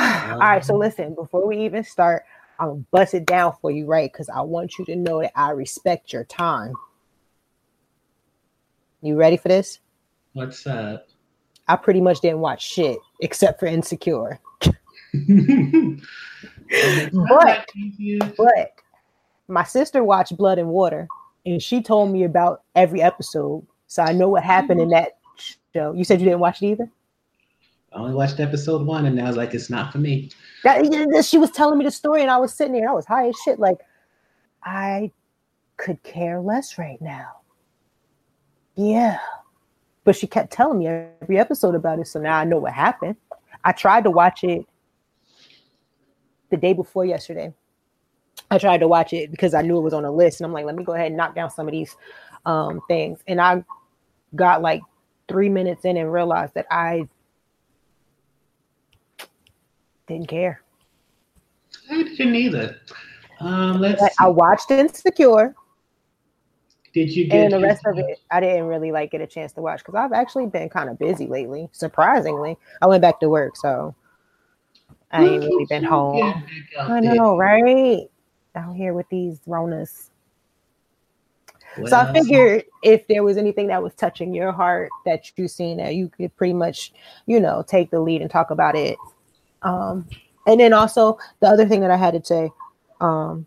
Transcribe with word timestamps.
All 0.00 0.38
right, 0.38 0.64
so 0.64 0.76
listen, 0.76 1.14
before 1.14 1.46
we 1.46 1.58
even 1.58 1.84
start, 1.84 2.24
I'm 2.58 2.68
gonna 2.68 2.84
bust 2.90 3.12
it 3.12 3.26
down 3.26 3.52
for 3.60 3.70
you, 3.70 3.84
right? 3.84 4.10
Because 4.10 4.30
I 4.30 4.40
want 4.40 4.78
you 4.78 4.86
to 4.86 4.96
know 4.96 5.20
that 5.20 5.38
I 5.38 5.50
respect 5.50 6.12
your 6.12 6.24
time. 6.24 6.72
You 9.02 9.16
ready 9.16 9.36
for 9.36 9.48
this? 9.48 9.80
What's 10.32 10.66
up? 10.66 11.08
I 11.68 11.76
pretty 11.76 12.00
much 12.00 12.20
didn't 12.20 12.40
watch 12.40 12.62
shit 12.62 12.98
except 13.20 13.60
for 13.60 13.66
Insecure. 13.66 14.40
but 14.60 14.74
but 18.38 18.72
my 19.48 19.64
sister 19.64 20.02
watched 20.02 20.36
Blood 20.36 20.58
and 20.58 20.68
Water 20.68 21.08
and 21.44 21.62
she 21.62 21.82
told 21.82 22.10
me 22.10 22.24
about 22.24 22.62
every 22.74 23.02
episode. 23.02 23.66
So 23.86 24.02
I 24.02 24.12
know 24.12 24.30
what 24.30 24.44
happened 24.44 24.80
in 24.80 24.88
that 24.90 25.18
show. 25.74 25.92
You 25.92 26.04
said 26.04 26.20
you 26.20 26.26
didn't 26.26 26.40
watch 26.40 26.62
it 26.62 26.68
either? 26.68 26.90
I 27.92 27.98
only 27.98 28.14
watched 28.14 28.38
episode 28.38 28.86
one 28.86 29.06
and 29.06 29.20
I 29.20 29.26
was 29.26 29.36
like, 29.36 29.52
it's 29.52 29.70
not 29.70 29.92
for 29.92 29.98
me. 29.98 30.30
That, 30.62 31.24
she 31.24 31.38
was 31.38 31.50
telling 31.50 31.78
me 31.78 31.84
the 31.84 31.90
story 31.90 32.22
and 32.22 32.30
I 32.30 32.36
was 32.36 32.54
sitting 32.54 32.72
there 32.72 32.82
and 32.82 32.90
I 32.90 32.94
was 32.94 33.06
high 33.06 33.28
as 33.28 33.36
shit. 33.44 33.58
Like, 33.58 33.78
I 34.62 35.10
could 35.76 36.02
care 36.02 36.40
less 36.40 36.78
right 36.78 37.00
now. 37.00 37.40
Yeah. 38.76 39.18
But 40.04 40.16
she 40.16 40.26
kept 40.26 40.52
telling 40.52 40.78
me 40.78 40.86
every 40.86 41.38
episode 41.38 41.74
about 41.74 41.98
it. 41.98 42.06
So 42.06 42.20
now 42.20 42.38
I 42.38 42.44
know 42.44 42.58
what 42.58 42.72
happened. 42.72 43.16
I 43.64 43.72
tried 43.72 44.04
to 44.04 44.10
watch 44.10 44.44
it 44.44 44.66
the 46.50 46.56
day 46.56 46.72
before 46.72 47.04
yesterday. 47.04 47.52
I 48.50 48.58
tried 48.58 48.78
to 48.78 48.88
watch 48.88 49.12
it 49.12 49.30
because 49.30 49.54
I 49.54 49.62
knew 49.62 49.78
it 49.78 49.82
was 49.82 49.94
on 49.94 50.04
a 50.04 50.10
list, 50.10 50.40
and 50.40 50.46
I'm 50.46 50.52
like, 50.52 50.64
let 50.64 50.74
me 50.74 50.82
go 50.82 50.94
ahead 50.94 51.08
and 51.08 51.16
knock 51.16 51.34
down 51.34 51.50
some 51.50 51.68
of 51.68 51.72
these 51.72 51.94
um, 52.46 52.80
things. 52.88 53.20
And 53.28 53.40
I 53.40 53.62
got 54.34 54.62
like 54.62 54.82
three 55.28 55.48
minutes 55.48 55.84
in 55.84 55.96
and 55.96 56.12
realized 56.12 56.54
that 56.54 56.66
I 56.70 57.06
didn't 60.10 60.28
care. 60.28 60.62
I 61.90 62.02
didn't 62.02 62.34
either. 62.34 62.76
Um, 63.40 63.80
let's. 63.80 64.02
I 64.18 64.28
watched 64.28 64.70
Insecure. 64.70 65.54
Did 66.92 67.14
you 67.14 67.28
get? 67.28 67.44
And 67.44 67.52
the 67.52 67.60
rest 67.60 67.86
of 67.86 67.96
it, 67.98 68.18
I 68.30 68.40
didn't 68.40 68.64
really 68.64 68.92
like 68.92 69.12
get 69.12 69.20
a 69.20 69.26
chance 69.26 69.52
to 69.52 69.60
watch 69.60 69.78
because 69.78 69.94
I've 69.94 70.12
actually 70.12 70.46
been 70.46 70.68
kind 70.68 70.90
of 70.90 70.98
busy 70.98 71.26
lately. 71.26 71.68
Surprisingly, 71.72 72.58
I 72.82 72.86
went 72.86 73.00
back 73.00 73.20
to 73.20 73.28
work, 73.28 73.56
so 73.56 73.94
I 75.12 75.24
ain't 75.24 75.44
really 75.44 75.66
been 75.66 75.84
home. 75.84 76.44
I 76.78 77.00
know, 77.00 77.36
right? 77.36 78.08
Out 78.56 78.74
here 78.74 78.92
with 78.92 79.08
these 79.08 79.38
Ronas. 79.46 80.10
so 81.86 81.96
I 81.96 82.12
figured 82.12 82.64
if 82.82 83.06
there 83.06 83.22
was 83.22 83.36
anything 83.36 83.68
that 83.68 83.80
was 83.80 83.94
touching 83.94 84.34
your 84.34 84.50
heart 84.50 84.90
that 85.06 85.30
you've 85.36 85.52
seen 85.52 85.76
that 85.76 85.94
you 85.94 86.08
could 86.08 86.36
pretty 86.36 86.52
much, 86.52 86.92
you 87.26 87.38
know, 87.38 87.64
take 87.66 87.92
the 87.92 88.00
lead 88.00 88.22
and 88.22 88.30
talk 88.30 88.50
about 88.50 88.74
it. 88.74 88.98
Um, 89.62 90.08
and 90.46 90.60
then 90.60 90.72
also 90.72 91.18
the 91.40 91.48
other 91.48 91.66
thing 91.66 91.80
that 91.80 91.90
I 91.90 91.96
had 91.96 92.14
to 92.14 92.24
say, 92.24 92.50
um, 93.00 93.46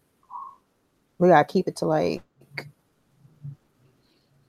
we 1.20 1.30
gotta 1.30 1.46
keep 1.46 1.68
it 1.68 1.78
to 1.78 1.86
like 1.86 2.24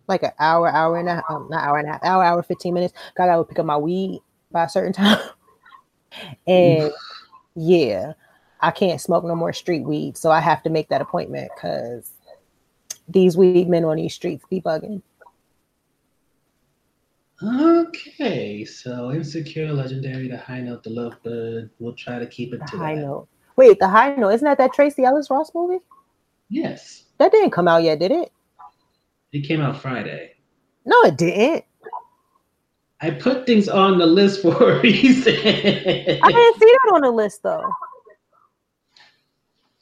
like 0.06 0.22
an 0.22 0.32
hour, 0.38 0.68
hour 0.68 0.98
and 0.98 1.08
a 1.08 1.14
half, 1.16 1.24
um, 1.28 1.48
not 1.50 1.64
hour 1.64 1.78
and 1.78 1.88
a 1.88 1.92
half, 1.92 2.04
hour, 2.04 2.22
hour, 2.22 2.42
15 2.42 2.74
minutes. 2.74 2.92
God, 3.16 3.24
I 3.24 3.26
gotta 3.28 3.44
pick 3.44 3.58
up 3.58 3.66
my 3.66 3.76
weed 3.76 4.20
by 4.50 4.64
a 4.64 4.68
certain 4.68 4.92
time. 4.94 5.18
and 6.46 6.92
yeah, 7.54 8.12
I 8.60 8.70
can't 8.70 9.00
smoke 9.00 9.24
no 9.24 9.34
more 9.34 9.52
street 9.52 9.84
weed. 9.84 10.16
So 10.16 10.30
I 10.30 10.40
have 10.40 10.62
to 10.64 10.70
make 10.70 10.88
that 10.88 11.00
appointment 11.00 11.50
because 11.54 12.10
these 13.08 13.36
weed 13.36 13.68
men 13.68 13.84
on 13.84 13.96
these 13.96 14.14
streets 14.14 14.44
be 14.48 14.60
bugging. 14.60 15.02
Okay, 17.94 18.64
so 18.64 19.12
insecure, 19.12 19.72
legendary, 19.72 20.28
the 20.28 20.36
high 20.36 20.60
note, 20.60 20.82
the 20.82 20.90
lovebird. 20.90 21.70
We'll 21.78 21.94
try 21.94 22.18
to 22.18 22.26
keep 22.26 22.52
it 22.52 22.60
the 22.60 22.66
to 22.66 22.76
high 22.78 22.94
that. 22.96 23.00
note. 23.02 23.28
Wait, 23.56 23.78
the 23.78 23.88
high 23.88 24.14
note 24.16 24.30
isn't 24.30 24.44
that 24.44 24.58
that 24.58 24.72
Tracee 24.72 25.04
Ellis 25.04 25.30
Ross 25.30 25.52
movie? 25.54 25.78
Yes, 26.48 27.04
That 27.18 27.30
didn't 27.32 27.50
come 27.52 27.68
out 27.68 27.82
yet, 27.82 27.98
did 28.00 28.10
it? 28.10 28.30
it 29.32 29.40
came 29.46 29.60
out 29.60 29.80
Friday. 29.80 30.32
No, 30.84 31.00
it 31.02 31.16
didn't. 31.16 31.64
I 33.00 33.10
put 33.10 33.46
things 33.46 33.68
on 33.68 33.98
the 33.98 34.06
list 34.06 34.42
for 34.42 34.72
a 34.72 34.80
reason. 34.80 35.34
I 35.36 35.42
didn't 35.42 36.58
see 36.60 36.72
that 36.72 36.90
on 36.94 37.00
the 37.02 37.10
list 37.10 37.42
though. 37.42 37.64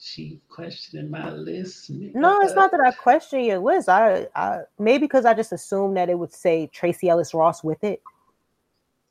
She 0.05 0.41
questioning 0.49 1.09
my 1.11 1.31
list. 1.31 1.89
No, 1.91 2.41
it's 2.41 2.55
not 2.55 2.73
that 2.73 2.81
I 2.81 2.91
question 2.91 3.45
your 3.45 3.61
list. 3.61 3.89
I, 3.89 4.27
I 4.35 4.63
maybe 4.81 5.05
because 5.05 5.25
I 5.25 5.33
just 5.33 5.53
assumed 5.53 5.97
that 5.97 6.11
it 6.11 6.19
would 6.19 6.33
say 6.33 6.67
Tracee 6.73 7.09
Ellis 7.09 7.33
Ross 7.33 7.63
with 7.63 7.85
it. 7.85 8.03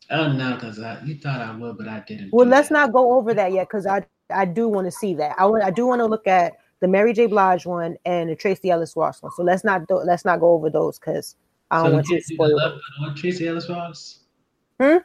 Oh 0.09 0.33
no, 0.33 0.55
because 0.55 0.79
I 0.81 1.01
you 1.05 1.17
thought 1.17 1.39
I 1.39 1.55
would, 1.55 1.77
but 1.77 1.87
I 1.87 2.03
didn't. 2.05 2.31
Well, 2.33 2.45
let's 2.45 2.67
that. 2.67 2.73
not 2.73 2.91
go 2.91 3.13
over 3.13 3.33
that 3.33 3.53
yet 3.53 3.69
because 3.69 3.85
I 3.87 4.05
I 4.33 4.43
do 4.43 4.67
want 4.67 4.85
to 4.85 4.91
see 4.91 5.13
that. 5.15 5.33
I 5.39 5.45
want 5.45 5.63
I 5.63 5.71
do 5.71 5.87
want 5.87 5.99
to 5.99 6.05
look 6.05 6.27
at 6.27 6.57
the 6.81 6.89
Mary 6.89 7.13
J. 7.13 7.27
Blige 7.27 7.65
one 7.65 7.95
and 8.03 8.29
the 8.29 8.35
Tracee 8.35 8.69
Ellis 8.69 8.93
Ross 8.97 9.23
one. 9.23 9.31
So 9.31 9.43
let's 9.43 9.63
not 9.63 9.87
do, 9.87 9.95
let's 9.95 10.25
not 10.25 10.41
go 10.41 10.51
over 10.51 10.69
those 10.69 10.99
because 10.99 11.37
I 11.69 11.77
don't 11.77 11.85
So 11.85 11.93
want 11.93 12.05
to 12.07 12.21
spoil. 12.21 12.59
it. 12.59 13.15
Tracee 13.15 13.47
Ellis 13.47 13.69
Ross. 13.69 14.19
Hmm? 14.81 14.97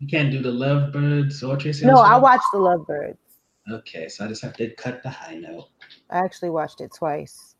You 0.00 0.08
can't 0.08 0.32
do 0.32 0.42
the 0.42 0.50
Lovebirds 0.50 1.44
or 1.48 1.56
Tracy. 1.56 1.86
No, 1.86 1.98
Ellis 1.98 2.08
I 2.08 2.16
watched 2.18 2.44
the 2.52 2.58
Lovebirds. 2.58 3.16
Okay, 3.70 4.08
so 4.08 4.24
I 4.24 4.28
just 4.28 4.42
have 4.42 4.56
to 4.56 4.70
cut 4.74 5.02
the 5.02 5.10
high 5.10 5.34
note. 5.34 5.68
I 6.10 6.18
actually 6.18 6.50
watched 6.50 6.80
it 6.80 6.92
twice 6.94 7.54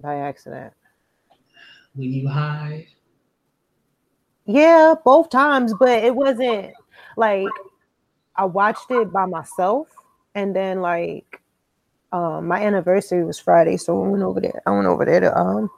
by 0.00 0.16
accident. 0.16 0.72
Were 1.94 2.04
you 2.04 2.28
high? 2.28 2.88
Yeah, 4.46 4.94
both 5.04 5.30
times, 5.30 5.74
but 5.78 6.04
it 6.04 6.14
wasn't 6.14 6.72
like 7.16 7.48
I 8.36 8.44
watched 8.44 8.90
it 8.90 9.12
by 9.12 9.26
myself, 9.26 9.88
and 10.34 10.54
then 10.54 10.80
like 10.80 11.40
um, 12.12 12.46
my 12.46 12.62
anniversary 12.62 13.24
was 13.24 13.38
Friday, 13.38 13.76
so 13.76 14.02
I 14.02 14.08
went 14.08 14.22
over 14.22 14.40
there. 14.40 14.62
I 14.66 14.70
went 14.70 14.86
over 14.86 15.04
there 15.04 15.20
to 15.20 15.36
um 15.36 15.70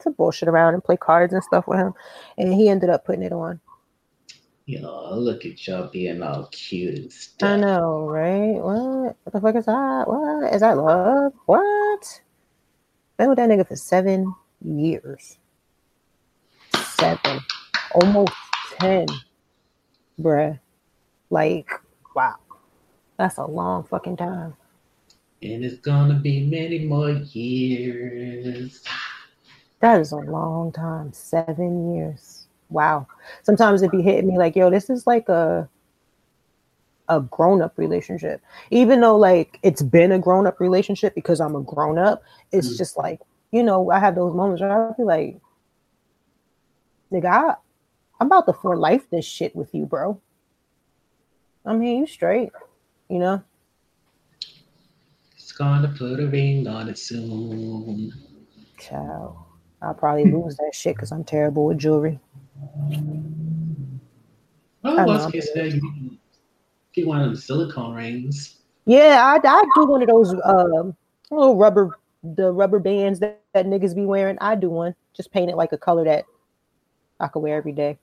to 0.00 0.10
bullshit 0.10 0.48
around 0.48 0.74
and 0.74 0.84
play 0.84 0.96
cards 0.96 1.32
and 1.32 1.42
stuff 1.42 1.66
with 1.66 1.78
him, 1.78 1.94
and 2.36 2.52
he 2.52 2.68
ended 2.68 2.90
up 2.90 3.04
putting 3.04 3.22
it 3.22 3.32
on. 3.32 3.60
Yo, 4.68 5.14
look 5.14 5.46
at 5.46 5.66
y'all 5.66 5.88
being 5.88 6.22
all 6.22 6.46
cute 6.52 6.94
and 6.94 7.10
stuff. 7.10 7.48
I 7.48 7.56
know, 7.56 8.06
right? 8.06 8.60
What? 8.60 9.16
What 9.24 9.32
the 9.32 9.40
fuck 9.40 9.56
is 9.56 9.64
that? 9.64 10.04
What 10.06 10.52
is 10.52 10.60
that 10.60 10.76
love? 10.76 11.32
What? 11.46 12.20
Been 13.16 13.30
with 13.30 13.38
that 13.38 13.48
nigga 13.48 13.66
for 13.66 13.76
seven 13.76 14.34
years. 14.62 15.38
Seven. 16.74 17.40
Almost 17.94 18.34
ten. 18.78 19.06
Bruh. 20.20 20.60
Like, 21.30 21.70
wow. 22.14 22.36
That's 23.16 23.38
a 23.38 23.46
long 23.46 23.84
fucking 23.84 24.18
time. 24.18 24.54
And 25.40 25.64
it's 25.64 25.78
gonna 25.78 26.20
be 26.20 26.44
many 26.44 26.80
more 26.80 27.12
years. 27.12 28.84
That 29.80 29.98
is 30.02 30.12
a 30.12 30.16
long 30.16 30.72
time. 30.72 31.14
Seven 31.14 31.94
years. 31.94 32.37
Wow. 32.70 33.06
Sometimes 33.42 33.82
it 33.82 33.90
be 33.90 34.02
hitting 34.02 34.28
me 34.28 34.38
like, 34.38 34.54
yo, 34.56 34.70
this 34.70 34.90
is 34.90 35.06
like 35.06 35.28
a 35.28 35.68
a 37.10 37.20
grown-up 37.22 37.78
relationship. 37.78 38.42
Even 38.70 39.00
though 39.00 39.16
like 39.16 39.58
it's 39.62 39.80
been 39.80 40.12
a 40.12 40.18
grown-up 40.18 40.60
relationship 40.60 41.14
because 41.14 41.40
I'm 41.40 41.56
a 41.56 41.62
grown-up, 41.62 42.22
it's 42.52 42.68
Mm. 42.74 42.76
just 42.76 42.98
like, 42.98 43.20
you 43.50 43.62
know, 43.62 43.90
I 43.90 43.98
have 43.98 44.14
those 44.14 44.34
moments 44.34 44.60
where 44.60 44.70
I'll 44.70 44.92
be 44.94 45.04
like, 45.04 45.40
nigga, 47.10 47.24
I, 47.24 47.54
I'm 48.20 48.26
about 48.26 48.44
to 48.46 48.52
for 48.52 48.76
life 48.76 49.08
this 49.08 49.24
shit 49.24 49.56
with 49.56 49.74
you, 49.74 49.86
bro. 49.86 50.20
I 51.64 51.74
mean, 51.74 52.00
you 52.00 52.06
straight, 52.06 52.50
you 53.08 53.18
know. 53.18 53.42
It's 55.34 55.52
gonna 55.52 55.88
put 55.96 56.20
a 56.20 56.26
ring 56.26 56.66
on 56.68 56.90
it 56.90 56.98
soon. 56.98 58.12
Ciao. 58.78 59.46
I'll 59.80 59.94
probably 59.94 60.30
lose 60.30 60.56
that 60.56 60.74
shit 60.74 60.94
because 60.96 61.10
I'm 61.12 61.24
terrible 61.24 61.64
with 61.64 61.78
jewelry. 61.78 62.20
Well, 64.82 65.06
worst 65.06 65.32
case 65.32 65.50
scenario, 65.50 65.74
you 65.74 66.18
get 66.92 67.06
one 67.06 67.20
of 67.20 67.30
the 67.30 67.36
silicone 67.36 67.94
rings. 67.94 68.58
Yeah, 68.86 69.22
I 69.22 69.46
I 69.46 69.64
do 69.74 69.86
one 69.86 70.02
of 70.02 70.08
those 70.08 70.34
um 70.44 70.96
little 71.30 71.56
rubber 71.56 71.98
the 72.22 72.52
rubber 72.52 72.78
bands 72.78 73.20
that, 73.20 73.40
that 73.54 73.66
niggas 73.66 73.94
be 73.94 74.04
wearing. 74.04 74.38
I 74.40 74.54
do 74.54 74.70
one. 74.70 74.94
Just 75.14 75.30
paint 75.30 75.50
it 75.50 75.56
like 75.56 75.72
a 75.72 75.78
color 75.78 76.04
that 76.04 76.24
I 77.20 77.28
could 77.28 77.40
wear 77.40 77.56
every 77.56 77.72
day. 77.72 77.98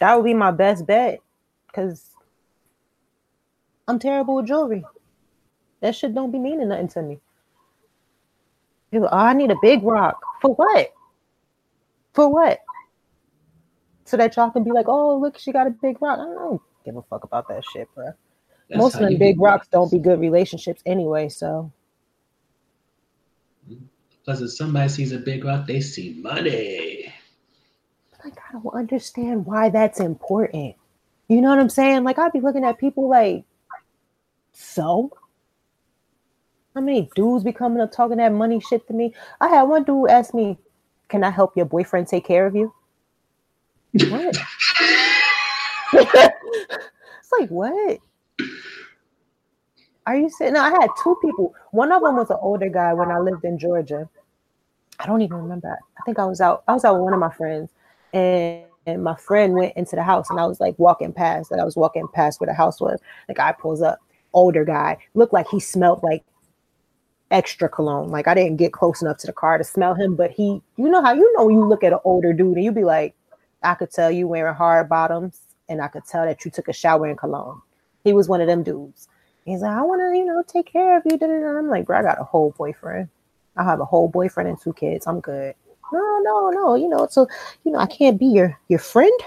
That 0.00 0.16
would 0.16 0.24
be 0.24 0.34
my 0.34 0.50
best 0.50 0.86
bet 0.86 1.20
because 1.66 2.10
I'm 3.86 3.98
terrible 3.98 4.36
with 4.36 4.46
jewelry. 4.46 4.84
That 5.80 5.94
shit 5.94 6.14
don't 6.14 6.30
be 6.30 6.38
meaning 6.38 6.68
nothing 6.68 6.88
to 6.88 7.02
me. 7.02 7.18
People, 8.90 9.08
oh, 9.10 9.16
I 9.16 9.32
need 9.32 9.50
a 9.50 9.56
big 9.60 9.82
rock. 9.82 10.20
For 10.40 10.54
what? 10.54 10.92
For 12.12 12.28
what? 12.28 12.60
So 14.04 14.16
that 14.16 14.36
y'all 14.36 14.50
can 14.50 14.64
be 14.64 14.70
like, 14.70 14.86
oh, 14.88 15.18
look, 15.18 15.38
she 15.38 15.52
got 15.52 15.66
a 15.66 15.70
big 15.70 16.00
rock. 16.00 16.18
I 16.18 16.24
don't 16.24 16.60
give 16.84 16.96
a 16.96 17.02
fuck 17.02 17.24
about 17.24 17.48
that 17.48 17.64
shit, 17.72 17.88
bro. 17.94 18.12
That's 18.68 18.78
Most 18.78 18.94
of 18.94 19.00
them 19.02 19.18
big 19.18 19.40
rocks 19.40 19.68
don't 19.68 19.90
be 19.90 19.98
good 19.98 20.20
relationships 20.20 20.82
anyway, 20.86 21.28
so. 21.28 21.72
Because 24.10 24.40
if 24.40 24.52
somebody 24.52 24.88
sees 24.88 25.12
a 25.12 25.18
big 25.18 25.44
rock, 25.44 25.66
they 25.66 25.80
see 25.80 26.18
money. 26.22 27.12
Like, 28.24 28.38
I 28.48 28.52
don't 28.52 28.74
understand 28.74 29.44
why 29.44 29.68
that's 29.68 30.00
important. 30.00 30.76
You 31.28 31.42
know 31.42 31.50
what 31.50 31.58
I'm 31.58 31.68
saying? 31.68 32.04
Like, 32.04 32.18
I'd 32.18 32.32
be 32.32 32.40
looking 32.40 32.64
at 32.64 32.78
people 32.78 33.08
like, 33.08 33.44
so? 34.52 35.10
How 36.74 36.80
many 36.80 37.08
dudes 37.14 37.44
be 37.44 37.52
coming 37.52 37.80
up 37.80 37.92
talking 37.92 38.16
that 38.16 38.32
money 38.32 38.60
shit 38.60 38.86
to 38.88 38.94
me? 38.94 39.14
I 39.40 39.48
had 39.48 39.62
one 39.62 39.84
dude 39.84 40.10
ask 40.10 40.34
me, 40.34 40.58
Can 41.08 41.22
I 41.22 41.30
help 41.30 41.56
your 41.56 41.66
boyfriend 41.66 42.08
take 42.08 42.24
care 42.24 42.46
of 42.46 42.56
you? 42.56 42.72
What? 43.94 44.36
it's 45.92 47.32
like, 47.38 47.48
what? 47.48 47.98
Are 50.06 50.16
you 50.16 50.28
sitting? 50.28 50.56
I 50.56 50.70
had 50.70 50.88
two 51.02 51.16
people. 51.22 51.54
One 51.70 51.92
of 51.92 52.02
them 52.02 52.16
was 52.16 52.30
an 52.30 52.38
older 52.40 52.68
guy 52.68 52.92
when 52.92 53.10
I 53.10 53.18
lived 53.18 53.44
in 53.44 53.58
Georgia. 53.58 54.08
I 54.98 55.06
don't 55.06 55.22
even 55.22 55.36
remember. 55.36 55.78
I 55.98 56.02
think 56.04 56.18
I 56.18 56.24
was 56.24 56.40
out. 56.40 56.64
I 56.68 56.72
was 56.72 56.84
out 56.84 56.94
with 56.94 57.04
one 57.04 57.14
of 57.14 57.20
my 57.20 57.30
friends, 57.30 57.70
and, 58.12 58.64
and 58.86 59.02
my 59.02 59.16
friend 59.16 59.54
went 59.54 59.76
into 59.76 59.96
the 59.96 60.02
house, 60.02 60.28
and 60.28 60.38
I 60.38 60.46
was 60.46 60.60
like 60.60 60.78
walking 60.78 61.12
past. 61.12 61.50
That 61.50 61.60
I 61.60 61.64
was 61.64 61.76
walking 61.76 62.06
past 62.12 62.40
where 62.40 62.46
the 62.46 62.54
house 62.54 62.80
was. 62.80 63.00
The 63.28 63.34
guy 63.34 63.52
pulls 63.52 63.80
up. 63.80 64.00
Older 64.32 64.64
guy 64.64 64.98
looked 65.14 65.32
like 65.32 65.46
he 65.48 65.60
smelled 65.60 66.02
like 66.02 66.24
extra 67.30 67.68
cologne. 67.68 68.08
Like 68.08 68.28
I 68.28 68.34
didn't 68.34 68.56
get 68.56 68.72
close 68.72 69.00
enough 69.00 69.18
to 69.18 69.26
the 69.26 69.32
car 69.32 69.58
to 69.58 69.64
smell 69.64 69.94
him, 69.94 70.16
but 70.16 70.32
he, 70.32 70.60
you 70.76 70.88
know 70.88 71.02
how 71.02 71.14
you 71.14 71.32
know 71.36 71.48
you 71.48 71.64
look 71.64 71.84
at 71.84 71.92
an 71.92 72.00
older 72.04 72.32
dude 72.32 72.56
and 72.56 72.64
you 72.64 72.72
be 72.72 72.84
like, 72.84 73.14
I 73.64 73.74
could 73.74 73.90
tell 73.90 74.10
you 74.10 74.28
wearing 74.28 74.54
hard 74.54 74.88
bottoms, 74.88 75.40
and 75.68 75.80
I 75.80 75.88
could 75.88 76.04
tell 76.04 76.24
that 76.24 76.44
you 76.44 76.50
took 76.50 76.68
a 76.68 76.72
shower 76.72 77.08
in 77.08 77.16
cologne. 77.16 77.60
He 78.04 78.12
was 78.12 78.28
one 78.28 78.40
of 78.40 78.46
them 78.46 78.62
dudes. 78.62 79.08
He's 79.44 79.60
like, 79.60 79.76
I 79.76 79.82
want 79.82 80.00
to, 80.00 80.18
you 80.18 80.24
know, 80.24 80.42
take 80.46 80.66
care 80.72 80.96
of 80.96 81.02
you. 81.04 81.18
I'm 81.20 81.68
like, 81.68 81.86
bro, 81.86 81.98
I 81.98 82.02
got 82.02 82.20
a 82.20 82.24
whole 82.24 82.54
boyfriend. 82.56 83.08
I 83.56 83.64
have 83.64 83.80
a 83.80 83.84
whole 83.84 84.08
boyfriend 84.08 84.48
and 84.48 84.60
two 84.60 84.72
kids. 84.72 85.06
I'm 85.06 85.20
good. 85.20 85.54
No, 85.92 86.18
no, 86.22 86.50
no. 86.50 86.74
You 86.74 86.88
know, 86.88 87.06
so 87.10 87.28
you 87.64 87.72
know, 87.72 87.78
I 87.78 87.86
can't 87.86 88.18
be 88.18 88.26
your 88.26 88.58
your 88.68 88.78
friend. 88.78 89.20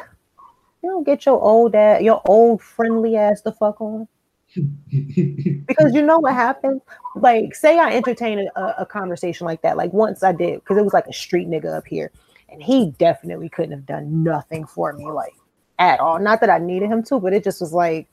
You 0.83 0.89
don't 0.89 1.05
get 1.05 1.25
your 1.25 1.41
old 1.41 1.73
dad, 1.73 2.03
your 2.03 2.21
old 2.25 2.61
friendly 2.61 3.15
ass 3.15 3.41
the 3.41 3.51
fuck 3.51 3.79
on. 3.81 4.07
because 4.55 5.93
you 5.93 6.01
know 6.01 6.19
what 6.19 6.33
happens? 6.33 6.81
Like, 7.15 7.53
say 7.53 7.77
I 7.77 7.95
entertain 7.95 8.47
a, 8.55 8.75
a 8.79 8.85
conversation 8.85 9.45
like 9.45 9.61
that. 9.61 9.77
Like 9.77 9.93
once 9.93 10.23
I 10.23 10.31
did, 10.31 10.59
because 10.59 10.77
it 10.77 10.83
was 10.83 10.93
like 10.93 11.07
a 11.07 11.13
street 11.13 11.47
nigga 11.47 11.77
up 11.77 11.87
here, 11.87 12.11
and 12.49 12.61
he 12.61 12.91
definitely 12.91 13.49
couldn't 13.49 13.71
have 13.71 13.85
done 13.85 14.23
nothing 14.23 14.65
for 14.65 14.93
me, 14.93 15.05
like 15.05 15.33
at 15.79 15.99
all. 15.99 16.19
Not 16.19 16.39
that 16.41 16.49
I 16.49 16.57
needed 16.57 16.89
him 16.89 17.03
to, 17.03 17.19
but 17.19 17.33
it 17.33 17.43
just 17.43 17.61
was 17.61 17.73
like 17.73 18.07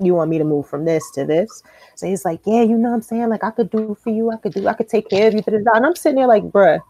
you 0.00 0.14
want 0.14 0.30
me 0.30 0.38
to 0.38 0.44
move 0.44 0.68
from 0.68 0.84
this 0.84 1.10
to 1.12 1.24
this. 1.24 1.62
So 1.94 2.06
he's 2.06 2.24
like, 2.24 2.40
yeah, 2.44 2.62
you 2.62 2.76
know 2.76 2.90
what 2.90 2.96
I'm 2.96 3.02
saying? 3.02 3.28
Like 3.28 3.44
I 3.44 3.50
could 3.50 3.70
do 3.70 3.96
for 4.02 4.10
you. 4.10 4.30
I 4.30 4.36
could 4.36 4.52
do, 4.52 4.66
I 4.66 4.74
could 4.74 4.88
take 4.88 5.08
care 5.08 5.28
of 5.28 5.34
you. 5.34 5.42
And 5.46 5.68
I'm 5.68 5.94
sitting 5.94 6.16
there 6.16 6.26
like, 6.26 6.44
bruh, 6.44 6.80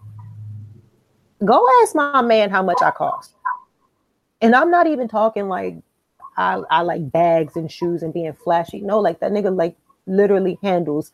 go 1.44 1.68
ask 1.82 1.94
my 1.94 2.22
man 2.22 2.50
how 2.50 2.62
much 2.62 2.78
I 2.82 2.90
cost. 2.90 3.34
And 4.40 4.54
I'm 4.54 4.70
not 4.70 4.86
even 4.86 5.08
talking 5.08 5.48
like 5.48 5.76
I, 6.36 6.62
I 6.70 6.82
like 6.82 7.10
bags 7.10 7.56
and 7.56 7.70
shoes 7.70 8.02
and 8.02 8.12
being 8.12 8.32
flashy. 8.32 8.80
No, 8.80 9.00
like 9.00 9.20
that 9.20 9.32
nigga 9.32 9.54
like 9.54 9.76
literally 10.06 10.58
handles 10.62 11.12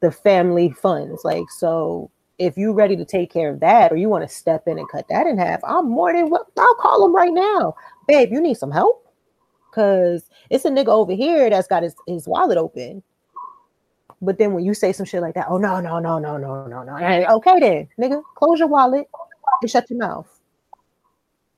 the 0.00 0.10
family 0.10 0.70
funds. 0.70 1.22
Like, 1.24 1.50
so 1.50 2.10
if 2.40 2.56
you're 2.56 2.72
ready 2.72 2.96
to 2.96 3.04
take 3.04 3.30
care 3.30 3.50
of 3.50 3.60
that 3.60 3.92
or 3.92 3.96
you 3.96 4.08
want 4.08 4.26
to 4.26 4.34
step 4.34 4.66
in 4.66 4.78
and 4.78 4.88
cut 4.88 5.06
that 5.10 5.26
in 5.26 5.36
half, 5.36 5.60
I'm 5.62 5.90
more 5.90 6.10
than 6.10 6.30
what 6.30 6.46
I'll 6.58 6.74
call 6.76 7.04
him 7.04 7.14
right 7.14 7.32
now. 7.32 7.74
Babe, 8.08 8.32
you 8.32 8.40
need 8.40 8.56
some 8.56 8.70
help? 8.70 9.06
Cause 9.72 10.24
it's 10.48 10.64
a 10.64 10.70
nigga 10.70 10.88
over 10.88 11.12
here 11.12 11.50
that's 11.50 11.68
got 11.68 11.82
his, 11.82 11.94
his 12.06 12.26
wallet 12.26 12.56
open. 12.56 13.02
But 14.22 14.38
then 14.38 14.54
when 14.54 14.64
you 14.64 14.72
say 14.72 14.92
some 14.92 15.04
shit 15.04 15.20
like 15.20 15.34
that, 15.34 15.46
oh 15.50 15.58
no, 15.58 15.80
no, 15.80 15.98
no, 15.98 16.18
no, 16.18 16.38
no, 16.38 16.66
no, 16.66 16.82
no. 16.82 17.26
okay 17.36 17.60
then, 17.60 17.88
nigga, 18.00 18.22
close 18.34 18.58
your 18.58 18.68
wallet 18.68 19.06
and 19.60 19.70
shut 19.70 19.90
your 19.90 19.98
mouth. 19.98 20.26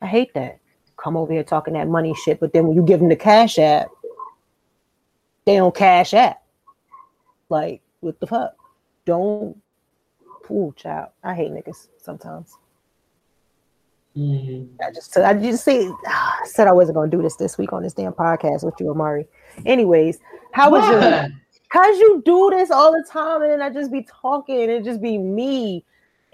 I 0.02 0.08
hate 0.08 0.34
that. 0.34 0.58
Come 0.96 1.16
over 1.16 1.32
here 1.32 1.44
talking 1.44 1.74
that 1.74 1.88
money 1.88 2.12
shit, 2.14 2.40
but 2.40 2.52
then 2.52 2.66
when 2.66 2.76
you 2.76 2.82
give 2.82 2.98
them 2.98 3.08
the 3.08 3.16
cash 3.16 3.56
app, 3.56 3.88
they 5.44 5.56
don't 5.56 5.74
cash 5.74 6.12
app. 6.12 6.42
Like, 7.48 7.82
what 8.00 8.18
the 8.18 8.26
fuck? 8.26 8.54
Don't 9.04 9.61
ooh, 10.52 10.74
child. 10.76 11.08
I 11.22 11.34
hate 11.34 11.50
niggas 11.50 11.88
sometimes. 11.98 12.56
Mm-hmm. 14.16 14.74
I 14.86 14.92
just 14.92 15.16
I 15.16 15.32
just 15.32 15.64
see 15.64 15.90
I 16.06 16.42
said 16.44 16.68
I 16.68 16.72
wasn't 16.72 16.96
gonna 16.96 17.10
do 17.10 17.22
this 17.22 17.36
this 17.36 17.56
week 17.56 17.72
on 17.72 17.82
this 17.82 17.94
damn 17.94 18.12
podcast 18.12 18.62
with 18.62 18.74
you, 18.78 18.90
Amari. 18.90 19.26
Anyways, 19.64 20.18
how 20.52 20.70
was 20.70 20.86
your 20.86 21.28
cause 21.70 21.98
you 21.98 22.22
do 22.24 22.50
this 22.50 22.70
all 22.70 22.92
the 22.92 23.04
time 23.10 23.40
and 23.40 23.50
then 23.50 23.62
I 23.62 23.70
just 23.70 23.90
be 23.90 24.06
talking 24.20 24.60
and 24.60 24.70
it 24.70 24.84
just 24.84 25.00
be 25.00 25.16
me 25.16 25.82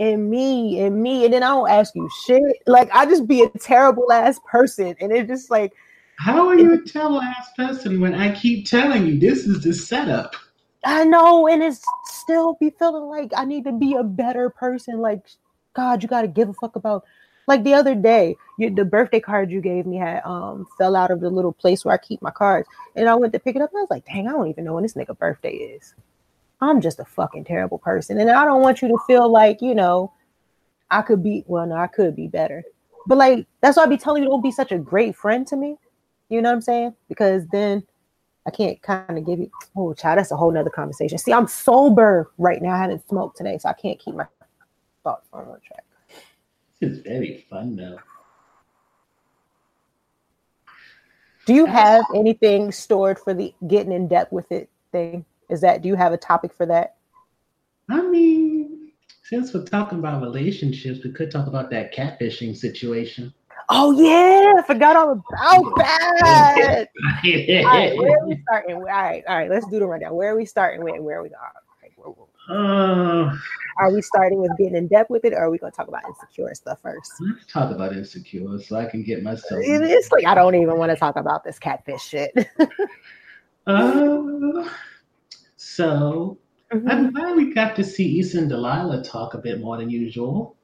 and 0.00 0.28
me 0.28 0.80
and 0.80 1.00
me 1.00 1.24
and 1.24 1.32
then 1.32 1.44
I 1.44 1.48
don't 1.48 1.70
ask 1.70 1.94
you 1.94 2.10
shit. 2.26 2.42
Like 2.66 2.90
I 2.92 3.06
just 3.06 3.28
be 3.28 3.42
a 3.42 3.48
terrible 3.50 4.10
ass 4.10 4.40
person 4.50 4.96
and 5.00 5.12
it's 5.12 5.28
just 5.28 5.48
like 5.48 5.72
how 6.16 6.48
are 6.48 6.58
you 6.58 6.74
a 6.74 6.82
terrible 6.82 7.22
ass 7.22 7.50
person 7.56 8.00
when 8.00 8.12
I 8.12 8.34
keep 8.34 8.66
telling 8.66 9.06
you 9.06 9.20
this 9.20 9.46
is 9.46 9.62
the 9.62 9.72
setup? 9.72 10.34
I 10.84 11.04
know, 11.04 11.48
and 11.48 11.62
it's 11.62 11.84
still 12.06 12.56
be 12.60 12.70
feeling 12.70 13.04
like 13.04 13.32
I 13.36 13.44
need 13.44 13.64
to 13.64 13.72
be 13.72 13.94
a 13.94 14.04
better 14.04 14.50
person. 14.50 14.98
Like, 14.98 15.26
God, 15.74 16.02
you 16.02 16.08
got 16.08 16.22
to 16.22 16.28
give 16.28 16.48
a 16.48 16.54
fuck 16.54 16.76
about 16.76 17.04
like 17.48 17.64
the 17.64 17.74
other 17.74 17.94
day, 17.94 18.36
you, 18.58 18.68
the 18.68 18.84
birthday 18.84 19.20
card 19.20 19.50
you 19.50 19.62
gave 19.62 19.86
me 19.86 19.96
had 19.96 20.22
um 20.24 20.66
fell 20.76 20.94
out 20.94 21.10
of 21.10 21.20
the 21.20 21.30
little 21.30 21.52
place 21.52 21.84
where 21.84 21.94
I 21.94 21.98
keep 21.98 22.22
my 22.22 22.30
cards, 22.30 22.68
and 22.94 23.08
I 23.08 23.14
went 23.14 23.32
to 23.32 23.38
pick 23.40 23.56
it 23.56 23.62
up. 23.62 23.70
And 23.70 23.78
I 23.78 23.82
was 23.82 23.90
like, 23.90 24.04
dang, 24.04 24.28
I 24.28 24.32
don't 24.32 24.48
even 24.48 24.64
know 24.64 24.74
when 24.74 24.82
this 24.82 24.94
nigga 24.94 25.18
birthday 25.18 25.54
is. 25.54 25.94
I'm 26.60 26.80
just 26.80 27.00
a 27.00 27.04
fucking 27.04 27.44
terrible 27.44 27.78
person, 27.78 28.20
and 28.20 28.30
I 28.30 28.44
don't 28.44 28.62
want 28.62 28.82
you 28.82 28.88
to 28.88 28.98
feel 29.06 29.28
like 29.30 29.62
you 29.62 29.74
know 29.74 30.12
I 30.90 31.02
could 31.02 31.22
be. 31.22 31.42
Well, 31.46 31.66
no, 31.66 31.76
I 31.76 31.86
could 31.86 32.14
be 32.14 32.28
better, 32.28 32.62
but 33.06 33.18
like 33.18 33.46
that's 33.62 33.78
why 33.78 33.84
I 33.84 33.86
be 33.86 33.96
telling 33.96 34.22
you 34.22 34.28
don't 34.28 34.42
be 34.42 34.52
such 34.52 34.70
a 34.70 34.78
great 34.78 35.16
friend 35.16 35.46
to 35.48 35.56
me. 35.56 35.76
You 36.28 36.42
know 36.42 36.50
what 36.50 36.56
I'm 36.56 36.60
saying? 36.60 36.94
Because 37.08 37.46
then 37.50 37.82
I 38.48 38.50
can't 38.50 38.80
kind 38.80 39.18
of 39.18 39.26
give 39.26 39.40
you. 39.40 39.50
Oh, 39.76 39.92
child, 39.92 40.18
that's 40.18 40.30
a 40.30 40.36
whole 40.36 40.50
nother 40.50 40.70
conversation. 40.70 41.18
See, 41.18 41.34
I'm 41.34 41.46
sober 41.46 42.30
right 42.38 42.62
now. 42.62 42.70
I 42.70 42.78
haven't 42.78 43.06
smoked 43.06 43.36
today, 43.36 43.58
so 43.58 43.68
I 43.68 43.74
can't 43.74 43.98
keep 43.98 44.14
my 44.14 44.24
thoughts 45.04 45.28
on 45.34 45.44
track. 45.44 45.84
This 46.80 46.92
is 46.92 46.98
very 47.00 47.44
fun 47.50 47.76
though. 47.76 47.98
Do 51.44 51.52
you 51.52 51.66
uh, 51.66 51.72
have 51.72 52.04
anything 52.14 52.72
stored 52.72 53.18
for 53.18 53.34
the 53.34 53.54
getting 53.66 53.92
in 53.92 54.08
depth 54.08 54.32
with 54.32 54.50
it 54.50 54.70
thing? 54.92 55.26
Is 55.50 55.60
that 55.60 55.82
do 55.82 55.88
you 55.88 55.94
have 55.94 56.14
a 56.14 56.18
topic 56.18 56.54
for 56.54 56.64
that? 56.64 56.96
I 57.90 58.00
mean, 58.00 58.92
since 59.24 59.52
we're 59.52 59.64
talking 59.64 59.98
about 59.98 60.22
relationships, 60.22 61.00
we 61.04 61.12
could 61.12 61.30
talk 61.30 61.48
about 61.48 61.68
that 61.70 61.94
catfishing 61.94 62.56
situation. 62.56 63.34
Oh 63.68 63.92
yeah, 63.92 64.54
I 64.58 64.62
forgot 64.62 64.96
all 64.96 65.12
about 65.12 65.24
that. 65.76 66.88
all 66.96 67.64
right, 67.64 67.96
where 67.96 68.18
are 68.18 68.26
we 68.26 68.42
starting? 68.48 68.76
All 68.76 68.82
right, 68.82 69.22
all 69.28 69.36
right, 69.36 69.50
let's 69.50 69.66
do 69.68 69.78
the 69.78 69.86
rundown. 69.86 70.14
Where 70.14 70.32
are 70.32 70.36
we 70.36 70.46
starting 70.46 70.82
with? 70.82 71.00
Where 71.00 71.18
are 71.18 71.22
we 71.22 71.28
going? 71.28 71.38
Uh, 72.48 73.30
are 73.78 73.92
we 73.92 74.00
starting 74.00 74.40
with 74.40 74.50
getting 74.56 74.74
in 74.74 74.88
depth 74.88 75.10
with 75.10 75.24
it, 75.24 75.34
or 75.34 75.38
are 75.38 75.50
we 75.50 75.58
going 75.58 75.70
to 75.70 75.76
talk 75.76 75.88
about 75.88 76.02
insecure 76.08 76.52
stuff 76.54 76.80
first? 76.82 77.12
Let's 77.20 77.46
talk 77.46 77.70
about 77.70 77.92
insecure, 77.92 78.58
so 78.58 78.76
I 78.76 78.86
can 78.86 79.02
get 79.02 79.22
myself. 79.22 79.60
It's 79.62 80.10
like 80.10 80.26
I 80.26 80.34
don't 80.34 80.54
even 80.54 80.78
want 80.78 80.90
to 80.90 80.96
talk 80.96 81.16
about 81.16 81.44
this 81.44 81.58
catfish 81.58 82.02
shit. 82.02 82.32
uh, 83.66 84.68
so 85.56 86.38
mm-hmm. 86.72 86.88
I'm 86.88 87.12
glad 87.12 87.36
we 87.36 87.52
got 87.52 87.76
to 87.76 87.84
see 87.84 88.18
Issa 88.18 88.38
and 88.38 88.48
Delilah 88.48 89.04
talk 89.04 89.34
a 89.34 89.38
bit 89.38 89.60
more 89.60 89.76
than 89.76 89.90
usual. 89.90 90.56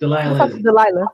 Delilah, 0.00 0.48
Delilah. 0.60 1.06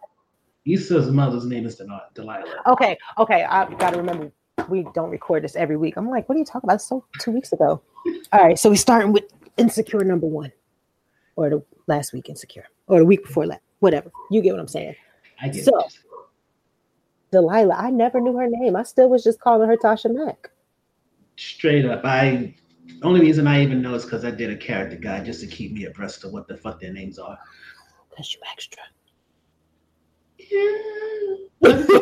Issa's 0.64 1.10
mother's 1.10 1.44
name 1.46 1.66
is 1.66 1.76
Delilah. 2.14 2.44
Okay, 2.66 2.96
okay. 3.18 3.44
I 3.44 3.72
gotta 3.74 3.96
remember 3.98 4.30
we 4.68 4.86
don't 4.94 5.10
record 5.10 5.42
this 5.44 5.56
every 5.56 5.76
week. 5.76 5.96
I'm 5.96 6.08
like, 6.08 6.28
what 6.28 6.36
are 6.36 6.38
you 6.38 6.44
talking 6.44 6.68
about? 6.68 6.80
So 6.82 7.04
two 7.18 7.32
weeks 7.32 7.52
ago. 7.52 7.82
All 8.32 8.44
right, 8.44 8.58
so 8.58 8.70
we 8.70 8.76
starting 8.76 9.12
with 9.12 9.24
insecure 9.56 10.04
number 10.04 10.26
one, 10.26 10.52
or 11.36 11.50
the 11.50 11.62
last 11.88 12.12
week 12.12 12.28
insecure, 12.28 12.64
or 12.86 12.98
the 12.98 13.04
week 13.04 13.24
before 13.24 13.46
that, 13.48 13.60
whatever. 13.80 14.10
You 14.30 14.40
get 14.40 14.52
what 14.52 14.60
I'm 14.60 14.68
saying. 14.68 14.94
I 15.40 15.48
get 15.48 15.64
So- 15.64 15.78
it. 15.80 15.98
Delilah, 17.32 17.74
I 17.74 17.88
never 17.90 18.20
knew 18.20 18.36
her 18.36 18.46
name. 18.46 18.76
I 18.76 18.82
still 18.82 19.08
was 19.08 19.24
just 19.24 19.40
calling 19.40 19.66
her 19.66 19.76
Tasha 19.78 20.12
Mack. 20.14 20.50
Straight 21.36 21.86
up, 21.86 22.02
I 22.04 22.54
only 23.02 23.20
reason 23.20 23.46
I 23.46 23.62
even 23.62 23.80
know 23.80 23.94
is 23.94 24.04
because 24.04 24.22
I 24.24 24.30
did 24.30 24.50
a 24.50 24.56
character 24.56 24.96
guide 24.96 25.24
just 25.24 25.40
to 25.40 25.46
keep 25.46 25.72
me 25.72 25.86
abreast 25.86 26.24
of 26.24 26.32
what 26.32 26.46
the 26.46 26.58
fuck 26.58 26.78
their 26.78 26.92
names 26.92 27.18
are. 27.18 27.38
Cause 28.14 28.34
you 28.34 28.40
extra. 28.50 28.82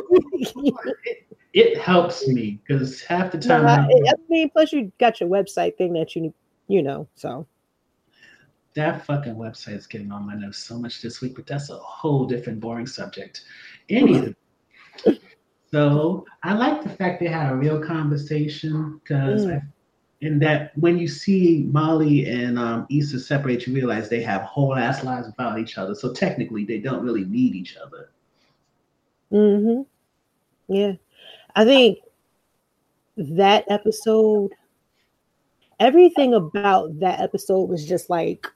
It 1.53 1.79
helps 1.79 2.29
me 2.29 2.61
because 2.65 3.03
half 3.03 3.33
the 3.33 3.39
No, 3.39 3.57
time 3.57 3.67
I, 3.67 3.79
I 3.79 4.15
mean, 4.29 4.51
plus 4.51 4.73
you 4.73 4.93
got 5.01 5.21
your 5.21 5.29
website 5.29 5.77
thing 5.77 5.93
that 5.95 6.15
you 6.15 6.33
you 6.69 6.83
know. 6.83 7.09
So 7.17 7.47
that 8.75 9.05
fucking 9.05 9.35
website 9.35 9.77
is 9.77 9.87
getting 9.89 10.13
on 10.13 10.27
my 10.27 10.35
nerves 10.35 10.59
so 10.59 10.79
much 10.79 11.03
this 11.03 11.21
week, 11.21 11.35
but 11.35 11.47
that's 11.47 11.71
a 11.71 11.77
whole 11.77 12.25
different 12.25 12.61
boring 12.61 12.87
subject. 12.87 13.43
Anywho, 13.89 14.33
so 15.73 16.25
I 16.45 16.55
like 16.55 16.83
the 16.83 16.89
fact 16.91 17.19
they 17.19 17.27
had 17.27 17.51
a 17.53 17.57
real 17.57 17.81
conversation 17.83 19.01
because 19.03 19.47
Mm. 19.47 19.63
in 20.21 20.39
that 20.39 20.71
when 20.77 20.99
you 20.99 21.09
see 21.09 21.65
Molly 21.73 22.27
and 22.27 22.59
um, 22.59 22.87
Issa 22.91 23.19
separate, 23.19 23.67
you 23.67 23.75
realize 23.75 24.09
they 24.09 24.23
have 24.23 24.43
whole 24.43 24.75
ass 24.77 25.03
lives 25.03 25.27
without 25.27 25.59
each 25.59 25.79
other. 25.79 25.95
So 25.97 26.13
technically, 26.13 26.65
they 26.65 26.79
don't 26.79 27.03
really 27.03 27.25
need 27.25 27.57
each 27.57 27.77
other. 27.77 28.11
Hmm 29.31 29.83
yeah, 30.69 30.93
I 31.57 31.65
think 31.65 31.99
that 33.17 33.65
episode, 33.69 34.53
everything 35.79 36.35
about 36.35 36.99
that 37.01 37.21
episode 37.21 37.69
was 37.69 37.87
just 37.87 38.11
like 38.11 38.47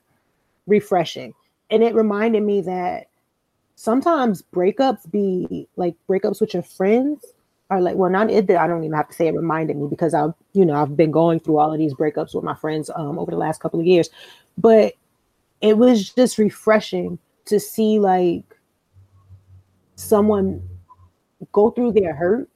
refreshing, 0.67 1.33
and 1.71 1.83
it 1.83 1.95
reminded 1.95 2.43
me 2.43 2.61
that 2.61 3.07
sometimes 3.75 4.43
breakups 4.53 5.09
be 5.11 5.67
like 5.77 5.95
breakups 6.09 6.41
with 6.41 6.53
your 6.53 6.63
friends 6.63 7.25
are 7.71 7.81
like 7.81 7.95
well 7.95 8.09
not 8.11 8.29
it 8.31 8.49
I 8.51 8.67
don't 8.67 8.83
even 8.83 8.95
have 8.95 9.09
to 9.09 9.15
say 9.15 9.27
it 9.27 9.35
reminded 9.35 9.77
me 9.77 9.87
because 9.89 10.13
I've 10.13 10.33
you 10.53 10.65
know 10.65 10.75
I've 10.75 10.95
been 10.97 11.11
going 11.11 11.39
through 11.39 11.57
all 11.57 11.73
of 11.73 11.79
these 11.79 11.93
breakups 11.93 12.35
with 12.35 12.43
my 12.43 12.55
friends 12.55 12.89
um 12.95 13.19
over 13.19 13.31
the 13.31 13.37
last 13.37 13.61
couple 13.61 13.79
of 13.79 13.85
years. 13.87 14.09
But 14.57 14.93
it 15.61 15.77
was 15.77 16.13
just 16.13 16.37
refreshing 16.37 17.19
to 17.45 17.59
see 17.59 17.99
like 17.99 18.43
someone 19.95 20.61
go 21.51 21.69
through 21.71 21.91
their 21.91 22.13
hurt 22.13 22.49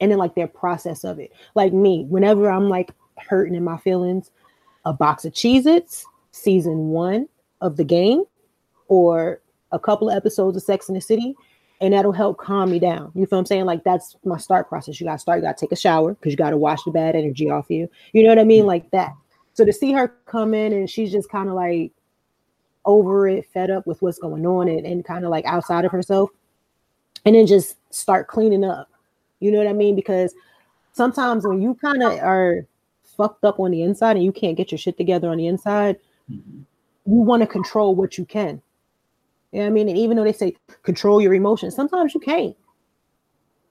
and 0.00 0.10
then 0.10 0.18
like 0.18 0.34
their 0.34 0.46
process 0.46 1.04
of 1.04 1.18
it 1.18 1.32
like 1.54 1.72
me 1.72 2.04
whenever 2.08 2.50
I'm 2.50 2.68
like 2.68 2.90
hurting 3.16 3.54
in 3.54 3.64
my 3.64 3.76
feelings 3.78 4.30
a 4.84 4.92
box 4.92 5.24
of 5.24 5.32
Cheez-Its 5.32 6.06
season 6.30 6.88
one 6.88 7.28
of 7.60 7.76
the 7.76 7.84
game 7.84 8.24
or 8.88 9.40
a 9.72 9.78
couple 9.78 10.08
of 10.08 10.16
episodes 10.16 10.56
of 10.56 10.62
Sex 10.62 10.88
in 10.88 10.94
the 10.94 11.00
City, 11.00 11.34
and 11.80 11.92
that'll 11.92 12.12
help 12.12 12.38
calm 12.38 12.70
me 12.70 12.78
down. 12.78 13.10
You 13.14 13.26
feel 13.26 13.36
what 13.36 13.40
I'm 13.40 13.46
saying? 13.46 13.64
Like 13.64 13.84
that's 13.84 14.16
my 14.24 14.38
start 14.38 14.68
process. 14.68 15.00
You 15.00 15.06
gotta 15.06 15.18
start, 15.18 15.38
you 15.38 15.42
gotta 15.42 15.58
take 15.58 15.72
a 15.72 15.76
shower 15.76 16.14
because 16.14 16.32
you 16.32 16.36
gotta 16.36 16.56
wash 16.56 16.82
the 16.84 16.90
bad 16.90 17.16
energy 17.16 17.50
off 17.50 17.66
you. 17.68 17.90
You 18.12 18.22
know 18.22 18.28
what 18.28 18.38
I 18.38 18.44
mean? 18.44 18.64
Like 18.64 18.90
that. 18.92 19.12
So 19.54 19.64
to 19.64 19.72
see 19.72 19.92
her 19.92 20.08
come 20.26 20.54
in 20.54 20.72
and 20.72 20.88
she's 20.88 21.10
just 21.10 21.30
kind 21.30 21.48
of 21.48 21.54
like 21.54 21.92
over 22.84 23.26
it, 23.26 23.46
fed 23.52 23.70
up 23.70 23.86
with 23.86 24.00
what's 24.02 24.18
going 24.18 24.46
on, 24.46 24.68
and, 24.68 24.86
and 24.86 25.04
kind 25.04 25.24
of 25.24 25.30
like 25.30 25.44
outside 25.44 25.84
of 25.84 25.90
herself, 25.90 26.30
and 27.26 27.34
then 27.34 27.46
just 27.46 27.76
start 27.92 28.28
cleaning 28.28 28.64
up. 28.64 28.88
You 29.40 29.50
know 29.50 29.58
what 29.58 29.66
I 29.66 29.72
mean? 29.74 29.94
Because 29.96 30.34
sometimes 30.92 31.46
when 31.46 31.60
you 31.60 31.74
kind 31.74 32.02
of 32.02 32.12
are 32.20 32.64
fucked 33.16 33.44
up 33.44 33.60
on 33.60 33.72
the 33.72 33.82
inside 33.82 34.16
and 34.16 34.24
you 34.24 34.32
can't 34.32 34.56
get 34.56 34.70
your 34.70 34.78
shit 34.78 34.96
together 34.96 35.28
on 35.28 35.36
the 35.36 35.46
inside, 35.46 35.98
Mhm. 36.30 36.64
you 37.04 37.14
want 37.14 37.42
to 37.42 37.46
control 37.46 37.94
what 37.94 38.16
you 38.16 38.24
can. 38.24 38.62
You 39.52 39.58
know 39.58 39.64
what 39.64 39.70
I 39.70 39.70
mean? 39.70 39.88
And 39.88 39.98
even 39.98 40.16
though 40.16 40.24
they 40.24 40.32
say 40.32 40.56
control 40.82 41.20
your 41.20 41.34
emotions, 41.34 41.74
sometimes 41.74 42.14
you 42.14 42.20
can't. 42.20 42.56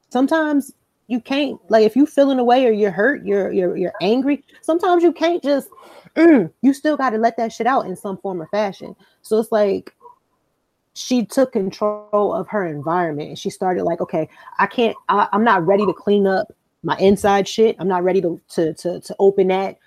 Sometimes 0.09 0.73
you 1.07 1.19
can't. 1.19 1.59
Like 1.69 1.85
if 1.85 1.95
you 1.95 2.05
feeling 2.05 2.39
away 2.39 2.65
or 2.65 2.71
you're 2.71 2.91
hurt, 2.91 3.25
you're 3.25 3.51
you're 3.51 3.75
you're 3.75 3.93
angry. 4.01 4.43
Sometimes 4.61 5.03
you 5.03 5.11
can't 5.11 5.43
just. 5.43 5.69
mm, 6.15 6.49
you 6.61 6.73
still 6.73 6.95
got 6.95 7.09
to 7.09 7.17
let 7.17 7.35
that 7.37 7.51
shit 7.51 7.67
out 7.67 7.85
in 7.87 7.95
some 7.95 8.17
form 8.17 8.41
or 8.41 8.47
fashion. 8.47 8.95
So 9.21 9.37
it's 9.37 9.51
like 9.51 9.93
she 10.95 11.25
took 11.25 11.51
control 11.51 12.33
of 12.33 12.47
her 12.47 12.65
environment 12.65 13.29
and 13.29 13.37
she 13.37 13.49
started 13.49 13.83
like, 13.83 14.01
okay, 14.01 14.29
I 14.57 14.65
can't. 14.65 14.95
I, 15.09 15.27
I'm 15.31 15.43
not 15.43 15.65
ready 15.65 15.85
to 15.85 15.93
clean 15.93 16.25
up 16.25 16.51
my 16.83 16.97
inside 16.97 17.47
shit. 17.47 17.75
I'm 17.79 17.87
not 17.87 18.03
ready 18.03 18.21
to 18.21 18.41
to 18.49 18.73
to, 18.73 18.99
to 19.01 19.15
open 19.19 19.47
that 19.49 19.77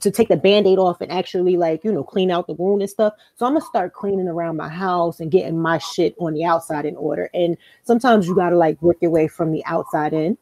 to 0.00 0.10
take 0.10 0.28
the 0.28 0.36
band-aid 0.36 0.78
off 0.78 1.00
and 1.00 1.12
actually 1.12 1.56
like 1.56 1.84
you 1.84 1.92
know 1.92 2.02
clean 2.02 2.28
out 2.30 2.48
the 2.48 2.54
wound 2.54 2.82
and 2.82 2.90
stuff 2.90 3.14
so 3.36 3.46
i'm 3.46 3.52
gonna 3.52 3.64
start 3.64 3.92
cleaning 3.92 4.26
around 4.26 4.56
my 4.56 4.68
house 4.68 5.20
and 5.20 5.30
getting 5.30 5.56
my 5.56 5.78
shit 5.78 6.12
on 6.18 6.34
the 6.34 6.44
outside 6.44 6.84
in 6.84 6.96
order 6.96 7.30
and 7.34 7.56
sometimes 7.84 8.26
you 8.26 8.34
gotta 8.34 8.56
like 8.56 8.80
work 8.82 8.96
your 9.00 9.12
way 9.12 9.28
from 9.28 9.52
the 9.52 9.64
outside 9.64 10.12
in 10.12 10.36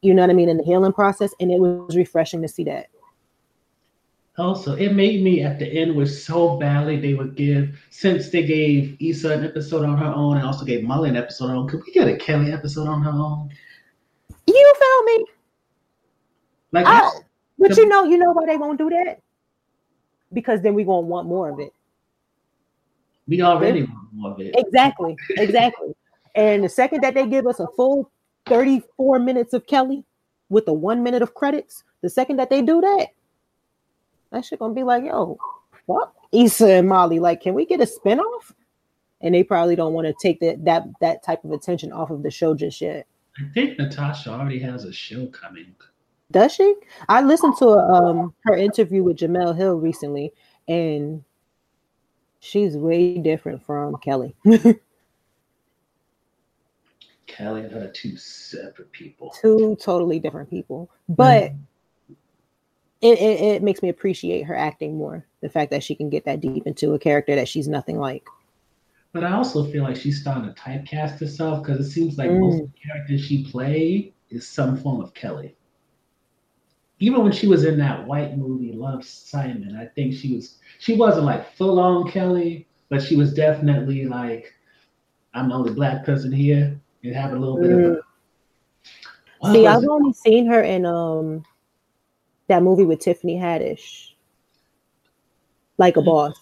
you 0.00 0.14
know 0.14 0.22
what 0.22 0.30
i 0.30 0.32
mean 0.32 0.48
in 0.48 0.56
the 0.56 0.64
healing 0.64 0.90
process 0.90 1.34
and 1.38 1.52
it 1.52 1.60
was 1.60 1.94
refreshing 1.96 2.40
to 2.40 2.48
see 2.48 2.64
that 2.64 2.88
Also, 4.38 4.74
it 4.76 4.92
made 4.94 5.22
me 5.22 5.42
at 5.42 5.58
the 5.58 5.66
end 5.66 5.94
was 5.94 6.24
so 6.24 6.56
badly 6.56 6.98
they 6.98 7.12
would 7.14 7.34
give 7.36 7.78
since 7.90 8.30
they 8.30 8.42
gave 8.44 8.96
Issa 8.98 9.30
an 9.34 9.44
episode 9.44 9.84
on 9.84 9.98
her 9.98 10.06
own 10.12 10.38
and 10.38 10.46
also 10.46 10.64
gave 10.64 10.82
Molly 10.82 11.10
an 11.10 11.16
episode 11.16 11.44
on 11.46 11.50
her 11.50 11.56
own. 11.56 11.68
Could 11.68 11.82
we 11.86 11.92
get 11.92 12.08
a 12.08 12.16
Kelly 12.16 12.50
episode 12.52 12.88
on 12.88 13.02
her 13.02 13.10
own? 13.10 13.50
you 14.46 14.74
feel 14.78 15.02
me 15.04 15.24
Like 16.72 16.86
I- 16.86 17.10
but 17.58 17.70
The- 17.70 17.76
you 17.82 17.88
know 17.88 18.04
you 18.04 18.16
know 18.18 18.32
why 18.32 18.46
they 18.46 18.56
won't 18.56 18.78
do 18.78 18.90
that 18.90 19.20
because 20.32 20.62
then 20.62 20.74
we 20.74 20.82
gonna 20.84 21.06
want 21.06 21.28
more 21.28 21.50
of 21.50 21.60
it 21.60 21.72
we 23.28 23.40
already 23.40 23.82
want 23.82 24.08
more 24.12 24.30
of 24.32 24.40
it. 24.40 24.52
Exactly, 24.58 25.16
exactly. 25.30 25.94
and 26.34 26.64
the 26.64 26.68
second 26.68 27.02
that 27.02 27.14
they 27.14 27.26
give 27.26 27.46
us 27.46 27.60
a 27.60 27.66
full 27.76 28.10
34 28.46 29.18
minutes 29.20 29.52
of 29.54 29.66
Kelly 29.66 30.04
with 30.48 30.66
the 30.66 30.72
one 30.72 31.02
minute 31.02 31.22
of 31.22 31.32
credits, 31.34 31.84
the 32.02 32.10
second 32.10 32.36
that 32.38 32.50
they 32.50 32.62
do 32.62 32.80
that, 32.80 33.08
that 34.32 34.44
shit 34.44 34.58
gonna 34.58 34.74
be 34.74 34.82
like, 34.82 35.04
yo, 35.04 35.38
fuck 35.86 36.14
Issa 36.32 36.68
and 36.70 36.88
Molly. 36.88 37.18
Like, 37.20 37.40
can 37.42 37.54
we 37.54 37.64
get 37.66 37.80
a 37.80 37.86
spinoff? 37.86 38.52
And 39.20 39.34
they 39.34 39.44
probably 39.44 39.76
don't 39.76 39.92
want 39.92 40.06
to 40.08 40.14
take 40.20 40.40
that 40.40 40.64
that 40.64 40.84
that 41.00 41.22
type 41.22 41.44
of 41.44 41.52
attention 41.52 41.92
off 41.92 42.10
of 42.10 42.22
the 42.22 42.30
show 42.30 42.54
just 42.54 42.80
yet. 42.80 43.06
I 43.38 43.44
think 43.54 43.78
Natasha 43.78 44.30
already 44.30 44.58
has 44.60 44.84
a 44.84 44.92
show 44.92 45.26
coming. 45.26 45.74
Does 46.30 46.52
she? 46.54 46.74
I 47.08 47.22
listened 47.22 47.56
to 47.58 47.68
um 47.68 48.34
her 48.44 48.54
interview 48.56 49.02
with 49.02 49.18
Jemele 49.18 49.56
Hill 49.56 49.74
recently, 49.76 50.32
and 50.66 51.22
she's 52.40 52.76
way 52.76 53.18
different 53.18 53.64
from 53.64 53.96
Kelly. 53.98 54.34
Kelly 57.26 57.62
and 57.62 57.72
her 57.72 57.88
two 57.88 58.16
separate 58.16 58.92
people. 58.92 59.32
two 59.40 59.76
totally 59.80 60.18
different 60.18 60.50
people 60.50 60.90
but 61.08 61.52
it, 63.02 63.18
it, 63.18 63.40
it 63.40 63.62
makes 63.62 63.82
me 63.82 63.88
appreciate 63.90 64.42
her 64.44 64.56
acting 64.56 64.96
more 64.96 65.26
the 65.42 65.48
fact 65.50 65.70
that 65.72 65.82
she 65.82 65.94
can 65.94 66.08
get 66.10 66.24
that 66.24 66.40
deep 66.40 66.66
into 66.66 66.94
a 66.94 66.98
character 66.98 67.34
that 67.36 67.48
she's 67.48 67.68
nothing 67.68 67.98
like 67.98 68.24
But 69.12 69.24
I 69.24 69.32
also 69.32 69.64
feel 69.64 69.84
like 69.84 69.96
she's 69.96 70.20
starting 70.20 70.52
to 70.52 70.60
typecast 70.60 71.18
herself 71.18 71.62
because 71.64 71.80
it 71.86 71.90
seems 71.90 72.18
like 72.18 72.36
most 72.36 72.60
Mm. 72.60 72.64
of 72.64 72.72
the 72.72 72.78
characters 72.88 73.22
she 73.24 73.44
played 73.44 74.12
is 74.28 74.46
some 74.48 74.76
form 74.76 75.00
of 75.00 75.14
Kelly. 75.14 75.56
Even 77.00 77.22
when 77.22 77.32
she 77.32 77.46
was 77.48 77.64
in 77.64 77.78
that 77.78 78.06
white 78.06 78.38
movie 78.38 78.72
Love 78.72 79.04
Simon, 79.04 79.76
I 79.76 79.86
think 79.86 80.14
she 80.14 80.34
was 80.34 80.58
she 80.78 80.96
wasn't 80.96 81.26
like 81.26 81.52
full 81.54 81.78
on 81.78 82.10
Kelly, 82.10 82.66
but 82.88 83.02
she 83.02 83.14
was 83.16 83.34
definitely 83.34 84.06
like, 84.06 84.54
I'm 85.34 85.48
the 85.50 85.54
only 85.56 85.74
black 85.74 86.04
person 86.06 86.32
here. 86.32 86.80
It 87.02 87.14
had 87.14 87.32
a 87.32 87.38
little 87.38 87.58
bit 87.60 87.72
of 87.72 87.84
a 87.84 88.00
see 89.42 89.66
i've 89.66 89.82
it? 89.82 89.90
only 89.90 90.12
seen 90.12 90.46
her 90.46 90.62
in 90.62 90.86
um 90.86 91.44
that 92.48 92.62
movie 92.62 92.84
with 92.84 93.00
tiffany 93.00 93.36
haddish. 93.36 94.10
Like 95.78 95.96
a 95.96 96.00
Mm. 96.00 96.04
boss. 96.06 96.34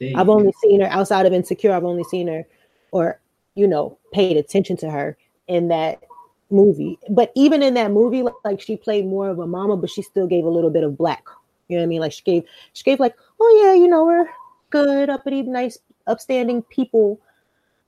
You 0.00 0.12
i've 0.16 0.28
only 0.28 0.52
seen 0.62 0.80
her 0.80 0.86
outside 0.86 1.26
of 1.26 1.32
insecure 1.32 1.72
i've 1.72 1.84
only 1.84 2.04
seen 2.04 2.28
her 2.28 2.46
or 2.92 3.18
you 3.56 3.66
know 3.66 3.98
paid 4.12 4.36
attention 4.36 4.76
to 4.76 4.88
her 4.88 5.16
in 5.48 5.66
that 5.68 6.04
movie. 6.50 6.98
But 7.10 7.32
even 7.34 7.62
in 7.62 7.74
that 7.74 7.90
movie 7.90 8.22
like, 8.22 8.34
like 8.44 8.60
she 8.60 8.76
played 8.76 9.06
more 9.06 9.28
of 9.28 9.38
a 9.40 9.46
mama 9.46 9.76
but 9.76 9.90
she 9.90 10.02
still 10.02 10.26
gave 10.26 10.44
a 10.44 10.48
little 10.48 10.70
bit 10.70 10.84
of 10.84 10.96
black. 10.96 11.24
You 11.68 11.76
know 11.76 11.82
what 11.82 11.86
i 11.86 11.88
mean? 11.88 12.00
Like 12.00 12.12
she 12.12 12.22
gave 12.22 12.44
she 12.72 12.84
gave 12.84 13.00
like 13.00 13.14
oh 13.40 13.62
yeah 13.64 13.74
you 13.74 13.88
know 13.88 14.04
we're 14.04 14.28
good 14.70 15.10
uppity 15.10 15.42
nice 15.42 15.78
upstanding 16.06 16.62
people. 16.62 17.20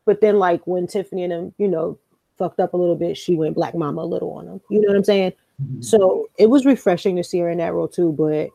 But 0.05 0.21
then 0.21 0.39
like 0.39 0.67
when 0.67 0.87
tiffany 0.89 1.23
and 1.23 1.33
them 1.33 1.55
you 1.59 1.69
know 1.69 1.97
fucked 2.39 2.59
up 2.59 2.73
a 2.75 2.77
little 2.77 2.97
bit 2.97 3.17
she 3.17 3.37
went 3.37 3.55
black 3.55 3.75
mama 3.75 4.01
a 4.03 4.05
little 4.05 4.33
on 4.33 4.47
them 4.47 4.61
you 4.71 4.81
know 4.81 4.89
what 4.89 4.97
i'm 4.97 5.05
saying 5.05 5.31
Mhm. 5.61 5.85
so 5.85 6.29
it 6.38 6.49
was 6.49 6.64
refreshing 6.64 7.17
to 7.17 7.25
see 7.25 7.38
her 7.38 7.50
in 7.50 7.59
that 7.59 7.75
role 7.75 7.88
too 7.88 8.12
but 8.12 8.49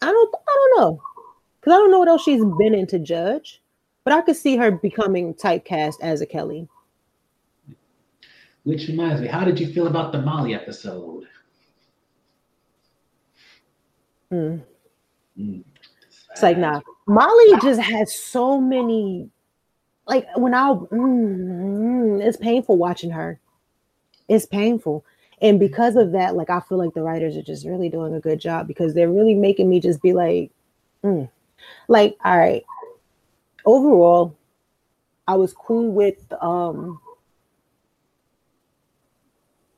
i 0.00 0.06
don't 0.06 0.34
i 0.34 0.52
don't 0.54 0.80
know 0.80 1.02
because 1.60 1.72
i 1.72 1.76
don't 1.76 1.90
know 1.90 1.98
what 1.98 2.08
else 2.08 2.22
she's 2.22 2.44
been 2.58 2.74
in 2.74 2.86
to 2.86 2.98
judge 2.98 3.62
but 4.04 4.12
I 4.12 4.20
could 4.22 4.36
see 4.36 4.56
her 4.56 4.70
becoming 4.70 5.34
typecast 5.34 5.94
as 6.00 6.20
a 6.20 6.26
Kelly. 6.26 6.68
Which 8.64 8.88
reminds 8.88 9.20
me, 9.20 9.26
how 9.26 9.44
did 9.44 9.58
you 9.58 9.72
feel 9.72 9.86
about 9.86 10.12
the 10.12 10.22
Molly 10.22 10.54
episode? 10.54 11.24
Mm. 14.32 14.62
Mm. 15.38 15.64
It's 16.30 16.42
like, 16.42 16.58
nah, 16.58 16.80
Molly 17.06 17.60
just 17.60 17.80
has 17.80 18.14
so 18.14 18.60
many. 18.60 19.28
Like 20.06 20.26
when 20.36 20.54
I, 20.54 20.70
mm, 20.70 22.24
it's 22.24 22.36
painful 22.36 22.76
watching 22.76 23.10
her. 23.10 23.38
It's 24.32 24.46
painful, 24.46 25.04
and 25.40 25.60
because 25.60 25.96
of 25.96 26.12
that, 26.12 26.36
like 26.36 26.50
I 26.50 26.60
feel 26.60 26.78
like 26.78 26.94
the 26.94 27.02
writers 27.02 27.36
are 27.36 27.42
just 27.42 27.66
really 27.66 27.88
doing 27.88 28.14
a 28.14 28.20
good 28.20 28.40
job 28.40 28.66
because 28.66 28.94
they're 28.94 29.10
really 29.10 29.34
making 29.34 29.68
me 29.68 29.80
just 29.80 30.00
be 30.00 30.12
like, 30.12 30.50
mm. 31.04 31.28
like, 31.88 32.16
all 32.24 32.38
right. 32.38 32.64
Overall, 33.64 34.36
I 35.28 35.34
was 35.36 35.52
cool 35.52 35.92
with 35.92 36.32
um 36.40 37.00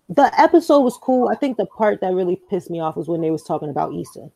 the 0.09 0.31
episode 0.41 0.81
was 0.81 0.97
cool. 0.99 1.29
I 1.29 1.35
think 1.35 1.57
the 1.57 1.67
part 1.67 2.01
that 2.01 2.15
really 2.15 2.37
pissed 2.37 2.71
me 2.71 2.81
off 2.81 2.97
was 2.97 3.09
when 3.09 3.21
they 3.21 3.31
was 3.31 3.43
talking 3.43 3.71
about 3.71 3.95
Issa 3.95 4.31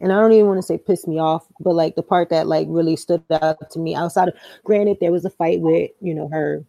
and 0.00 0.12
I 0.12 0.20
don't 0.20 0.32
even 0.32 0.46
want 0.46 0.58
to 0.58 0.62
say 0.62 0.78
pissed 0.78 1.08
me 1.08 1.18
off, 1.18 1.46
but 1.60 1.74
like 1.74 1.94
the 1.94 2.02
part 2.02 2.30
that 2.30 2.46
like 2.46 2.66
really 2.70 2.96
stood 2.96 3.22
out 3.30 3.70
to 3.70 3.78
me 3.78 3.94
outside 3.94 4.28
of 4.28 4.34
granted 4.64 4.98
there 5.00 5.12
was 5.12 5.24
a 5.24 5.30
fight 5.30 5.60
with, 5.60 5.90
you 6.00 6.14
know, 6.14 6.28
her 6.28 6.64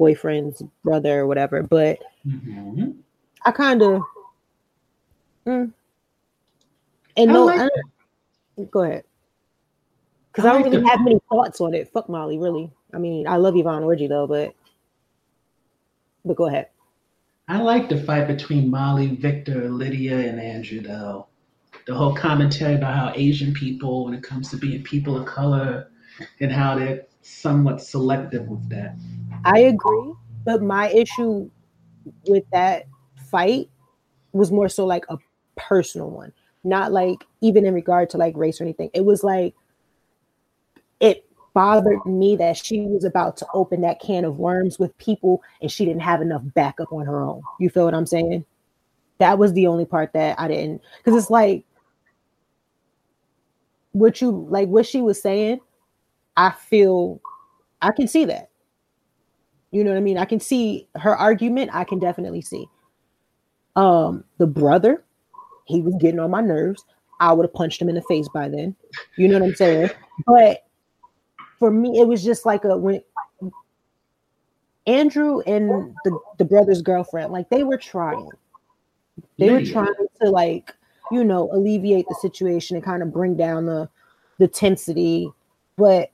boyfriend's 0.00 0.62
brother 0.82 1.20
or 1.20 1.26
whatever, 1.26 1.62
but 1.62 1.98
mm-hmm. 2.26 2.92
I 3.44 3.52
kind 3.52 3.82
of 3.82 4.02
mm, 5.46 5.72
and 7.16 7.30
I 7.30 7.32
no 7.32 7.44
like 7.44 7.60
I 7.60 8.62
go 8.70 8.82
ahead. 8.82 9.04
Because 10.32 10.46
I, 10.46 10.50
I, 10.50 10.52
don't 10.54 10.62
like 10.62 10.72
really 10.72 10.88
have 10.88 11.00
many 11.02 11.20
thoughts 11.28 11.60
on 11.60 11.74
it. 11.74 11.92
Fuck 11.92 12.08
Molly, 12.08 12.38
really. 12.38 12.72
I 12.94 12.98
mean, 12.98 13.26
I 13.26 13.36
love 13.36 13.56
Yvonne 13.56 13.82
Orji 13.82 14.08
though, 14.08 14.26
but 14.26 14.54
but 16.24 16.36
go 16.36 16.46
ahead. 16.46 16.68
I 17.46 17.60
like 17.60 17.88
the 17.88 18.02
fight 18.02 18.26
between 18.26 18.70
Molly, 18.70 19.16
Victor, 19.16 19.68
Lydia, 19.68 20.18
and 20.18 20.40
Andrew 20.40 20.80
though 20.80 21.26
the 21.86 21.94
whole 21.94 22.14
commentary 22.14 22.74
about 22.74 22.94
how 22.94 23.12
Asian 23.16 23.52
people, 23.52 24.04
when 24.04 24.14
it 24.14 24.22
comes 24.22 24.50
to 24.50 24.56
being 24.56 24.82
people 24.82 25.16
of 25.16 25.26
color, 25.26 25.90
and 26.40 26.52
how 26.52 26.78
they're 26.78 27.06
somewhat 27.22 27.82
selective 27.82 28.48
with 28.48 28.68
that. 28.70 28.96
I 29.44 29.60
agree, 29.60 30.12
but 30.44 30.62
my 30.62 30.88
issue 30.90 31.50
with 32.26 32.44
that 32.52 32.84
fight 33.30 33.70
was 34.32 34.50
more 34.50 34.68
so 34.68 34.86
like 34.86 35.04
a 35.08 35.18
personal 35.56 36.10
one, 36.10 36.32
not 36.64 36.92
like 36.92 37.24
even 37.40 37.64
in 37.66 37.74
regard 37.74 38.10
to 38.10 38.18
like 38.18 38.36
race 38.36 38.60
or 38.60 38.64
anything. 38.64 38.90
It 38.94 39.04
was 39.04 39.22
like 39.22 39.54
it 41.00 41.24
bothered 41.54 42.04
me 42.06 42.36
that 42.36 42.56
she 42.56 42.82
was 42.82 43.04
about 43.04 43.36
to 43.38 43.46
open 43.54 43.80
that 43.80 44.00
can 44.00 44.24
of 44.24 44.38
worms 44.38 44.78
with 44.78 44.96
people 44.98 45.42
and 45.60 45.70
she 45.70 45.84
didn't 45.84 46.02
have 46.02 46.20
enough 46.22 46.42
backup 46.54 46.92
on 46.92 47.06
her 47.06 47.22
own. 47.22 47.42
You 47.58 47.70
feel 47.70 47.84
what 47.84 47.94
I'm 47.94 48.06
saying? 48.06 48.44
That 49.18 49.38
was 49.38 49.52
the 49.52 49.66
only 49.66 49.84
part 49.84 50.12
that 50.12 50.38
I 50.38 50.48
didn't 50.48 50.82
because 50.98 51.20
it's 51.20 51.30
like 51.30 51.64
what 53.92 54.20
you 54.20 54.46
like 54.48 54.68
what 54.68 54.86
she 54.86 55.00
was 55.00 55.20
saying, 55.20 55.60
I 56.40 56.50
feel 56.52 57.20
I 57.82 57.92
can 57.92 58.08
see 58.08 58.24
that. 58.24 58.50
You 59.72 59.84
know 59.84 59.90
what 59.90 59.98
I 59.98 60.00
mean? 60.00 60.16
I 60.16 60.24
can 60.24 60.40
see 60.40 60.88
her 60.96 61.14
argument, 61.14 61.70
I 61.74 61.84
can 61.84 61.98
definitely 61.98 62.40
see. 62.40 62.66
Um, 63.76 64.24
the 64.38 64.46
brother, 64.46 65.04
he 65.66 65.82
was 65.82 65.94
getting 66.00 66.18
on 66.18 66.30
my 66.30 66.40
nerves. 66.40 66.82
I 67.20 67.34
would 67.34 67.44
have 67.44 67.52
punched 67.52 67.82
him 67.82 67.90
in 67.90 67.94
the 67.94 68.02
face 68.02 68.26
by 68.32 68.48
then. 68.48 68.74
You 69.16 69.28
know 69.28 69.38
what 69.38 69.48
I'm 69.48 69.54
saying? 69.54 69.90
But 70.26 70.64
for 71.58 71.70
me, 71.70 72.00
it 72.00 72.08
was 72.08 72.24
just 72.24 72.46
like 72.46 72.64
a 72.64 72.76
when 72.76 73.02
Andrew 74.86 75.40
and 75.40 75.94
the, 76.04 76.18
the 76.38 76.44
brother's 76.46 76.80
girlfriend, 76.80 77.32
like 77.32 77.50
they 77.50 77.64
were 77.64 77.76
trying. 77.76 78.30
They 79.38 79.50
were 79.50 79.62
trying 79.62 79.94
to 80.22 80.30
like 80.30 80.74
you 81.10 81.24
know, 81.24 81.50
alleviate 81.52 82.06
the 82.08 82.14
situation 82.14 82.76
and 82.76 82.84
kind 82.84 83.02
of 83.02 83.12
bring 83.12 83.36
down 83.36 83.66
the 83.66 83.90
the 84.38 84.48
tensity. 84.48 85.30
But 85.76 86.10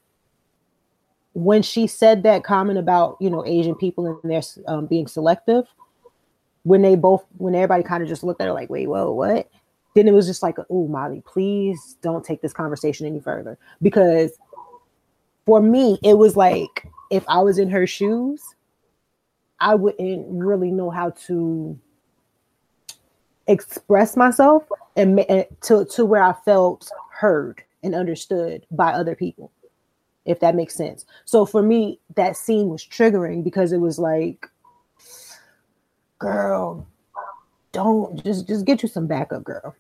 when 1.37 1.61
she 1.61 1.87
said 1.87 2.23
that 2.23 2.45
comment 2.45 2.79
about 2.79 3.19
you 3.21 3.29
know 3.29 3.45
Asian 3.45 3.75
people 3.75 4.07
and 4.07 4.31
their 4.31 4.41
um, 4.67 4.87
being 4.87 5.07
selective, 5.07 5.67
when 6.63 6.81
they 6.81 6.95
both 6.95 7.27
when 7.37 7.55
everybody 7.55 7.83
kind 7.83 8.03
of 8.03 8.09
just 8.09 8.25
looked 8.25 8.41
at 8.41 8.47
her 8.47 8.55
like, 8.55 8.71
wait, 8.71 8.87
whoa, 8.87 9.13
what? 9.13 9.51
Then 9.95 10.09
it 10.09 10.13
was 10.13 10.27
just 10.27 10.43
like, 10.43 10.57
oh, 10.71 10.89
Molly, 10.89 11.23
please 11.27 11.99
don't 12.01 12.25
take 12.25 12.41
this 12.41 12.55
conversation 12.55 13.07
any 13.07 13.21
further 13.21 13.59
because 13.83 14.39
for 15.45 15.61
me 15.61 15.99
it 16.03 16.17
was 16.17 16.37
like 16.37 16.89
if 17.11 17.23
I 17.29 17.41
was 17.41 17.59
in 17.59 17.69
her 17.69 17.87
shoes, 17.87 18.43
I 19.61 19.75
wouldn't 19.75 20.25
really 20.31 20.71
know 20.71 20.89
how 20.89 21.11
to 21.27 21.79
express 23.47 24.17
myself 24.17 24.65
and, 24.97 25.21
and 25.21 25.45
to 25.65 25.85
to 25.85 26.07
where 26.07 26.23
I 26.23 26.33
felt 26.47 26.91
heard 27.11 27.63
and 27.83 27.95
understood 27.95 28.67
by 28.71 28.93
other 28.93 29.15
people 29.15 29.53
if 30.27 30.41
that 30.41 30.55
makes 30.55 30.75
sense. 30.75 31.07
So 31.25 31.47
for 31.47 31.63
me 31.63 31.99
that 32.15 32.37
scene 32.37 32.69
was 32.69 32.85
triggering 32.85 33.43
because 33.43 33.73
it 33.73 33.79
was 33.79 33.99
like 33.99 34.47
girl 36.19 36.87
don't 37.73 38.23
just 38.25 38.47
just 38.47 38.65
get 38.65 38.83
you 38.83 38.89
some 38.89 39.07
backup 39.07 39.45
girl. 39.45 39.75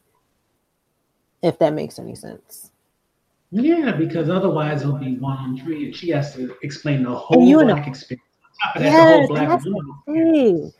If 1.42 1.58
that 1.58 1.74
makes 1.74 1.98
any 1.98 2.14
sense. 2.14 2.70
Yeah, 3.50 3.92
because 3.92 4.28
otherwise 4.28 4.82
it'll 4.82 4.98
be 4.98 5.16
one 5.18 5.36
on 5.36 5.58
three, 5.58 5.86
and 5.86 5.94
she 5.94 6.10
has 6.10 6.34
to 6.34 6.56
explain 6.62 7.04
the 7.04 7.14
whole 7.14 7.46
black 7.64 7.86
experience. 7.86 8.24
Yes, 8.80 9.28
that, 9.28 9.94
thing. 10.06 10.72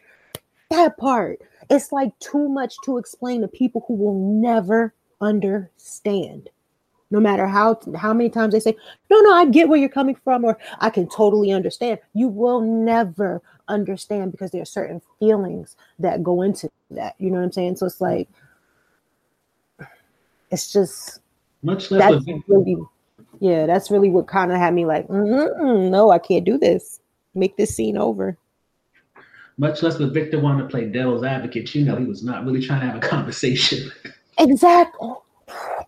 that 0.71 0.97
part 0.97 1.41
it's 1.71 1.93
like 1.93 2.17
too 2.21 2.49
much 2.49 2.75
to 2.85 2.99
explain 2.99 3.41
to 3.41 3.49
people 3.49 3.85
who 3.87 3.95
will 3.95 4.41
never 4.41 4.95
understand. 5.21 6.51
No 7.11 7.21
matter 7.21 7.47
how 7.47 7.79
how 7.97 8.13
many 8.13 8.29
times 8.29 8.53
they 8.53 8.61
say, 8.61 8.77
"No, 9.11 9.21
no, 9.21 9.33
I 9.33 9.47
get 9.47 9.69
where 9.69 9.79
you're 9.79 9.89
coming 9.89 10.17
from," 10.17 10.45
or 10.45 10.59
"I 10.81 10.91
can 10.91 11.09
totally 11.09 11.53
understand," 11.53 12.01
you 12.15 12.29
will 12.29 12.61
never 12.61 13.43
understand 13.69 14.33
because 14.33 14.51
there 14.51 14.63
are 14.63 14.67
certain 14.67 15.01
feelings 15.21 15.77
that 15.99 16.23
go 16.23 16.43
into 16.43 16.69
that. 16.91 17.15
You 17.19 17.31
know 17.31 17.39
what 17.39 17.45
I'm 17.45 17.53
saying? 17.53 17.77
So 17.77 17.87
it's 17.87 18.01
like, 18.01 18.29
it's 20.51 20.73
just 20.73 21.21
much 21.63 21.91
less. 21.91 22.25
Really, 22.49 22.77
yeah, 23.39 23.67
that's 23.67 23.91
really 23.91 24.11
what 24.11 24.27
kind 24.27 24.51
of 24.51 24.59
had 24.59 24.75
me 24.75 24.85
like, 24.85 25.09
no, 25.09 26.11
I 26.11 26.19
can't 26.19 26.45
do 26.45 26.59
this. 26.59 27.01
Make 27.35 27.57
this 27.57 27.77
scene 27.77 27.97
over 27.97 28.37
much 29.59 29.83
less 29.83 29.99
with 29.99 30.13
Victor 30.13 30.39
wanting 30.39 30.67
to 30.67 30.71
play 30.71 30.87
devil's 30.87 31.25
advocate, 31.25 31.75
you 31.75 31.85
know, 31.85 31.97
he 31.97 32.05
was 32.05 32.23
not 32.23 32.45
really 32.45 32.61
trying 32.61 32.81
to 32.81 32.87
have 32.87 32.97
a 32.97 33.01
conversation. 33.01 33.91
Exactly. 34.39 34.99
Oh, 35.01 35.23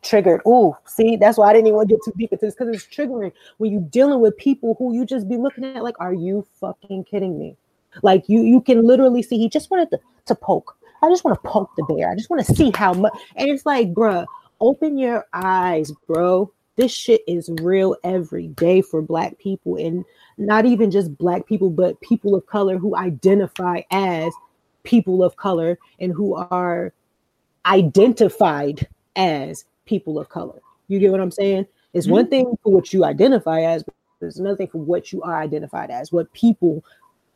Triggered. 0.03 0.41
Oh, 0.47 0.77
see, 0.87 1.17
that's 1.17 1.37
why 1.37 1.49
I 1.49 1.53
didn't 1.53 1.67
even 1.67 1.77
want 1.77 1.89
to 1.89 1.97
get 1.97 2.05
too 2.05 2.13
deep 2.17 2.33
into 2.33 2.47
this 2.47 2.55
because 2.55 2.75
it's 2.75 2.87
triggering 2.87 3.33
when 3.57 3.73
you're 3.73 3.81
dealing 3.83 4.21
with 4.21 4.37
people 4.37 4.77
who 4.79 4.95
you 4.95 5.05
just 5.05 5.29
be 5.29 5.37
looking 5.37 5.65
at 5.65 5.83
like, 5.83 5.97
are 6.01 6.15
you 6.15 6.47
fucking 6.61 7.05
kidding 7.05 7.39
me? 7.39 7.57
Like 8.03 8.29
you, 8.29 8.43
you 8.43 8.61
can 8.61 8.87
literally 8.87 9.23
see 9.23 9.39
he 9.39 9.49
just 9.49 9.71
wanted 9.71 9.91
to, 9.91 9.99
to 10.27 10.35
poke. 10.35 10.77
I 11.03 11.09
just 11.09 11.25
want 11.25 11.43
to 11.43 11.49
poke 11.49 11.71
the 11.77 11.85
bear. 11.85 12.11
I 12.11 12.15
just 12.15 12.31
want 12.31 12.45
to 12.45 12.55
see 12.55 12.71
how 12.75 12.93
much. 12.95 13.13
And 13.37 13.49
it's 13.49 13.67
like, 13.67 13.93
bruh, 13.93 14.27
open 14.61 14.99
your 14.99 15.27
eyes, 15.33 15.93
bro. 16.07 16.53
This 16.77 16.93
shit 16.93 17.23
is 17.27 17.51
real 17.61 17.97
every 18.05 18.49
day 18.49 18.83
for 18.83 19.03
black 19.03 19.39
people. 19.39 19.77
And 19.77 20.05
not 20.37 20.67
even 20.67 20.91
just 20.91 21.17
black 21.19 21.47
people, 21.47 21.71
but 21.71 22.01
people 22.01 22.35
of 22.35 22.47
color 22.47 22.79
who 22.79 22.97
identify 22.97 23.83
as 23.91 24.33
people 24.85 25.25
of 25.25 25.37
color 25.37 25.79
and 25.99 26.13
who 26.13 26.35
are 26.35 26.93
identified 27.67 28.87
as 29.19 29.67
people 29.85 30.19
of 30.19 30.31
color. 30.31 30.61
You 30.89 30.99
get 30.99 31.11
what 31.11 31.21
I'm 31.21 31.31
saying? 31.31 31.67
It's 31.93 32.07
mm-hmm. 32.07 32.15
one 32.15 32.29
thing 32.29 32.59
for 32.63 32.73
what 32.73 32.95
you 32.95 33.05
identify 33.05 33.61
as, 33.61 33.83
but 33.83 33.95
there's 34.21 34.39
another 34.39 34.57
thing 34.57 34.69
for 34.69 34.79
what 34.79 35.13
you 35.13 35.21
are 35.23 35.43
identified 35.43 35.91
as, 35.91 36.11
what 36.11 36.33
people 36.33 36.83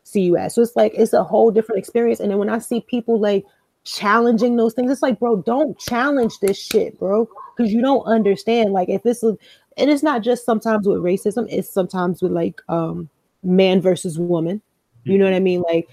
see 0.04 0.22
you 0.22 0.38
as. 0.38 0.54
So 0.54 0.62
it's 0.62 0.76
like 0.76 0.94
it's 0.94 1.12
a 1.12 1.22
whole 1.22 1.50
different 1.50 1.78
experience. 1.78 2.20
And 2.20 2.30
then 2.30 2.38
when 2.38 2.48
I 2.48 2.58
see 2.58 2.80
people 2.80 3.20
like 3.20 3.44
challenging 3.84 4.56
those 4.56 4.72
things, 4.72 4.90
it's 4.90 5.02
like, 5.02 5.20
bro, 5.20 5.36
don't 5.36 5.78
challenge 5.78 6.38
this 6.40 6.58
shit, 6.58 6.98
bro, 6.98 7.28
because 7.54 7.72
you 7.72 7.82
don't 7.82 8.04
understand. 8.04 8.72
Like 8.72 8.88
if 8.88 9.02
this 9.02 9.22
is 9.22 9.36
and 9.76 9.90
it's 9.90 10.02
not 10.02 10.22
just 10.22 10.44
sometimes 10.44 10.86
with 10.86 10.98
racism 10.98 11.46
it's 11.50 11.68
sometimes 11.68 12.22
with 12.22 12.32
like 12.32 12.60
um 12.68 13.08
man 13.42 13.80
versus 13.80 14.18
woman 14.18 14.60
you 15.04 15.18
know 15.18 15.24
what 15.24 15.34
i 15.34 15.40
mean 15.40 15.62
like 15.62 15.88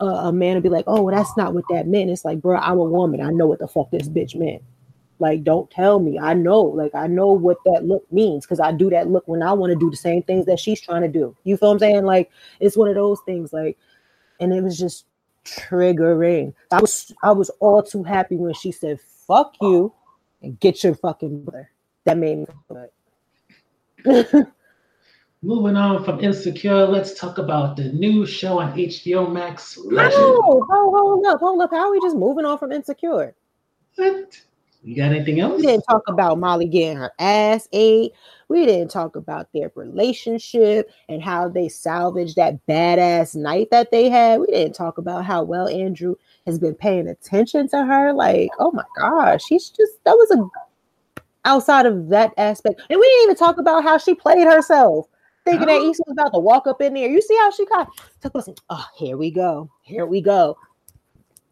uh, 0.00 0.26
a 0.28 0.32
man 0.32 0.54
would 0.54 0.62
be 0.62 0.68
like 0.68 0.84
oh 0.86 1.02
well, 1.02 1.14
that's 1.14 1.36
not 1.36 1.54
what 1.54 1.64
that 1.70 1.86
meant 1.86 2.10
it's 2.10 2.24
like 2.24 2.40
bro 2.40 2.56
i'm 2.58 2.78
a 2.78 2.84
woman 2.84 3.20
i 3.20 3.30
know 3.30 3.46
what 3.46 3.58
the 3.58 3.68
fuck 3.68 3.90
this 3.90 4.08
bitch 4.08 4.34
meant 4.34 4.62
like 5.18 5.44
don't 5.44 5.70
tell 5.70 6.00
me 6.00 6.18
i 6.18 6.34
know 6.34 6.60
like 6.60 6.94
i 6.94 7.06
know 7.06 7.32
what 7.32 7.58
that 7.64 7.84
look 7.84 8.10
means 8.12 8.44
because 8.44 8.60
i 8.60 8.72
do 8.72 8.90
that 8.90 9.08
look 9.08 9.26
when 9.26 9.42
i 9.42 9.52
want 9.52 9.70
to 9.70 9.78
do 9.78 9.90
the 9.90 9.96
same 9.96 10.22
things 10.22 10.46
that 10.46 10.58
she's 10.58 10.80
trying 10.80 11.02
to 11.02 11.08
do 11.08 11.36
you 11.44 11.56
feel 11.56 11.70
i'm 11.70 11.78
saying 11.78 12.04
like 12.04 12.30
it's 12.60 12.76
one 12.76 12.88
of 12.88 12.94
those 12.94 13.20
things 13.24 13.52
like 13.52 13.78
and 14.40 14.52
it 14.52 14.62
was 14.62 14.78
just 14.78 15.06
triggering 15.44 16.52
i 16.72 16.80
was 16.80 17.12
i 17.22 17.30
was 17.30 17.50
all 17.60 17.82
too 17.82 18.02
happy 18.02 18.36
when 18.36 18.54
she 18.54 18.72
said 18.72 19.00
fuck 19.26 19.54
you 19.60 19.92
and 20.42 20.58
get 20.60 20.82
your 20.82 20.94
fucking 20.94 21.44
brother 21.44 21.70
that 22.04 22.18
made 22.18 22.38
me 22.38 22.46
good 24.04 24.46
Moving 25.44 25.76
on 25.76 26.02
from 26.04 26.20
Insecure, 26.20 26.86
let's 26.86 27.12
talk 27.20 27.36
about 27.36 27.76
the 27.76 27.92
new 27.92 28.24
show 28.24 28.60
on 28.60 28.72
HBO 28.72 29.30
Max. 29.30 29.76
Legend. 29.76 30.14
Oh, 30.14 30.64
hold, 30.66 30.94
hold 30.94 31.26
up, 31.26 31.38
hold 31.38 31.60
up. 31.60 31.70
How 31.70 31.88
are 31.88 31.90
we 31.90 32.00
just 32.00 32.16
moving 32.16 32.46
on 32.46 32.56
from 32.56 32.72
Insecure? 32.72 33.34
What? 33.96 34.40
You 34.84 34.94
got 34.94 35.12
anything 35.12 35.40
else? 35.40 35.56
We 35.56 35.66
didn't 35.66 35.86
talk 35.88 36.02
about 36.08 36.38
Molly 36.38 36.68
getting 36.68 36.98
her 36.98 37.10
ass 37.18 37.66
ate. 37.72 38.12
We 38.48 38.66
didn't 38.66 38.90
talk 38.90 39.16
about 39.16 39.48
their 39.54 39.72
relationship 39.74 40.90
and 41.08 41.22
how 41.22 41.48
they 41.48 41.70
salvaged 41.70 42.36
that 42.36 42.58
badass 42.66 43.34
night 43.34 43.68
that 43.70 43.90
they 43.90 44.10
had. 44.10 44.40
We 44.40 44.46
didn't 44.48 44.74
talk 44.74 44.98
about 44.98 45.24
how 45.24 45.42
well 45.42 45.68
Andrew 45.68 46.16
has 46.46 46.58
been 46.58 46.74
paying 46.74 47.08
attention 47.08 47.66
to 47.70 47.86
her. 47.86 48.12
Like, 48.12 48.50
oh 48.58 48.72
my 48.72 48.84
gosh, 48.98 49.46
she's 49.46 49.70
just 49.70 49.92
that 50.04 50.12
was 50.12 50.30
a 50.32 51.24
outside 51.46 51.86
of 51.86 52.10
that 52.10 52.32
aspect. 52.36 52.82
And 52.90 53.00
we 53.00 53.06
didn't 53.06 53.22
even 53.22 53.36
talk 53.36 53.56
about 53.56 53.84
how 53.84 53.96
she 53.96 54.14
played 54.14 54.46
herself, 54.46 55.06
thinking 55.46 55.66
that 55.66 55.80
oh. 55.80 55.90
Issa 55.90 56.02
was 56.06 56.12
about 56.12 56.34
to 56.34 56.40
walk 56.40 56.66
up 56.66 56.82
in 56.82 56.92
there. 56.92 57.08
You 57.08 57.22
see 57.22 57.36
how 57.36 57.50
she 57.50 57.64
got 57.66 57.88
took 58.20 58.34
us. 58.34 58.50
Oh, 58.68 58.86
here 58.96 59.16
we 59.16 59.30
go. 59.30 59.70
Here 59.80 60.04
we 60.04 60.20
go. 60.20 60.58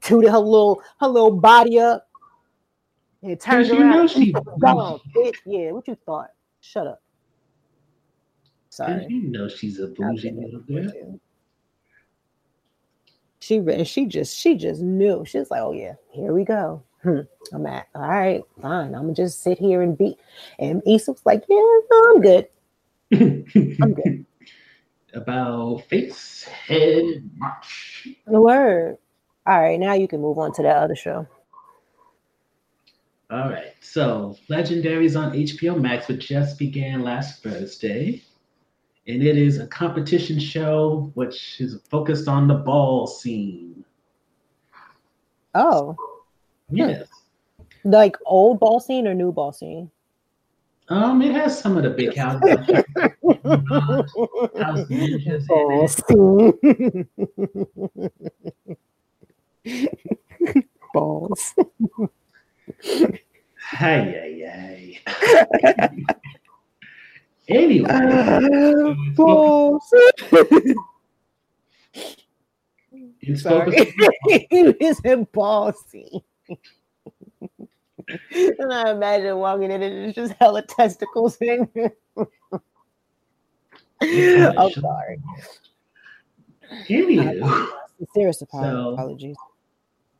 Tooted 0.03 0.31
her 0.31 0.39
little 0.39 0.83
her 1.01 1.09
little 1.09 1.35
body 1.35 1.81
up. 1.81 2.09
And 3.23 3.41
turned 3.41 3.69
you 3.69 3.81
around. 3.81 3.91
know 3.91 4.07
she- 4.07 4.33
Gone, 4.33 5.01
bitch. 5.15 5.37
Yeah, 5.47 5.73
what 5.73 5.87
you 5.87 5.97
thought? 6.07 6.31
Shut 6.61 6.87
up. 6.87 7.03
Sorry. 8.71 9.07
You 9.09 9.23
know 9.31 9.49
she's 9.49 9.79
a 9.79 9.89
bougie 9.89 10.31
little 10.33 10.61
girl. 10.61 11.21
She 13.41 13.59
re- 13.61 13.85
she 13.85 14.07
just 14.07 14.37
she 14.37 14.57
just 14.57 14.81
knew. 14.81 15.25
She 15.27 15.39
was 15.39 15.51
like, 15.51 15.61
"Oh 15.61 15.73
yeah, 15.73 15.95
here 16.11 16.33
we 16.33 16.45
go." 16.45 16.83
Hmm. 17.03 17.21
I'm 17.53 17.67
at 17.67 17.89
all 17.95 18.09
right, 18.09 18.43
fine. 18.61 18.95
I'm 18.95 19.03
gonna 19.03 19.15
just 19.15 19.43
sit 19.43 19.59
here 19.59 19.83
and 19.83 19.99
be. 19.99 20.17
And 20.61 20.81
Issa 20.87 21.13
was 21.13 21.27
like, 21.27 21.45
"Yeah, 21.49 21.57
no, 21.57 22.13
I'm 22.15 22.21
good. 22.21 22.49
I'm 23.13 23.95
good." 23.95 24.27
About 25.15 25.83
face 25.91 26.45
head 26.45 27.29
march. 27.37 28.09
The 28.27 28.41
word. 28.41 28.97
All 29.47 29.61
right, 29.61 29.79
now 29.79 29.93
you 29.95 30.09
can 30.09 30.23
move 30.23 30.39
on 30.39 30.53
to 30.55 30.63
that 30.63 30.77
other 30.77 30.97
show. 30.97 31.27
All 33.33 33.49
right, 33.49 33.73
so 33.81 34.37
Legendaries 34.51 35.19
on 35.19 35.33
HBO 35.33 35.81
Max, 35.81 36.07
which 36.07 36.29
just 36.29 36.59
began 36.59 37.03
last 37.03 37.43
Thursday, 37.43 38.23
and 39.07 39.23
it 39.23 39.39
is 39.39 39.59
a 39.59 39.67
competition 39.69 40.39
show 40.39 41.11
which 41.15 41.59
is 41.59 41.81
focused 41.89 42.29
on 42.29 42.47
the 42.47 42.57
ball 42.57 43.07
scene. 43.07 43.87
Oh, 45.55 45.97
Yes, 46.71 47.09
like 47.85 48.19
old 48.27 48.61
ball 48.61 48.81
scene 48.81 49.09
or 49.09 49.15
new 49.15 49.33
ball 49.33 49.53
scene? 49.53 49.91
um, 50.89 51.23
it 51.23 51.33
has 51.33 51.59
some 51.59 51.79
of 51.79 51.85
the 51.85 51.91
big 51.91 52.15
houses. 52.15 52.51
House 54.61 54.85
ninjas 54.91 55.47
in 55.49 55.49
Ball 55.49 55.89
scene. 59.65 60.63
Balls. 60.93 61.55
Hey, 63.73 64.39
hey, 64.45 65.01
hey. 65.09 66.05
anyway, 67.49 67.89
uh, 67.91 68.95
Balls. 69.15 69.89
it's 73.23 73.43
Sorry. 73.43 73.73
focused 73.73 73.95
it's 74.27 75.01
a 75.07 75.17
ball 75.17 75.73
and 78.35 78.73
I 78.73 78.91
imagine 78.91 79.37
walking 79.39 79.71
in 79.71 79.83
and 79.83 80.07
it's 80.07 80.15
just 80.17 80.35
hella 80.39 80.63
testicles 80.67 81.39
in. 81.41 81.67
I'm 84.03 84.71
sorry. 84.73 85.21
Anywho, 86.89 87.69
Serious 88.15 88.43
So- 88.51 88.97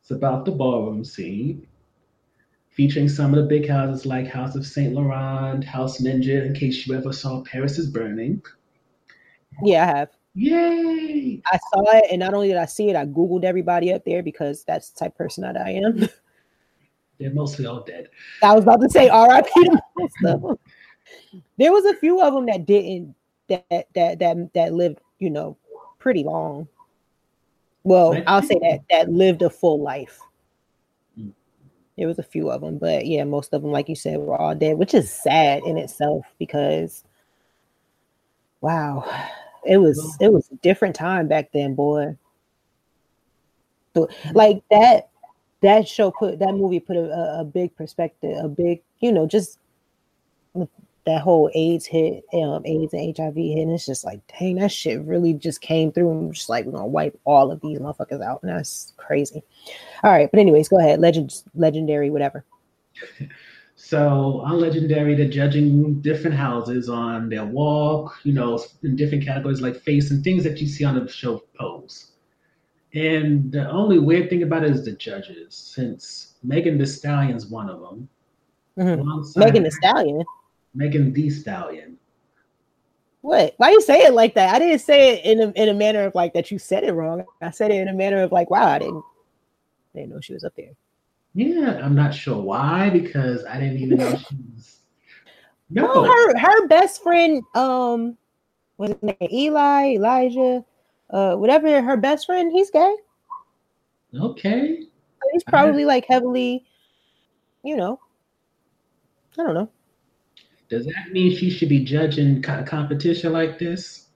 it's 0.01 0.11
about 0.11 0.45
the 0.45 0.51
ballroom 0.51 1.03
scene, 1.03 1.67
featuring 2.73 3.07
some 3.07 3.33
of 3.33 3.39
the 3.39 3.47
big 3.47 3.69
houses 3.69 4.05
like 4.05 4.27
House 4.27 4.55
of 4.55 4.65
Saint 4.65 4.93
Laurent, 4.93 5.63
House 5.63 6.01
Ninja, 6.01 6.45
in 6.45 6.53
case 6.53 6.85
you 6.85 6.95
ever 6.95 7.13
saw 7.13 7.41
Paris 7.43 7.77
is 7.77 7.89
Burning. 7.89 8.41
Yeah, 9.63 9.83
I 9.83 9.97
have. 9.97 10.09
Yay! 10.35 11.41
I 11.45 11.59
saw 11.71 11.83
it, 11.97 12.05
and 12.09 12.19
not 12.19 12.33
only 12.33 12.47
did 12.47 12.57
I 12.57 12.65
see 12.65 12.89
it, 12.89 12.95
I 12.95 13.05
googled 13.05 13.43
everybody 13.43 13.93
up 13.93 14.03
there 14.03 14.23
because 14.23 14.63
that's 14.63 14.89
the 14.89 14.99
type 15.01 15.11
of 15.11 15.17
person 15.17 15.43
that 15.43 15.57
I 15.57 15.71
am. 15.71 16.09
They're 17.19 17.33
mostly 17.33 17.67
all 17.67 17.81
dead. 17.81 18.09
I 18.41 18.55
was 18.55 18.63
about 18.63 18.81
to 18.81 18.89
say 18.89 19.07
R.I.P. 19.09 19.49
to 19.53 19.81
most 19.97 20.13
of 20.25 20.41
them. 20.41 20.57
There 21.57 21.71
was 21.71 21.85
a 21.85 21.95
few 21.97 22.19
of 22.21 22.33
them 22.33 22.47
that 22.47 22.65
didn't 22.65 23.13
that 23.49 23.65
that 23.69 24.19
that 24.19 24.53
that 24.55 24.73
lived, 24.73 24.97
you 25.19 25.29
know, 25.29 25.55
pretty 25.99 26.23
long. 26.23 26.67
Well, 27.83 28.21
I'll 28.25 28.41
say 28.41 28.57
that 28.61 28.79
that 28.89 29.09
lived 29.09 29.43
a 29.43 29.49
full 29.49 29.81
life. 29.81 30.19
There 31.97 32.07
was 32.07 32.19
a 32.19 32.23
few 32.23 32.49
of 32.49 32.61
them, 32.61 32.77
but 32.79 33.05
yeah, 33.05 33.23
most 33.23 33.53
of 33.53 33.61
them, 33.61 33.71
like 33.71 33.87
you 33.87 33.95
said, 33.95 34.19
were 34.19 34.39
all 34.39 34.55
dead, 34.55 34.77
which 34.77 34.93
is 34.93 35.11
sad 35.11 35.63
in 35.63 35.77
itself 35.77 36.25
because, 36.39 37.03
wow, 38.61 39.05
it 39.65 39.77
was 39.77 40.17
it 40.19 40.33
was 40.33 40.49
a 40.51 40.55
different 40.55 40.95
time 40.95 41.27
back 41.27 41.51
then, 41.53 41.75
boy. 41.75 42.17
So, 43.93 44.09
like 44.33 44.63
that 44.71 45.09
that 45.61 45.87
show 45.87 46.11
put 46.11 46.39
that 46.39 46.53
movie 46.53 46.79
put 46.79 46.97
a, 46.97 47.39
a, 47.39 47.43
big 47.43 47.75
perspective, 47.75 48.37
a 48.43 48.47
big, 48.47 48.81
you 48.99 49.11
know, 49.11 49.25
just 49.27 49.59
that 51.05 51.21
whole 51.21 51.49
AIDS 51.53 51.85
hit, 51.85 52.23
um, 52.33 52.65
AIDS 52.65 52.93
and 52.93 53.17
HIV 53.17 53.35
hit, 53.35 53.59
and 53.59 53.71
it's 53.71 53.85
just 53.85 54.05
like, 54.05 54.21
dang, 54.39 54.55
that 54.55 54.71
shit 54.71 55.01
really 55.01 55.33
just 55.33 55.61
came 55.61 55.91
through 55.91 56.11
and 56.11 56.33
just 56.33 56.49
like 56.49 56.65
we're 56.65 56.71
gonna 56.71 56.87
wipe 56.87 57.19
all 57.25 57.51
of 57.51 57.61
these 57.61 57.79
motherfuckers 57.79 58.23
out. 58.23 58.41
And 58.43 58.51
that's 58.51 58.93
crazy. 58.97 59.43
All 60.03 60.11
right, 60.11 60.29
but 60.31 60.39
anyways, 60.39 60.69
go 60.69 60.79
ahead. 60.79 60.99
Legends, 60.99 61.43
legendary, 61.55 62.09
whatever. 62.09 62.45
So 63.75 64.41
on 64.45 64.61
Legendary, 64.61 65.13
they're 65.15 65.27
judging 65.27 65.99
different 66.01 66.37
houses 66.37 66.89
on 66.89 67.27
their 67.27 67.45
walk, 67.45 68.17
you 68.23 68.31
know, 68.31 68.63
in 68.83 68.95
different 68.95 69.25
categories 69.25 69.61
like 69.61 69.75
face 69.75 70.11
and 70.11 70.23
things 70.23 70.43
that 70.43 70.61
you 70.61 70.67
see 70.67 70.85
on 70.85 70.95
the 70.95 71.11
show 71.11 71.43
Pose. 71.59 72.11
And 72.93 73.51
the 73.51 73.69
only 73.69 73.97
weird 73.99 74.29
thing 74.29 74.43
about 74.43 74.63
it 74.63 74.71
is 74.71 74.85
the 74.85 74.93
judges, 74.93 75.55
since 75.55 76.35
Megan 76.43 76.77
Thee 76.77 76.85
Stallion's 76.85 77.47
one 77.47 77.69
of 77.69 77.81
them. 77.81 78.07
Mhm. 78.77 79.35
Megan 79.35 79.63
Thee 79.63 79.71
Stallion. 79.71 80.23
Megan 80.73 81.13
Thee 81.13 81.29
Stallion. 81.29 81.97
What? 83.21 83.53
Why 83.57 83.71
you 83.71 83.81
say 83.81 84.01
it 84.01 84.13
like 84.13 84.35
that? 84.35 84.53
I 84.53 84.59
didn't 84.59 84.79
say 84.79 85.13
it 85.15 85.25
in 85.25 85.39
a 85.41 85.51
in 85.61 85.69
a 85.69 85.73
manner 85.73 86.03
of 86.03 86.13
like 86.15 86.33
that 86.33 86.51
you 86.51 86.59
said 86.59 86.83
it 86.83 86.91
wrong. 86.93 87.23
I 87.41 87.51
said 87.51 87.71
it 87.71 87.75
in 87.75 87.87
a 87.87 87.93
manner 87.93 88.21
of 88.21 88.31
like, 88.31 88.49
wow, 88.49 88.67
I 88.67 88.79
didn't 88.79 89.03
didn't 89.95 90.09
know 90.09 90.19
she 90.19 90.33
was 90.33 90.43
up 90.43 90.53
there. 90.57 90.71
Yeah, 91.33 91.79
I'm 91.83 91.95
not 91.95 92.13
sure 92.13 92.41
why 92.41 92.89
because 92.89 93.45
I 93.45 93.59
didn't 93.59 93.77
even 93.77 93.97
know 93.97 94.15
she 94.29 94.35
was. 94.53 94.79
No, 95.69 95.89
Oh, 95.89 96.03
her 96.03 96.37
her 96.37 96.67
best 96.67 97.01
friend, 97.01 97.41
um, 97.55 98.17
was 98.77 98.93
name 99.01 99.15
Eli, 99.31 99.93
Elijah, 99.93 100.63
uh, 101.09 101.35
whatever. 101.35 101.81
Her 101.81 101.95
best 101.97 102.25
friend, 102.25 102.51
he's 102.51 102.69
gay. 102.69 102.95
okay. 104.19 104.83
He's 105.31 105.43
probably 105.45 105.85
like 105.85 106.05
heavily, 106.05 106.65
you 107.63 107.77
know. 107.77 107.99
I 109.39 109.43
don't 109.43 109.53
know. 109.53 109.69
Does 110.69 110.85
that 110.85 111.11
mean 111.11 111.35
she 111.35 111.49
should 111.49 111.69
be 111.69 111.83
judging 111.83 112.41
co- 112.41 112.63
competition 112.63 113.33
like 113.33 113.59
this? 113.59 114.07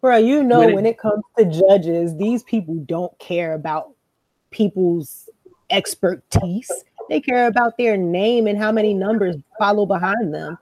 Bro, 0.00 0.16
you 0.16 0.42
know 0.42 0.58
When 0.58 0.70
it- 0.70 0.74
when 0.74 0.86
it 0.86 0.98
comes 0.98 1.22
to 1.38 1.44
judges, 1.44 2.16
these 2.16 2.42
people 2.42 2.74
don't 2.86 3.16
care 3.18 3.54
about 3.54 3.94
people's 4.50 5.28
expertise. 5.70 6.84
They 7.08 7.20
care 7.20 7.46
about 7.46 7.76
their 7.78 7.96
name 7.96 8.46
and 8.46 8.58
how 8.58 8.72
many 8.72 8.94
numbers 8.94 9.36
follow 9.58 9.86
behind 9.86 10.34
them. 10.34 10.58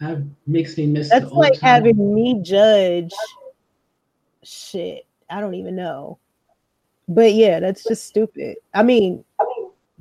That 0.00 0.22
makes 0.46 0.78
me 0.78 0.86
miss. 0.86 1.10
That's 1.10 1.30
like 1.32 1.60
time. 1.60 1.82
having 1.82 2.14
me 2.14 2.40
judge 2.42 3.12
shit. 4.42 5.06
I 5.28 5.40
don't 5.40 5.54
even 5.54 5.76
know. 5.76 6.18
But 7.08 7.34
yeah, 7.34 7.60
that's 7.60 7.84
just 7.84 8.06
stupid. 8.06 8.56
I 8.72 8.82
mean, 8.82 9.24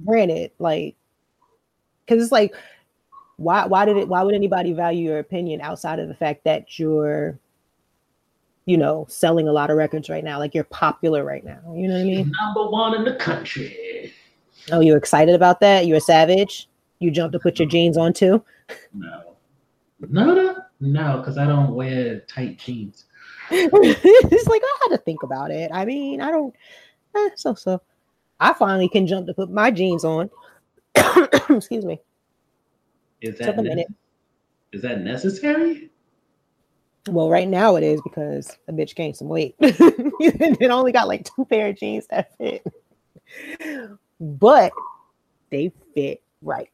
granted, 0.06 0.52
like, 0.60 0.95
because 2.06 2.23
it's 2.23 2.32
like, 2.32 2.56
why 3.39 3.65
why 3.65 3.86
did 3.86 3.95
it 3.95 4.08
why 4.08 4.21
would 4.21 4.36
anybody 4.36 4.73
value 4.73 5.10
your 5.10 5.19
opinion 5.19 5.62
outside 5.62 5.97
of 5.97 6.10
the 6.10 6.13
fact 6.13 6.43
that 6.43 6.78
you're, 6.78 7.39
you 8.65 8.78
know, 8.78 9.06
selling 9.10 9.47
a 9.47 9.52
lot 9.52 9.71
of 9.71 9.78
records 9.78 10.10
right 10.10 10.23
now? 10.23 10.38
Like 10.39 10.54
you're 10.54 10.65
popular 10.65 11.23
right 11.23 11.43
now. 11.43 11.60
You 11.73 11.88
know 11.88 11.93
what 11.93 12.02
I 12.02 12.04
mean? 12.04 12.32
number 12.41 12.69
one 12.69 12.95
in 12.95 13.06
the 13.06 13.15
country. 13.15 14.13
Oh, 14.71 14.82
you're 14.82 14.97
excited 14.97 15.34
about 15.36 15.62
that? 15.62 15.88
You're 15.88 15.97
a 15.97 16.02
savage? 16.02 16.67
You 16.99 17.12
jump 17.12 17.32
to 17.32 17.39
put 17.39 17.60
your 17.60 17.67
jeans 17.67 17.97
on 17.97 18.12
too? 18.12 18.43
No, 18.93 19.23
no, 20.02 20.34
no, 20.34 20.56
no, 20.82 21.17
because 21.17 21.38
I 21.38 21.45
don't 21.45 21.73
wear 21.73 22.19
tight 22.21 22.60
jeans. 22.60 23.06
it's 23.52 24.47
like 24.47 24.62
I 24.63 24.78
had 24.84 24.97
to 24.97 25.02
think 25.04 25.23
about 25.23 25.49
it. 25.49 25.71
I 25.73 25.86
mean, 25.86 26.19
I 26.19 26.30
don't. 26.30 26.54
Eh, 27.15 27.30
so 27.36 27.56
so. 27.56 27.82
I 28.41 28.54
finally 28.54 28.88
can 28.88 29.08
jump 29.08 29.28
to 29.28 29.34
put 29.34 29.49
my 29.49 29.71
jeans 29.71 30.06
on. 30.06 30.30
Excuse 31.49 31.84
me. 31.84 31.99
Is 33.21 33.38
that 33.39 33.58
a 33.58 33.62
minute. 33.62 33.88
Is 34.71 34.82
that 34.84 35.01
necessary? 35.01 35.89
Well, 37.08 37.29
right 37.29 37.47
now 37.47 37.75
it 37.75 37.84
is 37.84 38.01
because 38.01 38.55
a 38.67 38.73
bitch 38.73 38.95
gained 38.95 39.15
some 39.15 39.29
weight. 39.29 39.55
it 39.60 40.69
only 40.69 40.91
got 40.91 41.08
like 41.08 41.27
two 41.36 41.45
pair 41.45 41.69
of 41.69 41.77
jeans 41.77 42.08
that 42.08 42.38
fit. 42.38 42.63
But 44.19 44.71
they 45.49 45.71
fit 45.95 46.21
right. 46.41 46.69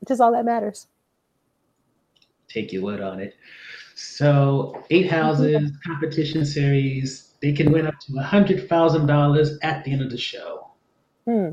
Which 0.00 0.10
is 0.10 0.20
all 0.20 0.32
that 0.32 0.44
matters. 0.44 0.86
Take 2.48 2.72
your 2.72 2.82
word 2.82 3.00
on 3.00 3.20
it. 3.20 3.34
So 3.94 4.84
eight 4.90 5.10
houses, 5.10 5.72
competition 5.86 6.44
series, 6.44 7.34
they 7.40 7.52
can 7.52 7.72
win 7.72 7.86
up 7.86 7.98
to 8.00 8.18
a 8.18 8.22
hundred 8.22 8.68
thousand 8.68 9.06
dollars 9.06 9.58
at 9.62 9.84
the 9.84 9.92
end 9.92 10.02
of 10.02 10.10
the 10.10 10.18
show. 10.18 10.70
Hmm. 11.24 11.52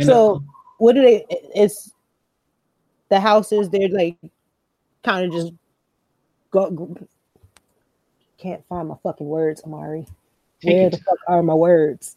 so 0.00 0.36
uh, 0.36 0.38
what 0.82 0.96
do 0.96 1.02
they 1.02 1.24
it's 1.30 1.92
the 3.08 3.20
houses 3.20 3.70
they're 3.70 3.88
like 3.88 4.16
kind 5.04 5.26
of 5.26 5.32
just 5.32 5.52
go, 6.50 6.96
can't 8.36 8.66
find 8.68 8.88
my 8.88 8.96
fucking 9.00 9.26
words, 9.28 9.62
Amari. 9.62 10.08
Where 10.64 10.90
the 10.90 10.96
fuck 10.98 11.18
are 11.28 11.40
my 11.40 11.54
words? 11.54 12.16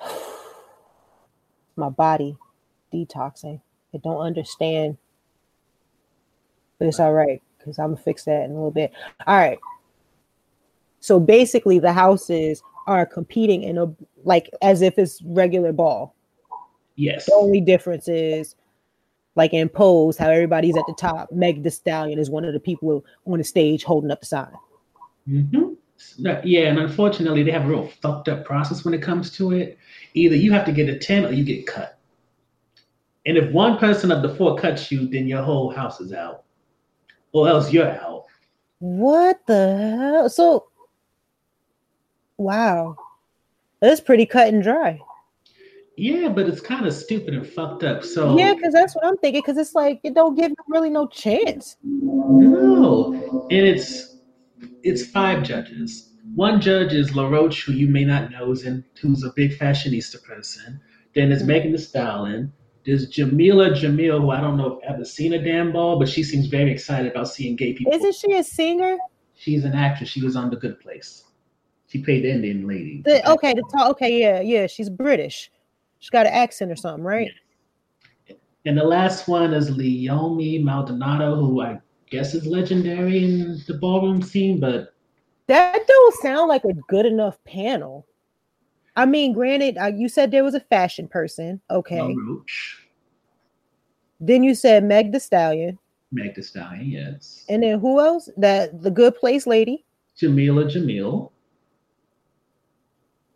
my 1.76 1.88
body 1.88 2.36
detoxing. 2.92 3.60
I 3.94 3.98
don't 3.98 4.20
understand. 4.20 4.96
But 6.80 6.88
it's 6.88 6.98
all 6.98 7.12
right 7.12 7.40
because 7.58 7.78
I'm 7.78 7.92
gonna 7.92 8.02
fix 8.02 8.24
that 8.24 8.44
in 8.44 8.50
a 8.50 8.54
little 8.54 8.72
bit. 8.72 8.92
All 9.24 9.36
right. 9.36 9.58
So 10.98 11.20
basically, 11.20 11.78
the 11.78 11.92
houses 11.92 12.60
are 12.88 13.06
competing 13.06 13.62
in 13.62 13.78
a 13.78 13.94
like 14.24 14.50
as 14.62 14.82
if 14.82 14.98
it's 14.98 15.22
regular 15.22 15.72
ball. 15.72 16.16
Yes. 16.96 17.26
The 17.26 17.34
only 17.34 17.60
difference 17.60 18.08
is 18.08 18.56
like 19.34 19.52
in 19.52 19.68
pose, 19.68 20.16
how 20.16 20.30
everybody's 20.30 20.76
at 20.76 20.84
the 20.86 20.94
top. 20.98 21.30
Meg 21.30 21.62
Thee 21.62 21.70
Stallion 21.70 22.18
is 22.18 22.30
one 22.30 22.44
of 22.44 22.52
the 22.54 22.60
people 22.60 23.04
on 23.26 23.38
the 23.38 23.44
stage 23.44 23.84
holding 23.84 24.10
up 24.10 24.20
the 24.20 24.26
sign. 24.26 24.52
Mm-hmm. 25.28 25.74
Yeah, 26.18 26.68
and 26.68 26.78
unfortunately, 26.78 27.42
they 27.42 27.50
have 27.50 27.64
a 27.64 27.68
real 27.68 27.86
fucked 28.00 28.28
up 28.28 28.44
process 28.44 28.84
when 28.84 28.94
it 28.94 29.02
comes 29.02 29.30
to 29.32 29.52
it. 29.52 29.78
Either 30.14 30.36
you 30.36 30.52
have 30.52 30.64
to 30.66 30.72
get 30.72 30.88
a 30.88 30.98
10 30.98 31.26
or 31.26 31.32
you 31.32 31.44
get 31.44 31.66
cut. 31.66 31.98
And 33.26 33.36
if 33.36 33.52
one 33.52 33.78
person 33.78 34.12
of 34.12 34.22
the 34.22 34.34
four 34.34 34.56
cuts 34.56 34.90
you, 34.92 35.08
then 35.08 35.26
your 35.26 35.42
whole 35.42 35.70
house 35.70 36.00
is 36.00 36.12
out. 36.12 36.44
Or 37.32 37.48
else 37.48 37.72
you're 37.72 37.90
out. 37.90 38.24
What 38.78 39.44
the 39.46 39.76
hell? 39.76 40.28
So, 40.30 40.66
wow. 42.36 42.96
That's 43.80 44.00
pretty 44.00 44.26
cut 44.26 44.48
and 44.48 44.62
dry. 44.62 45.00
Yeah, 45.96 46.28
but 46.28 46.46
it's 46.46 46.60
kind 46.60 46.86
of 46.86 46.92
stupid 46.92 47.34
and 47.34 47.46
fucked 47.46 47.82
up. 47.82 48.04
So 48.04 48.38
yeah, 48.38 48.54
because 48.54 48.72
that's 48.72 48.94
what 48.94 49.06
I'm 49.06 49.16
thinking. 49.16 49.40
Because 49.40 49.56
it's 49.56 49.74
like 49.74 50.00
it 50.04 50.14
don't 50.14 50.34
give 50.34 50.52
really 50.68 50.90
no 50.90 51.06
chance. 51.06 51.76
No, 51.82 53.14
and 53.50 53.66
it's 53.66 54.16
it's 54.82 55.06
five 55.06 55.42
judges. 55.42 56.12
One 56.34 56.60
judge 56.60 56.92
is 56.92 57.16
Law 57.16 57.28
Roach, 57.28 57.64
who 57.64 57.72
you 57.72 57.88
may 57.88 58.04
not 58.04 58.30
know, 58.30 58.50
is 58.50 58.64
in, 58.64 58.84
who's 59.00 59.24
a 59.24 59.32
big 59.34 59.58
fashionista 59.58 60.22
person. 60.22 60.80
Then 61.14 61.30
there's. 61.30 61.44
Megan 61.44 61.72
Thee 61.72 61.78
Stallion. 61.78 62.52
There's 62.84 63.10
Jameela 63.10 63.74
Jamil, 63.74 64.20
who 64.20 64.30
I 64.30 64.40
don't 64.40 64.56
know 64.56 64.74
if 64.74 64.84
I've 64.84 64.96
ever 64.96 65.04
seen 65.04 65.32
a 65.32 65.42
damn 65.42 65.72
ball, 65.72 65.98
but 65.98 66.08
she 66.08 66.22
seems 66.22 66.46
very 66.46 66.70
excited 66.70 67.10
about 67.10 67.28
seeing 67.28 67.56
gay 67.56 67.72
people. 67.72 67.92
Isn't 67.92 68.14
she 68.14 68.36
a 68.36 68.44
singer? 68.44 68.96
She's 69.34 69.64
an 69.64 69.72
actress. 69.72 70.08
She 70.08 70.22
was 70.22 70.36
on 70.36 70.50
The 70.50 70.56
Good 70.56 70.78
Place. 70.78 71.24
She 71.88 72.02
played 72.02 72.24
the 72.24 72.30
Indian 72.30 72.68
lady. 72.68 73.02
The, 73.04 73.28
okay, 73.32 73.54
the 73.54 73.86
okay, 73.90 74.20
yeah, 74.20 74.40
yeah. 74.40 74.66
She's 74.66 74.88
British. 74.88 75.50
She's 75.98 76.10
got 76.10 76.26
an 76.26 76.32
accent 76.32 76.70
or 76.70 76.76
something, 76.76 77.04
right? 77.04 77.30
And 78.64 78.76
the 78.76 78.84
last 78.84 79.28
one 79.28 79.54
is 79.54 79.70
Leiomy 79.70 80.62
Maldonado, 80.62 81.36
who 81.36 81.62
I 81.62 81.80
guess 82.10 82.34
is 82.34 82.46
legendary 82.46 83.24
in 83.24 83.62
the 83.66 83.74
ballroom 83.74 84.22
scene, 84.22 84.58
but 84.60 84.92
that 85.46 85.86
don't 85.86 86.14
sound 86.16 86.48
like 86.48 86.64
a 86.64 86.74
good 86.88 87.06
enough 87.06 87.42
panel. 87.44 88.06
I 88.96 89.06
mean, 89.06 89.32
granted, 89.32 89.78
uh, 89.78 89.92
you 89.94 90.08
said 90.08 90.30
there 90.30 90.42
was 90.42 90.54
a 90.54 90.60
fashion 90.60 91.06
person. 91.06 91.60
Okay. 91.70 92.14
Then 94.18 94.42
you 94.42 94.54
said 94.54 94.84
Meg 94.84 95.12
Thee 95.12 95.18
Stallion. 95.18 95.78
Meg 96.10 96.34
Thee 96.34 96.42
Stallion, 96.42 96.86
yes. 96.86 97.44
And 97.48 97.62
then 97.62 97.78
who 97.78 98.00
else? 98.00 98.28
That 98.36 98.82
the 98.82 98.90
good 98.90 99.14
place 99.16 99.46
lady. 99.46 99.84
Jameela 100.18 100.64
Jamil. 100.64 101.30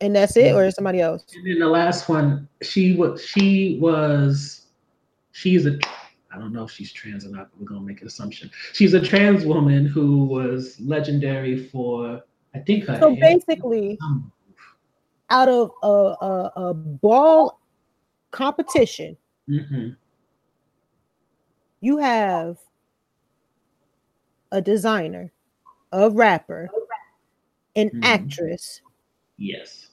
And 0.01 0.17
that's 0.17 0.37
it, 0.37 0.55
or 0.55 0.71
somebody 0.71 1.01
else? 1.01 1.25
And 1.35 1.47
then 1.47 1.59
the 1.59 1.69
last 1.69 2.09
one, 2.09 2.49
she 2.63 2.97
was 2.97 3.23
she 3.23 3.79
was 3.81 4.63
she's 5.33 5.67
a 5.67 5.79
I 6.33 6.39
don't 6.39 6.53
know 6.53 6.65
if 6.65 6.71
she's 6.71 6.93
trans 6.93 7.27
or 7.27 7.31
not, 7.31 7.51
but 7.51 7.61
we're 7.61 7.67
gonna 7.67 7.81
make 7.81 8.01
an 8.01 8.07
assumption. 8.07 8.51
She's 8.73 8.95
a 8.95 9.01
trans 9.01 9.45
woman 9.45 9.85
who 9.85 10.25
was 10.25 10.81
legendary 10.81 11.67
for 11.69 12.23
I 12.55 12.61
think 12.61 12.85
her 12.85 12.99
so 12.99 13.15
basically 13.15 13.99
out 15.29 15.49
of 15.49 15.71
a, 15.83 15.87
a, 15.87 16.53
a 16.57 16.75
ball 16.75 17.61
competition, 18.31 19.17
mm-hmm. 19.49 19.91
you 21.81 21.99
have 21.99 22.59
a 24.51 24.61
designer, 24.61 25.31
a 25.93 26.11
rapper, 26.11 26.69
an 27.77 27.91
mm-hmm. 27.91 28.03
actress. 28.03 28.81
Yes 29.37 29.90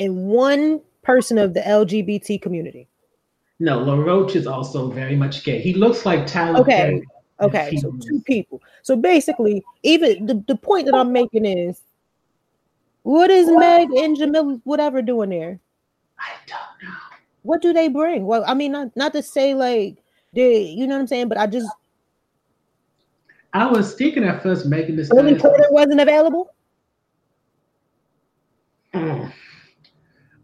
in 0.00 0.16
one 0.16 0.80
person 1.02 1.36
of 1.36 1.52
the 1.52 1.60
LGBT 1.60 2.40
community. 2.40 2.88
No, 3.60 3.78
Law 3.78 3.96
Roach 3.96 4.34
is 4.34 4.46
also 4.46 4.90
very 4.90 5.14
much 5.14 5.44
gay. 5.44 5.60
He 5.60 5.74
looks 5.74 6.06
like 6.06 6.26
Tyler. 6.26 6.60
Okay. 6.60 6.72
Perry. 6.72 7.06
Okay, 7.40 7.76
so 7.76 7.92
two 8.06 8.20
people. 8.26 8.60
So 8.82 8.96
basically, 8.96 9.62
even 9.82 10.26
the, 10.26 10.42
the 10.46 10.56
point 10.56 10.86
that 10.86 10.94
I'm 10.94 11.10
making 11.10 11.46
is 11.46 11.80
what 13.02 13.30
is 13.30 13.50
Meg 13.50 13.88
and 13.92 14.14
Jamil 14.16 14.60
whatever 14.64 15.00
doing 15.00 15.30
there? 15.30 15.58
I 16.18 16.32
don't 16.46 16.88
know. 16.88 16.96
What 17.42 17.62
do 17.62 17.72
they 17.72 17.88
bring? 17.88 18.26
Well, 18.26 18.44
I 18.46 18.52
mean, 18.52 18.72
not 18.72 18.94
not 18.94 19.14
to 19.14 19.22
say 19.22 19.54
like 19.54 19.96
they, 20.34 20.60
you 20.64 20.86
know 20.86 20.96
what 20.96 21.00
I'm 21.00 21.06
saying, 21.06 21.28
but 21.28 21.38
I 21.38 21.46
just 21.46 21.70
I 23.54 23.66
was 23.66 23.94
thinking 23.94 24.24
at 24.24 24.42
first 24.42 24.66
making 24.66 24.96
this. 24.96 25.08
Billy 25.08 25.34
Porter 25.36 25.66
wasn't 25.70 26.00
available. 26.00 26.52
Mm. 28.92 29.32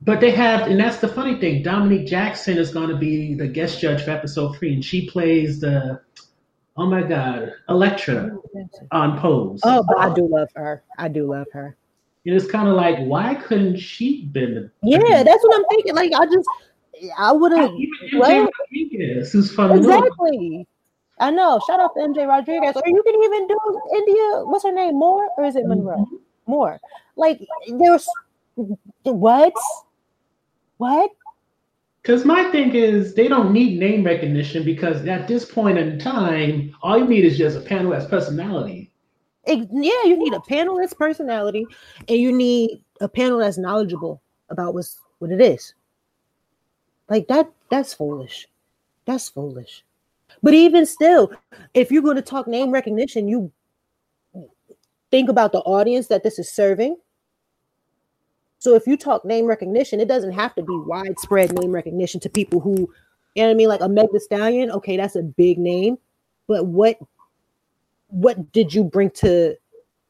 But 0.07 0.21
they 0.21 0.31
have, 0.31 0.69
and 0.69 0.79
that's 0.79 0.99
the 0.99 1.09
funny 1.09 1.39
thing. 1.41 1.65
Dominique 1.65 2.07
Jackson 2.07 2.59
is 2.59 2.73
going 2.73 2.89
to 2.89 2.97
be 2.97 3.35
the 3.35 3.49
guest 3.49 3.81
judge 3.81 4.05
for 4.05 4.13
episode 4.13 4.57
three, 4.57 4.73
and 4.73 4.85
she 4.85 5.11
plays 5.11 5.61
the, 5.61 6.01
oh 6.77 6.87
my 6.87 7.03
god, 7.03 7.53
Elektra 7.69 8.39
on 8.93 9.19
Pose. 9.19 9.61
Oh, 9.65 9.85
but 9.87 9.99
I 9.99 10.15
do 10.15 10.29
love 10.29 10.49
her. 10.55 10.85
I 10.97 11.09
do 11.09 11.27
love 11.27 11.49
her. 11.53 11.77
And 12.25 12.35
it's 12.37 12.49
kind 12.49 12.69
of 12.69 12.77
like, 12.77 12.99
why 13.01 13.35
couldn't 13.35 13.79
she 13.79 14.27
been 14.27 14.55
the? 14.55 14.71
Yeah, 14.83 15.25
that's 15.25 15.43
what 15.43 15.57
I'm 15.57 15.65
thinking. 15.71 15.97
Like, 15.97 16.13
I 16.17 16.25
just, 16.27 16.49
I 17.19 17.33
would 17.33 17.51
have. 17.51 17.73
Well, 18.15 18.49
Rodriguez, 18.61 19.33
who's 19.33 19.53
from 19.53 19.73
exactly. 19.73 20.69
I 21.19 21.31
know. 21.31 21.61
Shout 21.67 21.81
out 21.81 21.95
to 21.95 22.01
MJ 22.01 22.29
Rodriguez. 22.29 22.77
Or 22.77 22.83
you 22.87 23.03
can 23.03 23.23
even 23.25 23.49
do 23.49 23.59
Indya. 23.93 24.47
What's 24.47 24.65
her 24.65 24.73
name? 24.73 24.97
Moore 24.97 25.29
or 25.37 25.45
is 25.45 25.57
it 25.57 25.67
Monroe? 25.67 25.97
Mm-hmm. 25.97 26.17
Moore. 26.47 26.79
Like 27.17 27.41
there's 27.69 28.07
what? 29.03 29.55
What? 30.79 31.11
Because 32.03 32.25
my 32.25 32.51
thing 32.53 32.75
is, 32.75 33.15
they 33.15 33.27
don't 33.27 33.53
need 33.53 33.81
name 33.81 34.05
recognition 34.05 34.65
because 34.65 35.05
at 35.07 35.27
this 35.27 35.45
point 35.45 35.79
in 35.79 35.99
time, 35.99 36.75
all 36.83 36.99
you 36.99 37.07
need 37.07 37.25
is 37.25 37.37
just 37.37 37.57
a 37.57 37.61
panelist 37.61 38.09
personality. 38.09 38.93
It, 39.45 39.69
yeah, 39.73 40.05
you 40.05 40.17
need 40.17 40.33
a 40.33 40.39
panelist 40.39 40.97
personality, 40.97 41.67
and 42.09 42.19
you 42.19 42.33
need 42.33 42.83
a 43.01 43.09
panel 43.09 43.39
that's 43.39 43.59
knowledgeable 43.59 44.21
about 44.51 44.75
what's 44.75 45.01
what 45.19 45.31
it 45.31 45.41
is. 45.41 45.75
Like 47.09 47.29
that, 47.29 47.51
that's 47.71 47.95
foolish. 47.95 48.49
That's 49.05 49.29
foolish. 49.29 49.85
But 50.43 50.55
even 50.55 50.87
still, 50.87 51.33
if 51.75 51.91
you're 51.91 52.03
going 52.03 52.17
to 52.17 52.23
talk 52.23 52.47
name 52.47 52.71
recognition, 52.71 53.29
you 53.29 53.51
think 55.11 55.29
about 55.29 55.53
the 55.53 55.61
audience 55.61 56.09
that 56.09 56.23
this 56.23 56.39
is 56.39 56.53
serving 56.53 56.97
so 58.67 58.75
if 58.75 58.85
you 58.85 58.97
talk 58.97 59.25
name 59.25 59.47
recognition, 59.47 60.01
it 60.01 60.09
doesn't 60.09 60.33
have 60.33 60.53
to 60.57 60.63
be 60.65 60.77
widespread 60.77 61.53
name 61.53 61.71
recognition 61.71 62.19
to 62.19 62.29
people 62.29 62.59
who, 62.59 62.75
you 63.37 63.43
know 63.43 63.45
what 63.45 63.51
I 63.51 63.55
mean, 63.55 63.69
like 63.69 63.81
a 63.81 63.89
Meg 63.89 64.09
Stallion. 64.19 64.73
Okay, 64.73 64.97
that's 64.97 65.15
a 65.15 65.23
big 65.23 65.57
name, 65.57 65.99
but 66.49 66.67
what 66.67 66.99
what 68.09 68.51
did 68.51 68.75
you 68.75 68.83
bring 68.83 69.11
to 69.11 69.55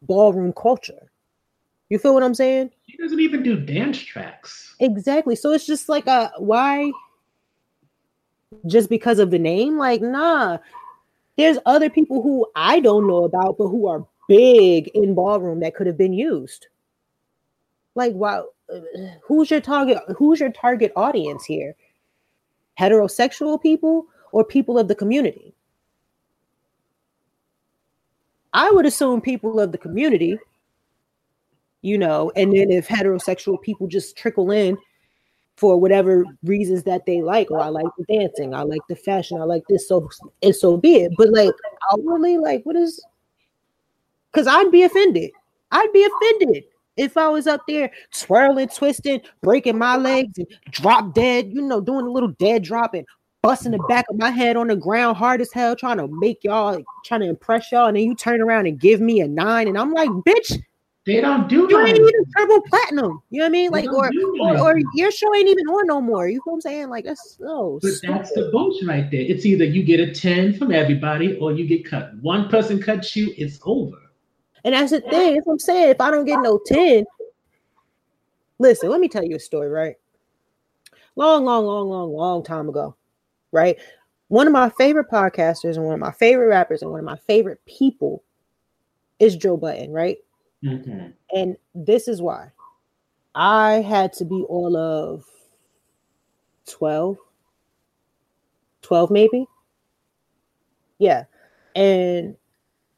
ballroom 0.01 0.55
culture? 0.55 1.11
You 1.91 1.99
feel 1.99 2.15
what 2.15 2.23
I'm 2.23 2.33
saying? 2.33 2.71
He 2.87 2.97
doesn't 2.97 3.21
even 3.21 3.43
do 3.43 3.61
dance 3.61 3.99
tracks. 3.99 4.75
Exactly. 4.81 5.37
So 5.37 5.53
it's 5.53 5.67
just 5.67 5.91
like 5.91 6.07
a 6.07 6.33
why 6.39 6.91
just 8.67 8.89
because 8.89 9.19
of 9.19 9.31
the 9.31 9.39
name? 9.39 9.77
Like, 9.77 10.01
nah. 10.01 10.57
There's 11.37 11.59
other 11.67 11.91
people 11.91 12.23
who 12.23 12.47
I 12.57 12.81
don't 12.81 13.07
know 13.07 13.25
about, 13.25 13.59
but 13.59 13.69
who 13.69 13.87
are 13.87 14.07
big 14.31 14.89
in 14.95 15.15
ballroom 15.15 15.61
that 15.61 15.75
could 15.75 15.87
have 15.87 15.99
been 15.99 16.15
used. 16.15 16.69
Like, 17.97 18.13
wow, 18.13 18.49
who's 19.25 19.51
your 19.51 19.61
target? 19.61 19.99
Who's 20.17 20.39
your 20.39 20.53
target 20.53 20.93
audience 20.95 21.45
here? 21.45 21.75
Heterosexual 22.79 23.61
people 23.61 24.07
or 24.33 24.45
people 24.45 24.79
of 24.79 24.87
the 24.87 24.95
community? 24.95 25.55
I 28.53 28.71
would 28.71 28.87
assume 28.87 29.21
people 29.23 29.59
of 29.59 29.73
the 29.73 29.79
community, 29.79 30.39
you 31.81 31.97
know, 31.99 32.31
and 32.37 32.53
then 32.53 32.71
if 32.71 32.87
heterosexual 32.87 33.61
people 33.61 33.87
just 33.87 34.17
trickle 34.17 34.51
in 34.51 34.77
for 35.57 35.81
whatever 35.81 36.25
reasons 36.43 36.83
that 36.83 37.07
they 37.07 37.23
like, 37.23 37.51
or 37.51 37.61
I 37.61 37.69
like 37.69 37.87
the 37.97 38.05
dancing, 38.15 38.55
I 38.55 38.63
like 38.63 38.83
the 38.91 38.97
fashion, 38.97 39.41
I 39.41 39.45
like 39.45 39.63
this, 39.69 39.89
so 39.89 40.09
and 40.43 40.55
so 40.55 40.77
be 40.77 40.97
it. 40.97 41.13
But 41.17 41.31
like 41.33 41.49
I 41.49 41.95
outwardly, 41.95 42.37
like 42.37 42.65
what 42.65 42.77
is 42.77 43.03
because 44.33 44.47
I'd 44.47 44.71
be 44.71 44.83
offended. 44.83 45.31
I'd 45.71 45.93
be 45.93 46.05
offended 46.05 46.65
if 46.97 47.17
I 47.17 47.29
was 47.29 47.47
up 47.47 47.63
there 47.69 47.91
swirling, 48.11 48.69
twisting, 48.69 49.21
breaking 49.43 49.79
my 49.79 49.97
legs 49.97 50.39
and 50.39 50.47
drop 50.71 51.15
dead, 51.15 51.51
you 51.53 51.63
know, 51.63 51.81
doing 51.81 52.07
a 52.07 52.11
little 52.11 52.33
dead 52.39 52.63
drop 52.65 52.95
and 52.95 53.07
busting 53.43 53.73
the 53.73 53.79
back 53.89 54.07
of 54.11 54.19
my 54.19 54.31
head 54.31 54.57
on 54.57 54.69
the 54.69 54.77
ground 54.77 55.17
hard 55.17 55.41
as 55.41 55.53
hell, 55.53 55.77
trying 55.77 55.99
to 55.99 56.09
make 56.09 56.43
y'all, 56.43 56.83
trying 57.05 57.21
to 57.21 57.29
impress 57.29 57.71
y'all, 57.71 57.87
and 57.87 57.97
then 57.97 58.05
you 58.05 58.15
turn 58.15 58.41
around 58.41 58.67
and 58.67 58.81
give 58.81 59.01
me 59.01 59.21
a 59.21 59.29
nine, 59.29 59.69
and 59.69 59.79
I'm 59.79 59.93
like, 59.93 60.09
bitch, 60.09 60.61
they 61.07 61.21
don't 61.21 61.49
do 61.49 61.69
that. 61.69 61.71
you 61.71 61.87
ain't 61.87 61.97
even 61.97 62.25
triple 62.37 62.61
platinum. 62.63 63.23
You 63.31 63.39
know 63.39 63.45
what 63.45 63.49
I 63.49 63.53
mean? 63.53 63.71
Like, 63.71 63.93
or, 63.93 64.11
or, 64.41 64.59
or 64.59 64.81
your 64.95 65.13
show 65.13 65.33
ain't 65.37 65.49
even 65.49 65.65
on 65.69 65.87
no 65.87 66.01
more. 66.01 66.29
You 66.29 66.39
know 66.39 66.43
what 66.47 66.55
I'm 66.55 66.61
saying? 66.63 66.89
Like, 66.89 67.05
that's 67.05 67.37
so. 67.39 67.79
But 67.81 67.93
stupid. 67.93 68.17
that's 68.17 68.33
the 68.33 68.51
bullshit 68.51 68.89
right 68.89 69.09
there. 69.09 69.21
It's 69.21 69.47
either 69.47 69.65
you 69.65 69.85
get 69.85 70.01
a 70.01 70.13
10 70.13 70.55
from 70.55 70.73
everybody 70.73 71.37
or 71.37 71.53
you 71.53 71.65
get 71.65 71.89
cut. 71.89 72.17
One 72.17 72.49
person 72.49 72.83
cuts 72.83 73.15
you, 73.15 73.33
it's 73.39 73.61
over. 73.65 73.99
And 74.67 74.75
that's 74.75 74.91
the 74.91 75.01
thing. 75.01 75.37
If 75.37 75.47
I'm 75.47 75.61
saying 75.61 75.91
if 75.91 76.01
I 76.01 76.11
don't 76.11 76.25
get 76.25 76.41
no 76.41 76.59
10, 76.67 77.05
listen, 78.59 78.91
let 78.91 79.01
me 79.01 79.09
tell 79.09 79.25
you 79.25 79.37
a 79.37 79.41
story, 79.41 79.69
right? 79.69 79.95
Long, 81.15 81.45
long, 81.45 81.65
long, 81.65 81.89
long, 81.89 82.13
long 82.13 82.43
time 82.43 82.69
ago, 82.69 82.97
right? 83.53 83.79
One 84.27 84.49
of 84.49 84.53
my 84.53 84.69
favorite 84.71 85.09
podcasters 85.09 85.77
and 85.77 85.85
one 85.85 85.95
of 85.95 86.01
my 86.01 86.11
favorite 86.11 86.49
rappers 86.49 86.83
and 86.83 86.91
one 86.91 86.99
of 86.99 87.07
my 87.07 87.17
favorite 87.29 87.65
people 87.65 88.25
is 89.21 89.37
Joe 89.37 89.57
Budden, 89.57 89.93
right? 89.93 90.19
Mm-hmm. 90.65 91.11
And 91.33 91.57
this 91.77 92.09
is 92.09 92.21
why 92.21 92.51
I 93.37 93.75
had 93.83 94.13
to 94.15 94.25
be 94.25 94.45
all 94.49 94.77
of 94.77 95.25
12, 96.67 97.19
12 98.83 99.11
maybe. 99.13 99.47
Yeah. 100.99 101.27
And 101.77 102.37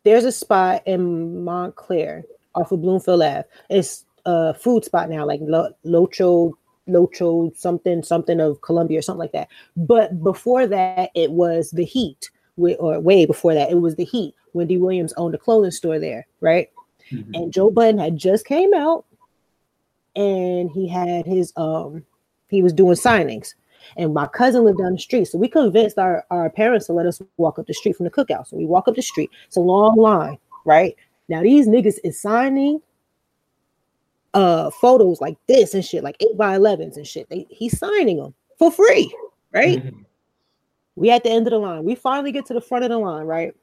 there's 0.05 0.25
a 0.25 0.33
spot 0.33 0.83
in 0.87 1.45
Montclair 1.45 2.25
off 2.55 2.73
of 2.73 2.83
Bloomfield 2.83 3.23
Ave. 3.23 3.45
It's 3.71 4.05
a 4.25 4.55
food 4.55 4.85
spot 4.85 5.11
now, 5.11 5.27
like 5.27 5.41
Lo- 5.43 5.73
Locho, 5.85 6.53
Locho, 6.89 7.57
something, 7.57 8.03
something 8.03 8.41
of 8.41 8.61
Columbia 8.63 8.99
or 8.99 9.03
something 9.03 9.21
like 9.21 9.33
that. 9.33 9.49
But 9.77 10.23
before 10.23 10.67
that, 10.67 11.11
it 11.15 11.31
was 11.31 11.71
the 11.71 11.85
Heat, 11.85 12.31
or 12.57 12.99
way 13.01 13.27
before 13.27 13.55
that, 13.55 13.71
it 13.71 13.81
was 13.81 13.97
the 13.97 14.05
Heat. 14.05 14.35
Wendy 14.55 14.79
Williams 14.79 15.13
owned 15.17 15.35
a 15.35 15.39
clothing 15.39 15.71
store 15.71 15.99
there, 15.99 16.27
right? 16.41 16.71
Mm-hmm. 17.13 17.35
And 17.35 17.53
Joe 17.53 17.71
Budden 17.71 17.99
had 17.99 18.17
just 18.17 18.47
came 18.47 18.75
out 18.75 19.05
and 20.17 20.71
he 20.71 20.89
had 20.89 21.27
his 21.27 21.53
um 21.57 22.05
he 22.49 22.63
was 22.63 22.73
doing 22.73 22.97
signings. 22.97 23.55
And 23.97 24.15
my 24.15 24.27
cousin 24.27 24.65
lived 24.65 24.79
down 24.79 24.93
the 24.93 24.99
street. 24.99 25.27
So 25.27 25.39
we 25.39 25.49
convinced 25.49 25.99
our, 25.99 26.25
our 26.31 26.51
parents 26.51 26.87
to 26.87 26.93
let 26.93 27.07
us 27.07 27.21
walk 27.37 27.59
up 27.59 27.67
the 27.67 27.75
street 27.75 27.97
from 27.97 28.05
the 28.05 28.11
cookout. 28.11 28.49
So 28.49 28.57
we 28.57 28.67
walk 28.67 28.89
up 28.89 28.95
the 28.95 29.03
street. 29.03 29.31
It's 29.47 29.57
a 29.57 29.61
long 29.61 29.97
line, 29.97 30.39
right? 30.65 30.95
Now 31.29 31.43
these 31.43 31.69
niggas 31.69 31.99
is 32.05 32.21
signing 32.21 32.81
uh 34.35 34.71
photos 34.71 35.21
like 35.21 35.37
this 35.47 35.73
and 35.75 35.85
shit, 35.85 36.05
like 36.05 36.17
8 36.21 36.37
by 36.37 36.59
11s 36.59 36.97
and 36.97 37.07
shit. 37.07 37.29
They, 37.31 37.47
he's 37.51 37.79
signing 37.79 38.19
them 38.19 38.35
for 38.59 38.71
free, 38.71 39.15
right? 39.53 39.79
Mm-hmm. 39.79 40.03
We 40.97 41.11
at 41.11 41.23
the 41.23 41.31
end 41.31 41.47
of 41.47 41.53
the 41.53 41.59
line. 41.59 41.85
We 41.85 41.95
finally 41.95 42.33
get 42.33 42.47
to 42.47 42.55
the 42.55 42.61
front 42.61 42.85
of 42.85 42.91
the 42.91 42.99
line, 42.99 43.25
right? 43.25 43.55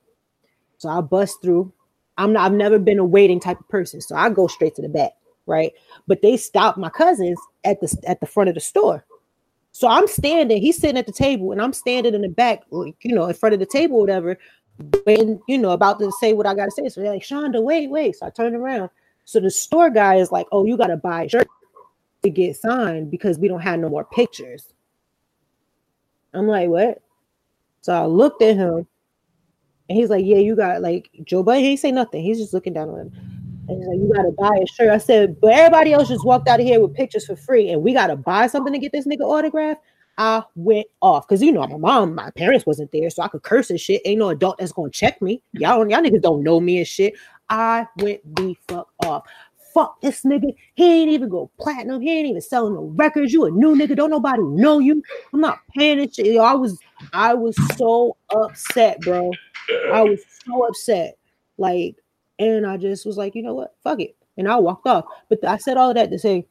So 0.78 0.90
I 0.90 1.02
bust 1.02 1.42
through. 1.42 1.72
I'm 2.18 2.34
not, 2.34 2.46
I've 2.46 2.58
never 2.58 2.80
been 2.80 3.00
a 3.00 3.06
waiting 3.06 3.40
type 3.40 3.60
of 3.60 3.68
person, 3.68 4.00
so 4.00 4.16
I 4.16 4.30
go 4.30 4.48
straight 4.48 4.76
to 4.76 4.82
the 4.82 4.90
back, 4.90 5.12
right? 5.46 5.74
But 6.08 6.22
they 6.22 6.38
stopped 6.38 6.78
my 6.78 6.90
cousins 6.90 7.38
at 7.66 7.82
the 7.82 7.94
at 8.08 8.22
the 8.22 8.26
front 8.26 8.50
of 8.50 8.56
the 8.56 8.62
store. 8.62 9.06
So 9.76 9.90
I'm 9.90 10.08
standing, 10.08 10.62
he's 10.62 10.78
sitting 10.78 10.96
at 10.96 11.06
the 11.06 11.12
table, 11.12 11.52
and 11.52 11.62
I'm 11.62 11.74
standing 11.74 12.14
in 12.14 12.22
the 12.22 12.30
back, 12.30 12.64
like, 12.70 12.96
you 13.02 13.14
know, 13.14 13.26
in 13.26 13.34
front 13.34 13.52
of 13.52 13.60
the 13.60 13.66
table, 13.66 14.00
whatever, 14.00 14.38
and 15.06 15.38
you 15.50 15.58
know, 15.58 15.72
about 15.72 16.00
to 16.00 16.14
say 16.14 16.32
what 16.32 16.48
I 16.48 16.56
gotta 16.56 16.72
say. 16.72 16.88
So 16.88 17.02
they're 17.02 17.12
like, 17.12 17.24
Shonda, 17.24 17.62
wait, 17.62 17.90
wait. 17.90 18.16
So 18.16 18.26
I 18.26 18.30
turn 18.30 18.56
around. 18.56 18.90
So 19.26 19.42
the 19.42 19.52
store 19.52 19.90
guy 19.90 20.16
is 20.16 20.32
like, 20.32 20.48
Oh, 20.54 20.66
you 20.66 20.78
gotta 20.78 20.96
buy 20.96 21.24
a 21.24 21.30
shirt 21.30 21.50
to 22.24 22.30
get 22.30 22.56
signed 22.56 23.12
because 23.12 23.38
we 23.38 23.50
don't 23.50 23.60
have 23.60 23.82
no 23.82 23.90
more 23.90 24.06
pictures. 24.06 24.72
I'm 26.34 26.48
like, 26.48 26.70
what? 26.70 27.02
So 27.82 27.94
I 27.94 28.06
looked 28.06 28.42
at 28.44 28.56
him 28.56 28.88
and 29.90 29.98
he's 29.98 30.10
like, 30.10 30.24
Yeah, 30.24 30.38
you 30.38 30.56
got 30.56 30.84
like 30.84 31.10
Joe 31.26 31.44
Budden. 31.44 31.66
He 31.66 31.76
say 31.76 31.92
nothing. 31.92 32.24
He's 32.24 32.40
just 32.40 32.54
looking 32.54 32.72
down 32.72 32.92
on 32.92 33.00
him. 33.00 33.35
And 33.68 33.80
like, 33.80 33.98
You 33.98 34.12
gotta 34.14 34.32
buy 34.32 34.58
a 34.62 34.68
shirt. 34.68 34.90
I 34.90 34.98
said, 34.98 35.40
But 35.42 35.54
everybody 35.54 35.94
else 35.94 36.08
just 36.08 36.26
walked 36.26 36.48
out 36.48 36.60
of 36.60 36.66
here 36.66 36.80
with 36.80 36.94
pictures 36.94 37.26
for 37.26 37.36
free, 37.36 37.70
and 37.70 37.82
we 37.82 37.94
gotta 37.94 38.16
buy 38.16 38.48
something 38.48 38.74
to 38.74 38.80
get 38.80 38.92
this 38.92 39.08
nigga 39.08 39.22
autograph. 39.22 39.78
I 40.18 40.44
went 40.56 40.88
off 41.02 41.28
because 41.28 41.42
you 41.42 41.52
know 41.52 41.68
my 41.68 41.78
mom, 41.78 42.16
my 42.16 42.32
parents 42.32 42.66
wasn't 42.66 42.92
there, 42.92 43.10
so 43.10 43.24
I 43.24 43.28
could 43.28 43.44
curse 43.44 43.70
and 43.70 43.80
shit. 43.80 44.02
Ain't 44.06 44.20
no 44.20 44.30
adult 44.30 44.58
that's 44.58 44.72
gonna 44.72 44.90
check 44.90 45.22
me. 45.22 45.42
Y'all, 45.54 45.88
y'all 45.90 46.02
niggas 46.02 46.22
don't 46.22 46.44
know 46.44 46.60
me 46.60 46.78
and 46.78 46.88
shit. 46.88 47.16
I 47.50 47.88
went 47.98 48.22
the 48.36 48.56
fuck 48.68 48.88
off. 49.06 49.24
Fuck 49.74 50.00
this 50.00 50.24
nigga. 50.24 50.56
He 50.76 51.02
ain't 51.02 51.12
even 51.12 51.28
go 51.28 51.52
platinum. 51.60 52.02
He 52.02 52.10
ain't 52.10 52.30
even 52.30 52.42
selling 52.42 52.76
no 52.76 52.94
records. 52.96 53.34
You 53.34 53.46
a 53.46 53.52
new 53.52 53.76
nigga. 53.76 53.96
Don't 53.96 54.10
nobody 54.10 54.42
know 54.42 54.80
you. 54.80 55.04
I'm 55.34 55.42
not 55.42 55.60
paying 55.76 56.10
shit. 56.10 56.40
I 56.40 56.56
was, 56.56 56.80
I 57.12 57.34
was 57.34 57.58
so 57.76 58.16
upset, 58.30 59.02
bro. 59.02 59.32
I 59.92 60.02
was 60.02 60.22
so 60.46 60.66
upset. 60.66 61.18
Like, 61.58 61.98
and 62.40 62.66
I 62.66 62.78
just 62.78 63.06
was 63.06 63.18
like, 63.18 63.36
you 63.36 63.44
know 63.44 63.54
what? 63.54 63.76
Fuck 63.84 64.02
it. 64.02 64.16
And 64.38 64.48
I 64.48 64.58
walked 64.58 64.88
off. 64.88 65.06
But 65.30 65.44
I 65.46 65.58
said 65.58 65.78
all 65.78 65.90
of 65.90 65.96
that 65.96 66.12
to 66.12 66.20
say, 66.20 66.46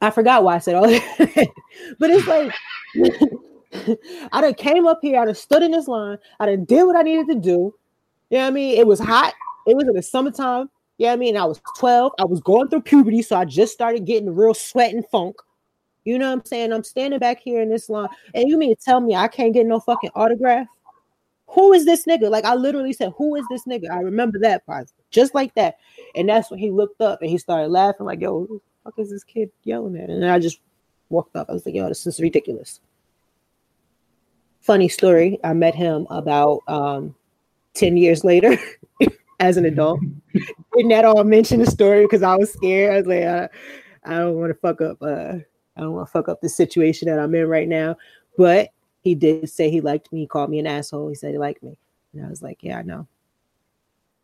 I 0.00 0.10
forgot 0.10 0.44
why 0.44 0.56
I 0.56 0.58
said 0.58 0.74
all 0.74 0.86
that. 0.86 1.02
but 1.98 2.10
it's 2.10 2.26
like, 2.26 2.52
I 4.32 4.40
done 4.40 4.54
came 4.54 4.86
up 4.86 5.00
here, 5.02 5.20
I 5.20 5.24
done 5.24 5.34
stood 5.34 5.62
in 5.62 5.72
this 5.72 5.88
line, 5.88 6.18
I 6.40 6.46
done 6.46 6.64
did 6.64 6.84
what 6.84 6.96
I 6.96 7.02
needed 7.02 7.28
to 7.28 7.34
do. 7.34 7.74
You 8.30 8.38
know 8.38 8.44
what 8.44 8.46
I 8.48 8.50
mean? 8.50 8.78
It 8.78 8.86
was 8.86 9.00
hot. 9.00 9.34
It 9.66 9.76
was 9.76 9.86
in 9.86 9.94
the 9.94 10.02
summertime. 10.02 10.70
Yeah, 10.98 11.08
you 11.08 11.10
know 11.10 11.12
I 11.12 11.16
mean, 11.16 11.36
I 11.36 11.44
was 11.44 11.60
12. 11.78 12.12
I 12.18 12.24
was 12.24 12.40
going 12.40 12.68
through 12.68 12.82
puberty, 12.82 13.22
so 13.22 13.36
I 13.36 13.44
just 13.44 13.72
started 13.72 14.04
getting 14.04 14.34
real 14.34 14.54
sweat 14.54 14.92
and 14.92 15.04
funk. 15.08 15.36
You 16.04 16.18
know 16.18 16.26
what 16.28 16.40
I'm 16.40 16.44
saying? 16.44 16.72
I'm 16.72 16.84
standing 16.84 17.18
back 17.18 17.40
here 17.40 17.62
in 17.62 17.70
this 17.70 17.88
line, 17.88 18.08
and 18.34 18.48
you 18.48 18.58
mean 18.58 18.74
to 18.74 18.80
tell 18.80 19.00
me 19.00 19.16
I 19.16 19.26
can't 19.28 19.54
get 19.54 19.66
no 19.66 19.80
fucking 19.80 20.10
autograph? 20.14 20.66
Who 21.46 21.72
is 21.72 21.84
this 21.84 22.04
nigga? 22.06 22.30
Like 22.30 22.44
I 22.44 22.54
literally 22.54 22.92
said, 22.92 23.12
who 23.16 23.36
is 23.36 23.44
this 23.50 23.64
nigga? 23.64 23.90
I 23.90 24.00
remember 24.00 24.38
that 24.40 24.66
part, 24.66 24.90
just 25.10 25.34
like 25.34 25.54
that. 25.54 25.76
And 26.14 26.28
that's 26.28 26.50
when 26.50 26.58
he 26.58 26.70
looked 26.70 27.00
up 27.00 27.20
and 27.20 27.30
he 27.30 27.38
started 27.38 27.68
laughing, 27.68 28.06
like, 28.06 28.20
yo, 28.20 28.46
who 28.46 28.62
the 28.84 28.90
fuck 28.90 28.98
is 28.98 29.10
this 29.10 29.24
kid 29.24 29.50
yelling 29.62 29.96
at? 29.96 30.10
And 30.10 30.24
I 30.24 30.38
just 30.38 30.60
walked 31.10 31.36
up. 31.36 31.48
I 31.48 31.52
was 31.52 31.64
like, 31.64 31.74
yo, 31.74 31.88
this 31.88 32.06
is 32.06 32.20
ridiculous. 32.20 32.80
Funny 34.60 34.88
story. 34.88 35.38
I 35.44 35.52
met 35.52 35.74
him 35.74 36.06
about 36.10 36.60
um 36.66 37.14
10 37.74 37.96
years 37.96 38.24
later 38.24 38.56
as 39.40 39.56
an 39.56 39.66
adult. 39.66 40.00
Didn't 40.76 40.92
at 40.92 41.04
all 41.04 41.22
mention 41.24 41.60
the 41.60 41.70
story 41.70 42.02
because 42.02 42.22
I 42.22 42.36
was 42.36 42.52
scared. 42.52 42.94
I 42.94 42.96
was 42.96 43.06
like, 43.06 43.24
uh, 43.24 43.48
I 44.04 44.18
don't 44.18 44.36
want 44.36 44.50
to 44.50 44.58
fuck 44.58 44.80
up 44.80 44.98
uh 45.02 45.38
I 45.76 45.80
don't 45.80 45.92
want 45.92 46.08
to 46.08 46.12
fuck 46.12 46.28
up 46.28 46.40
the 46.40 46.48
situation 46.48 47.08
that 47.08 47.18
I'm 47.18 47.34
in 47.34 47.48
right 47.48 47.68
now. 47.68 47.96
But 48.38 48.70
he 49.04 49.14
did 49.14 49.48
say 49.50 49.70
he 49.70 49.82
liked 49.82 50.10
me. 50.12 50.20
He 50.20 50.26
called 50.26 50.48
me 50.48 50.58
an 50.58 50.66
asshole. 50.66 51.08
He 51.08 51.14
said 51.14 51.32
he 51.32 51.38
liked 51.38 51.62
me. 51.62 51.76
And 52.14 52.24
I 52.24 52.28
was 52.28 52.42
like, 52.42 52.58
yeah, 52.62 52.78
I 52.78 52.82
know. 52.82 53.06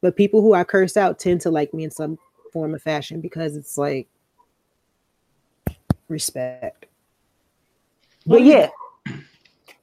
But 0.01 0.17
people 0.17 0.41
who 0.41 0.55
I 0.55 0.65
curse 0.65 0.97
out 0.97 1.19
tend 1.19 1.43
to 1.43 1.51
like 1.51 1.75
me 1.75 1.85
in 1.85 1.91
some 1.91 2.19
form 2.51 2.75
of 2.75 2.83
fashion 2.83 3.21
because 3.21 3.57
it's 3.57 3.77
like 3.77 4.09
respect. 6.09 6.87
But 8.27 8.43
yeah. 8.43 8.71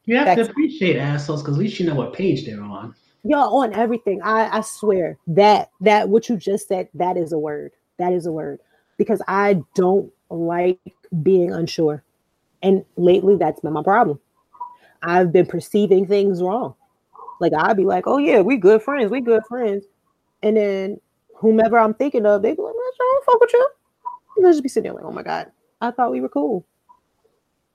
You 0.05 0.17
have 0.17 0.35
to 0.35 0.49
appreciate 0.49 0.97
assholes 0.97 1.43
because 1.43 1.55
at 1.55 1.59
least 1.59 1.79
you 1.79 1.85
know 1.85 1.95
what 1.95 2.13
page 2.13 2.45
they're 2.45 2.63
on. 2.63 2.95
Y'all 3.23 3.57
on 3.57 3.73
everything. 3.73 4.21
I, 4.23 4.57
I 4.57 4.61
swear 4.61 5.17
that 5.27 5.69
that 5.81 6.09
what 6.09 6.27
you 6.29 6.37
just 6.37 6.67
said, 6.67 6.89
that 6.95 7.17
is 7.17 7.33
a 7.33 7.37
word. 7.37 7.73
That 7.99 8.13
is 8.13 8.25
a 8.25 8.31
word. 8.31 8.59
Because 8.97 9.21
I 9.27 9.61
don't 9.75 10.11
like 10.31 10.79
being 11.21 11.51
unsure. 11.51 12.03
And 12.63 12.83
lately 12.95 13.35
that's 13.35 13.59
been 13.59 13.73
my 13.73 13.83
problem. 13.83 14.19
I've 15.03 15.31
been 15.31 15.45
perceiving 15.45 16.07
things 16.07 16.41
wrong. 16.41 16.75
Like 17.39 17.53
I'd 17.57 17.77
be 17.77 17.85
like, 17.85 18.05
oh 18.07 18.17
yeah, 18.17 18.41
we 18.41 18.57
good 18.57 18.81
friends, 18.81 19.11
we 19.11 19.21
good 19.21 19.43
friends. 19.47 19.85
And 20.43 20.57
then 20.57 20.99
whomever 21.35 21.77
I'm 21.77 21.93
thinking 21.93 22.25
of, 22.25 22.41
they 22.41 22.53
be 22.53 22.61
like, 22.61 22.73
I 22.73 22.93
don't 22.99 23.25
fuck 23.25 23.39
with 23.41 23.53
you. 23.53 23.69
And 24.37 24.47
I 24.47 24.51
just 24.51 24.63
be 24.63 24.69
sitting 24.69 24.83
there 24.83 24.93
like, 24.93 25.05
oh 25.05 25.11
my 25.11 25.23
God, 25.23 25.51
I 25.81 25.91
thought 25.91 26.11
we 26.11 26.21
were 26.21 26.29
cool. 26.29 26.65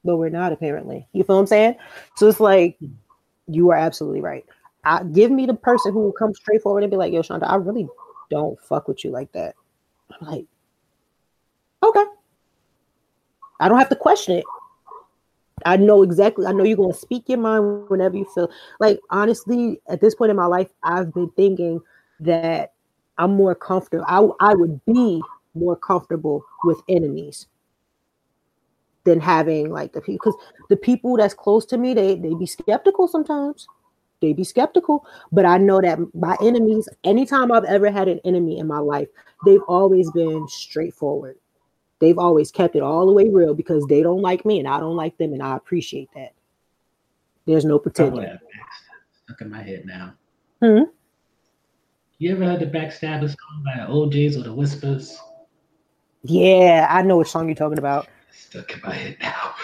But 0.04 0.16
we're 0.16 0.30
not 0.30 0.52
apparently. 0.52 1.06
You 1.12 1.22
feel 1.22 1.36
what 1.36 1.42
I'm 1.42 1.46
saying? 1.46 1.76
So 2.16 2.28
it's 2.28 2.40
like, 2.40 2.78
you 3.46 3.70
are 3.70 3.76
absolutely 3.76 4.20
right. 4.20 4.44
I, 4.84 5.04
give 5.04 5.30
me 5.30 5.46
the 5.46 5.54
person 5.54 5.92
who 5.92 6.00
will 6.00 6.12
come 6.12 6.34
straight 6.34 6.62
forward 6.62 6.82
and 6.82 6.90
be 6.90 6.96
like, 6.96 7.12
yo, 7.12 7.22
Shonda, 7.22 7.48
I 7.48 7.54
really 7.56 7.88
don't 8.30 8.60
fuck 8.60 8.88
with 8.88 9.04
you 9.04 9.10
like 9.10 9.30
that. 9.32 9.54
I'm 10.10 10.26
like, 10.26 10.46
okay. 11.82 12.04
I 13.60 13.68
don't 13.68 13.78
have 13.78 13.90
to 13.90 13.96
question 13.96 14.38
it. 14.38 14.44
I 15.64 15.76
know 15.76 16.02
exactly. 16.02 16.46
I 16.46 16.52
know 16.52 16.64
you're 16.64 16.76
gonna 16.76 16.94
speak 16.94 17.28
your 17.28 17.38
mind 17.38 17.88
whenever 17.88 18.16
you 18.16 18.24
feel 18.34 18.50
like. 18.80 19.00
Honestly, 19.10 19.80
at 19.88 20.00
this 20.00 20.14
point 20.14 20.30
in 20.30 20.36
my 20.36 20.46
life, 20.46 20.68
I've 20.82 21.12
been 21.12 21.30
thinking 21.30 21.80
that 22.20 22.72
I'm 23.18 23.34
more 23.34 23.54
comfortable. 23.54 24.04
I 24.08 24.50
I 24.50 24.54
would 24.54 24.84
be 24.86 25.22
more 25.54 25.76
comfortable 25.76 26.44
with 26.64 26.80
enemies 26.88 27.46
than 29.04 29.20
having 29.20 29.70
like 29.70 29.92
the 29.92 30.00
people 30.00 30.32
because 30.32 30.36
the 30.68 30.76
people 30.76 31.16
that's 31.16 31.34
close 31.34 31.66
to 31.66 31.76
me 31.78 31.94
they 31.94 32.14
they 32.16 32.34
be 32.34 32.46
skeptical 32.46 33.08
sometimes 33.08 33.66
they 34.20 34.32
be 34.32 34.44
skeptical 34.44 35.04
but 35.32 35.44
i 35.44 35.58
know 35.58 35.80
that 35.80 35.98
my 36.14 36.36
enemies 36.40 36.88
anytime 37.04 37.50
i've 37.50 37.64
ever 37.64 37.90
had 37.90 38.08
an 38.08 38.20
enemy 38.24 38.58
in 38.58 38.66
my 38.66 38.78
life 38.78 39.08
they've 39.44 39.62
always 39.66 40.10
been 40.12 40.46
straightforward 40.48 41.36
they've 42.02 42.18
always 42.18 42.50
kept 42.50 42.76
it 42.76 42.82
all 42.82 43.06
the 43.06 43.12
way 43.12 43.30
real 43.30 43.54
because 43.54 43.86
they 43.86 44.02
don't 44.02 44.20
like 44.20 44.44
me 44.44 44.58
and 44.58 44.68
i 44.68 44.78
don't 44.78 44.96
like 44.96 45.16
them 45.16 45.32
and 45.32 45.42
i 45.42 45.56
appreciate 45.56 46.10
that 46.14 46.34
there's 47.46 47.64
no 47.64 47.78
pretending 47.78 48.38
stuck 49.24 49.40
in 49.40 49.50
my 49.50 49.62
head 49.62 49.84
now 49.86 50.12
hmm? 50.60 50.82
you 52.18 52.32
ever 52.32 52.44
heard 52.44 52.60
the 52.60 52.66
backstabbers 52.66 53.34
called 53.36 53.64
by 53.64 53.76
the 53.78 53.90
O'Jays 53.90 54.36
or 54.36 54.42
the 54.42 54.52
whispers 54.52 55.18
yeah 56.22 56.86
i 56.90 57.00
know 57.00 57.16
which 57.16 57.28
song 57.28 57.48
you're 57.48 57.54
talking 57.54 57.78
about 57.78 58.08
stuck 58.52 58.72
in 58.74 58.80
my 58.82 58.94
head 58.94 59.16
now. 59.20 59.54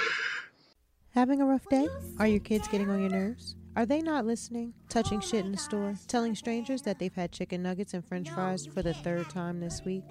Having 1.15 1.41
a 1.41 1.47
rough 1.47 1.69
day? 1.69 1.89
Are 2.19 2.27
your 2.27 2.41
kids 2.41 2.69
getting 2.69 2.89
on 2.91 3.01
your 3.01 3.11
nerves? 3.11 3.57
Are 3.77 3.87
they 3.87 4.01
not 4.01 4.25
listening? 4.25 4.75
Touching 4.89 5.21
shit 5.21 5.45
in 5.45 5.53
the 5.53 5.59
store? 5.59 5.95
Telling 6.07 6.35
strangers 6.35 6.83
that 6.83 6.99
they've 6.99 7.15
had 7.15 7.33
chicken 7.33 7.63
nuggets 7.63 7.95
and 7.95 8.05
french 8.05 8.31
fries 8.31 8.67
for 8.67 8.83
the 8.83 8.95
third 8.95 9.29
time 9.31 9.61
this 9.61 9.83
week? 9.85 10.05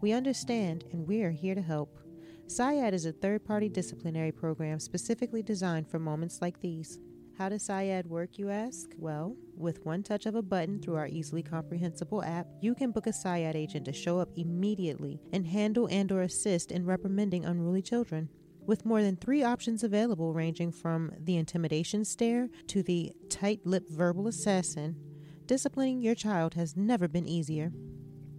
We 0.00 0.12
understand 0.12 0.84
and 0.92 1.06
we 1.06 1.22
are 1.22 1.30
here 1.30 1.54
to 1.54 1.60
help. 1.60 1.98
SIAD 2.46 2.94
is 2.94 3.04
a 3.04 3.12
third 3.12 3.44
party 3.44 3.68
disciplinary 3.68 4.32
program 4.32 4.80
specifically 4.80 5.42
designed 5.42 5.88
for 5.88 5.98
moments 5.98 6.40
like 6.40 6.58
these. 6.60 6.98
How 7.36 7.50
does 7.50 7.66
SIAD 7.66 8.06
work, 8.06 8.38
you 8.38 8.48
ask? 8.48 8.90
Well, 8.96 9.36
with 9.56 9.84
one 9.84 10.02
touch 10.02 10.24
of 10.24 10.34
a 10.34 10.42
button 10.42 10.80
through 10.80 10.96
our 10.96 11.06
easily 11.06 11.42
comprehensible 11.42 12.22
app, 12.22 12.46
you 12.62 12.74
can 12.74 12.92
book 12.92 13.06
a 13.06 13.12
SIAD 13.12 13.54
agent 13.54 13.84
to 13.84 13.92
show 13.92 14.18
up 14.18 14.30
immediately 14.36 15.20
and 15.34 15.46
handle 15.46 15.86
and 15.90 16.10
or 16.10 16.22
assist 16.22 16.72
in 16.72 16.86
reprimanding 16.86 17.44
unruly 17.44 17.82
children. 17.82 18.30
With 18.66 18.86
more 18.86 19.02
than 19.02 19.16
three 19.16 19.42
options 19.42 19.84
available 19.84 20.32
ranging 20.32 20.72
from 20.72 21.12
the 21.18 21.36
intimidation 21.36 22.06
stare 22.06 22.48
to 22.68 22.82
the 22.82 23.12
tight-lipped 23.28 23.90
verbal 23.90 24.28
assassin, 24.28 24.96
disciplining 25.44 26.00
your 26.00 26.14
child 26.14 26.54
has 26.54 26.76
never 26.76 27.06
been 27.06 27.26
easier. 27.28 27.72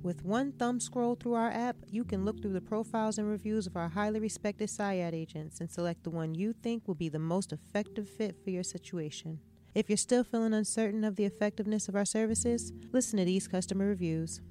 With 0.03 0.25
one 0.25 0.53
thumb 0.53 0.79
scroll 0.79 1.13
through 1.13 1.35
our 1.35 1.51
app, 1.51 1.75
you 1.87 2.03
can 2.03 2.25
look 2.25 2.41
through 2.41 2.53
the 2.53 2.61
profiles 2.61 3.19
and 3.19 3.29
reviews 3.29 3.67
of 3.67 3.77
our 3.77 3.89
highly 3.89 4.19
respected 4.19 4.67
SIAD 4.67 5.13
agents 5.13 5.59
and 5.59 5.69
select 5.69 6.03
the 6.03 6.09
one 6.09 6.33
you 6.33 6.53
think 6.53 6.87
will 6.87 6.95
be 6.95 7.09
the 7.09 7.19
most 7.19 7.53
effective 7.53 8.09
fit 8.09 8.35
for 8.43 8.49
your 8.49 8.63
situation. 8.63 9.39
If 9.75 9.89
you're 9.89 9.97
still 9.97 10.23
feeling 10.23 10.53
uncertain 10.53 11.03
of 11.03 11.17
the 11.17 11.25
effectiveness 11.25 11.87
of 11.87 11.95
our 11.95 12.05
services, 12.05 12.73
listen 12.91 13.19
to 13.19 13.25
these 13.25 13.47
customer 13.47 13.85
reviews. 13.85 14.41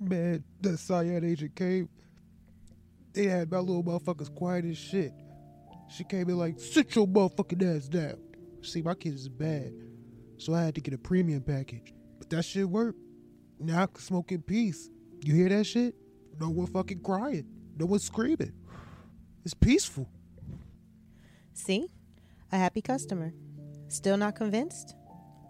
Man, 0.00 0.44
that 0.62 0.78
SIAD 0.78 1.24
agent 1.24 1.54
came. 1.54 1.90
They 3.12 3.26
had 3.26 3.50
my 3.50 3.58
little 3.58 3.84
motherfuckers 3.84 4.34
quiet 4.34 4.64
as 4.64 4.78
shit. 4.78 5.12
She 5.90 6.04
came 6.04 6.30
in 6.30 6.38
like, 6.38 6.58
sit 6.58 6.94
your 6.94 7.06
motherfucking 7.06 7.76
ass 7.76 7.86
down. 7.86 8.18
See, 8.62 8.80
my 8.80 8.94
kids 8.94 9.22
is 9.22 9.28
bad, 9.28 9.74
so 10.38 10.54
I 10.54 10.62
had 10.62 10.74
to 10.76 10.80
get 10.80 10.94
a 10.94 10.98
premium 10.98 11.42
package. 11.42 11.92
But 12.18 12.30
that 12.30 12.44
shit 12.44 12.68
worked. 12.68 12.98
Now 13.60 13.82
I 13.82 13.86
can 13.86 14.00
smoke 14.00 14.32
in 14.32 14.40
peace. 14.40 14.88
You 15.22 15.34
hear 15.34 15.50
that 15.50 15.64
shit? 15.64 15.94
No 16.40 16.48
one 16.48 16.66
fucking 16.66 17.00
crying. 17.02 17.46
No 17.78 17.84
one 17.84 17.98
screaming. 17.98 18.52
It's 19.44 19.52
peaceful. 19.52 20.08
See? 21.52 21.88
A 22.52 22.56
happy 22.56 22.80
customer. 22.80 23.34
Still 23.88 24.16
not 24.16 24.34
convinced? 24.34 24.94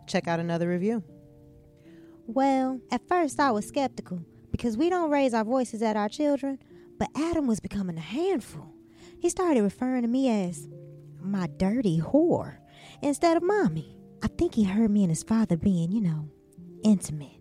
Check 0.08 0.26
out 0.26 0.40
another 0.40 0.68
review. 0.68 1.04
Well, 2.26 2.80
at 2.90 3.06
first 3.06 3.38
I 3.38 3.52
was 3.52 3.66
skeptical 3.66 4.20
because 4.50 4.76
we 4.76 4.90
don't 4.90 5.11
raise 5.11 5.32
our 5.32 5.44
voices 5.44 5.80
at 5.80 5.96
our 5.96 6.08
children, 6.08 6.58
but 6.98 7.08
Adam 7.14 7.46
was 7.46 7.61
becoming 7.61 7.96
a 7.96 8.00
handful. 8.00 8.74
He 9.20 9.28
started 9.28 9.62
referring 9.62 10.02
to 10.02 10.08
me 10.08 10.28
as 10.46 10.68
my 11.20 11.46
dirty 11.58 12.00
whore 12.00 12.58
instead 13.02 13.36
of 13.36 13.42
mommy. 13.44 13.96
I 14.22 14.28
think 14.28 14.54
he 14.54 14.64
heard 14.64 14.90
me 14.90 15.02
and 15.02 15.11
his 15.11 15.22
father 15.22 15.56
being, 15.56 15.92
you 15.92 16.00
know, 16.00 16.28
intimate. 16.82 17.39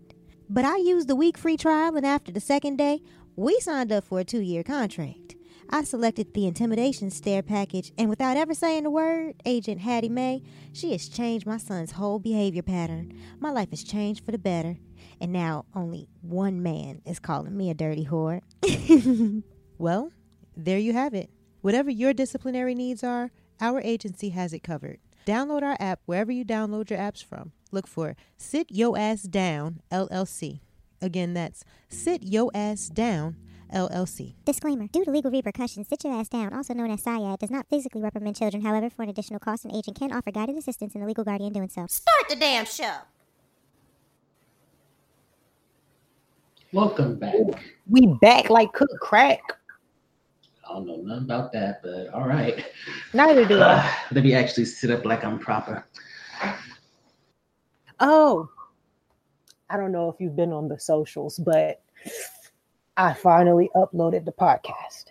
But 0.52 0.64
I 0.64 0.78
used 0.78 1.06
the 1.06 1.14
week 1.14 1.38
free 1.38 1.56
trial, 1.56 1.96
and 1.96 2.04
after 2.04 2.32
the 2.32 2.40
second 2.40 2.76
day, 2.76 3.02
we 3.36 3.60
signed 3.60 3.92
up 3.92 4.02
for 4.02 4.18
a 4.18 4.24
two 4.24 4.40
year 4.40 4.64
contract. 4.64 5.36
I 5.70 5.84
selected 5.84 6.34
the 6.34 6.44
intimidation 6.44 7.12
stare 7.12 7.44
package, 7.44 7.92
and 7.96 8.10
without 8.10 8.36
ever 8.36 8.52
saying 8.52 8.84
a 8.84 8.90
word, 8.90 9.36
Agent 9.46 9.80
Hattie 9.80 10.08
Mae, 10.08 10.42
she 10.72 10.90
has 10.90 11.08
changed 11.08 11.46
my 11.46 11.56
son's 11.56 11.92
whole 11.92 12.18
behavior 12.18 12.62
pattern. 12.62 13.16
My 13.38 13.52
life 13.52 13.70
has 13.70 13.84
changed 13.84 14.24
for 14.24 14.32
the 14.32 14.38
better, 14.38 14.76
and 15.20 15.32
now 15.32 15.66
only 15.72 16.08
one 16.20 16.60
man 16.60 17.00
is 17.06 17.20
calling 17.20 17.56
me 17.56 17.70
a 17.70 17.74
dirty 17.74 18.06
whore. 18.06 18.40
well, 19.78 20.10
there 20.56 20.78
you 20.78 20.94
have 20.94 21.14
it. 21.14 21.30
Whatever 21.60 21.90
your 21.90 22.12
disciplinary 22.12 22.74
needs 22.74 23.04
are, 23.04 23.30
our 23.60 23.80
agency 23.82 24.30
has 24.30 24.52
it 24.52 24.64
covered. 24.64 24.98
Download 25.24 25.62
our 25.62 25.76
app 25.78 26.00
wherever 26.06 26.32
you 26.32 26.44
download 26.44 26.90
your 26.90 26.98
apps 26.98 27.22
from. 27.22 27.52
Look 27.72 27.86
for 27.86 28.16
Sit 28.36 28.66
Yo 28.70 28.96
Ass 28.96 29.22
Down 29.22 29.80
LLC. 29.92 30.60
Again, 31.00 31.34
that's 31.34 31.64
Sit 31.88 32.22
Yo 32.22 32.50
Ass 32.54 32.88
Down 32.88 33.36
LLC. 33.72 34.34
Disclaimer 34.44 34.88
Due 34.88 35.04
to 35.04 35.10
legal 35.10 35.30
repercussions, 35.30 35.88
Sit 35.88 36.04
Your 36.04 36.14
Ass 36.14 36.28
Down, 36.28 36.52
also 36.52 36.74
known 36.74 36.90
as 36.90 37.02
SIAD, 37.02 37.38
does 37.38 37.50
not 37.50 37.66
physically 37.70 38.02
reprimand 38.02 38.36
children. 38.36 38.62
However, 38.62 38.90
for 38.90 39.02
an 39.02 39.08
additional 39.08 39.38
cost, 39.38 39.64
an 39.64 39.74
agent 39.74 39.98
can 39.98 40.12
offer 40.12 40.30
guided 40.30 40.56
assistance 40.56 40.94
in 40.94 41.00
the 41.00 41.06
legal 41.06 41.24
guardian 41.24 41.52
doing 41.52 41.68
so. 41.68 41.86
Start 41.86 42.28
the 42.28 42.36
damn 42.36 42.64
show. 42.64 42.96
Welcome 46.72 47.16
back. 47.18 47.34
We 47.88 48.06
back 48.20 48.48
like 48.50 48.72
cook 48.72 48.90
crack. 49.00 49.42
I 50.68 50.74
don't 50.74 50.86
know 50.86 50.96
nothing 50.96 51.24
about 51.24 51.52
that, 51.52 51.82
but 51.82 52.08
all 52.14 52.28
right. 52.28 52.64
Neither 53.12 53.44
do 53.44 53.60
I. 53.60 53.92
let 54.12 54.22
me 54.22 54.34
actually 54.34 54.66
sit 54.66 54.90
up 54.90 55.04
like 55.04 55.24
I'm 55.24 55.38
proper. 55.38 55.84
Oh, 58.00 58.48
I 59.68 59.76
don't 59.76 59.92
know 59.92 60.08
if 60.10 60.16
you've 60.18 60.36
been 60.36 60.52
on 60.52 60.68
the 60.68 60.80
socials, 60.80 61.38
but 61.38 61.82
I 62.96 63.12
finally 63.12 63.70
uploaded 63.76 64.24
the 64.24 64.32
podcast. 64.32 65.06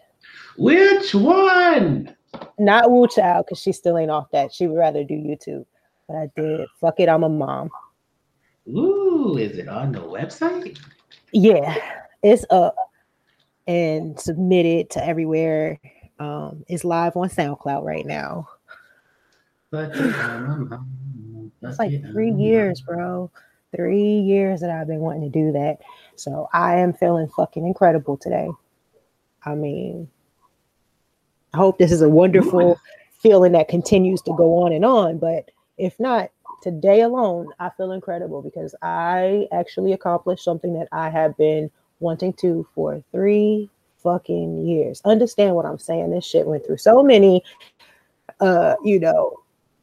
Which 0.57 1.13
one? 1.13 2.15
Not 2.57 2.91
Wu 2.91 3.07
Child, 3.07 3.45
because 3.45 3.61
she 3.61 3.71
still 3.71 3.97
ain't 3.97 4.11
off 4.11 4.31
that. 4.31 4.53
She 4.53 4.67
would 4.67 4.77
rather 4.77 5.03
do 5.03 5.13
YouTube. 5.13 5.65
But 6.07 6.17
I 6.17 6.29
did. 6.35 6.67
Fuck 6.81 6.99
it, 6.99 7.09
I'm 7.09 7.23
a 7.23 7.29
mom. 7.29 7.69
Ooh, 8.67 9.37
is 9.37 9.57
it 9.57 9.67
on 9.67 9.91
the 9.91 9.99
website? 9.99 10.79
Yeah, 11.31 11.75
it's 12.21 12.45
up 12.49 12.75
and 13.67 14.19
submitted 14.19 14.89
to 14.91 15.05
everywhere. 15.05 15.79
Um, 16.19 16.65
it's 16.67 16.83
live 16.83 17.15
on 17.15 17.29
SoundCloud 17.29 17.83
right 17.83 18.05
now. 18.05 18.49
But 19.71 19.95
it's 21.61 21.79
like 21.79 21.91
three 22.11 22.31
years, 22.31 22.81
bro. 22.81 23.31
Three 23.75 24.19
years 24.19 24.61
that 24.61 24.71
I've 24.71 24.87
been 24.87 24.99
wanting 24.99 25.21
to 25.21 25.29
do 25.29 25.51
that. 25.51 25.77
So 26.15 26.49
I 26.53 26.77
am 26.77 26.93
feeling 26.93 27.27
fucking 27.27 27.65
incredible 27.65 28.17
today. 28.17 28.49
I 29.45 29.53
mean, 29.53 30.09
I 31.53 31.57
hope 31.57 31.77
this 31.77 31.91
is 31.91 32.01
a 32.01 32.09
wonderful 32.09 32.79
feeling 33.21 33.51
that 33.51 33.67
continues 33.67 34.21
to 34.23 34.33
go 34.35 34.63
on 34.63 34.73
and 34.73 34.83
on. 34.83 35.17
But 35.19 35.51
if 35.77 35.99
not, 35.99 36.31
today 36.61 37.01
alone, 37.01 37.49
I 37.59 37.69
feel 37.69 37.91
incredible 37.91 38.41
because 38.41 38.73
I 38.81 39.47
actually 39.51 39.93
accomplished 39.93 40.43
something 40.43 40.73
that 40.73 40.87
I 40.91 41.09
have 41.09 41.37
been 41.37 41.69
wanting 41.99 42.33
to 42.33 42.67
for 42.73 43.03
three 43.11 43.69
fucking 44.01 44.65
years. 44.65 45.01
Understand 45.05 45.55
what 45.55 45.65
I'm 45.65 45.77
saying? 45.77 46.11
This 46.11 46.25
shit 46.25 46.47
went 46.47 46.65
through 46.65 46.77
so 46.77 47.03
many, 47.03 47.43
uh, 48.39 48.75
you 48.83 48.99
know, 48.99 49.37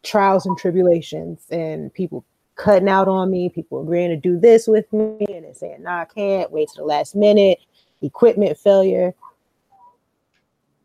trials 0.07 0.47
and 0.47 0.57
tribulations 0.57 1.45
and 1.51 1.93
people 1.93 2.25
cutting 2.55 2.89
out 2.89 3.09
on 3.09 3.31
me, 3.31 3.51
people 3.51 3.83
agreeing 3.83 4.11
to 4.11 4.17
do 4.17 4.39
this 4.39 4.67
with 4.67 4.91
me 4.93 5.27
and 5.29 5.45
then 5.45 5.55
saying, 5.55 5.83
no, 5.83 5.91
nah, 5.91 6.01
I 6.03 6.05
can't, 6.07 6.51
wait 6.51 6.69
to 6.71 6.77
the 6.77 6.85
last 6.85 7.15
minute, 7.15 7.59
equipment 8.01 8.57
failure, 8.59 9.15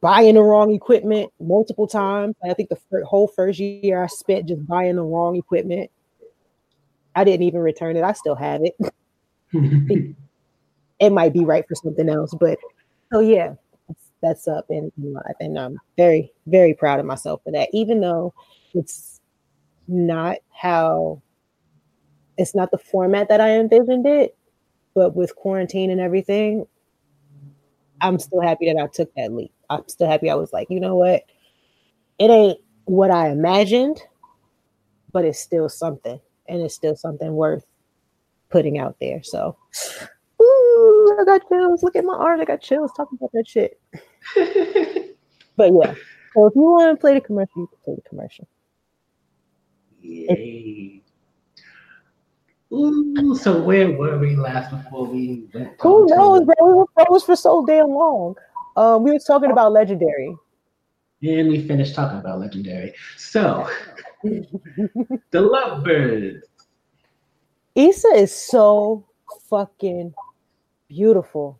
buying 0.01 0.35
the 0.35 0.41
wrong 0.41 0.73
equipment 0.73 1.31
multiple 1.39 1.87
times. 1.87 2.35
I 2.43 2.53
think 2.53 2.69
the 2.69 2.79
fir- 2.89 3.03
whole 3.03 3.27
first 3.27 3.59
year 3.59 4.03
I 4.03 4.07
spent 4.07 4.47
just 4.47 4.65
buying 4.67 4.97
the 4.97 5.03
wrong 5.03 5.35
equipment. 5.35 5.89
I 7.15 7.23
didn't 7.23 7.43
even 7.43 7.61
return 7.61 7.95
it. 7.95 8.03
I 8.03 8.13
still 8.13 8.35
have 8.35 8.61
it. 8.63 8.75
it 10.99 11.11
might 11.11 11.33
be 11.33 11.43
right 11.43 11.67
for 11.67 11.75
something 11.75 12.09
else, 12.09 12.33
but 12.39 12.57
so 13.11 13.19
yeah, 13.19 13.55
that's 14.21 14.47
up 14.47 14.65
in, 14.69 14.91
in 14.97 15.13
life. 15.13 15.35
And 15.39 15.57
I'm 15.57 15.77
very, 15.97 16.31
very 16.45 16.73
proud 16.73 16.99
of 16.99 17.05
myself 17.05 17.41
for 17.43 17.51
that, 17.51 17.69
even 17.73 17.99
though 17.99 18.33
it's 18.73 19.10
not 19.91 20.37
how 20.53 21.21
it's 22.37 22.55
not 22.55 22.71
the 22.71 22.77
format 22.77 23.29
that 23.29 23.41
I 23.41 23.59
envisioned 23.59 24.07
it, 24.07 24.35
but 24.95 25.15
with 25.15 25.35
quarantine 25.35 25.91
and 25.91 26.01
everything, 26.01 26.65
I'm 28.01 28.17
still 28.19 28.41
happy 28.41 28.71
that 28.71 28.81
I 28.81 28.87
took 28.87 29.13
that 29.15 29.33
leap. 29.33 29.53
I'm 29.69 29.87
still 29.87 30.07
happy 30.07 30.29
I 30.29 30.35
was 30.35 30.51
like, 30.51 30.67
you 30.69 30.79
know 30.79 30.95
what? 30.95 31.23
It 32.19 32.29
ain't 32.29 32.59
what 32.85 33.11
I 33.11 33.29
imagined, 33.29 34.01
but 35.11 35.25
it's 35.25 35.39
still 35.39 35.69
something, 35.69 36.19
and 36.47 36.61
it's 36.61 36.75
still 36.75 36.95
something 36.95 37.33
worth 37.33 37.65
putting 38.49 38.79
out 38.79 38.97
there. 38.99 39.21
So, 39.23 39.57
ooh, 40.41 41.17
I 41.19 41.23
got 41.25 41.47
chills. 41.47 41.83
Look 41.83 41.95
at 41.95 42.05
my 42.05 42.15
arms. 42.15 42.41
I 42.41 42.45
got 42.45 42.61
chills 42.61 42.91
talking 42.95 43.17
about 43.19 43.31
that 43.33 43.47
shit. 43.47 43.79
but 45.55 45.71
yeah, 45.73 45.93
so 46.33 46.45
if 46.47 46.55
you 46.55 46.61
want 46.61 46.97
to 46.97 46.99
play 46.99 47.13
the 47.13 47.21
commercial, 47.21 47.61
you 47.61 47.67
can 47.67 47.79
play 47.83 47.95
the 47.95 48.09
commercial. 48.09 48.47
Yay. 50.01 51.01
Ooh, 52.73 53.35
so 53.35 53.61
where 53.61 53.91
were 53.91 54.17
we 54.17 54.35
last 54.35 54.71
before 54.71 55.05
we 55.05 55.47
went? 55.53 55.73
Who 55.81 56.05
knows, 56.07 56.45
bro? 56.45 56.67
We 56.67 56.73
were 56.73 56.85
froze 57.05 57.23
for 57.23 57.35
so 57.35 57.65
damn 57.65 57.89
long. 57.89 58.35
Um, 58.77 59.03
we 59.03 59.11
were 59.11 59.19
talking 59.19 59.51
about 59.51 59.73
legendary. 59.73 60.35
And 61.21 61.49
we 61.49 61.67
finished 61.67 61.93
talking 61.95 62.19
about 62.19 62.39
legendary. 62.39 62.93
So, 63.17 63.69
the 64.23 64.49
Lovebirds. 65.33 66.43
Issa 67.75 68.07
is 68.15 68.33
so 68.33 69.05
fucking 69.49 70.13
beautiful. 70.87 71.59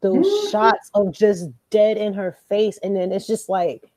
Those 0.00 0.26
Mhm. 0.26 0.50
shots 0.50 0.90
of 0.94 1.12
just 1.12 1.50
dead 1.70 1.96
in 1.98 2.14
her 2.14 2.32
face, 2.48 2.78
and 2.78 2.96
then 2.96 3.12
it's 3.12 3.26
just 3.26 3.48
like 3.48 3.90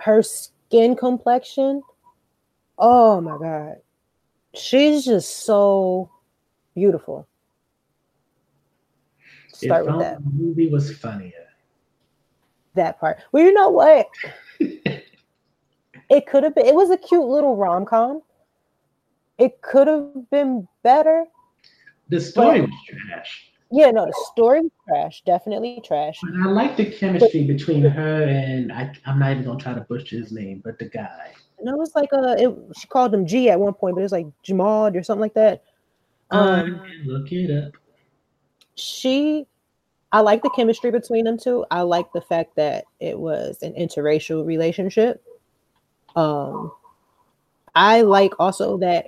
her 0.00 0.22
skin 0.22 0.52
complexion. 0.96 1.82
Oh 2.78 3.20
my 3.20 3.38
god, 3.38 3.76
she's 4.54 5.04
just 5.04 5.44
so 5.44 6.10
beautiful. 6.74 7.26
Start 9.52 9.86
if 9.86 9.92
with 9.92 10.00
that 10.00 10.18
the 10.22 10.30
movie 10.30 10.68
was 10.68 10.94
funnier. 10.96 11.32
that 12.74 13.00
part. 13.00 13.18
Well, 13.32 13.42
you 13.42 13.54
know 13.54 13.70
what? 13.70 14.06
it 14.60 16.26
could 16.26 16.44
have 16.44 16.54
been. 16.54 16.66
It 16.66 16.74
was 16.74 16.90
a 16.90 16.98
cute 16.98 17.24
little 17.24 17.56
rom 17.56 17.86
com. 17.86 18.22
It 19.38 19.60
could 19.62 19.86
have 19.86 20.30
been 20.30 20.68
better. 20.82 21.24
The 22.08 22.20
story 22.20 22.60
was 22.60 22.70
trash. 22.86 23.50
Yeah, 23.70 23.90
no, 23.90 24.06
the 24.06 24.26
story 24.32 24.60
was 24.60 24.70
trash. 24.86 25.22
Definitely 25.26 25.82
trash. 25.84 26.20
But 26.22 26.40
I 26.40 26.50
like 26.50 26.76
the 26.76 26.86
chemistry 26.86 27.44
between 27.44 27.82
her 27.82 28.22
and 28.24 28.72
I, 28.72 28.92
I'm 29.06 29.18
not 29.18 29.32
even 29.32 29.44
gonna 29.44 29.58
try 29.58 29.74
to 29.74 29.80
butcher 29.80 30.16
his 30.16 30.30
name, 30.32 30.62
but 30.64 30.78
the 30.78 30.84
guy. 30.86 31.32
It 31.58 31.76
was 31.76 31.94
like 31.94 32.12
uh 32.12 32.36
it, 32.38 32.54
she 32.78 32.86
called 32.86 33.12
him 33.12 33.26
G 33.26 33.50
at 33.50 33.58
one 33.58 33.74
point, 33.74 33.96
but 33.96 34.00
it 34.00 34.04
was 34.04 34.12
like 34.12 34.26
Jamal 34.42 34.94
or 34.96 35.02
something 35.02 35.20
like 35.20 35.34
that. 35.34 35.64
Um, 36.30 36.48
Um, 36.48 36.82
look 37.06 37.32
it 37.32 37.50
up. 37.50 37.72
she 38.76 39.46
I 40.12 40.20
like 40.20 40.42
the 40.42 40.50
chemistry 40.50 40.90
between 40.92 41.24
them 41.24 41.36
two. 41.38 41.64
I 41.70 41.82
like 41.82 42.12
the 42.12 42.20
fact 42.20 42.54
that 42.56 42.84
it 43.00 43.18
was 43.18 43.58
an 43.62 43.72
interracial 43.74 44.46
relationship. 44.46 45.22
Um 46.14 46.70
I 47.74 48.02
like 48.02 48.32
also 48.38 48.78
that 48.78 49.06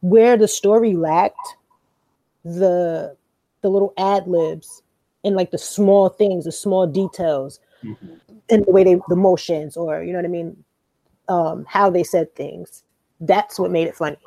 where 0.00 0.36
the 0.36 0.48
story 0.48 0.94
lacked 0.94 1.56
the 2.44 3.16
the 3.62 3.68
little 3.68 3.92
ad 3.96 4.26
libs 4.26 4.82
and 5.24 5.36
like 5.36 5.50
the 5.50 5.58
small 5.58 6.08
things, 6.08 6.44
the 6.44 6.52
small 6.52 6.86
details 6.86 7.60
Mhm. 7.84 8.20
in 8.48 8.62
the 8.62 8.70
way 8.70 8.84
they 8.84 9.00
the 9.08 9.16
motions 9.16 9.76
or 9.76 10.02
you 10.02 10.12
know 10.12 10.18
what 10.18 10.24
I 10.24 10.28
mean, 10.28 10.64
um, 11.28 11.64
how 11.68 11.90
they 11.90 12.02
said 12.04 12.34
things. 12.34 12.84
That's 13.20 13.58
what 13.58 13.70
made 13.70 13.86
it 13.86 13.96
funny. 13.96 14.18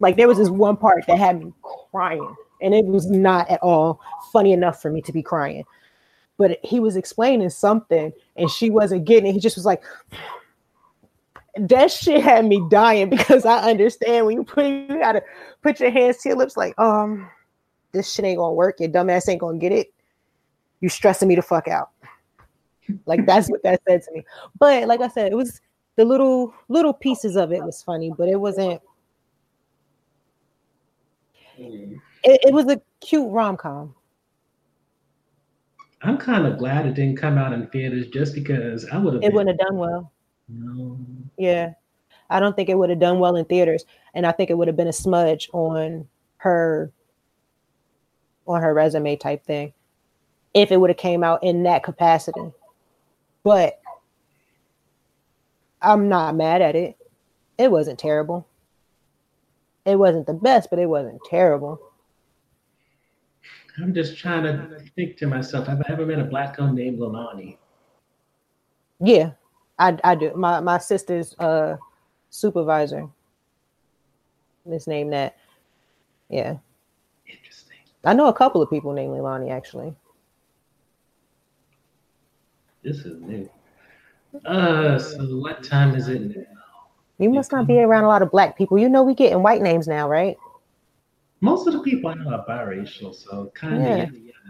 Like 0.00 0.16
there 0.16 0.28
was 0.28 0.38
this 0.38 0.50
one 0.50 0.76
part 0.76 1.04
that 1.06 1.18
had 1.18 1.42
me 1.42 1.52
crying, 1.90 2.34
and 2.60 2.74
it 2.74 2.84
was 2.84 3.08
not 3.08 3.48
at 3.50 3.62
all 3.62 4.00
funny 4.32 4.52
enough 4.52 4.82
for 4.82 4.90
me 4.90 5.00
to 5.02 5.12
be 5.12 5.22
crying. 5.22 5.64
But 6.38 6.58
he 6.64 6.80
was 6.80 6.96
explaining 6.96 7.50
something, 7.50 8.12
and 8.36 8.50
she 8.50 8.68
wasn't 8.70 9.04
getting 9.04 9.30
it. 9.30 9.32
He 9.32 9.38
just 9.40 9.56
was 9.56 9.66
like, 9.66 9.82
that 11.56 11.90
shit 11.90 12.22
had 12.22 12.46
me 12.46 12.62
dying 12.70 13.10
because 13.10 13.44
I 13.44 13.70
understand 13.70 14.26
when 14.26 14.36
you 14.36 14.44
put 14.44 14.64
you 14.64 14.98
gotta 14.98 15.22
put 15.62 15.78
your 15.80 15.90
hands 15.90 16.18
to 16.18 16.30
your 16.30 16.38
lips, 16.38 16.56
like, 16.56 16.78
um, 16.78 17.28
this 17.92 18.12
shit 18.12 18.24
ain't 18.24 18.38
gonna 18.38 18.54
work. 18.54 18.80
Your 18.80 18.88
dumbass 18.88 19.28
ain't 19.28 19.40
gonna 19.40 19.58
get 19.58 19.72
it. 19.72 19.92
You 20.80 20.88
stressing 20.88 21.28
me 21.28 21.36
the 21.36 21.42
fuck 21.42 21.68
out. 21.68 21.90
Like 23.06 23.26
that's 23.26 23.48
what 23.48 23.62
that 23.62 23.80
said 23.88 24.02
to 24.02 24.12
me. 24.12 24.24
But 24.58 24.88
like 24.88 25.00
I 25.00 25.08
said, 25.08 25.32
it 25.32 25.36
was 25.36 25.60
the 25.96 26.04
little 26.04 26.52
little 26.68 26.92
pieces 26.92 27.36
of 27.36 27.52
it 27.52 27.62
was 27.62 27.82
funny, 27.82 28.12
but 28.16 28.28
it 28.28 28.40
wasn't. 28.40 28.80
It, 31.58 32.00
it 32.24 32.52
was 32.52 32.66
a 32.66 32.80
cute 33.00 33.30
rom 33.30 33.56
com. 33.56 33.94
I'm 36.02 36.18
kind 36.18 36.46
of 36.46 36.58
glad 36.58 36.86
it 36.86 36.94
didn't 36.94 37.18
come 37.18 37.38
out 37.38 37.52
in 37.52 37.68
theaters 37.68 38.08
just 38.08 38.34
because 38.34 38.84
I 38.86 38.98
would 38.98 39.14
have. 39.14 39.22
It 39.22 39.32
wouldn't 39.32 39.60
have 39.60 39.68
done 39.68 39.78
well. 39.78 40.12
No. 40.48 40.98
Yeah, 41.36 41.72
I 42.30 42.40
don't 42.40 42.56
think 42.56 42.68
it 42.68 42.76
would 42.76 42.90
have 42.90 42.98
done 42.98 43.20
well 43.20 43.36
in 43.36 43.44
theaters, 43.44 43.84
and 44.14 44.26
I 44.26 44.32
think 44.32 44.50
it 44.50 44.54
would 44.54 44.66
have 44.66 44.76
been 44.76 44.88
a 44.88 44.92
smudge 44.92 45.48
on 45.52 46.08
her 46.38 46.92
on 48.52 48.62
her 48.62 48.74
resume 48.74 49.16
type 49.16 49.44
thing 49.44 49.72
if 50.54 50.70
it 50.70 50.80
would 50.80 50.90
have 50.90 50.96
came 50.96 51.24
out 51.24 51.42
in 51.42 51.62
that 51.62 51.82
capacity. 51.82 52.52
But 53.42 53.80
I'm 55.80 56.08
not 56.08 56.36
mad 56.36 56.62
at 56.62 56.76
it. 56.76 56.96
It 57.58 57.70
wasn't 57.70 57.98
terrible. 57.98 58.46
It 59.84 59.96
wasn't 59.96 60.26
the 60.26 60.34
best, 60.34 60.70
but 60.70 60.78
it 60.78 60.86
wasn't 60.86 61.20
terrible. 61.24 61.80
I'm 63.78 63.94
just 63.94 64.18
trying 64.18 64.44
to 64.44 64.80
think 64.94 65.16
to 65.18 65.26
myself, 65.26 65.66
have 65.66 65.80
I 65.80 65.92
ever 65.92 66.04
met 66.04 66.18
a 66.18 66.24
black 66.24 66.56
girl 66.56 66.72
named 66.72 66.98
Lonani? 66.98 67.56
Yeah, 69.00 69.32
I 69.78 69.98
I 70.04 70.14
do. 70.14 70.32
My 70.36 70.60
my 70.60 70.78
sister's 70.78 71.34
uh 71.38 71.78
supervisor. 72.30 73.08
Let's 74.64 74.86
name 74.86 75.10
that. 75.10 75.36
Yeah. 76.28 76.58
I 78.04 78.14
know 78.14 78.26
a 78.26 78.32
couple 78.32 78.62
of 78.62 78.70
people 78.70 78.92
named 78.92 79.12
Leilani 79.12 79.50
actually. 79.50 79.94
This 82.82 82.98
is 82.98 83.20
new. 83.20 83.48
Uh, 84.44 84.98
so 84.98 85.24
what 85.38 85.62
time 85.62 85.94
is 85.94 86.08
it 86.08 86.22
now? 86.36 86.42
You 87.18 87.30
must 87.30 87.52
not 87.52 87.68
be 87.68 87.78
around 87.78 88.04
a 88.04 88.08
lot 88.08 88.22
of 88.22 88.30
black 88.30 88.58
people. 88.58 88.78
You 88.78 88.88
know 88.88 89.02
we 89.04 89.14
getting 89.14 89.42
white 89.42 89.62
names 89.62 89.86
now, 89.86 90.08
right? 90.08 90.36
Most 91.40 91.66
of 91.66 91.74
the 91.74 91.80
people 91.80 92.10
I 92.10 92.14
know 92.14 92.30
are 92.30 92.44
biracial, 92.46 93.14
so 93.14 93.52
kind 93.54 93.76
of 93.76 93.82
Yeah. 93.82 94.06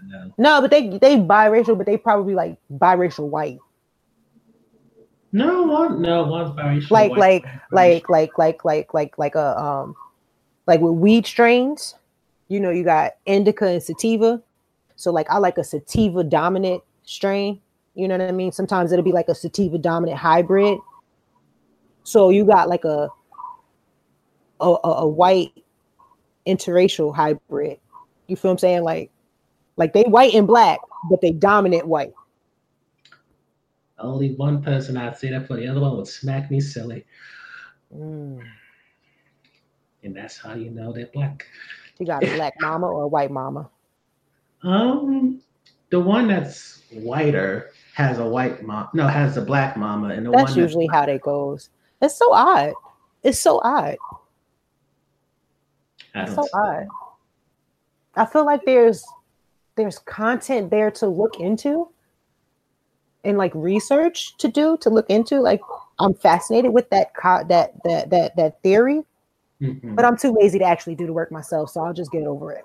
no. 0.07 0.33
No, 0.39 0.61
but 0.61 0.71
they 0.71 0.89
they 0.99 1.17
biracial, 1.17 1.77
but 1.77 1.87
they 1.87 1.97
probably 1.97 2.35
like 2.35 2.57
biracial 2.73 3.29
white. 3.29 3.59
No, 5.33 5.63
one, 5.63 6.03
no, 6.03 6.25
one's 6.25 6.51
biracial. 6.51 6.91
Like 6.91 7.11
white, 7.11 7.19
like 7.19 7.45
one's 7.45 7.63
like 7.73 8.09
like 8.09 8.39
like 8.39 8.65
like 8.65 8.95
like 8.95 9.19
like 9.19 9.35
a 9.35 9.59
um 9.61 9.97
like 10.67 10.81
with 10.81 10.95
weed 10.95 11.27
strains, 11.27 11.95
you 12.53 12.61
know, 12.61 12.69
you 12.69 12.85
got 12.85 13.13
indica 13.25 13.67
and 13.67 13.83
sativa. 13.83 14.43
So 14.97 15.11
like 15.11 15.27
I 15.31 15.39
like 15.39 15.57
a 15.57 15.65
sativa 15.65 16.23
dominant 16.23 16.83
strain. 17.03 17.63
You 17.95 18.07
know 18.07 18.19
what 18.19 18.29
I 18.29 18.33
mean? 18.33 18.53
Sometimes 18.53 18.93
it'll 18.93 19.03
be 19.03 19.11
like 19.11 19.31
a 19.31 19.35
sativa 19.35 19.79
dominant 19.79 20.19
hybrid. 20.19 20.79
So 22.05 22.29
you 22.29 22.45
got 22.45 22.69
like 22.69 22.85
a 22.85 23.09
a, 24.61 24.77
a, 24.85 25.09
white 25.09 25.51
interracial 26.47 27.15
hybrid. 27.15 27.79
You 28.27 28.37
feel 28.37 28.51
what 28.51 28.53
I'm 28.53 28.59
saying? 28.59 28.83
Like 28.83 29.11
like 29.77 29.95
they 29.95 30.03
white 30.03 30.35
and 30.35 30.47
black, 30.47 30.81
but 31.09 31.23
they 31.23 31.33
dominant 31.33 31.87
white. 31.89 32.13
Only 33.99 34.35
one 34.35 34.63
person 34.63 34.99
I'd 34.99 35.17
say 35.17 35.31
that 35.31 35.47
for. 35.47 35.57
The 35.57 35.69
other 35.69 35.81
one 35.81 35.97
would 35.97 36.07
smack 36.07 36.51
me 36.51 36.61
silly, 36.61 37.07
Mm. 37.95 38.43
and 40.03 40.15
that's 40.15 40.37
how 40.37 40.55
you 40.55 40.71
know 40.71 40.93
they're 40.93 41.07
black. 41.07 41.47
You 42.03 42.07
got 42.07 42.25
a 42.25 42.27
black 42.35 42.55
mama 42.61 42.89
or 42.89 43.05
a 43.05 43.09
white 43.09 43.31
mama. 43.31 43.71
Um, 44.63 45.41
the 45.91 46.01
one 46.01 46.27
that's 46.29 46.83
whiter 46.93 47.71
has 47.95 48.19
a 48.19 48.27
white 48.27 48.63
mom. 48.63 48.89
No, 48.93 49.07
has 49.07 49.37
a 49.37 49.43
black 49.43 49.77
mama, 49.77 50.09
and 50.09 50.27
the 50.27 50.31
That's 50.31 50.53
one 50.53 50.59
usually 50.59 50.89
how 50.93 51.07
that 51.07 51.21
goes. 51.21 51.71
It's 52.01 52.19
so 52.19 52.33
odd. 52.33 52.75
It's 53.23 53.39
so 53.39 53.61
odd. 53.63 53.97
I 56.15 56.23
It's 56.23 56.35
so 56.35 56.49
odd. 56.53 56.87
I 58.15 58.27
feel 58.27 58.45
like 58.45 58.65
there's 58.65 59.05
there's 59.77 59.99
content 60.01 60.71
there 60.71 60.91
to 60.91 61.07
look 61.07 61.39
into 61.39 61.89
and 63.25 63.39
like 63.39 63.53
research 63.55 64.37
to 64.39 64.49
do 64.49 64.77
to 64.79 64.91
look 64.91 65.09
into. 65.09 65.41
Like 65.41 65.61
I'm 65.99 66.15
fascinated 66.15 66.73
with 66.73 66.91
that 66.91 67.15
co- 67.15 67.45
that 67.49 67.73
that 67.85 68.11
that 68.11 68.37
that 68.37 68.63
theory, 68.63 69.03
Mhm. 69.63 69.95
but 69.95 70.05
I'm 70.05 70.17
too 70.17 70.35
lazy 70.41 70.59
to 70.59 70.65
actually 70.65 70.97
do 70.97 71.07
the 71.07 71.13
work 71.13 71.31
myself. 71.31 71.71
So 71.71 71.85
I'll 71.85 71.93
just 71.93 72.11
get 72.11 72.27
over 72.27 72.53
it. 72.53 72.65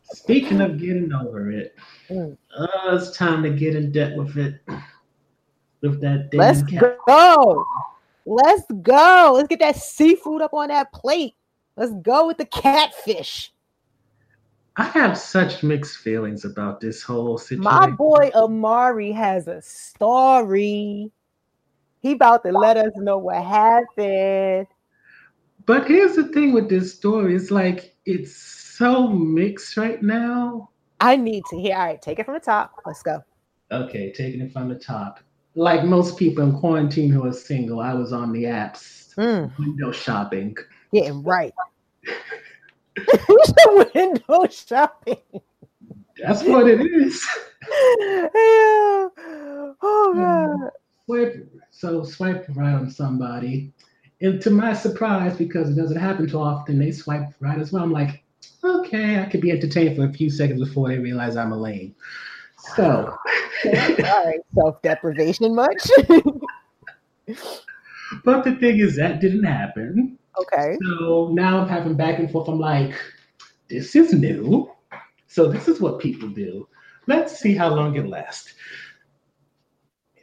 Speaking 0.02 0.60
of 0.60 0.78
getting 0.78 1.12
over 1.12 1.50
it, 1.50 1.74
Mm. 2.08 2.36
uh, 2.56 2.96
it's 2.96 3.16
time 3.16 3.42
to 3.42 3.50
get 3.50 3.74
in 3.76 3.92
debt 3.92 4.16
with 4.16 4.36
it. 4.36 4.60
With 5.80 6.00
that 6.02 6.30
Let's 6.32 6.62
cat. 6.64 6.98
go. 7.06 7.66
Let's 8.26 8.64
go. 8.82 9.32
Let's 9.34 9.48
get 9.48 9.60
that 9.60 9.76
seafood 9.76 10.42
up 10.42 10.54
on 10.54 10.68
that 10.68 10.92
plate. 10.92 11.34
Let's 11.76 11.92
go 12.02 12.26
with 12.26 12.38
the 12.38 12.44
catfish. 12.46 13.52
I 14.76 14.84
have 14.84 15.18
such 15.18 15.62
mixed 15.62 15.98
feelings 15.98 16.44
about 16.44 16.80
this 16.80 17.02
whole 17.02 17.38
situation. 17.38 17.64
My 17.64 17.90
boy 17.90 18.30
Amari 18.34 19.10
has 19.12 19.48
a 19.48 19.60
story. 19.62 21.10
He 22.00 22.12
about 22.12 22.42
to 22.44 22.52
let 22.52 22.76
us 22.76 22.92
know 22.96 23.18
what 23.18 23.42
happened. 23.44 24.66
But 25.66 25.86
here's 25.86 26.16
the 26.16 26.24
thing 26.28 26.52
with 26.52 26.68
this 26.68 26.94
story: 26.94 27.34
it's 27.36 27.50
like 27.50 27.94
it's 28.06 28.34
so 28.34 29.08
mixed 29.08 29.76
right 29.76 30.02
now. 30.02 30.70
I 31.00 31.16
need 31.16 31.44
to 31.50 31.58
hear. 31.60 31.76
All 31.76 31.86
right, 31.86 32.00
take 32.00 32.18
it 32.18 32.24
from 32.24 32.34
the 32.34 32.40
top. 32.40 32.72
Let's 32.86 33.02
go. 33.02 33.22
Okay, 33.70 34.12
taking 34.12 34.40
it 34.40 34.52
from 34.52 34.68
the 34.68 34.74
top. 34.74 35.20
Like 35.54 35.84
most 35.84 36.16
people 36.16 36.44
in 36.44 36.58
quarantine 36.58 37.10
who 37.10 37.26
are 37.26 37.32
single, 37.32 37.80
I 37.80 37.92
was 37.94 38.12
on 38.12 38.32
the 38.32 38.44
apps, 38.44 39.14
Mm, 39.16 39.50
window 39.58 39.92
shopping. 39.92 40.56
getting 40.92 41.22
right. 41.22 41.52
Who's 42.06 43.06
the 43.26 43.90
window 43.94 44.46
shopping. 44.48 45.18
That's 46.22 46.42
what 46.44 46.66
it 46.68 46.80
is. 46.80 47.26
yeah. 48.00 49.08
Oh 49.82 50.12
god. 50.14 50.70
Swipe, 51.10 51.50
so 51.70 52.04
swipe 52.04 52.46
right 52.54 52.74
on 52.74 52.88
somebody, 52.88 53.72
and 54.20 54.40
to 54.42 54.50
my 54.50 54.72
surprise, 54.72 55.36
because 55.36 55.68
it 55.68 55.74
doesn't 55.74 55.98
happen 55.98 56.28
too 56.28 56.38
often, 56.38 56.78
they 56.78 56.92
swipe 56.92 57.34
right 57.40 57.58
as 57.58 57.72
well. 57.72 57.82
I'm 57.82 57.90
like, 57.90 58.22
okay, 58.62 59.18
I 59.18 59.24
could 59.26 59.40
be 59.40 59.50
entertained 59.50 59.96
for 59.96 60.04
a 60.04 60.12
few 60.12 60.30
seconds 60.30 60.60
before 60.60 60.88
they 60.88 60.98
realize 60.98 61.36
I'm 61.36 61.50
a 61.50 61.58
lame. 61.58 61.96
So, 62.76 63.12
All 63.66 63.72
right. 63.72 64.38
Self 64.54 64.80
deprivation 64.82 65.52
much? 65.52 65.90
but 68.24 68.44
the 68.44 68.54
thing 68.60 68.78
is, 68.78 68.94
that 68.94 69.20
didn't 69.20 69.42
happen. 69.42 70.16
okay. 70.40 70.76
So 70.80 71.30
now 71.32 71.58
I'm 71.60 71.68
having 71.68 71.96
back 71.96 72.20
and 72.20 72.30
forth. 72.30 72.46
I'm 72.48 72.60
like, 72.60 72.94
this 73.68 73.96
is 73.96 74.12
new. 74.12 74.70
So 75.26 75.50
this 75.50 75.66
is 75.66 75.80
what 75.80 75.98
people 75.98 76.28
do. 76.28 76.68
Let's 77.08 77.36
see 77.36 77.56
how 77.56 77.74
long 77.74 77.96
it 77.96 78.06
lasts. 78.06 78.54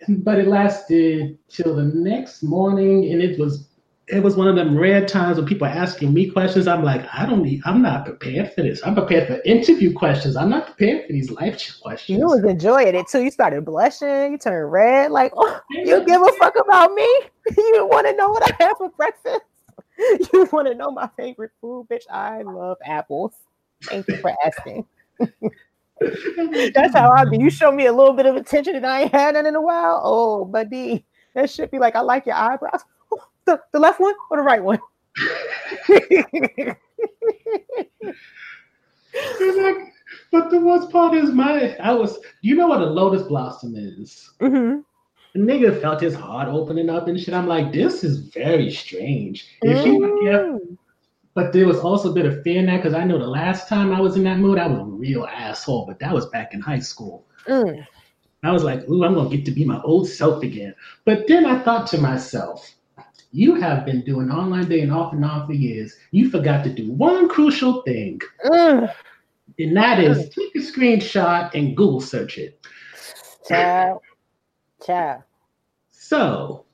But 0.24 0.40
it 0.40 0.48
lasted 0.48 1.38
till 1.50 1.76
the 1.76 1.84
next 1.84 2.44
morning, 2.44 3.12
and 3.12 3.22
it 3.22 3.40
was 3.40 3.68
it 4.08 4.24
was 4.24 4.38
one 4.38 4.48
of 4.48 4.56
them 4.56 4.78
rare 4.78 5.06
times 5.06 5.38
when 5.38 5.46
people 5.46 5.68
are 5.68 5.72
asking 5.72 6.14
me 6.14 6.30
questions. 6.30 6.66
I'm 6.66 6.84
like, 6.84 7.06
I 7.14 7.26
don't 7.26 7.44
need, 7.44 7.62
I'm 7.66 7.82
not 7.82 8.06
prepared 8.06 8.54
for 8.54 8.62
this. 8.62 8.82
I'm 8.86 8.96
prepared 8.96 9.28
for 9.28 9.42
interview 9.44 9.94
questions. 9.94 10.38
I'm 10.38 10.50
not 10.50 10.66
prepared 10.66 11.06
for 11.06 11.12
these 11.14 11.30
life 11.30 11.78
questions. 11.82 12.20
You 12.20 12.28
was 12.28 12.44
enjoying 12.46 12.96
it 12.96 13.08
too. 13.10 13.24
You 13.24 13.32
started 13.32 13.66
blushing. 13.66 14.32
You 14.32 14.38
turned 14.38 14.72
red. 14.72 15.12
Like, 15.12 15.34
oh, 15.36 15.60
you 15.72 16.06
give 16.06 16.22
a 16.22 16.32
fuck 16.40 16.56
about 16.60 16.94
me? 16.94 17.08
You 17.58 17.88
want 17.90 18.06
to 18.08 18.14
know 18.14 18.30
what 18.30 18.44
I 18.44 18.64
have 18.64 18.78
for 18.78 18.90
breakfast? 18.90 19.42
You 20.34 20.48
want 20.52 20.68
to 20.68 20.76
know 20.76 20.92
my 20.92 21.10
favorite 21.18 21.52
food, 21.60 21.88
bitch? 21.90 22.04
I 22.12 22.44
love 22.44 22.78
apples. 22.86 23.34
Thank 23.84 24.08
you 24.10 24.18
for 24.18 24.34
asking. 24.46 24.86
That's 26.74 26.94
how 26.94 27.12
I 27.12 27.26
be. 27.26 27.38
You 27.38 27.50
show 27.50 27.72
me 27.72 27.86
a 27.86 27.94
little 27.94 28.14
bit 28.14 28.26
of 28.26 28.36
attention 28.36 28.76
and 28.76 28.86
I 28.86 29.02
ain't 29.04 29.12
had 29.12 29.34
none 29.36 29.46
in 29.46 29.56
a 29.56 29.62
while. 29.62 30.02
Oh, 30.04 30.46
buddy, 30.46 31.06
that 31.34 31.50
should 31.50 31.72
be 31.72 31.80
like, 31.80 31.96
I 31.96 32.02
like 32.02 32.26
your 32.26 32.36
eyebrows. 32.36 32.82
The, 33.46 33.62
the 33.72 33.80
left 33.80 34.02
one 34.02 34.14
or 34.30 34.36
the 34.36 34.44
right 34.44 34.62
one? 34.62 34.78
but 40.32 40.50
the 40.52 40.60
worst 40.60 40.92
part 40.92 41.14
is 41.16 41.32
my 41.32 41.78
I 41.78 41.94
was 41.94 42.20
you 42.42 42.56
know 42.56 42.68
what 42.68 42.82
a 42.82 42.86
lotus 42.86 43.24
blossom 43.24 43.76
is? 43.78 44.30
Mhm. 44.42 44.84
The 45.34 45.40
nigga 45.40 45.80
felt 45.82 46.02
his 46.02 46.14
heart 46.14 46.50
opening 46.50 46.90
up 46.90 47.08
and 47.08 47.20
shit. 47.20 47.34
I'm 47.34 47.48
like, 47.48 47.72
this 47.72 48.04
is 48.04 48.18
very 48.28 48.70
strange. 48.70 49.48
If 49.62 49.84
he 49.86 49.92
yeah, 50.26 50.40
Mm. 50.40 50.78
But 51.38 51.54
there 51.54 51.68
was 51.68 51.78
also 51.82 52.10
a 52.10 52.14
bit 52.14 52.26
of 52.26 52.42
fear 52.42 52.58
in 52.58 52.66
that 52.66 52.78
because 52.78 52.96
I 52.96 53.04
know 53.04 53.20
the 53.20 53.28
last 53.28 53.70
time 53.70 53.94
I 53.94 54.02
was 54.02 54.16
in 54.16 54.24
that 54.24 54.40
mood, 54.40 54.58
I 54.58 54.66
was 54.66 54.80
a 54.80 54.86
real 54.86 55.28
asshole, 55.28 55.86
but 55.86 56.00
that 56.00 56.12
was 56.12 56.26
back 56.30 56.56
in 56.56 56.62
high 56.62 56.80
school. 56.80 57.28
Mm. 57.48 57.86
I 58.42 58.52
was 58.52 58.64
like, 58.64 58.90
ooh, 58.90 59.06
I'm 59.06 59.14
gonna 59.14 59.30
get 59.30 59.46
to 59.46 59.52
be 59.52 59.64
my 59.64 59.80
old 59.84 60.10
self 60.10 60.42
again. 60.42 60.74
But 61.06 61.28
then 61.28 61.46
I 61.46 61.62
thought 61.62 61.86
to 61.92 62.00
myself, 62.00 62.74
you 63.32 63.54
have 63.54 63.86
been 63.86 64.04
doing 64.04 64.32
online 64.32 64.68
dating 64.68 64.92
off 64.92 65.14
and 65.14 65.24
on 65.24 65.46
for 65.46 65.54
years. 65.54 65.96
You 66.10 66.32
forgot 66.32 66.64
to 66.64 66.74
do 66.74 66.92
one 66.92 67.30
crucial 67.30 67.84
thing, 67.84 68.20
Mm. 68.44 68.92
and 69.60 69.78
that 69.78 70.00
is 70.00 70.30
take 70.30 70.56
a 70.56 70.58
screenshot 70.58 71.54
and 71.54 71.78
Google 71.78 72.02
search 72.02 72.40
it. 72.40 72.66
Child. 73.48 74.02
Child. 74.84 75.22
So 75.92 76.66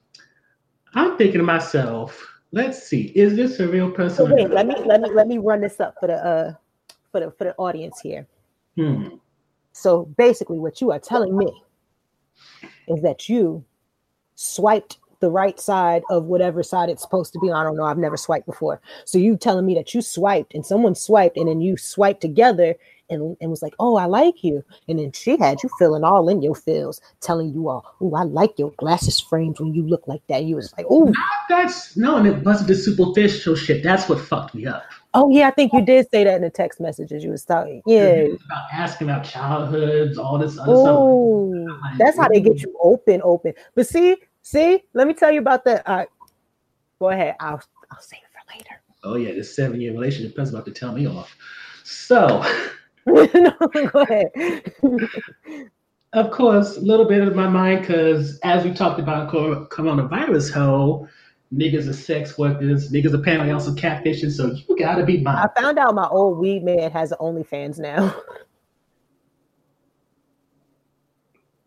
I'm 0.93 1.17
thinking 1.17 1.39
to 1.39 1.43
myself, 1.43 2.32
let's 2.53 2.81
see, 2.81 3.11
is 3.15 3.35
this 3.35 3.59
a 3.59 3.67
real 3.67 3.91
person? 3.91 4.27
So 4.27 4.33
wait, 4.33 4.49
let 4.51 4.65
me 4.65 4.75
let 4.85 5.01
me 5.01 5.09
let 5.11 5.27
me 5.27 5.39
run 5.39 5.59
this 5.59 5.79
up 5.81 5.95
for 5.99 6.07
the 6.07 6.13
uh 6.13 6.53
for 7.11 7.19
the 7.19 7.31
for 7.31 7.43
the 7.43 7.55
audience 7.57 7.99
here. 7.99 8.25
Hmm. 8.77 9.07
So 9.73 10.05
basically, 10.17 10.59
what 10.59 10.79
you 10.79 10.91
are 10.91 10.99
telling 10.99 11.35
me 11.35 11.51
is 12.87 13.01
that 13.01 13.27
you 13.27 13.65
swiped 14.35 14.99
the 15.19 15.29
right 15.29 15.59
side 15.59 16.03
of 16.09 16.25
whatever 16.25 16.63
side 16.63 16.89
it's 16.89 17.01
supposed 17.01 17.33
to 17.33 17.39
be. 17.39 17.51
I 17.51 17.63
don't 17.63 17.75
know. 17.75 17.85
I've 17.85 17.97
never 17.97 18.17
swiped 18.17 18.45
before. 18.45 18.79
So 19.05 19.17
you 19.17 19.35
telling 19.35 19.65
me 19.65 19.73
that 19.75 19.93
you 19.93 20.01
swiped 20.01 20.53
and 20.53 20.65
someone 20.65 20.95
swiped 20.95 21.37
and 21.37 21.47
then 21.47 21.61
you 21.61 21.77
swiped 21.77 22.21
together 22.21 22.75
and, 23.09 23.37
and 23.41 23.49
was 23.49 23.61
like, 23.61 23.73
oh, 23.79 23.95
I 23.95 24.05
like 24.05 24.43
you. 24.43 24.63
And 24.87 24.99
then 24.99 25.11
she 25.11 25.37
had 25.37 25.61
you 25.63 25.69
feeling 25.77 26.03
all 26.03 26.29
in 26.29 26.41
your 26.41 26.55
feels, 26.55 27.01
telling 27.21 27.53
you 27.53 27.69
all, 27.69 27.95
oh, 28.01 28.15
I 28.15 28.23
like 28.23 28.57
your 28.57 28.71
glasses 28.77 29.19
frames 29.19 29.59
when 29.59 29.73
you 29.73 29.83
look 29.83 30.07
like 30.07 30.21
that. 30.29 30.43
You 30.45 30.55
was 30.55 30.73
like, 30.77 30.85
oh, 30.89 31.13
That's 31.49 31.95
no, 31.97 32.17
and 32.17 32.27
it 32.27 32.43
wasn't 32.43 32.69
the 32.69 32.75
superficial 32.75 33.55
shit. 33.55 33.83
That's 33.83 34.07
what 34.09 34.19
fucked 34.19 34.55
me 34.55 34.65
up. 34.65 34.83
oh 35.13 35.29
yeah, 35.29 35.47
I 35.47 35.51
think 35.51 35.73
you 35.73 35.85
did 35.85 36.09
say 36.09 36.23
that 36.23 36.35
in 36.35 36.41
the 36.41 36.49
text 36.49 36.79
messages 36.79 37.23
you 37.23 37.31
was 37.31 37.45
talking. 37.45 37.81
Yeah. 37.85 38.23
Was 38.23 38.41
about 38.45 38.63
asking 38.71 39.09
about 39.09 39.23
childhoods, 39.23 40.17
all 40.17 40.37
this 40.39 40.57
other 40.57 40.75
stuff. 40.75 40.87
Oh, 40.87 41.79
that's 41.97 42.17
how 42.17 42.29
they 42.29 42.41
get 42.41 42.61
you 42.61 42.75
open, 42.81 43.21
open. 43.23 43.53
But 43.75 43.87
see, 43.87 44.17
see, 44.41 44.81
let 44.93 45.07
me 45.07 45.13
tell 45.13 45.31
you 45.31 45.39
about 45.39 45.65
that. 45.65 45.83
Uh, 45.87 46.05
go 46.99 47.09
ahead. 47.09 47.35
I'll 47.39 47.61
I'll 47.91 48.01
save 48.01 48.19
it 48.19 48.29
for 48.31 48.57
later. 48.57 48.81
Oh 49.03 49.15
yeah, 49.15 49.33
this 49.33 49.55
seven 49.55 49.81
year 49.81 49.91
relationship 49.91 50.39
is 50.39 50.49
about 50.49 50.65
to 50.65 50.71
tell 50.71 50.93
me 50.93 51.05
off. 51.05 51.35
So, 51.83 52.43
no, 53.33 53.53
go 53.91 54.01
ahead. 54.01 54.31
of 56.13 56.31
course, 56.31 56.77
a 56.77 56.81
little 56.81 57.05
bit 57.05 57.27
of 57.27 57.35
my 57.35 57.47
mind, 57.47 57.81
because 57.81 58.39
as 58.39 58.63
we 58.63 58.73
talked 58.73 58.99
about 58.99 59.29
cor- 59.29 59.67
coronavirus, 59.67 60.53
ho, 60.53 61.07
niggas 61.53 61.89
are 61.89 61.93
sex 61.93 62.37
workers, 62.37 62.91
niggas 62.91 63.13
are 63.13 63.17
apparently 63.17 63.51
also 63.51 63.73
catfishing. 63.73 64.31
So 64.31 64.55
you 64.67 64.77
gotta 64.77 65.05
be 65.05 65.21
my. 65.21 65.43
I 65.43 65.59
found 65.59 65.77
out 65.77 65.93
my 65.95 66.07
old 66.07 66.37
weed 66.37 66.63
man 66.63 66.91
has 66.91 67.11
an 67.11 67.17
OnlyFans 67.19 67.79
now. 67.79 68.15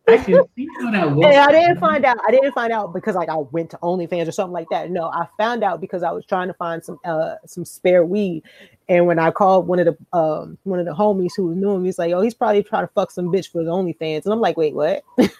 I 0.09 0.18
can 0.18 0.43
see 0.57 0.68
how 0.80 0.91
that. 0.93 1.09
And 1.09 1.24
I 1.26 1.51
didn't 1.51 1.78
find 1.78 2.05
out. 2.05 2.16
I 2.26 2.30
didn't 2.30 2.53
find 2.53 2.72
out 2.72 2.95
because 2.95 3.16
like 3.16 3.28
I 3.28 3.37
went 3.37 3.70
to 3.70 3.78
OnlyFans 3.78 4.28
or 4.28 4.32
something 4.32 4.53
like 4.53 4.68
that. 4.70 4.91
No, 4.91 5.07
I 5.09 5.26
found 5.37 5.64
out 5.64 5.80
because 5.80 6.03
I 6.03 6.12
was 6.12 6.24
trying 6.24 6.49
to 6.49 6.55
find 6.55 6.84
some 6.84 6.99
uh 7.05 7.34
some 7.45 7.64
spare 7.64 8.05
weed, 8.05 8.45
and 8.89 9.07
when 9.07 9.18
I 9.18 9.30
called 9.30 9.66
one 9.66 9.78
of 9.78 9.87
the 9.87 10.16
um 10.16 10.59
one 10.64 10.78
of 10.78 10.87
the 10.87 10.95
homies 10.95 11.32
who 11.37 11.55
knew 11.55 11.70
him, 11.70 11.84
he's 11.84 11.99
like, 11.99 12.12
"Oh, 12.12 12.20
he's 12.20 12.34
probably 12.34 12.62
trying 12.62 12.87
to 12.87 12.93
fuck 12.93 13.11
some 13.11 13.32
bitch 13.32 13.51
for 13.51 13.61
his 13.61 13.68
OnlyFans," 13.68 14.24
and 14.24 14.32
I'm 14.32 14.41
like, 14.41 14.57
"Wait, 14.57 14.74
what?" 14.74 15.03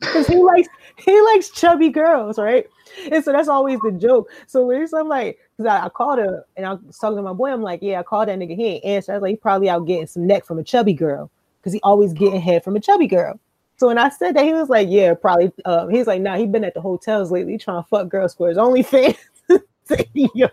Because 0.00 0.26
he 0.26 0.36
likes 0.36 0.68
he 0.96 1.20
likes 1.20 1.50
chubby 1.50 1.90
girls, 1.90 2.38
right? 2.38 2.66
And 3.12 3.22
so 3.22 3.32
that's 3.32 3.48
always 3.48 3.78
the 3.80 3.92
joke. 3.92 4.30
So 4.46 4.64
when 4.66 4.86
I'm 4.94 5.08
like, 5.08 5.38
because 5.56 5.70
I, 5.70 5.86
I 5.86 5.88
called 5.90 6.18
her 6.18 6.44
and 6.56 6.66
I 6.66 6.72
was 6.74 6.98
talking 6.98 7.16
to 7.16 7.22
my 7.22 7.34
boy, 7.34 7.52
I'm 7.52 7.62
like, 7.62 7.80
yeah, 7.82 8.00
I 8.00 8.02
called 8.02 8.28
that 8.28 8.38
nigga. 8.38 8.56
He 8.56 8.64
ain't 8.66 8.84
answer. 8.84 9.12
I 9.12 9.16
was 9.16 9.22
like, 9.22 9.30
he 9.30 9.36
probably 9.36 9.68
out 9.68 9.86
getting 9.86 10.06
some 10.06 10.26
neck 10.26 10.46
from 10.46 10.58
a 10.58 10.64
chubby 10.64 10.94
girl 10.94 11.30
because 11.60 11.72
he 11.74 11.80
always 11.82 12.12
getting 12.14 12.40
head 12.40 12.64
from 12.64 12.76
a 12.76 12.80
chubby 12.80 13.06
girl. 13.06 13.38
So 13.76 13.86
when 13.86 13.98
I 13.98 14.08
said 14.08 14.36
that, 14.36 14.44
he 14.44 14.52
was 14.52 14.68
like, 14.68 14.88
yeah, 14.90 15.14
probably. 15.14 15.52
Um, 15.64 15.90
he's 15.90 16.06
like, 16.06 16.20
nah, 16.20 16.36
he 16.36 16.46
been 16.46 16.64
at 16.64 16.74
the 16.74 16.80
hotels 16.80 17.30
lately 17.30 17.58
trying 17.58 17.82
to 17.82 17.88
fuck 17.88 18.08
girls 18.08 18.34
for 18.34 18.48
his 18.48 18.58
OnlyFans. 18.58 19.16
Yo, 20.14 20.48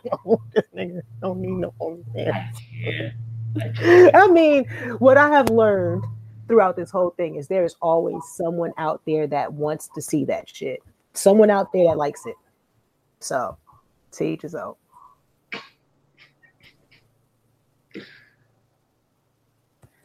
this 0.53 0.65
nigga 0.75 1.01
don't 1.21 1.39
need 1.39 1.51
no 1.51 1.73
OnlyFans. 1.79 2.59
Yeah. 2.71 4.11
I 4.13 4.27
mean, 4.27 4.65
what 4.99 5.17
I 5.17 5.29
have 5.29 5.49
learned 5.49 6.03
throughout 6.47 6.75
this 6.75 6.89
whole 6.89 7.11
thing 7.11 7.35
is 7.35 7.47
there 7.47 7.65
is 7.65 7.75
always 7.81 8.21
someone 8.35 8.71
out 8.77 9.01
there 9.05 9.27
that 9.27 9.53
wants 9.53 9.89
to 9.95 10.01
see 10.01 10.25
that 10.25 10.49
shit. 10.49 10.81
Someone 11.13 11.49
out 11.49 11.73
there 11.73 11.85
that 11.85 11.97
likes 11.97 12.25
it. 12.25 12.35
So, 13.19 13.57
to 14.11 14.23
each 14.23 14.43
his 14.43 14.55
own. 14.55 14.75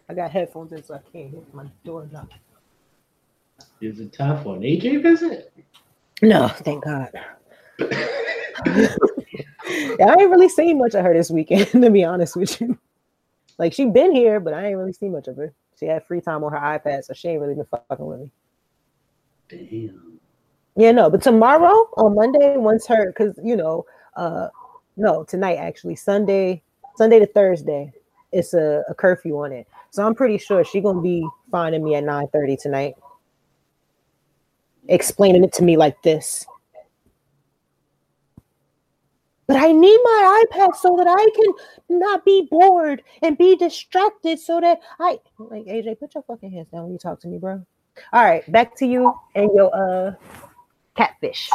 I 0.08 0.14
got 0.14 0.30
headphones 0.30 0.72
in, 0.72 0.82
so 0.82 0.94
I 0.94 1.00
can't 1.12 1.30
hear 1.30 1.40
my 1.52 1.64
door 1.84 2.08
knock. 2.12 2.30
Is 3.80 3.98
it 4.00 4.14
for 4.16 4.56
an 4.56 4.62
AJ 4.62 5.02
visit? 5.02 5.52
No, 6.20 6.48
thank 6.48 6.84
God. 6.84 7.10
yeah, 9.98 10.06
I 10.06 10.20
ain't 10.20 10.30
really 10.30 10.48
seen 10.48 10.78
much 10.78 10.94
of 10.94 11.04
her 11.04 11.14
this 11.14 11.30
weekend, 11.30 11.66
to 11.72 11.90
be 11.90 12.04
honest 12.04 12.36
with 12.36 12.60
you. 12.60 12.78
Like 13.58 13.72
she 13.72 13.86
been 13.86 14.12
here, 14.12 14.40
but 14.40 14.54
I 14.54 14.66
ain't 14.66 14.78
really 14.78 14.92
seen 14.92 15.12
much 15.12 15.28
of 15.28 15.36
her. 15.36 15.52
She 15.78 15.86
had 15.86 16.06
free 16.06 16.20
time 16.20 16.44
on 16.44 16.52
her 16.52 16.58
iPad, 16.58 17.04
so 17.04 17.12
she 17.12 17.28
ain't 17.28 17.40
really 17.40 17.54
been 17.54 17.66
fucking 17.66 18.06
with 18.06 18.20
me. 18.20 18.30
Damn. 19.48 20.20
Yeah, 20.76 20.92
no, 20.92 21.10
but 21.10 21.22
tomorrow 21.22 21.88
on 21.96 22.14
Monday, 22.14 22.56
once 22.56 22.86
her, 22.86 23.06
because 23.06 23.38
you 23.42 23.56
know, 23.56 23.84
uh, 24.16 24.48
no, 24.96 25.24
tonight 25.24 25.56
actually, 25.56 25.96
Sunday, 25.96 26.62
Sunday 26.96 27.18
to 27.18 27.26
Thursday. 27.26 27.92
It's 28.32 28.54
a, 28.54 28.82
a 28.88 28.94
curfew 28.94 29.38
on 29.38 29.52
it. 29.52 29.68
So 29.90 30.06
I'm 30.06 30.14
pretty 30.14 30.38
sure 30.38 30.64
she 30.64 30.80
gonna 30.80 31.02
be 31.02 31.26
finding 31.50 31.84
me 31.84 31.94
at 31.94 32.04
9:30 32.04 32.60
tonight. 32.60 32.94
Explaining 34.88 35.44
it 35.44 35.52
to 35.54 35.62
me 35.62 35.76
like 35.76 36.02
this. 36.02 36.46
But 39.52 39.60
I 39.60 39.72
need 39.72 40.00
my 40.02 40.44
iPad 40.50 40.74
so 40.76 40.96
that 40.96 41.06
I 41.06 41.28
can 41.36 41.98
not 42.00 42.24
be 42.24 42.48
bored 42.50 43.02
and 43.20 43.36
be 43.36 43.54
distracted 43.54 44.38
so 44.38 44.62
that 44.62 44.80
I 44.98 45.18
like 45.36 45.66
AJ, 45.66 46.00
put 46.00 46.14
your 46.14 46.22
fucking 46.22 46.50
hands 46.50 46.68
down 46.72 46.84
when 46.84 46.92
you 46.92 46.98
talk 46.98 47.20
to 47.20 47.28
me, 47.28 47.36
bro. 47.36 47.62
All 48.14 48.24
right, 48.24 48.50
back 48.50 48.74
to 48.76 48.86
you 48.86 49.12
and 49.34 49.50
your 49.54 49.70
uh 49.76 50.14
catfish. 50.96 51.50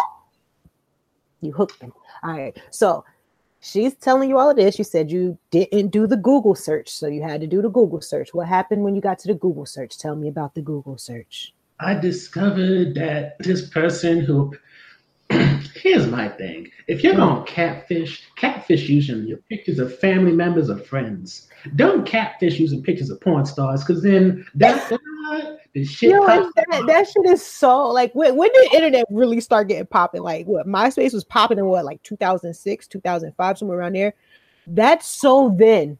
You 1.41 1.52
hooked 1.54 1.80
them. 1.80 1.91
All 2.22 2.38
right. 2.38 2.56
So 2.70 3.04
she's 3.62 3.95
telling 3.95 4.30
you 4.30 4.38
all 4.38 4.52
of 4.52 4.58
this. 4.58 4.78
You 4.78 4.84
said 4.84 5.10
you 5.10 5.36
didn't 5.50 5.88
do 5.88 6.06
the 6.06 6.18
Google 6.18 6.54
search, 6.54 6.89
so 6.89 7.08
you 7.08 7.24
had 7.24 7.41
to 7.41 7.48
do 7.48 7.64
the 7.64 7.70
Google 7.70 8.02
search. 8.02 8.32
What 8.32 8.48
happened 8.48 8.84
when 8.84 8.93
you 8.93 9.02
got 9.02 9.18
to 9.20 9.28
the 9.28 9.34
Google 9.34 9.66
search? 9.66 9.98
Tell 9.98 10.16
me 10.16 10.28
about 10.28 10.54
the 10.54 10.62
Google 10.62 11.00
search. 11.00 11.52
I 11.80 11.95
discovered 11.95 12.93
that 12.93 13.39
this 13.39 13.68
person 13.72 14.20
who 14.20 14.54
here's 15.76 16.08
my 16.08 16.30
thing. 16.30 16.70
If 16.88 17.04
you're 17.04 17.16
going 17.16 17.46
to 17.46 17.52
catfish, 17.52 18.24
catfish 18.36 18.90
using 18.90 19.28
your 19.28 19.38
pictures 19.50 19.80
of 19.80 19.98
family 20.00 20.32
members 20.32 20.70
or 20.70 20.78
friends. 20.78 21.48
Don't 21.76 22.06
catfish 22.06 22.60
using 22.60 22.84
pictures 22.84 23.10
of 23.10 23.20
porn 23.22 23.46
stars 23.46 23.84
because 23.84 24.04
then 24.04 24.46
that's 24.56 24.90
the 25.74 25.86
shit. 25.86 26.12
Yo, 26.12 26.26
that, 26.26 26.52
that 26.88 27.08
shit 27.08 27.26
is 27.26 27.46
so 27.46 27.88
like 27.88 28.14
when, 28.14 28.36
when 28.36 28.50
did 28.54 28.74
internet 28.74 29.06
really 29.10 29.42
start 29.42 29.68
getting 29.68 29.86
popping? 29.86 30.22
Like 30.22 30.46
what 30.46 30.68
MySpace 30.68 31.14
was 31.14 31.24
popping 31.24 31.58
in 31.58 31.66
what 31.66 31.86
like 31.86 32.02
2006, 32.04 32.88
2005, 32.88 33.58
somewhere 33.58 33.80
around 33.80 33.96
there. 33.96 34.14
That's 34.68 35.08
so 35.08 35.56
then. 35.58 35.98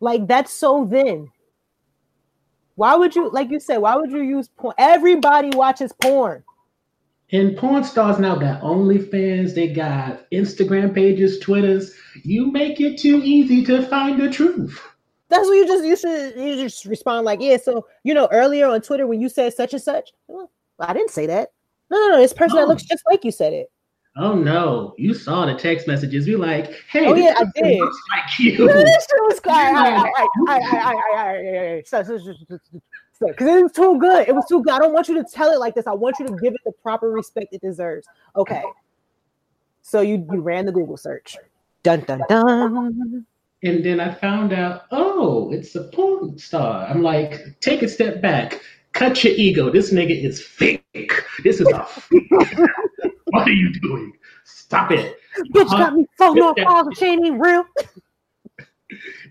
Like 0.00 0.26
that's 0.26 0.52
so 0.52 0.86
then. 0.88 1.30
Why 2.76 2.94
would 2.94 3.16
you, 3.16 3.28
like 3.30 3.50
you 3.50 3.58
said, 3.58 3.78
why 3.78 3.96
would 3.96 4.12
you 4.12 4.22
use 4.22 4.48
porn? 4.56 4.74
Everybody 4.78 5.50
watches 5.56 5.92
porn. 5.92 6.44
And 7.30 7.56
porn 7.56 7.84
stars 7.84 8.18
now 8.18 8.36
got 8.36 8.62
OnlyFans, 8.62 9.54
they 9.54 9.68
got 9.68 10.30
Instagram 10.30 10.94
pages, 10.94 11.38
Twitters. 11.40 11.92
You 12.22 12.50
make 12.50 12.80
it 12.80 12.98
too 12.98 13.20
easy 13.22 13.64
to 13.66 13.86
find 13.86 14.20
the 14.20 14.30
truth. 14.30 14.80
That's 15.28 15.46
what 15.46 15.54
you 15.54 15.66
just 15.66 15.84
you 15.84 15.96
should 15.96 16.36
you 16.36 16.56
just 16.56 16.86
respond 16.86 17.26
like, 17.26 17.40
yeah. 17.42 17.58
So 17.58 17.86
you 18.02 18.14
know, 18.14 18.28
earlier 18.32 18.66
on 18.66 18.80
Twitter 18.80 19.06
when 19.06 19.20
you 19.20 19.28
said 19.28 19.52
such 19.52 19.74
and 19.74 19.82
such, 19.82 20.12
well, 20.26 20.50
I 20.78 20.94
didn't 20.94 21.10
say 21.10 21.26
that. 21.26 21.50
No, 21.90 21.98
no, 21.98 22.08
no. 22.14 22.18
This 22.18 22.32
person 22.32 22.56
oh. 22.56 22.62
that 22.62 22.68
looks 22.68 22.84
just 22.84 23.04
like 23.06 23.24
you 23.24 23.30
said 23.30 23.52
it. 23.52 23.70
Oh 24.16 24.34
no, 24.34 24.94
you 24.96 25.12
saw 25.12 25.44
the 25.44 25.54
text 25.54 25.86
messages. 25.86 26.26
You're 26.26 26.40
like, 26.40 26.72
hey, 26.90 27.06
oh 27.06 27.14
yeah, 27.14 27.34
I 27.36 27.44
did. 27.54 27.78
Looks 27.78 28.00
like 28.10 28.38
you. 28.38 28.56
this 28.56 29.06
shit 29.06 29.20
was 29.20 29.38
because 33.20 33.48
it 33.48 33.62
was 33.62 33.72
too 33.72 33.98
good. 33.98 34.28
It 34.28 34.34
was 34.34 34.46
too 34.48 34.62
good. 34.62 34.72
I 34.72 34.78
don't 34.78 34.92
want 34.92 35.08
you 35.08 35.14
to 35.16 35.24
tell 35.24 35.50
it 35.50 35.58
like 35.58 35.74
this. 35.74 35.86
I 35.86 35.92
want 35.92 36.18
you 36.18 36.26
to 36.26 36.36
give 36.36 36.54
it 36.54 36.60
the 36.64 36.72
proper 36.72 37.10
respect 37.10 37.52
it 37.52 37.60
deserves. 37.60 38.06
Okay. 38.36 38.62
So 39.82 40.00
you 40.00 40.26
you 40.30 40.40
ran 40.40 40.66
the 40.66 40.72
Google 40.72 40.96
search. 40.96 41.36
Dun 41.82 42.00
dun 42.00 42.22
dun. 42.28 43.26
And 43.64 43.84
then 43.84 43.98
I 43.98 44.14
found 44.14 44.52
out, 44.52 44.82
oh, 44.92 45.50
it's 45.52 45.74
a 45.74 45.84
porn 45.84 46.38
star. 46.38 46.86
I'm 46.86 47.02
like, 47.02 47.58
take 47.60 47.82
a 47.82 47.88
step 47.88 48.22
back. 48.22 48.60
Cut 48.92 49.24
your 49.24 49.34
ego. 49.34 49.70
This 49.70 49.92
nigga 49.92 50.22
is 50.22 50.40
fake. 50.40 50.84
This 51.42 51.60
is 51.60 51.66
a 51.66 51.84
fake. 51.84 52.30
what 52.30 53.48
are 53.48 53.52
you 53.52 53.72
doing? 53.80 54.12
Stop 54.44 54.92
it. 54.92 55.18
Bitch 55.52 55.70
got 55.70 55.94
me 55.94 56.06
phone 56.16 56.38
off 56.40 56.56
all 56.66 56.84
the 56.84 56.94
chain 56.94 57.24
ain't 57.24 57.40
real. 57.40 57.64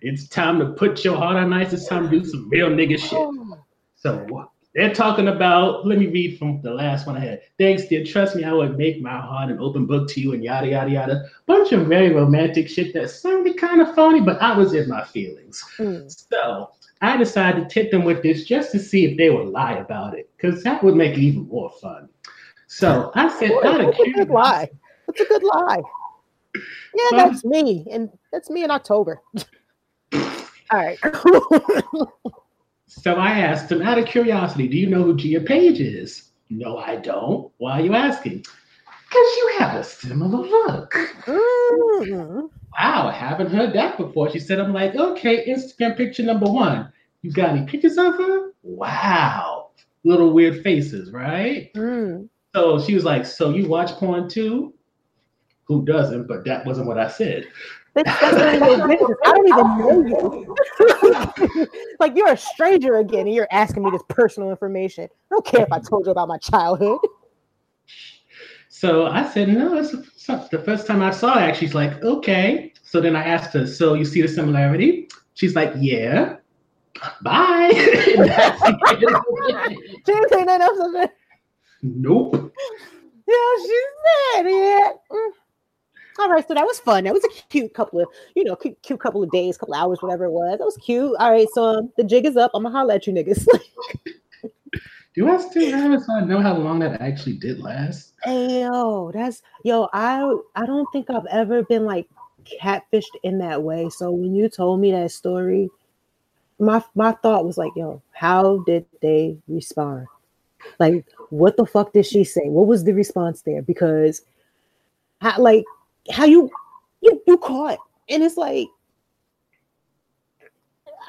it's 0.01 0.27
time 0.27 0.59
to 0.59 0.67
put 0.73 1.05
your 1.05 1.15
heart 1.15 1.37
on 1.37 1.53
ice. 1.53 1.71
It's 1.71 1.87
time 1.87 2.09
to 2.09 2.19
do 2.19 2.25
some 2.25 2.49
real 2.49 2.69
nigga 2.69 2.99
shit. 2.99 3.13
Oh. 3.13 3.57
So 3.97 4.49
they're 4.75 4.93
talking 4.93 5.27
about, 5.27 5.87
let 5.87 5.97
me 5.97 6.05
read 6.05 6.37
from 6.37 6.61
the 6.61 6.71
last 6.71 7.07
one 7.07 7.17
I 7.17 7.21
had. 7.21 7.41
Thanks, 7.57 7.85
dear. 7.85 8.05
Trust 8.05 8.35
me, 8.35 8.43
I 8.43 8.53
would 8.53 8.77
make 8.77 9.01
my 9.01 9.19
heart 9.19 9.49
an 9.49 9.59
open 9.59 9.87
book 9.87 10.07
to 10.09 10.21
you 10.21 10.33
and 10.33 10.43
yada, 10.43 10.67
yada, 10.67 10.91
yada. 10.91 11.29
Bunch 11.47 11.71
of 11.71 11.87
very 11.87 12.13
romantic 12.13 12.69
shit 12.69 12.93
that 12.93 13.09
sounded 13.09 13.57
kind 13.57 13.81
of 13.81 13.95
funny, 13.95 14.21
but 14.21 14.39
I 14.39 14.55
was 14.55 14.75
in 14.75 14.87
my 14.87 15.03
feelings. 15.03 15.63
Mm. 15.79 16.15
So 16.31 16.69
I 17.01 17.17
decided 17.17 17.67
to 17.67 17.73
tip 17.73 17.89
them 17.89 18.05
with 18.05 18.21
this 18.21 18.45
just 18.45 18.71
to 18.73 18.79
see 18.79 19.05
if 19.05 19.17
they 19.17 19.31
would 19.31 19.47
lie 19.47 19.73
about 19.73 20.15
it, 20.15 20.29
because 20.37 20.63
that 20.63 20.83
would 20.83 20.95
make 20.95 21.17
it 21.17 21.21
even 21.21 21.47
more 21.47 21.71
fun. 21.81 22.07
So 22.67 23.11
I 23.15 23.29
said, 23.39 23.51
"Not 23.63 23.81
a 23.81 23.91
good 24.13 24.29
lie. 24.29 24.69
That's 25.07 25.21
a 25.21 25.25
good 25.25 25.43
lie. 25.43 25.81
Yeah, 26.55 27.09
that's 27.13 27.43
me, 27.45 27.87
and 27.89 28.09
that's 28.31 28.49
me 28.49 28.63
in 28.63 28.69
October. 28.69 29.21
All 30.13 30.21
right. 30.71 30.99
So 33.01 33.13
I 33.13 33.39
asked 33.39 33.71
him 33.71 33.81
out 33.83 33.99
of 33.99 34.05
curiosity, 34.05 34.67
do 34.67 34.75
you 34.75 34.87
know 34.87 35.03
who 35.03 35.15
Gia 35.15 35.41
Paige 35.41 35.79
is? 35.79 36.31
No, 36.49 36.77
I 36.77 36.95
don't. 36.95 37.51
Why 37.57 37.79
are 37.79 37.81
you 37.81 37.93
asking? 37.93 38.39
Because 38.39 39.37
you 39.37 39.55
have 39.59 39.75
a 39.75 39.83
similar 39.83 40.45
look. 40.45 40.93
Mm-hmm. 41.25 42.39
Wow, 42.77 43.07
I 43.07 43.11
haven't 43.11 43.51
heard 43.51 43.73
that 43.73 43.97
before. 43.97 44.29
She 44.29 44.39
said, 44.39 44.59
I'm 44.59 44.73
like, 44.73 44.95
okay, 44.95 45.47
Instagram 45.47 45.95
picture 45.95 46.23
number 46.23 46.47
one. 46.47 46.91
You 47.21 47.31
got 47.31 47.49
any 47.49 47.65
pictures 47.65 47.97
of 47.97 48.15
her? 48.15 48.51
Wow. 48.63 49.69
Little 50.03 50.33
weird 50.33 50.63
faces, 50.63 51.11
right? 51.11 51.71
Mm. 51.75 52.29
So 52.55 52.79
she 52.81 52.95
was 52.95 53.03
like, 53.03 53.25
So 53.25 53.51
you 53.51 53.67
watch 53.67 53.91
porn 53.91 54.29
too? 54.29 54.73
Who 55.65 55.85
doesn't? 55.85 56.27
But 56.27 56.45
that 56.45 56.65
wasn't 56.65 56.87
what 56.87 56.97
I 56.97 57.09
said. 57.09 57.47
I 58.05 58.57
don't 59.23 59.47
even 59.47 59.77
know 59.77 60.05
you. 60.05 60.55
like 61.99 62.15
you're 62.15 62.31
a 62.31 62.37
stranger 62.37 62.97
again, 62.97 63.27
and 63.27 63.33
you're 63.33 63.47
asking 63.51 63.83
me 63.83 63.91
this 63.91 64.03
personal 64.09 64.49
information. 64.49 65.05
I 65.05 65.35
don't 65.35 65.45
care 65.45 65.61
if 65.61 65.71
I 65.71 65.79
told 65.79 66.05
you 66.05 66.11
about 66.11 66.27
my 66.27 66.37
childhood. 66.37 66.99
So 68.69 69.07
I 69.07 69.27
said, 69.27 69.49
no, 69.49 69.75
it's, 69.77 69.91
the 69.91 70.61
first 70.63 70.85
time 70.85 71.01
I 71.01 71.09
saw 71.09 71.39
her. 71.39 71.53
She's 71.53 71.73
like, 71.73 72.03
okay. 72.03 72.73
So 72.83 73.01
then 73.01 73.15
I 73.15 73.23
asked 73.23 73.53
her, 73.53 73.65
so 73.65 73.95
you 73.95 74.05
see 74.05 74.21
the 74.21 74.27
similarity? 74.27 75.09
She's 75.33 75.55
like, 75.55 75.73
yeah. 75.77 76.35
Bye. 77.21 77.71
she 77.73 78.15
didn't 80.05 80.29
say 80.29 80.43
nothing 80.43 80.61
else. 80.61 81.09
Nope. 81.81 82.53
Yeah, 83.27 83.35
she 83.61 83.81
said 84.35 84.45
it. 84.45 84.97
Mm. 85.11 85.29
All 86.19 86.29
right, 86.29 86.47
so 86.47 86.53
that 86.53 86.65
was 86.65 86.79
fun. 86.79 87.03
That 87.03 87.13
was 87.13 87.23
a 87.23 87.29
cute 87.49 87.73
couple 87.73 87.99
of, 87.99 88.07
you 88.35 88.43
know, 88.43 88.55
cute, 88.55 88.81
cute 88.81 88.99
couple 88.99 89.23
of 89.23 89.31
days, 89.31 89.57
couple 89.57 89.75
of 89.75 89.81
hours, 89.81 90.01
whatever 90.01 90.25
it 90.25 90.31
was. 90.31 90.57
That 90.57 90.65
was 90.65 90.77
cute. 90.77 91.15
All 91.19 91.31
right, 91.31 91.47
so 91.53 91.63
um, 91.63 91.91
the 91.97 92.03
jig 92.03 92.25
is 92.25 92.37
up. 92.37 92.51
I'm 92.53 92.63
gonna 92.63 92.75
holler 92.75 92.95
at 92.95 93.07
you 93.07 93.13
niggas. 93.13 93.45
Do 95.15 95.27
I 95.29 95.37
still 95.39 95.75
have 95.75 95.91
it 95.93 96.01
so 96.01 96.13
I 96.13 96.23
know 96.25 96.41
how 96.41 96.55
long 96.55 96.77
that 96.79 97.01
actually 97.01 97.37
did 97.37 97.59
last? 97.59 98.13
Hey 98.23 98.61
yo, 98.61 99.11
that's 99.11 99.41
yo. 99.63 99.89
I 99.91 100.31
I 100.55 100.67
don't 100.67 100.87
think 100.91 101.09
I've 101.09 101.25
ever 101.25 101.63
been 101.63 101.85
like 101.85 102.07
catfished 102.61 103.15
in 103.23 103.39
that 103.39 103.63
way. 103.63 103.89
So 103.89 104.11
when 104.11 104.35
you 104.35 104.47
told 104.47 104.79
me 104.79 104.91
that 104.91 105.11
story, 105.11 105.69
my 106.59 106.83
my 106.93 107.13
thought 107.13 107.45
was 107.45 107.57
like, 107.57 107.71
yo, 107.75 108.01
how 108.11 108.63
did 108.67 108.85
they 109.01 109.37
respond? 109.47 110.05
Like, 110.79 111.05
what 111.29 111.57
the 111.57 111.65
fuck 111.65 111.93
did 111.93 112.05
she 112.05 112.23
say? 112.23 112.49
What 112.49 112.67
was 112.67 112.83
the 112.83 112.93
response 112.93 113.41
there? 113.41 113.61
Because, 113.61 114.21
how, 115.21 115.39
like, 115.39 115.63
how 116.11 116.25
you 116.25 116.49
you 117.01 117.21
you 117.27 117.37
caught. 117.37 117.79
And 118.09 118.23
it's 118.23 118.37
like 118.37 118.67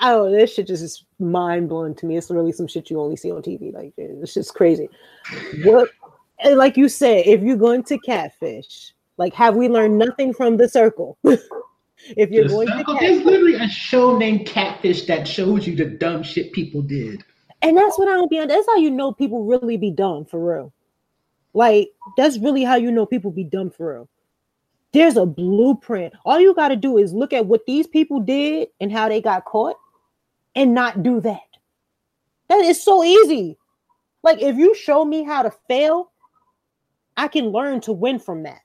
oh 0.00 0.30
this 0.30 0.54
shit 0.54 0.66
just 0.66 0.82
is 0.82 1.04
mind 1.18 1.68
blowing 1.68 1.94
to 1.96 2.06
me. 2.06 2.16
It's 2.16 2.30
really 2.30 2.52
some 2.52 2.66
shit 2.66 2.90
you 2.90 3.00
only 3.00 3.16
see 3.16 3.30
on 3.30 3.42
tv 3.42 3.72
like 3.72 3.92
it's 3.96 4.34
just 4.34 4.54
crazy. 4.54 4.88
What 5.64 5.90
and 6.40 6.56
like 6.56 6.76
you 6.76 6.88
said 6.88 7.26
if 7.26 7.42
you're 7.42 7.56
going 7.56 7.82
to 7.84 7.98
catfish 7.98 8.92
like 9.16 9.34
have 9.34 9.56
we 9.56 9.68
learned 9.68 9.98
nothing 9.98 10.32
from 10.32 10.56
the 10.56 10.68
circle? 10.68 11.18
If 12.16 12.30
you're 12.30 12.44
the 12.44 12.50
going 12.50 12.68
circle, 12.68 12.84
to 12.84 12.92
catfish, 12.92 13.08
there's 13.08 13.24
literally 13.24 13.54
a 13.54 13.68
show 13.68 14.16
named 14.16 14.46
catfish 14.46 15.06
that 15.06 15.26
shows 15.26 15.66
you 15.66 15.74
the 15.74 15.84
dumb 15.84 16.22
shit 16.22 16.52
people 16.52 16.80
did. 16.80 17.24
And 17.60 17.76
that's 17.76 17.98
what 17.98 18.06
i 18.08 18.12
don't 18.12 18.30
be 18.30 18.38
on. 18.38 18.46
that's 18.46 18.66
how 18.66 18.76
you 18.76 18.88
know 18.88 19.12
people 19.12 19.44
really 19.44 19.76
be 19.76 19.90
dumb 19.90 20.24
for 20.24 20.38
real. 20.38 20.72
Like 21.54 21.88
that's 22.16 22.38
really 22.38 22.62
how 22.62 22.76
you 22.76 22.92
know 22.92 23.04
people 23.04 23.32
be 23.32 23.42
dumb 23.42 23.70
for 23.70 23.94
real 23.94 24.08
there's 24.98 25.16
a 25.16 25.24
blueprint. 25.24 26.12
All 26.24 26.40
you 26.40 26.52
got 26.54 26.68
to 26.68 26.76
do 26.76 26.98
is 26.98 27.12
look 27.12 27.32
at 27.32 27.46
what 27.46 27.64
these 27.66 27.86
people 27.86 28.18
did 28.18 28.66
and 28.80 28.90
how 28.90 29.08
they 29.08 29.20
got 29.20 29.44
caught 29.44 29.76
and 30.56 30.74
not 30.74 31.04
do 31.04 31.20
that. 31.20 31.38
That 32.48 32.64
is 32.64 32.82
so 32.82 33.04
easy. 33.04 33.56
Like, 34.24 34.42
if 34.42 34.56
you 34.56 34.74
show 34.74 35.04
me 35.04 35.22
how 35.22 35.42
to 35.42 35.52
fail, 35.68 36.10
I 37.16 37.28
can 37.28 37.50
learn 37.50 37.80
to 37.82 37.92
win 37.92 38.18
from 38.18 38.42
that. 38.42 38.58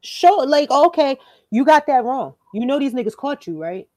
Show, 0.00 0.38
like, 0.38 0.72
okay, 0.72 1.18
you 1.52 1.64
got 1.64 1.86
that 1.86 2.02
wrong. 2.02 2.34
You 2.52 2.66
know 2.66 2.80
these 2.80 2.94
niggas 2.94 3.16
caught 3.16 3.46
you, 3.46 3.62
right? 3.62 3.88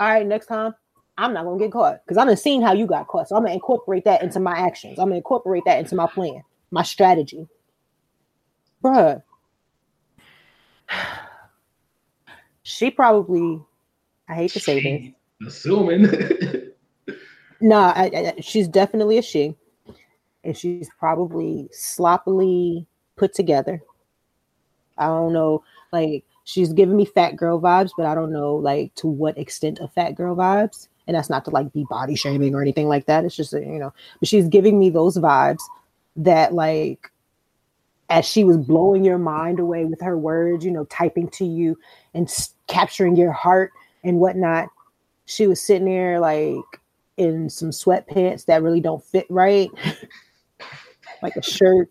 All 0.00 0.08
right, 0.08 0.26
next 0.26 0.46
time, 0.46 0.74
I'm 1.18 1.34
not 1.34 1.44
gonna 1.44 1.58
get 1.58 1.70
caught 1.70 2.00
because 2.02 2.16
I'm 2.16 2.34
seen 2.36 2.62
how 2.62 2.72
you 2.72 2.86
got 2.86 3.08
caught. 3.08 3.28
So 3.28 3.36
I'm 3.36 3.42
gonna 3.42 3.52
incorporate 3.52 4.06
that 4.06 4.22
into 4.22 4.40
my 4.40 4.56
actions. 4.56 4.98
I'm 4.98 5.08
gonna 5.08 5.16
incorporate 5.16 5.64
that 5.66 5.80
into 5.80 5.94
my 5.94 6.06
plan, 6.06 6.42
my 6.70 6.82
strategy. 6.82 7.46
Bruh, 8.82 9.22
she 12.62 12.90
probably, 12.90 13.60
I 14.28 14.34
hate 14.34 14.50
to 14.52 14.60
say 14.60 15.14
this, 15.40 15.54
assuming. 15.54 16.02
no, 17.60 17.76
I, 17.76 18.10
I, 18.14 18.40
she's 18.40 18.68
definitely 18.68 19.18
a 19.18 19.22
she, 19.22 19.54
and 20.44 20.56
she's 20.56 20.88
probably 20.98 21.68
sloppily 21.72 22.86
put 23.16 23.34
together. 23.34 23.82
I 24.98 25.06
don't 25.06 25.32
know, 25.32 25.64
like 25.92 26.24
she's 26.44 26.72
giving 26.72 26.96
me 26.96 27.04
fat 27.04 27.36
girl 27.36 27.60
vibes, 27.60 27.90
but 27.96 28.06
I 28.06 28.14
don't 28.14 28.32
know 28.32 28.54
like 28.54 28.94
to 28.96 29.06
what 29.06 29.38
extent 29.38 29.78
of 29.80 29.92
fat 29.92 30.12
girl 30.12 30.36
vibes. 30.36 30.88
And 31.06 31.16
that's 31.16 31.30
not 31.30 31.44
to 31.46 31.50
like 31.50 31.72
be 31.72 31.84
body 31.90 32.14
shaming 32.14 32.54
or 32.54 32.62
anything 32.62 32.88
like 32.88 33.06
that. 33.06 33.24
It's 33.24 33.34
just 33.34 33.52
you 33.52 33.78
know, 33.78 33.92
but 34.20 34.28
she's 34.28 34.48
giving 34.48 34.78
me 34.78 34.90
those 34.90 35.18
vibes 35.18 35.62
that 36.16 36.54
like 36.54 37.10
as 38.12 38.26
she 38.26 38.44
was 38.44 38.58
blowing 38.58 39.02
your 39.06 39.16
mind 39.16 39.58
away 39.58 39.86
with 39.86 39.98
her 40.02 40.18
words, 40.18 40.66
you 40.66 40.70
know, 40.70 40.84
typing 40.84 41.28
to 41.30 41.46
you 41.46 41.78
and 42.12 42.28
s- 42.28 42.52
capturing 42.66 43.16
your 43.16 43.32
heart 43.32 43.72
and 44.04 44.18
whatnot, 44.18 44.68
she 45.24 45.46
was 45.46 45.62
sitting 45.62 45.86
there 45.86 46.20
like 46.20 46.58
in 47.16 47.48
some 47.48 47.70
sweatpants 47.70 48.44
that 48.44 48.62
really 48.62 48.82
don't 48.82 49.02
fit 49.02 49.24
right, 49.30 49.70
like 51.22 51.36
a 51.36 51.42
shirt 51.42 51.88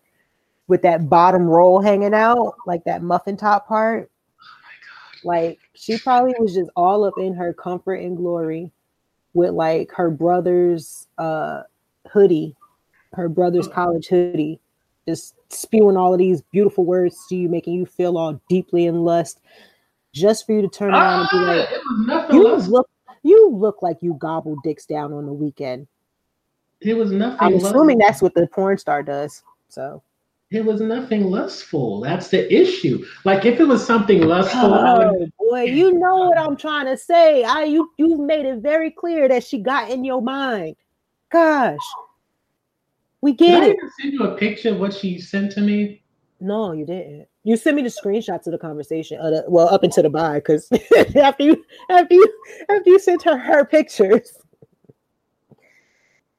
with 0.68 0.82
that 0.82 1.08
bottom 1.08 1.42
roll 1.42 1.82
hanging 1.82 2.14
out, 2.14 2.54
like 2.68 2.84
that 2.84 3.02
muffin 3.02 3.36
top 3.36 3.66
part. 3.66 4.08
Oh 4.40 5.18
like 5.24 5.58
she 5.74 5.98
probably 5.98 6.34
was 6.38 6.54
just 6.54 6.70
all 6.76 7.02
up 7.02 7.14
in 7.18 7.34
her 7.34 7.52
comfort 7.52 7.96
and 7.96 8.16
glory 8.16 8.70
with 9.34 9.50
like 9.50 9.90
her 9.90 10.08
brother's 10.08 11.08
uh 11.18 11.62
hoodie, 12.12 12.54
her 13.12 13.28
brother's 13.28 13.66
mm. 13.66 13.72
college 13.72 14.06
hoodie 14.06 14.60
just 15.06 15.34
spewing 15.52 15.96
all 15.96 16.12
of 16.12 16.18
these 16.18 16.42
beautiful 16.52 16.84
words 16.84 17.16
to 17.28 17.36
you, 17.36 17.48
making 17.48 17.74
you 17.74 17.86
feel 17.86 18.16
all 18.16 18.40
deeply 18.48 18.86
in 18.86 19.04
lust, 19.04 19.40
just 20.12 20.46
for 20.46 20.52
you 20.52 20.62
to 20.62 20.68
turn 20.68 20.94
around 20.94 21.20
and 21.20 21.28
be 21.30 21.38
ah, 21.38 22.16
like, 22.16 22.32
"You 22.32 22.56
look, 22.56 22.90
you 23.22 23.50
look 23.50 23.82
like 23.82 23.98
you 24.00 24.14
gobbled 24.14 24.58
dicks 24.62 24.86
down 24.86 25.12
on 25.12 25.26
the 25.26 25.32
weekend." 25.32 25.86
It 26.80 26.94
was 26.94 27.12
nothing. 27.12 27.38
I'm 27.40 27.54
assuming 27.54 27.98
lustful. 27.98 27.98
that's 27.98 28.22
what 28.22 28.34
the 28.34 28.46
porn 28.46 28.78
star 28.78 29.02
does. 29.02 29.42
So 29.68 30.02
it 30.52 30.64
was 30.64 30.82
nothing 30.82 31.30
lustful. 31.30 32.00
That's 32.00 32.28
the 32.28 32.52
issue. 32.52 33.04
Like 33.24 33.46
if 33.46 33.58
it 33.58 33.64
was 33.64 33.84
something 33.84 34.22
lustful, 34.22 34.74
oh, 34.74 35.26
boy, 35.38 35.62
you 35.62 35.94
know 35.94 36.16
what 36.28 36.38
I'm 36.38 36.56
trying 36.56 36.86
to 36.86 36.96
say. 36.96 37.42
I 37.42 37.64
you 37.64 37.90
you 37.96 38.18
made 38.18 38.44
it 38.44 38.58
very 38.58 38.90
clear 38.90 39.28
that 39.28 39.44
she 39.44 39.58
got 39.58 39.90
in 39.90 40.04
your 40.04 40.20
mind. 40.20 40.76
Gosh, 41.30 41.78
we 43.22 43.32
get 43.32 43.60
Did 43.60 43.70
it. 43.70 43.76
I 43.82 43.88
send 44.00 44.12
you 44.12 44.24
a 44.24 44.36
picture 44.36 44.70
of 44.70 44.78
what 44.78 44.92
she 44.92 45.18
sent 45.20 45.52
to 45.52 45.60
me? 45.60 46.02
No, 46.40 46.72
you 46.72 46.84
didn't. 46.84 47.28
You 47.44 47.56
sent 47.56 47.76
me 47.76 47.82
the 47.82 47.88
screenshots 47.88 48.46
of 48.46 48.52
the 48.52 48.58
conversation. 48.58 49.18
Uh, 49.20 49.30
the, 49.30 49.44
well, 49.48 49.68
up 49.68 49.84
into 49.84 50.02
the 50.02 50.10
bye, 50.10 50.40
because 50.40 50.68
after 51.16 51.44
you 51.44 51.64
after 51.88 52.14
you 52.14 52.34
after 52.68 52.90
you 52.90 52.98
sent 52.98 53.22
her 53.22 53.38
her 53.38 53.64
pictures. 53.64 54.36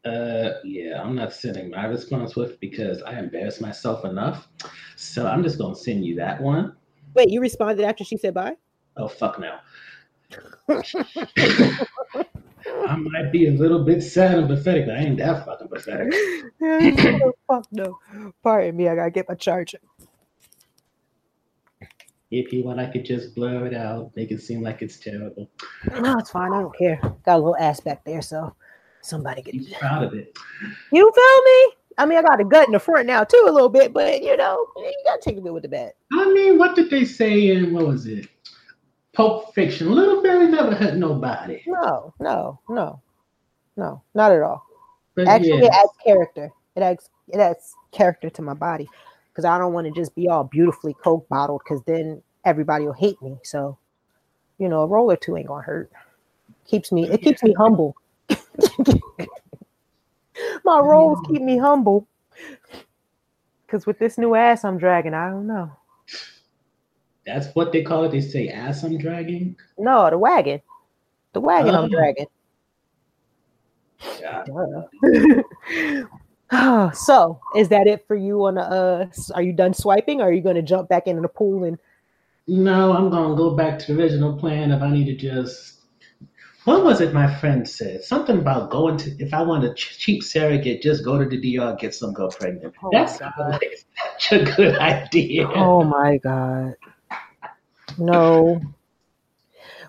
Uh, 0.04 0.56
yeah, 0.66 1.02
I'm 1.02 1.16
not 1.16 1.32
sending 1.32 1.70
my 1.70 1.86
response 1.86 2.36
with 2.36 2.60
because 2.60 3.02
I 3.04 3.18
embarrassed 3.18 3.62
myself 3.62 4.04
enough. 4.04 4.50
So 4.98 5.26
I'm 5.26 5.42
just 5.42 5.58
gonna 5.58 5.76
send 5.76 6.06
you 6.06 6.16
that 6.16 6.42
one. 6.42 6.76
Wait, 7.14 7.30
you 7.30 7.40
responded 7.40 7.86
after 7.86 8.04
she 8.04 8.18
said 8.18 8.34
bye? 8.34 8.58
Oh 8.98 9.08
fuck 9.08 9.40
no. 9.40 9.58
I 12.88 12.96
might 12.96 13.32
be 13.32 13.48
a 13.48 13.52
little 13.52 13.84
bit 13.84 14.02
sad 14.02 14.38
and 14.38 14.48
pathetic, 14.48 14.86
but 14.86 14.98
I 14.98 15.00
ain't 15.00 15.18
that 15.18 15.46
fucking 15.46 15.68
pathetic. 15.68 16.14
fuck 17.48 17.66
no. 17.72 18.00
Pardon 18.42 18.76
me, 18.76 18.90
I 18.90 18.96
gotta 18.96 19.12
get 19.12 19.30
my 19.30 19.36
charger. 19.36 19.80
If 22.32 22.52
you 22.52 22.64
want, 22.64 22.80
I 22.80 22.88
could 22.88 23.06
just 23.06 23.36
blur 23.36 23.68
it 23.68 23.76
out, 23.76 24.12
make 24.16 24.32
it 24.32 24.42
seem 24.42 24.64
like 24.64 24.82
it's 24.82 24.98
terrible. 24.98 25.50
No, 26.02 26.18
it's 26.18 26.32
fine. 26.32 26.52
I 26.52 26.62
don't 26.62 26.76
care. 26.76 27.00
Got 27.26 27.36
a 27.36 27.38
little 27.38 27.58
ass 27.58 27.80
back 27.80 28.04
there, 28.06 28.24
so 28.24 28.56
somebody 29.02 29.44
get 29.44 29.54
He's 29.54 29.72
proud 29.74 30.04
of 30.04 30.14
it. 30.16 30.36
You 30.92 31.12
feel 31.14 31.44
me? 31.44 31.74
I 31.98 32.08
mean, 32.08 32.18
I 32.18 32.24
got 32.24 32.40
a 32.40 32.44
gut 32.44 32.68
in 32.68 32.74
the 32.74 32.80
front 32.80 33.06
now 33.06 33.24
too, 33.24 33.46
a 33.48 33.52
little 33.52 33.70
bit, 33.70 33.94
but 33.94 34.24
you 34.24 34.36
know, 34.36 34.66
you 34.78 34.94
gotta 35.06 35.22
take 35.22 35.38
a 35.38 35.42
bit 35.42 35.54
with 35.54 35.62
the 35.62 35.70
bad. 35.70 35.94
I 36.12 36.32
mean, 36.34 36.58
what 36.58 36.76
did 36.76 36.90
they 36.90 37.06
say 37.06 37.50
in 37.50 37.72
what 37.72 37.86
was 37.86 38.08
it? 38.08 38.28
Pulp 39.14 39.54
Fiction. 39.54 39.92
Little 39.92 40.22
Barry 40.22 40.48
never 40.48 40.74
hurt 40.74 40.96
nobody. 40.96 41.62
No, 41.68 42.14
no, 42.20 42.60
no, 42.68 43.02
no, 43.78 44.02
not 44.14 44.32
at 44.32 44.42
all. 44.42 44.66
But 45.16 45.28
Actually, 45.28 45.62
yes. 45.62 45.66
it 45.66 45.74
adds 45.74 45.92
character. 46.04 46.52
It 46.76 46.82
adds 46.82 47.10
it 47.30 47.40
adds 47.40 47.74
character 47.92 48.30
to 48.32 48.42
my 48.42 48.56
body 48.56 48.90
because 49.32 49.46
I 49.46 49.58
don't 49.58 49.74
want 49.74 49.88
to 49.88 49.94
just 49.94 50.16
be 50.16 50.28
all 50.28 50.44
beautifully 50.44 50.96
coke 50.96 51.28
bottled 51.30 51.62
because 51.64 51.84
then 51.84 52.22
everybody 52.44 52.86
will 52.86 52.94
hate 52.94 53.22
me. 53.22 53.38
So, 53.44 53.78
you 54.58 54.68
know, 54.68 54.82
a 54.82 54.88
roll 54.88 55.12
or 55.12 55.16
two 55.16 55.38
ain't 55.38 55.48
gonna 55.48 55.64
hurt. 55.64 55.92
Keeps 56.66 56.92
me. 56.92 57.08
It 57.10 57.22
keeps 57.22 57.44
me 57.44 57.54
humble. 57.58 57.96
my 60.64 60.80
rolls 60.80 61.20
keep 61.28 61.42
me 61.42 61.58
humble. 61.58 62.08
Because 63.66 63.86
with 63.86 64.00
this 64.00 64.18
new 64.18 64.34
ass 64.34 64.64
I'm 64.64 64.80
dragging, 64.80 65.14
I 65.14 65.30
don't 65.30 65.46
know. 65.46 65.72
That's 67.26 67.48
what 67.54 67.72
they 67.72 67.84
call 67.84 68.06
it. 68.06 68.12
They 68.12 68.22
say 68.22 68.50
ass 68.50 68.84
I'm 68.84 68.98
dragging. 68.98 69.56
No, 69.78 70.10
the 70.10 70.18
wagon. 70.18 70.62
The 71.34 71.42
wagon 71.42 71.76
I'm 71.76 71.86
oh. 71.86 71.88
dragging. 71.88 72.28
oh, 76.52 76.92
so 76.94 77.40
is 77.56 77.70
that 77.70 77.88
it 77.88 78.06
for 78.08 78.16
you 78.16 78.46
on 78.46 78.56
the 78.56 78.62
uh 78.62 79.08
are 79.34 79.42
you 79.42 79.54
done 79.54 79.74
swiping 79.74 80.20
or 80.20 80.26
are 80.26 80.32
you 80.32 80.42
gonna 80.42 80.62
jump 80.62 80.90
back 80.90 81.08
into 81.08 81.22
the 81.22 81.30
pool 81.30 81.64
and 81.64 81.80
no, 82.48 82.92
I'm 82.92 83.10
gonna 83.10 83.36
go 83.36 83.56
back 83.56 83.80
to 83.80 83.94
the 83.94 84.02
original 84.02 84.38
plan 84.38 84.72
if 84.72 84.82
I 84.82 84.92
need 84.92 85.06
to 85.06 85.16
just 85.16 85.80
what 86.66 86.84
was 86.84 87.02
it 87.02 87.14
my 87.14 87.34
friend 87.40 87.68
said? 87.68 88.04
Something 88.04 88.40
about 88.40 88.70
going 88.70 88.98
to 88.98 89.12
if 89.20 89.34
I 89.34 89.42
want 89.42 89.66
a 89.66 89.74
cheap 89.74 90.24
surrogate, 90.24 90.82
just 90.82 91.04
go 91.04 91.18
to 91.18 91.26
the 91.26 91.38
DR 91.58 91.76
get 91.78 91.94
some 91.94 92.14
girl 92.14 92.30
pregnant. 92.30 92.74
Oh 92.84 92.90
That's 92.92 93.18
such 94.20 94.32
a 94.32 94.44
good 94.56 94.78
idea. 94.78 95.48
Oh 95.48 95.84
my 95.84 96.18
god. 96.18 96.76
No. 97.98 98.62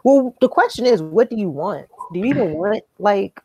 Well, 0.04 0.34
the 0.40 0.48
question 0.48 0.86
is, 0.86 1.02
what 1.02 1.30
do 1.30 1.36
you 1.36 1.48
want? 1.48 1.86
Do 2.12 2.18
you 2.18 2.26
even 2.26 2.52
want 2.52 2.82
like 2.98 3.40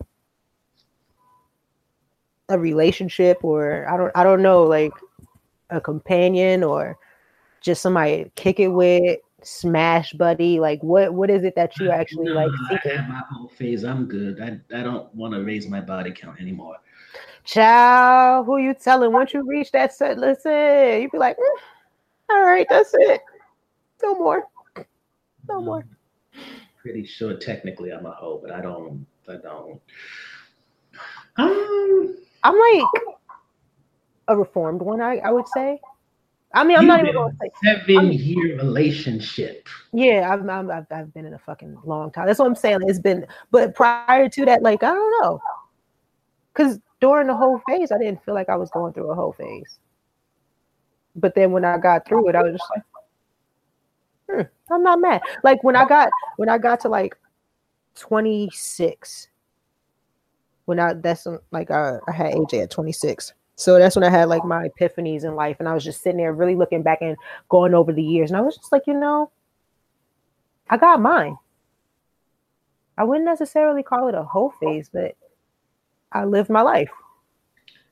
a 2.50 2.60
relationship 2.60 3.44
or 3.44 3.88
I 3.90 3.96
don't 3.98 4.12
I 4.16 4.24
don't 4.24 4.42
know, 4.42 4.64
like 4.64 4.92
a 5.70 5.80
companion 5.80 6.64
or 6.64 6.98
just 7.62 7.82
somebody 7.82 8.26
to 8.26 8.30
kick 8.32 8.60
it 8.60 8.68
with, 8.68 9.20
smash 9.42 10.14
buddy? 10.14 10.60
Like 10.60 10.84
what 10.84 11.14
what 11.14 11.30
is 11.30 11.44
it 11.44 11.56
that 11.56 11.78
you 11.78 11.90
actually 11.92 12.26
no, 12.26 12.34
like 12.34 12.52
seeking? 12.70 13.00
I 13.00 13.08
my 13.08 13.24
whole 13.30 13.48
phase. 13.48 13.86
I'm 13.86 14.06
good. 14.06 14.42
I, 14.42 14.60
I 14.78 14.84
don't 14.84 15.14
want 15.16 15.34
to 15.34 15.44
raise 15.44 15.68
my 15.68 15.80
body 15.80 16.12
count 16.12 16.42
anymore. 16.42 16.76
Child, 17.46 18.46
who 18.46 18.58
you 18.58 18.74
telling? 18.74 19.14
Once 19.14 19.34
you 19.34 19.48
reach 19.48 19.72
that 19.72 19.94
set, 19.94 20.18
listen, 20.18 21.02
you 21.02 21.10
be 21.10 21.18
like, 21.18 21.38
mm, 21.38 21.60
all 22.30 22.44
right, 22.44 22.68
that's 22.70 22.94
it. 22.94 23.22
No 24.02 24.16
more. 24.16 24.48
No 25.48 25.62
more. 25.62 25.86
Pretty 26.82 27.06
sure 27.06 27.36
technically 27.36 27.92
I'm 27.92 28.06
a 28.06 28.12
hoe, 28.12 28.40
but 28.42 28.52
I 28.52 28.62
don't. 28.62 29.06
I 29.28 29.36
don't. 29.36 29.82
Um, 31.38 32.18
I'm 32.44 32.58
like 32.58 32.90
a 34.28 34.38
reformed 34.38 34.82
one. 34.82 35.02
I 35.02 35.18
I 35.18 35.32
would 35.32 35.48
say. 35.50 35.80
I 36.54 36.64
mean, 36.64 36.78
I'm 36.78 36.88
not 36.88 37.00
even 37.02 37.14
going 37.14 37.32
to 37.32 37.38
say 37.40 37.52
7 37.86 37.98
I'm, 37.98 38.12
year 38.12 38.58
relationship. 38.58 39.68
Yeah, 39.94 40.34
I've, 40.34 40.50
I've 40.50 40.88
I've 40.90 41.14
been 41.14 41.26
in 41.26 41.36
a 41.36 41.40
fucking 41.40 41.78
long 41.84 42.12
time. 42.12 42.26
That's 42.26 42.40
what 42.40 42.48
I'm 42.48 42.56
saying. 42.56 42.80
It's 42.88 43.00
been, 43.00 43.28
but 43.52 43.76
prior 43.76 44.28
to 44.30 44.46
that, 44.46 44.64
like 44.64 44.82
I 44.82 44.92
don't 44.92 45.22
know, 45.22 45.40
because 46.52 46.80
during 47.02 47.28
the 47.28 47.36
whole 47.36 47.62
phase, 47.68 47.92
I 47.92 47.98
didn't 48.00 48.24
feel 48.26 48.34
like 48.34 48.50
I 48.50 48.56
was 48.56 48.72
going 48.72 48.94
through 48.94 49.12
a 49.12 49.16
whole 49.16 49.34
phase. 49.34 49.78
But 51.16 51.36
then 51.36 51.52
when 51.52 51.66
I 51.66 51.78
got 51.78 52.08
through 52.08 52.30
it, 52.30 52.36
I 52.36 52.44
was 52.44 52.54
just 52.54 52.70
like, 52.76 52.84
hmm, 54.30 54.42
I'm 54.72 54.84
not 54.84 55.00
mad. 55.02 55.22
Like 55.44 55.64
when 55.64 55.76
I 55.76 55.88
got 55.88 56.10
when 56.38 56.50
I 56.50 56.58
got 56.58 56.80
to 56.82 56.90
like 56.90 57.18
26, 57.96 59.28
when 60.66 60.80
I 60.80 60.94
that's 60.94 61.28
like 61.52 61.72
I, 61.72 61.98
I 62.08 62.12
had 62.12 62.34
AJ 62.34 62.64
at 62.64 62.72
26. 62.72 63.34
So 63.56 63.78
that's 63.78 63.96
when 63.96 64.06
I 64.06 64.10
had 64.10 64.30
like 64.30 64.46
my 64.46 64.70
epiphanies 64.70 65.26
in 65.26 65.36
life, 65.36 65.58
and 65.60 65.68
I 65.68 65.74
was 65.74 65.84
just 65.84 66.02
sitting 66.02 66.18
there 66.18 66.32
really 66.32 66.56
looking 66.56 66.82
back 66.82 67.00
and 67.02 67.18
going 67.50 67.74
over 67.74 67.92
the 67.92 68.04
years, 68.04 68.32
and 68.32 68.38
I 68.38 68.42
was 68.42 68.56
just 68.56 68.72
like, 68.72 68.84
you 68.88 68.94
know, 68.94 69.32
I 70.70 70.78
got 70.78 71.02
mine. 71.02 71.38
I 72.98 73.04
wouldn't 73.04 73.26
necessarily 73.26 73.82
call 73.82 74.08
it 74.10 74.16
a 74.16 74.24
whole 74.24 74.52
phase, 74.62 74.90
but 74.92 75.16
I 76.12 76.26
lived 76.26 76.50
my 76.50 76.62
life. 76.62 76.90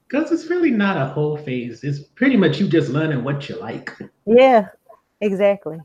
Because 0.08 0.32
it's 0.32 0.50
really 0.50 0.72
not 0.72 0.98
a 0.98 1.06
whole 1.06 1.38
phase. 1.38 1.84
It's 1.84 2.00
pretty 2.00 2.38
much 2.38 2.60
you 2.60 2.68
just 2.68 2.90
learning 2.90 3.24
what 3.24 3.50
you 3.50 3.60
like. 3.60 3.92
Yeah, 4.26 4.68
exactly. 5.20 5.80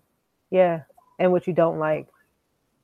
Yeah. 0.52 0.82
And 1.18 1.32
what 1.32 1.46
you 1.46 1.52
don't 1.52 1.78
like. 1.78 2.06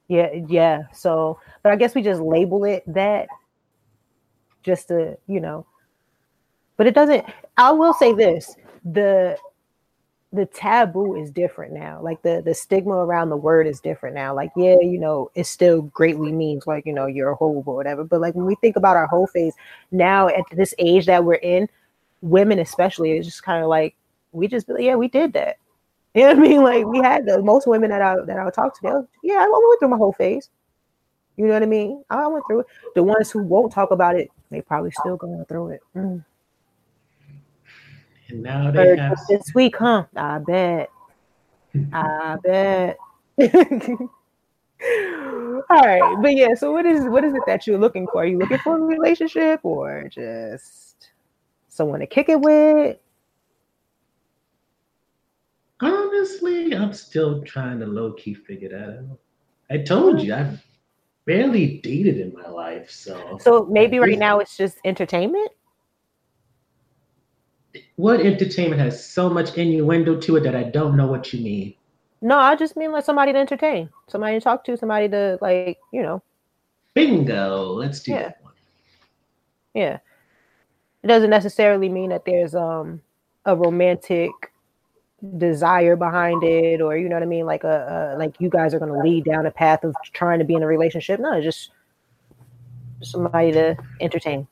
Yeah, 0.08 0.30
yeah. 0.48 0.84
So, 0.92 1.38
but 1.62 1.70
I 1.70 1.76
guess 1.76 1.94
we 1.94 2.02
just 2.02 2.20
label 2.20 2.64
it 2.64 2.82
that 2.86 3.28
just 4.62 4.88
to, 4.88 5.18
you 5.26 5.40
know. 5.40 5.66
But 6.76 6.86
it 6.86 6.94
doesn't 6.94 7.24
I 7.58 7.72
will 7.72 7.92
say 7.92 8.14
this, 8.14 8.56
the 8.84 9.36
the 10.32 10.46
taboo 10.46 11.16
is 11.20 11.30
different 11.30 11.72
now. 11.72 12.00
Like 12.00 12.22
the 12.22 12.40
the 12.44 12.54
stigma 12.54 12.92
around 12.92 13.30
the 13.30 13.36
word 13.36 13.66
is 13.66 13.80
different 13.80 14.14
now. 14.14 14.34
Like 14.34 14.50
yeah, 14.56 14.76
you 14.80 14.98
know, 14.98 15.30
it 15.34 15.44
still 15.46 15.82
greatly 15.82 16.32
means 16.32 16.66
like 16.66 16.86
you 16.86 16.92
know 16.92 17.06
you're 17.06 17.30
a 17.30 17.34
hoe 17.34 17.62
or 17.66 17.76
whatever. 17.76 18.04
But 18.04 18.20
like 18.20 18.34
when 18.34 18.46
we 18.46 18.54
think 18.56 18.76
about 18.76 18.96
our 18.96 19.06
whole 19.06 19.26
phase 19.26 19.54
now 19.90 20.28
at 20.28 20.44
this 20.52 20.74
age 20.78 21.06
that 21.06 21.24
we're 21.24 21.34
in, 21.34 21.68
women 22.22 22.58
especially, 22.60 23.12
it's 23.12 23.26
just 23.26 23.42
kind 23.42 23.62
of 23.62 23.68
like 23.68 23.96
we 24.32 24.48
just 24.48 24.70
yeah 24.78 24.94
we 24.94 25.08
did 25.08 25.32
that. 25.34 25.58
You 26.18 26.24
know 26.24 26.30
what 26.30 26.38
I 26.38 26.48
mean? 26.48 26.62
Like 26.64 26.84
we 26.84 26.98
had 26.98 27.26
the 27.26 27.40
most 27.40 27.68
women 27.68 27.90
that 27.90 28.02
I 28.02 28.16
that 28.26 28.40
I 28.40 28.50
talk 28.50 28.74
to. 28.74 28.80
They 28.82 29.28
yeah, 29.28 29.36
I 29.36 29.48
went 29.48 29.78
through 29.78 29.90
my 29.90 29.96
whole 29.96 30.12
phase. 30.12 30.50
You 31.36 31.46
know 31.46 31.52
what 31.52 31.62
I 31.62 31.66
mean? 31.66 32.02
I 32.10 32.26
went 32.26 32.44
through 32.48 32.60
it. 32.60 32.66
The 32.96 33.04
ones 33.04 33.30
who 33.30 33.40
won't 33.44 33.70
talk 33.70 33.92
about 33.92 34.16
it, 34.16 34.28
they 34.50 34.60
probably 34.60 34.90
still 34.90 35.16
going 35.16 35.44
through 35.44 35.68
it. 35.68 35.80
Mm. 35.94 36.24
And 38.30 38.42
now 38.42 38.72
they 38.72 38.96
have 38.96 39.20
this 39.28 39.54
week, 39.54 39.76
huh? 39.76 40.06
I 40.16 40.38
bet. 40.38 40.90
I 41.92 42.36
bet. 42.42 42.96
All 45.70 45.80
right, 45.80 46.16
but 46.20 46.34
yeah. 46.34 46.54
So 46.54 46.72
what 46.72 46.84
is 46.84 47.04
what 47.04 47.22
is 47.22 47.32
it 47.32 47.42
that 47.46 47.64
you're 47.64 47.78
looking 47.78 48.08
for? 48.08 48.22
Are 48.22 48.26
you 48.26 48.38
looking 48.38 48.58
for 48.58 48.76
a 48.76 48.80
relationship 48.80 49.60
or 49.62 50.08
just 50.10 51.12
someone 51.68 52.00
to 52.00 52.08
kick 52.08 52.28
it 52.28 52.40
with? 52.40 52.96
Honestly, 55.80 56.74
I'm 56.74 56.92
still 56.92 57.42
trying 57.42 57.78
to 57.80 57.86
low 57.86 58.12
key 58.12 58.34
figure 58.34 58.70
that 58.70 58.98
out. 58.98 59.18
I 59.70 59.84
told 59.84 60.20
you 60.20 60.34
I've 60.34 60.64
barely 61.24 61.78
dated 61.78 62.18
in 62.18 62.32
my 62.32 62.48
life, 62.48 62.90
so 62.90 63.38
so 63.40 63.66
maybe 63.70 63.98
right 63.98 64.18
now 64.18 64.40
it's 64.40 64.56
just 64.56 64.78
entertainment 64.84 65.50
what 67.96 68.20
entertainment 68.20 68.80
has 68.80 69.04
so 69.04 69.28
much 69.28 69.56
innuendo 69.56 70.16
to 70.20 70.36
it 70.36 70.44
that 70.44 70.54
I 70.54 70.64
don't 70.64 70.96
know 70.96 71.06
what 71.06 71.32
you 71.32 71.42
mean? 71.42 71.74
No, 72.20 72.38
I 72.38 72.56
just 72.56 72.76
mean 72.76 72.92
like 72.92 73.04
somebody 73.04 73.32
to 73.32 73.38
entertain, 73.38 73.90
somebody 74.06 74.38
to 74.38 74.40
talk 74.40 74.64
to, 74.64 74.76
somebody 74.76 75.08
to 75.08 75.38
like, 75.40 75.78
you 75.92 76.02
know. 76.02 76.22
Bingo. 76.94 77.72
Let's 77.72 78.00
do 78.00 78.12
yeah. 78.12 78.22
that 78.22 78.38
one. 78.42 78.52
Yeah. 79.74 79.98
It 81.02 81.06
doesn't 81.06 81.30
necessarily 81.30 81.88
mean 81.88 82.10
that 82.10 82.24
there's 82.24 82.54
um 82.54 83.00
a 83.44 83.54
romantic 83.54 84.30
desire 85.36 85.96
behind 85.96 86.44
it 86.44 86.80
or 86.80 86.96
you 86.96 87.08
know 87.08 87.16
what 87.16 87.24
I 87.24 87.26
mean 87.26 87.44
like 87.44 87.64
a, 87.64 88.14
a 88.14 88.18
like 88.18 88.36
you 88.38 88.48
guys 88.48 88.72
are 88.72 88.78
going 88.78 88.92
to 88.92 89.00
lead 89.00 89.24
down 89.24 89.46
a 89.46 89.50
path 89.50 89.82
of 89.82 89.94
trying 90.12 90.38
to 90.38 90.44
be 90.44 90.54
in 90.54 90.62
a 90.62 90.66
relationship. 90.66 91.18
No, 91.18 91.40
just 91.40 91.70
somebody 93.02 93.52
to 93.52 93.76
entertain. 94.00 94.46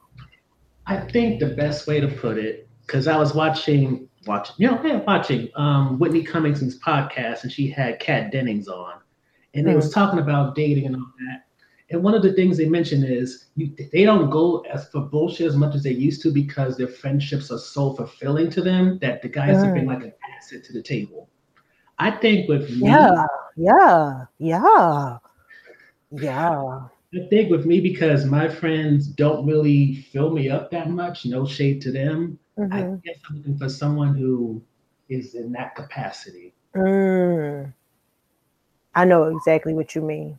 I 0.87 0.97
think 0.97 1.41
the 1.41 1.47
best 1.47 1.87
way 1.87 2.01
to 2.01 2.09
put 2.09 2.39
it 2.39 2.69
because 2.87 3.07
I 3.07 3.17
was 3.17 3.35
watching 3.35 4.09
watching 4.27 4.55
you 4.59 4.71
know 4.71 4.81
yeah, 4.85 4.97
watching 4.97 5.49
um, 5.55 5.99
Whitney 5.99 6.25
Cummings's 6.25 6.79
podcast 6.81 7.45
and 7.45 7.53
she 7.53 7.69
had 7.69 8.01
Kat 8.01 8.33
Dennings 8.33 8.69
on, 8.69 8.95
and 9.55 9.63
mm-hmm. 9.63 9.71
they 9.71 9.77
was 9.77 9.87
mm-hmm. 9.87 10.01
talking 10.01 10.19
about 10.19 10.55
dating 10.55 10.87
and 10.87 10.97
all 10.97 11.13
that. 11.29 11.43
And 11.91 12.03
one 12.03 12.15
of 12.15 12.23
the 12.23 12.33
things 12.33 12.57
they 12.57 12.69
mentioned 12.69 13.05
is 13.05 13.47
you, 13.55 13.73
they 13.93 14.05
don't 14.05 14.29
go 14.29 14.61
as 14.73 14.89
for 14.89 15.03
bullshit 15.03 15.47
as 15.47 15.55
much 15.55 15.77
as 15.77 15.85
they 15.85 15.93
used 15.93 16.21
to 16.23 16.33
because 16.33 16.77
their 16.77 16.89
friendships 16.89 17.53
are 17.53 17.59
so 17.59 17.93
fulfilling 17.93 18.51
to 18.51 18.61
them 18.61 18.99
that 18.99 19.23
the 19.23 19.29
guys 19.29 19.57
mm. 19.57 19.65
have 19.65 19.75
been 19.75 19.87
like 19.87 20.03
an 20.03 20.13
asset 20.37 20.65
to 20.65 20.73
the 20.73 20.83
table. 20.83 21.29
I 21.99 22.11
think 22.11 22.49
with 22.49 22.69
me, 22.71 22.89
yeah, 22.89 23.27
yeah, 23.57 24.25
yeah, 24.39 25.19
yeah. 26.11 26.81
I 27.15 27.29
think 27.31 27.51
with 27.51 27.65
me 27.65 27.81
because 27.81 28.27
my 28.27 28.49
friends 28.49 29.07
don't 29.07 29.47
really 29.47 29.97
fill 30.13 30.31
me 30.31 30.51
up 30.51 30.71
that 30.73 30.91
much. 30.91 31.25
No 31.25 31.47
shade 31.47 31.81
to 31.83 31.93
them. 31.93 32.39
Mm-hmm. 32.59 32.73
I 32.73 32.83
guess 33.05 33.19
I'm 33.29 33.37
looking 33.37 33.59
for 33.59 33.69
someone 33.69 34.15
who 34.15 34.63
is 35.09 35.35
in 35.35 35.53
that 35.53 35.75
capacity. 35.75 36.53
Mm. 36.75 37.73
I 38.95 39.05
know 39.05 39.25
exactly 39.25 39.73
what 39.73 39.95
you 39.95 40.03
mean. 40.03 40.39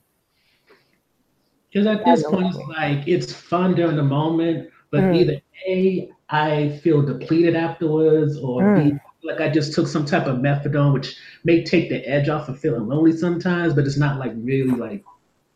Because 1.72 1.88
at 1.88 2.06
this 2.06 2.24
point, 2.24 2.56
it's 2.56 2.58
like 2.70 3.08
it's 3.08 3.32
fun 3.32 3.76
during 3.76 3.95
the 3.95 4.04
moment, 4.04 4.70
but 4.91 5.02
mm. 5.02 5.16
either 5.16 5.41
A, 5.68 6.10
I 6.30 6.80
feel 6.84 7.02
depleted 7.02 7.56
afterwards, 7.56 8.38
or 8.38 8.62
mm. 8.62 8.91
B, 8.91 9.00
like 9.24 9.41
I 9.41 9.49
just 9.49 9.74
took 9.74 9.88
some 9.88 10.05
type 10.05 10.28
of 10.28 10.38
methadone, 10.38 10.93
which 10.93 11.18
may 11.43 11.63
take 11.63 11.89
the 11.89 12.07
edge 12.07 12.30
off 12.30 12.49
of 12.49 12.59
feeling 12.59 12.88
lonely 12.88 13.15
sometimes, 13.15 13.74
but 13.74 13.86
it's 13.86 13.97
not 13.97 14.20
like 14.20 14.32
really 14.36 14.72
like 14.72 15.03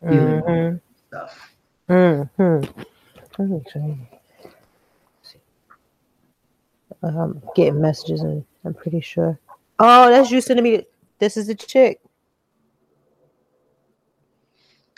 feeling 0.00 0.42
mm-hmm. 0.42 0.76
stuff. 1.08 1.54
Mm-hmm. 1.88 2.64
I'm 7.02 7.42
getting 7.56 7.80
messages, 7.80 8.20
and 8.20 8.44
I'm 8.64 8.74
pretty 8.74 9.00
sure. 9.00 9.38
Oh, 9.78 10.10
that's 10.10 10.30
you 10.30 10.40
sending 10.40 10.64
me. 10.64 10.84
This 11.18 11.36
is 11.36 11.48
the 11.48 11.54
chick. 11.54 12.00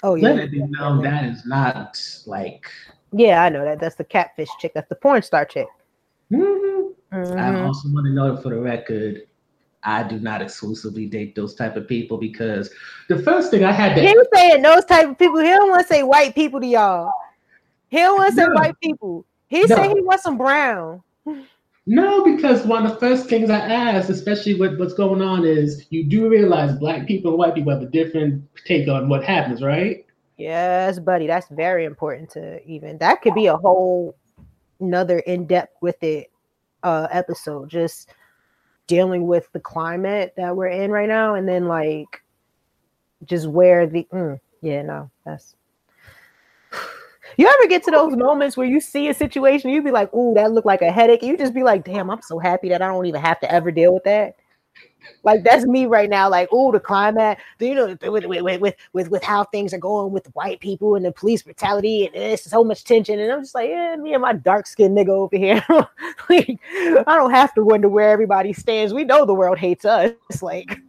Oh 0.02 0.14
yeah. 0.16 0.28
Let 0.28 0.52
it 0.52 0.70
known 0.70 1.02
that 1.02 1.24
is 1.24 1.46
not 1.46 1.98
like. 2.26 2.66
Yeah, 3.12 3.42
I 3.42 3.48
know 3.48 3.64
that. 3.64 3.80
That's 3.80 3.94
the 3.94 4.04
catfish 4.04 4.50
chick. 4.58 4.72
That's 4.74 4.88
the 4.88 4.96
porn 4.96 5.22
star 5.22 5.44
chick. 5.44 5.68
Mm-hmm. 6.30 6.73
Mm-hmm. 7.14 7.38
I 7.38 7.62
also 7.62 7.88
want 7.90 8.06
to 8.06 8.12
note 8.12 8.42
for 8.42 8.50
the 8.50 8.58
record, 8.58 9.26
I 9.84 10.02
do 10.02 10.18
not 10.18 10.42
exclusively 10.42 11.06
date 11.06 11.34
those 11.34 11.54
type 11.54 11.76
of 11.76 11.86
people 11.86 12.18
because 12.18 12.70
the 13.08 13.22
first 13.22 13.50
thing 13.50 13.64
I 13.64 13.72
had 13.72 13.94
to. 13.94 14.02
He 14.02 14.16
was 14.16 14.26
saying 14.34 14.62
those 14.62 14.84
type 14.86 15.08
of 15.10 15.18
people. 15.18 15.38
He 15.40 15.48
don't 15.48 15.70
want 15.70 15.86
to 15.86 15.92
say 15.92 16.02
white 16.02 16.34
people 16.34 16.60
to 16.60 16.66
y'all. 16.66 17.12
He 17.88 17.98
don't 17.98 18.16
want 18.16 18.30
to 18.30 18.36
say 18.36 18.46
no. 18.46 18.54
white 18.54 18.74
people. 18.82 19.24
He 19.48 19.60
no. 19.60 19.76
say 19.76 19.88
he 19.88 20.00
wants 20.00 20.24
some 20.24 20.38
brown. 20.38 21.02
No, 21.86 22.24
because 22.24 22.64
one 22.64 22.86
of 22.86 22.92
the 22.92 22.98
first 22.98 23.28
things 23.28 23.50
I 23.50 23.58
asked, 23.58 24.08
especially 24.08 24.54
with 24.54 24.78
what's 24.80 24.94
going 24.94 25.20
on, 25.20 25.44
is 25.44 25.86
you 25.90 26.04
do 26.04 26.28
realize 26.28 26.74
black 26.78 27.06
people 27.06 27.32
and 27.32 27.38
white 27.38 27.54
people 27.54 27.72
have 27.72 27.82
a 27.82 27.86
different 27.86 28.42
take 28.64 28.88
on 28.88 29.08
what 29.08 29.22
happens, 29.22 29.62
right? 29.62 30.04
Yes, 30.38 30.98
buddy. 30.98 31.26
That's 31.26 31.48
very 31.48 31.84
important 31.84 32.30
to 32.30 32.66
even 32.66 32.98
that 32.98 33.20
could 33.22 33.34
be 33.34 33.46
a 33.46 33.56
whole 33.56 34.16
another 34.80 35.18
in-depth 35.20 35.76
with 35.80 36.02
it 36.02 36.30
uh 36.84 37.08
episode, 37.10 37.68
just 37.68 38.10
dealing 38.86 39.26
with 39.26 39.50
the 39.52 39.60
climate 39.60 40.34
that 40.36 40.54
we're 40.56 40.68
in 40.68 40.90
right 40.90 41.08
now, 41.08 41.34
and 41.34 41.48
then 41.48 41.66
like 41.66 42.22
just 43.24 43.48
where 43.48 43.86
the 43.86 44.06
mm, 44.12 44.38
yeah, 44.62 44.82
no, 44.82 45.10
that's 45.24 45.56
you 47.36 47.46
ever 47.46 47.68
get 47.68 47.82
to 47.84 47.90
those 47.90 48.16
moments 48.16 48.56
where 48.56 48.66
you 48.66 48.80
see 48.80 49.08
a 49.08 49.14
situation, 49.14 49.70
you'd 49.70 49.84
be 49.84 49.90
like, 49.90 50.12
"Ooh, 50.14 50.34
that 50.34 50.52
looked 50.52 50.66
like 50.66 50.82
a 50.82 50.92
headache." 50.92 51.22
You 51.22 51.36
just 51.36 51.54
be 51.54 51.62
like, 51.62 51.84
"Damn, 51.84 52.10
I'm 52.10 52.22
so 52.22 52.38
happy 52.38 52.68
that 52.68 52.82
I 52.82 52.88
don't 52.88 53.06
even 53.06 53.20
have 53.20 53.40
to 53.40 53.50
ever 53.50 53.70
deal 53.70 53.92
with 53.92 54.04
that." 54.04 54.36
Like 55.22 55.44
that's 55.44 55.66
me 55.66 55.86
right 55.86 56.08
now. 56.08 56.28
Like, 56.28 56.48
oh, 56.52 56.72
the 56.72 56.80
climate, 56.80 57.38
you 57.58 57.74
know, 57.74 57.96
with 58.02 58.26
with 58.26 58.42
with 58.42 58.74
with 58.92 59.10
with 59.10 59.22
how 59.22 59.44
things 59.44 59.72
are 59.72 59.78
going 59.78 60.12
with 60.12 60.26
white 60.34 60.60
people 60.60 60.94
and 60.94 61.04
the 61.04 61.12
police 61.12 61.42
brutality, 61.42 62.06
and 62.06 62.14
there's 62.14 62.42
so 62.42 62.64
much 62.64 62.84
tension. 62.84 63.18
And 63.18 63.32
I'm 63.32 63.42
just 63.42 63.54
like, 63.54 63.70
yeah, 63.70 63.96
me 63.96 64.12
and 64.12 64.22
my 64.22 64.32
dark 64.32 64.66
skinned 64.66 64.96
nigga 64.96 65.08
over 65.08 65.36
here. 65.36 65.64
like, 66.28 66.58
I 66.70 67.16
don't 67.16 67.30
have 67.30 67.54
to 67.54 67.64
wonder 67.64 67.88
where 67.88 68.10
everybody 68.10 68.52
stands. 68.52 68.92
We 68.92 69.04
know 69.04 69.24
the 69.24 69.34
world 69.34 69.58
hates 69.58 69.84
us. 69.84 70.12
It's 70.30 70.42
Like, 70.42 70.80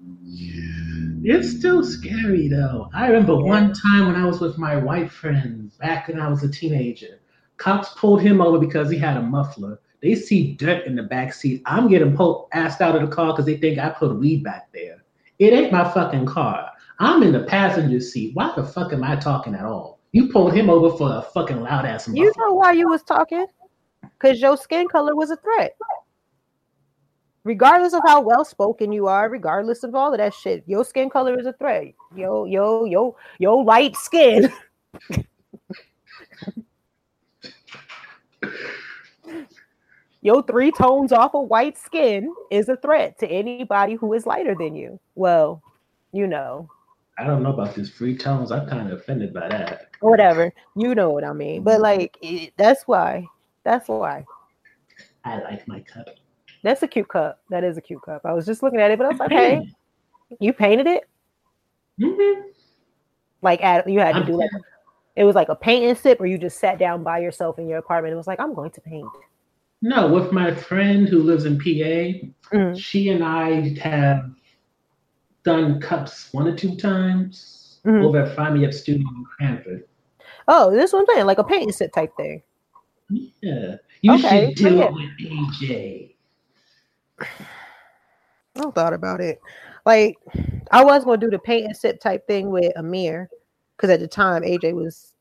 it's 1.27 1.57
still 1.57 1.83
scary 1.83 2.47
though. 2.47 2.89
I 2.93 3.07
remember 3.07 3.35
one 3.35 3.73
time 3.73 4.05
when 4.07 4.15
I 4.15 4.25
was 4.25 4.39
with 4.41 4.59
my 4.59 4.75
white 4.75 5.11
friends 5.11 5.75
back 5.77 6.07
when 6.07 6.19
I 6.19 6.29
was 6.29 6.43
a 6.43 6.49
teenager. 6.49 7.19
Cops 7.57 7.89
pulled 7.95 8.21
him 8.21 8.41
over 8.41 8.59
because 8.59 8.91
he 8.91 8.97
had 8.97 9.17
a 9.17 9.21
muffler. 9.21 9.79
They 10.05 10.13
see 10.13 10.53
dirt 10.53 10.85
in 10.85 10.95
the 10.95 11.01
back 11.01 11.33
seat. 11.33 11.63
I'm 11.65 11.87
getting 11.87 12.15
pulled, 12.15 12.47
asked 12.53 12.79
out 12.79 12.95
of 12.95 13.01
the 13.01 13.07
car 13.07 13.33
because 13.33 13.47
they 13.47 13.57
think 13.57 13.79
I 13.79 13.89
put 13.89 14.19
weed 14.19 14.43
back 14.43 14.71
there. 14.71 15.03
It 15.39 15.51
ain't 15.51 15.71
my 15.71 15.83
fucking 15.91 16.27
car. 16.27 16.69
I'm 16.99 17.23
in 17.23 17.31
the 17.31 17.45
passenger 17.45 17.99
seat. 17.99 18.35
Why 18.35 18.53
the 18.55 18.63
fuck 18.63 18.93
am 18.93 19.03
I 19.03 19.15
talking 19.15 19.55
at 19.55 19.65
all? 19.65 19.97
You 20.11 20.27
pulled 20.27 20.53
him 20.53 20.69
over 20.69 20.95
for 20.95 21.11
a 21.11 21.23
fucking 21.23 21.59
loud 21.59 21.87
ass. 21.87 22.07
You 22.07 22.31
know 22.37 22.53
why 22.53 22.73
you 22.73 22.87
was 22.87 23.01
talking? 23.01 23.47
Because 24.03 24.39
your 24.39 24.57
skin 24.57 24.87
color 24.87 25.15
was 25.15 25.31
a 25.31 25.37
threat 25.37 25.75
regardless 27.43 27.93
of 27.93 28.01
how 28.05 28.21
well 28.21 28.45
spoken 28.45 28.91
you 28.91 29.07
are, 29.07 29.27
regardless 29.27 29.83
of 29.83 29.95
all 29.95 30.11
of 30.11 30.19
that 30.19 30.35
shit, 30.35 30.63
your 30.67 30.85
skin 30.85 31.09
color 31.09 31.39
is 31.39 31.47
a 31.47 31.53
threat. 31.53 31.93
Yo, 32.15 32.45
yo, 32.45 32.85
yo, 32.85 33.15
yo, 33.39 33.57
light 33.57 33.95
skin. 33.95 34.51
Yo, 40.25 40.41
three 40.41 40.71
tones 40.71 41.11
off 41.11 41.35
of 41.35 41.47
white 41.49 41.77
skin 41.77 42.33
is 42.49 42.67
a 42.67 42.75
threat 42.77 43.15
to 43.19 43.27
anybody 43.27 43.93
who 43.93 44.11
is 44.11 44.25
lighter 44.25 44.55
than 44.57 44.73
you. 44.73 44.99
Well, 45.13 45.61
you 46.13 46.25
know. 46.25 46.67
I 47.19 47.25
don't 47.25 47.43
know 47.43 47.53
about 47.53 47.75
these 47.75 47.91
three 47.91 48.17
tones. 48.17 48.51
I'm 48.51 48.67
kind 48.67 48.91
of 48.91 48.99
offended 48.99 49.35
by 49.35 49.47
that. 49.49 49.91
Whatever. 49.99 50.51
You 50.75 50.95
know 50.95 51.11
what 51.11 51.23
I 51.23 51.31
mean. 51.31 51.61
But 51.61 51.79
like, 51.79 52.17
it, 52.23 52.53
that's 52.57 52.87
why. 52.87 53.27
That's 53.63 53.87
why. 53.87 54.25
I 55.25 55.43
like 55.43 55.67
my 55.67 55.81
cup. 55.81 56.07
That's 56.63 56.81
a 56.81 56.87
cute 56.87 57.09
cup. 57.09 57.39
That 57.51 57.63
is 57.63 57.77
a 57.77 57.81
cute 57.81 58.01
cup. 58.01 58.25
I 58.25 58.33
was 58.33 58.47
just 58.47 58.63
looking 58.63 58.81
at 58.81 58.89
it, 58.89 58.97
but 58.97 59.05
I 59.05 59.09
was 59.09 59.19
like, 59.19 59.31
hey, 59.31 59.75
you 60.39 60.53
painted 60.53 60.87
it? 60.87 61.03
Mm-hmm. 62.01 62.47
Like 63.43 63.63
at, 63.63 63.87
you 63.87 63.99
had 63.99 64.13
to 64.13 64.21
I'm 64.21 64.25
do 64.25 64.37
like 64.37 64.49
it 65.15 65.23
was 65.23 65.35
like 65.35 65.49
a 65.49 65.55
paint 65.55 65.85
and 65.85 65.95
sip, 65.95 66.19
or 66.19 66.25
you 66.25 66.39
just 66.39 66.57
sat 66.59 66.79
down 66.79 67.03
by 67.03 67.19
yourself 67.19 67.59
in 67.59 67.69
your 67.69 67.77
apartment 67.77 68.13
and 68.13 68.17
was 68.17 68.25
like, 68.25 68.39
I'm 68.39 68.55
going 68.55 68.71
to 68.71 68.81
paint. 68.81 69.07
No, 69.85 70.07
with 70.07 70.31
my 70.31 70.51
friend 70.51 71.07
who 71.07 71.21
lives 71.21 71.45
in 71.45 71.59
PA, 71.59 72.55
mm. 72.55 72.75
she 72.75 73.09
and 73.09 73.23
I 73.23 73.77
have 73.77 74.31
done 75.43 75.79
cups 75.79 76.33
one 76.33 76.47
or 76.47 76.55
two 76.55 76.75
times 76.75 77.81
mm-hmm. 77.85 78.03
over 78.03 78.23
at 78.23 78.35
Find 78.35 78.55
Me 78.55 78.65
Up 78.65 78.73
Studio 78.73 79.07
in 79.07 79.23
Cranford. 79.25 79.83
Oh, 80.47 80.71
this 80.71 80.91
one 80.91 81.05
thing, 81.05 81.23
like 81.27 81.37
a 81.37 81.43
paint 81.43 81.65
and 81.65 81.75
sit 81.75 81.93
type 81.93 82.17
thing. 82.17 82.41
Yeah. 83.43 83.75
You 84.01 84.15
okay. 84.15 84.47
should 84.47 84.55
do 84.55 84.75
yeah. 84.75 84.85
it 84.85 84.93
with 84.93 85.09
AJ. 85.19 86.15
I 87.19 88.71
thought 88.71 88.93
about 88.93 89.21
it. 89.21 89.39
Like 89.85 90.17
I 90.71 90.83
was 90.83 91.05
gonna 91.05 91.17
do 91.17 91.29
the 91.29 91.37
paint 91.37 91.67
and 91.67 91.77
sip 91.77 91.99
type 91.99 92.25
thing 92.25 92.49
with 92.49 92.75
Amir, 92.75 93.29
because 93.77 93.91
at 93.91 93.99
the 93.99 94.07
time 94.07 94.41
AJ 94.41 94.73
was 94.73 95.13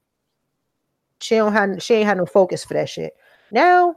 she 1.20 1.34
don't 1.34 1.52
have 1.52 1.82
she 1.82 1.96
ain't 1.96 2.06
had 2.06 2.16
no 2.16 2.24
focus 2.24 2.64
for 2.64 2.72
that 2.72 2.88
shit. 2.88 3.12
Now 3.50 3.96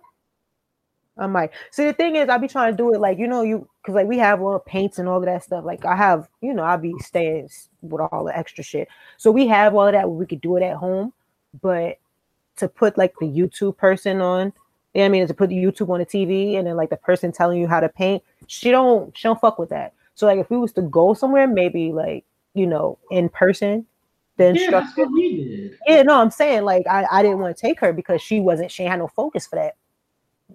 I'm 1.20 1.34
like, 1.34 1.54
see 1.72 1.86
the 1.86 1.94
thing 1.94 2.16
is 2.16 2.30
I 2.30 2.38
be 2.38 2.48
trying 2.48 2.74
to 2.74 2.78
do 2.78 2.94
it 2.94 3.00
like 3.00 3.18
you 3.18 3.28
know 3.28 3.42
you 3.42 3.68
because 3.82 3.96
like 3.96 4.08
we 4.08 4.18
have 4.18 4.42
all 4.42 4.54
the 4.54 4.60
paints 4.60 5.00
and 5.00 5.08
all 5.08 5.18
of 5.18 5.26
that 5.26 5.44
stuff. 5.44 5.66
Like 5.66 5.86
I 5.86 5.96
have, 5.96 6.28
you 6.42 6.54
know, 6.54 6.64
I'll 6.64 6.78
be 6.78 6.94
staying 7.00 7.50
with 7.82 8.02
all 8.02 8.26
the 8.26 8.38
extra 8.38 8.64
shit. 8.64 8.88
So 9.18 9.32
we 9.32 9.48
have 9.48 9.76
all 9.76 9.88
of 9.88 9.94
that 9.94 10.10
we 10.10 10.26
could 10.26 10.42
do 10.42 10.58
it 10.58 10.64
at 10.64 10.78
home, 10.78 11.14
but 11.62 11.98
to 12.58 12.68
put 12.68 12.98
like 12.98 13.14
the 13.20 13.28
YouTube 13.28 13.78
person 13.78 14.22
on, 14.22 14.54
you 14.94 15.02
know 15.02 15.06
I 15.06 15.10
mean, 15.10 15.28
to 15.28 15.34
put 15.34 15.50
the 15.50 15.56
YouTube 15.56 15.90
on 15.90 16.00
the 16.00 16.06
TV 16.06 16.58
and 16.58 16.68
then 16.68 16.76
like 16.76 16.90
the 16.90 16.98
person 16.98 17.32
telling 17.32 17.60
you 17.60 17.68
how 17.68 17.80
to 17.80 17.90
paint, 17.90 18.24
she 18.48 18.72
don't 18.72 19.16
she 19.18 19.28
don't 19.28 19.40
fuck 19.40 19.60
with 19.60 19.70
that. 19.70 19.94
So 20.16 20.26
like 20.26 20.40
if 20.40 20.50
we 20.50 20.58
was 20.58 20.74
to 20.74 20.82
go 20.82 21.14
somewhere, 21.14 21.48
maybe 21.48 21.92
like 21.92 22.26
you 22.54 22.68
know 22.68 22.98
in 23.12 23.30
person, 23.30 23.86
the 24.38 24.48
instructor. 24.48 25.06
Yeah, 25.16 25.70
yeah, 25.88 26.02
no, 26.04 26.20
I'm 26.20 26.32
saying 26.32 26.64
like 26.64 26.86
I, 26.88 27.06
I 27.12 27.22
didn't 27.22 27.40
want 27.40 27.56
to 27.56 27.62
take 27.62 27.80
her 27.80 27.94
because 27.94 28.22
she 28.22 28.40
wasn't 28.40 28.72
she 28.72 28.84
had 28.84 29.00
no 29.00 29.08
focus 29.08 29.48
for 29.48 29.56
that 29.56 29.76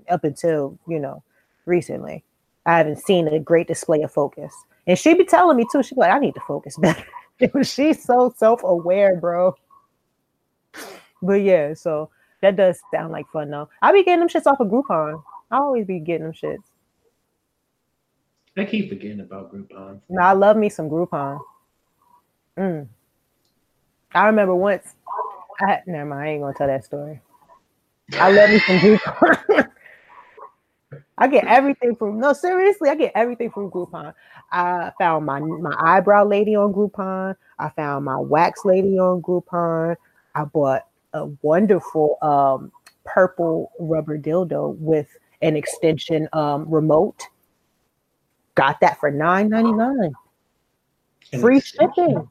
up 0.09 0.25
until 0.25 0.79
you 0.89 0.99
know 0.99 1.23
recently. 1.67 2.25
I 2.65 2.79
haven't 2.79 2.99
seen 3.01 3.27
a 3.27 3.41
great 3.41 3.67
display 3.67 4.03
of 4.03 4.13
focus, 4.13 4.55
and 4.87 4.99
she 4.99 5.15
be 5.15 5.25
telling 5.25 5.57
me 5.57 5.67
too. 5.73 5.83
She 5.83 5.95
be 5.95 6.01
like, 6.01 6.13
I 6.13 6.19
need 6.19 6.35
to 6.35 6.41
focus 6.41 6.77
better. 6.79 7.05
She's 7.63 8.05
so 8.05 8.33
self 8.37 8.63
aware, 8.63 9.17
bro. 9.17 9.57
But 11.23 11.43
yeah, 11.43 11.75
so 11.75 12.11
that 12.41 12.57
does 12.57 12.81
sound 12.93 13.13
like 13.13 13.27
fun 13.33 13.51
though. 13.51 13.69
I 13.81 13.93
be 13.93 14.05
getting 14.05 14.21
them 14.21 14.29
shits 14.29 14.47
off 14.47 14.61
of 14.61 14.69
Groupon. 14.69 15.23
I 15.51 15.59
always 15.59 15.87
be 15.87 15.99
getting 16.01 16.25
them 16.25 16.33
shits. 16.33 16.63
I 18.57 18.65
keep 18.65 18.91
forgetting 18.91 19.21
about 19.21 19.55
Groupon. 19.55 20.01
No, 20.09 20.23
I 20.23 20.33
love 20.33 20.57
me 20.57 20.69
some 20.69 20.91
Groupon. 20.91 21.41
Mm. 22.59 22.87
I 24.15 24.27
remember 24.27 24.55
once. 24.55 24.95
I 25.61 25.81
never 25.87 26.05
mind. 26.05 26.23
I 26.23 26.33
ain't 26.33 26.43
gonna 26.43 26.55
tell 26.55 26.67
that 26.67 26.85
story. 26.85 27.21
I 28.15 28.31
love 28.31 28.51
me 28.51 28.59
some 28.59 28.79
Groupon. 28.79 29.69
I 31.23 31.29
get 31.29 31.47
everything 31.47 31.95
from 31.95 32.19
no 32.19 32.33
seriously. 32.33 32.91
I 32.91 32.97
get 32.97 33.13
everything 33.15 33.51
from 33.51 33.71
Groupon. 33.71 34.13
I 34.51 34.91
found 34.99 35.25
my 35.25 35.39
my 35.39 35.75
eyebrow 35.79 36.25
lady 36.25 36.57
on 36.57 36.73
Groupon. 36.73 37.37
I 37.61 37.69
found 37.71 38.05
my 38.05 38.19
wax 38.19 38.65
lady 38.65 38.99
on 38.99 39.23
Groupon. 39.23 39.95
I 40.35 40.45
bought 40.45 40.83
a 41.13 41.27
wonderful 41.43 42.19
um, 42.23 42.73
purple 43.05 43.71
rubber 43.79 44.19
dildo 44.19 44.77
with 44.79 45.07
an 45.43 45.55
extension 45.57 46.29
um, 46.33 46.69
remote 46.69 47.29
Got 48.55 48.81
that 48.81 48.99
for 48.99 49.11
nine 49.11 49.49
ninety 49.49 49.73
nine. 49.73 50.13
Free 51.41 51.59
extension. 51.59 51.95
shipping. 51.97 52.29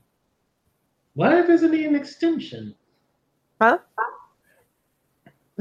Why 1.13 1.41
doesn't 1.41 1.71
need 1.71 1.85
an 1.85 1.95
extension? 1.95 2.75
Huh? 3.61 3.79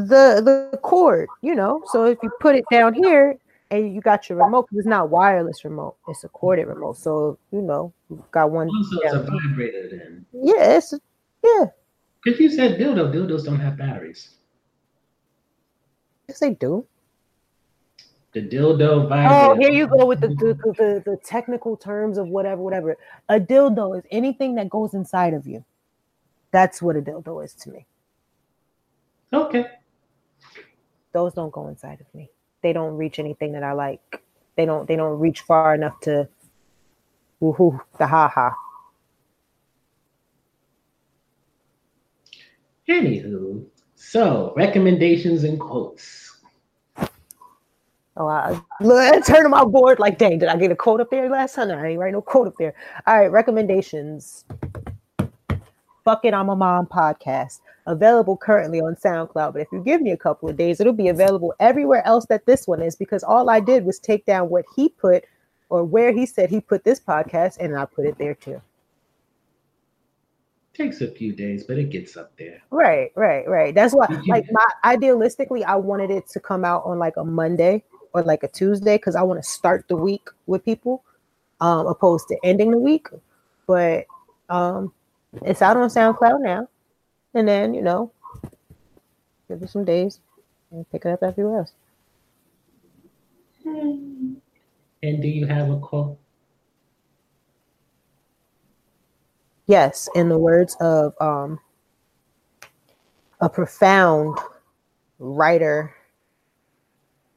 The 0.08 0.70
the 0.72 0.78
cord, 0.78 1.28
you 1.42 1.54
know. 1.54 1.82
So 1.86 2.06
if 2.06 2.18
you 2.22 2.30
put 2.40 2.56
it 2.56 2.64
down 2.70 2.94
here 2.94 3.36
and 3.70 3.94
you 3.94 4.00
got 4.00 4.28
your 4.28 4.38
remote, 4.42 4.68
it's 4.72 4.86
not 4.86 5.10
wireless 5.10 5.64
remote, 5.64 5.96
it's 6.08 6.24
a 6.24 6.28
corded 6.28 6.66
remote. 6.66 6.96
So 6.96 7.38
you 7.52 7.60
know, 7.60 7.92
you 8.08 8.24
got 8.30 8.50
one. 8.50 8.68
Oh, 8.70 8.76
also, 8.76 8.98
it's 8.98 9.14
a 9.14 9.30
vibrator 9.30 9.88
then. 9.90 10.26
Yeah, 10.32 10.76
it's 10.76 10.94
yeah. 11.44 11.66
Because 12.22 12.40
you 12.40 12.50
said 12.50 12.78
dildo, 12.78 13.12
dildos 13.12 13.44
don't 13.44 13.60
have 13.60 13.76
batteries. 13.76 14.36
Yes, 16.28 16.38
they 16.38 16.50
do 16.50 16.86
the 18.32 18.40
dildo 18.40 19.08
vibrator. 19.08 19.34
Oh, 19.34 19.54
here 19.56 19.70
you 19.70 19.86
go 19.86 20.06
with 20.06 20.20
the 20.20 20.28
the, 20.28 20.54
the 20.78 21.02
the 21.04 21.16
technical 21.24 21.76
terms 21.76 22.16
of 22.16 22.28
whatever, 22.28 22.62
whatever. 22.62 22.96
A 23.28 23.40
dildo 23.40 23.98
is 23.98 24.04
anything 24.10 24.54
that 24.54 24.70
goes 24.70 24.94
inside 24.94 25.34
of 25.34 25.46
you. 25.46 25.64
That's 26.52 26.80
what 26.80 26.96
a 26.96 27.02
dildo 27.02 27.44
is 27.44 27.54
to 27.54 27.70
me. 27.70 27.86
Okay. 29.32 29.66
Those 31.12 31.34
don't 31.34 31.52
go 31.52 31.68
inside 31.68 32.00
of 32.00 32.14
me. 32.14 32.30
They 32.62 32.72
don't 32.72 32.96
reach 32.96 33.18
anything 33.18 33.52
that 33.52 33.62
I 33.62 33.72
like. 33.72 34.22
They 34.56 34.66
don't 34.66 34.86
they 34.86 34.96
don't 34.96 35.18
reach 35.18 35.40
far 35.40 35.74
enough 35.74 35.98
to 36.00 36.28
woohoo 37.40 37.80
the 37.98 38.06
ha 38.06 38.28
ha. 38.28 38.54
Anywho, 42.88 43.64
so 43.94 44.52
recommendations 44.56 45.44
and 45.44 45.58
quotes. 45.60 46.38
Oh, 48.16 48.26
I, 48.26 48.60
look, 48.80 49.24
turn 49.24 49.44
to 49.44 49.48
my 49.48 49.64
board 49.64 49.98
like, 49.98 50.18
dang, 50.18 50.40
did 50.40 50.48
I 50.48 50.56
get 50.56 50.72
a 50.72 50.76
quote 50.76 51.00
up 51.00 51.10
there 51.10 51.30
last 51.30 51.54
time? 51.54 51.70
I 51.70 51.86
ain't 51.86 51.98
write 51.98 52.12
no 52.12 52.20
quote 52.20 52.48
up 52.48 52.54
there. 52.58 52.74
All 53.06 53.18
right, 53.18 53.30
recommendations. 53.30 54.44
Fuck 56.04 56.24
it, 56.24 56.34
I'm 56.34 56.48
a 56.48 56.56
mom 56.56 56.86
podcast. 56.86 57.60
Available 57.86 58.36
currently 58.36 58.80
on 58.80 58.94
SoundCloud, 58.96 59.52
but 59.52 59.62
if 59.62 59.68
you 59.72 59.82
give 59.82 60.00
me 60.00 60.10
a 60.12 60.16
couple 60.16 60.48
of 60.48 60.56
days, 60.56 60.80
it'll 60.80 60.92
be 60.92 61.08
available 61.08 61.54
everywhere 61.60 62.06
else 62.06 62.26
that 62.26 62.46
this 62.46 62.66
one 62.66 62.82
is 62.82 62.96
because 62.96 63.22
all 63.22 63.50
I 63.50 63.60
did 63.60 63.84
was 63.84 63.98
take 63.98 64.24
down 64.26 64.48
what 64.48 64.64
he 64.76 64.88
put 64.90 65.24
or 65.68 65.84
where 65.84 66.12
he 66.12 66.26
said 66.26 66.50
he 66.50 66.60
put 66.60 66.84
this 66.84 67.00
podcast, 67.00 67.58
and 67.58 67.76
I 67.76 67.84
put 67.84 68.06
it 68.06 68.18
there 68.18 68.34
too. 68.34 68.60
Takes 70.74 71.00
a 71.00 71.08
few 71.08 71.32
days, 71.32 71.64
but 71.64 71.78
it 71.78 71.90
gets 71.90 72.16
up 72.16 72.32
there. 72.38 72.62
Right, 72.70 73.12
right, 73.14 73.46
right. 73.48 73.74
That's 73.74 73.94
why, 73.94 74.06
like, 74.26 74.46
my 74.50 74.66
idealistically, 74.84 75.64
I 75.64 75.76
wanted 75.76 76.10
it 76.10 76.28
to 76.28 76.40
come 76.40 76.64
out 76.64 76.82
on 76.84 76.98
like 76.98 77.16
a 77.16 77.24
Monday 77.24 77.84
or 78.12 78.22
like 78.22 78.42
a 78.42 78.48
Tuesday 78.48 78.96
because 78.96 79.14
I 79.14 79.22
want 79.22 79.42
to 79.42 79.48
start 79.48 79.86
the 79.88 79.96
week 79.96 80.28
with 80.46 80.64
people, 80.64 81.04
um, 81.60 81.86
opposed 81.86 82.28
to 82.28 82.38
ending 82.42 82.70
the 82.70 82.78
week. 82.78 83.08
But 83.66 84.06
um, 84.48 84.92
it's 85.42 85.62
out 85.62 85.76
on 85.76 85.88
SoundCloud 85.88 86.42
now, 86.42 86.68
and 87.34 87.46
then 87.46 87.74
you 87.74 87.82
know, 87.82 88.12
give 89.48 89.62
it 89.62 89.70
some 89.70 89.84
days 89.84 90.20
and 90.70 90.90
pick 90.90 91.04
it 91.04 91.10
up 91.10 91.22
everywhere 91.22 91.60
else. 91.60 91.72
And 95.02 95.22
do 95.22 95.28
you 95.28 95.46
have 95.46 95.70
a 95.70 95.78
quote? 95.78 96.18
Yes, 99.66 100.08
in 100.14 100.28
the 100.28 100.38
words 100.38 100.76
of 100.80 101.14
um, 101.20 101.60
a 103.40 103.48
profound 103.48 104.36
writer 105.18 105.94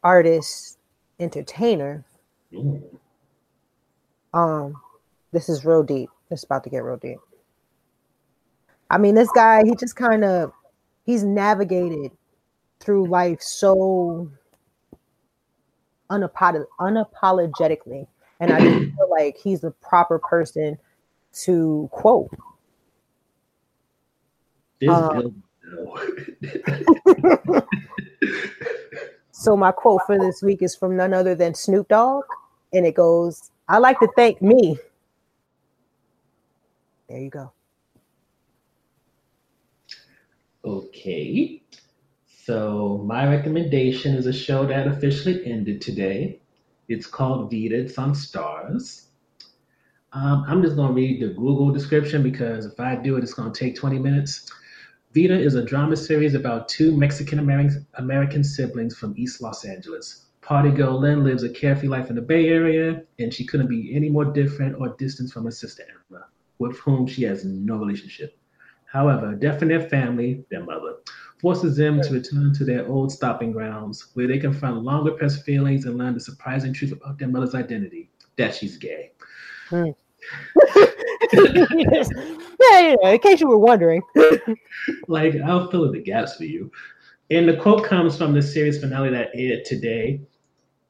artist, 0.03 0.77
entertainer. 1.19 2.03
Um, 4.33 4.81
this 5.31 5.47
is 5.47 5.63
real 5.63 5.83
deep. 5.83 6.09
It's 6.31 6.43
about 6.43 6.63
to 6.63 6.69
get 6.69 6.83
real 6.83 6.97
deep. 6.97 7.19
I 8.93 8.99
mean, 8.99 9.15
this 9.15 9.31
guy, 9.33 9.63
he 9.65 9.73
just 9.75 9.95
kind 9.95 10.23
of 10.23 10.51
he's 11.03 11.23
navigated 11.23 12.11
through 12.79 13.07
life 13.07 13.41
so 13.41 14.29
unapolog- 16.11 16.67
unapologetically. 16.79 18.05
And 18.39 18.53
I 18.53 18.59
feel 18.59 19.09
like 19.09 19.35
he's 19.35 19.61
the 19.61 19.71
proper 19.71 20.19
person 20.19 20.77
to 21.45 21.89
quote. 21.91 22.29
Um, 24.87 25.43
So 29.35 29.57
my 29.57 29.71
quote 29.71 30.01
for 30.05 30.19
this 30.19 30.43
week 30.43 30.61
is 30.61 30.75
from 30.75 30.95
none 30.95 31.13
other 31.13 31.33
than 31.33 31.55
Snoop 31.55 31.87
Dogg, 31.87 32.23
and 32.71 32.85
it 32.85 32.93
goes, 32.93 33.49
"I 33.67 33.79
like 33.79 33.99
to 33.99 34.07
thank 34.15 34.41
me." 34.43 34.77
There 37.09 37.19
you 37.19 37.31
go. 37.31 37.51
Okay. 40.65 41.61
So 42.45 43.01
my 43.05 43.27
recommendation 43.27 44.15
is 44.15 44.27
a 44.27 44.33
show 44.33 44.65
that 44.65 44.87
officially 44.87 45.45
ended 45.45 45.81
today. 45.81 46.39
It's 46.87 47.05
called 47.05 47.51
Vida. 47.51 47.75
It's 47.75 47.97
on 47.97 48.13
Starz. 48.13 49.07
Um, 50.13 50.45
I'm 50.47 50.61
just 50.61 50.75
gonna 50.75 50.93
read 50.93 51.21
the 51.21 51.33
Google 51.33 51.71
description 51.71 52.23
because 52.23 52.65
if 52.65 52.79
I 52.79 52.95
do 52.95 53.17
it, 53.17 53.23
it's 53.23 53.33
gonna 53.33 53.53
take 53.53 53.75
20 53.75 53.99
minutes. 53.99 54.49
Vida 55.13 55.37
is 55.37 55.55
a 55.55 55.65
drama 55.65 55.97
series 55.97 56.33
about 56.33 56.69
two 56.69 56.95
Mexican 56.95 57.39
American 57.95 58.43
siblings 58.43 58.95
from 58.95 59.13
East 59.17 59.41
Los 59.41 59.65
Angeles. 59.65 60.27
Party 60.41 60.71
girl 60.71 60.99
Lynn 60.99 61.23
lives 61.23 61.43
a 61.43 61.49
carefree 61.49 61.87
life 61.87 62.09
in 62.09 62.15
the 62.15 62.21
Bay 62.21 62.47
Area, 62.47 63.03
and 63.19 63.33
she 63.33 63.45
couldn't 63.45 63.69
be 63.69 63.95
any 63.95 64.09
more 64.09 64.25
different 64.25 64.79
or 64.79 64.95
distant 64.97 65.31
from 65.31 65.45
her 65.45 65.51
sister 65.51 65.83
Emma, 66.09 66.25
with 66.59 66.77
whom 66.79 67.07
she 67.07 67.23
has 67.23 67.45
no 67.45 67.77
relationship. 67.77 68.37
However, 68.93 69.33
deaf 69.33 69.63
in 69.63 69.69
their 69.69 69.89
family, 69.89 70.45
their 70.51 70.63
mother, 70.63 70.97
forces 71.41 71.75
them 71.75 71.99
to 71.99 72.13
return 72.13 72.53
to 72.53 72.63
their 72.63 72.87
old 72.87 73.11
stopping 73.11 73.51
grounds, 73.51 74.11
where 74.13 74.27
they 74.27 74.37
confront 74.37 74.83
long 74.83 75.03
repressed 75.03 75.43
feelings 75.43 75.85
and 75.85 75.97
learn 75.97 76.13
the 76.13 76.19
surprising 76.19 76.71
truth 76.71 76.91
about 76.91 77.17
their 77.17 77.27
mother's 77.27 77.55
identity 77.55 78.11
that 78.37 78.53
she's 78.53 78.77
gay. 78.77 79.11
Hmm. 79.69 79.89
yeah, 81.33 82.03
yeah, 82.69 83.09
in 83.09 83.19
case 83.19 83.41
you 83.41 83.47
were 83.47 83.57
wondering. 83.57 84.03
like, 85.07 85.33
I'll 85.43 85.71
fill 85.71 85.85
in 85.85 85.93
the 85.93 86.03
gaps 86.03 86.35
for 86.35 86.45
you. 86.45 86.71
And 87.31 87.49
the 87.49 87.57
quote 87.57 87.83
comes 87.83 88.15
from 88.15 88.35
the 88.35 88.43
series 88.43 88.79
finale 88.79 89.09
that 89.09 89.31
aired 89.33 89.65
today, 89.65 90.21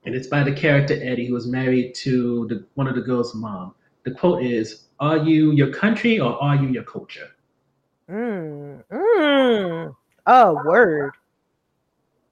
and 0.05 0.13
it's 0.13 0.27
by 0.27 0.43
the 0.43 0.51
character 0.51 0.99
Eddie, 1.01 1.27
who 1.27 1.34
was 1.34 1.47
married 1.47 1.95
to 1.95 2.47
the, 2.49 2.65
one 2.73 2.88
of 2.88 2.95
the 2.95 3.01
girls' 3.01 3.34
mom. 3.34 3.75
The 4.03 4.11
quote 4.11 4.43
is, 4.43 4.88
"Are 4.99 5.17
you 5.17 5.53
your 5.53 5.71
country 5.71 6.19
or 6.19 6.34
are 6.43 6.57
you 6.57 6.67
your 6.67 6.84
culture?" 6.84 7.30
Mm, 8.14 8.84
mm. 8.91 9.95
Oh, 10.27 10.64
word. 10.65 11.14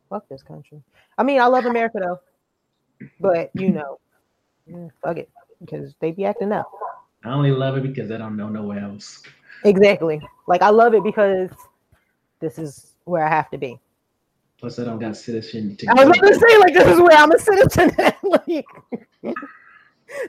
Fuck 0.09 0.29
this 0.29 0.43
country. 0.43 0.83
I 1.17 1.23
mean, 1.23 1.41
I 1.41 1.47
love 1.47 1.65
America 1.65 1.99
though, 1.99 3.07
but 3.19 3.49
you 3.55 3.69
know, 3.69 3.99
fuck 5.01 5.17
it 5.17 5.29
because 5.59 5.95
they 5.99 6.11
be 6.11 6.25
acting 6.25 6.51
up. 6.51 6.71
I 7.25 7.31
only 7.31 7.51
love 7.51 7.77
it 7.77 7.83
because 7.83 8.11
I 8.11 8.17
don't 8.17 8.37
know 8.37 8.49
nowhere 8.49 8.79
else. 8.79 9.23
Exactly. 9.63 10.21
Like 10.47 10.61
I 10.61 10.69
love 10.69 10.93
it 10.93 11.03
because 11.03 11.49
this 12.39 12.59
is 12.59 12.93
where 13.05 13.25
I 13.25 13.29
have 13.29 13.49
to 13.51 13.57
be. 13.57 13.79
Plus, 14.61 14.77
I 14.77 14.83
don't 14.83 14.99
got 14.99 15.17
citizen. 15.17 15.75
To 15.77 15.87
I 15.87 16.05
was 16.05 16.19
going 16.19 16.33
to 16.33 16.39
say, 16.39 16.57
like, 16.59 16.75
this 16.75 16.87
is 16.87 16.99
where 16.99 17.17
I'm 17.17 17.31
a 17.31 17.39
citizen. 17.39 17.91
like, 18.23 18.65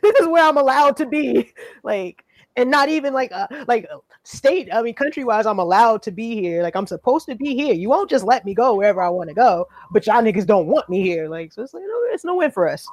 this 0.02 0.20
is 0.20 0.26
where 0.26 0.48
I'm 0.48 0.56
allowed 0.56 0.96
to 0.96 1.06
be. 1.06 1.52
Like, 1.82 2.24
and 2.56 2.70
not 2.70 2.88
even 2.88 3.12
like 3.12 3.32
uh, 3.32 3.46
like 3.66 3.88
state. 4.24 4.68
I 4.72 4.82
mean, 4.82 4.94
country 4.94 5.24
wise, 5.24 5.46
I'm 5.46 5.58
allowed 5.58 6.02
to 6.02 6.10
be 6.10 6.34
here. 6.34 6.62
Like, 6.62 6.76
I'm 6.76 6.86
supposed 6.86 7.26
to 7.26 7.34
be 7.34 7.54
here. 7.54 7.74
You 7.74 7.88
won't 7.88 8.10
just 8.10 8.24
let 8.24 8.44
me 8.44 8.54
go 8.54 8.74
wherever 8.74 9.02
I 9.02 9.08
want 9.08 9.28
to 9.28 9.34
go, 9.34 9.68
but 9.90 10.06
y'all 10.06 10.22
niggas 10.22 10.46
don't 10.46 10.66
want 10.66 10.88
me 10.88 11.02
here. 11.02 11.28
Like, 11.28 11.52
so 11.52 11.62
it's 11.62 11.74
like, 11.74 11.84
no, 11.86 12.00
it's 12.10 12.24
no 12.24 12.36
win 12.36 12.50
for 12.50 12.68
us. 12.68 12.86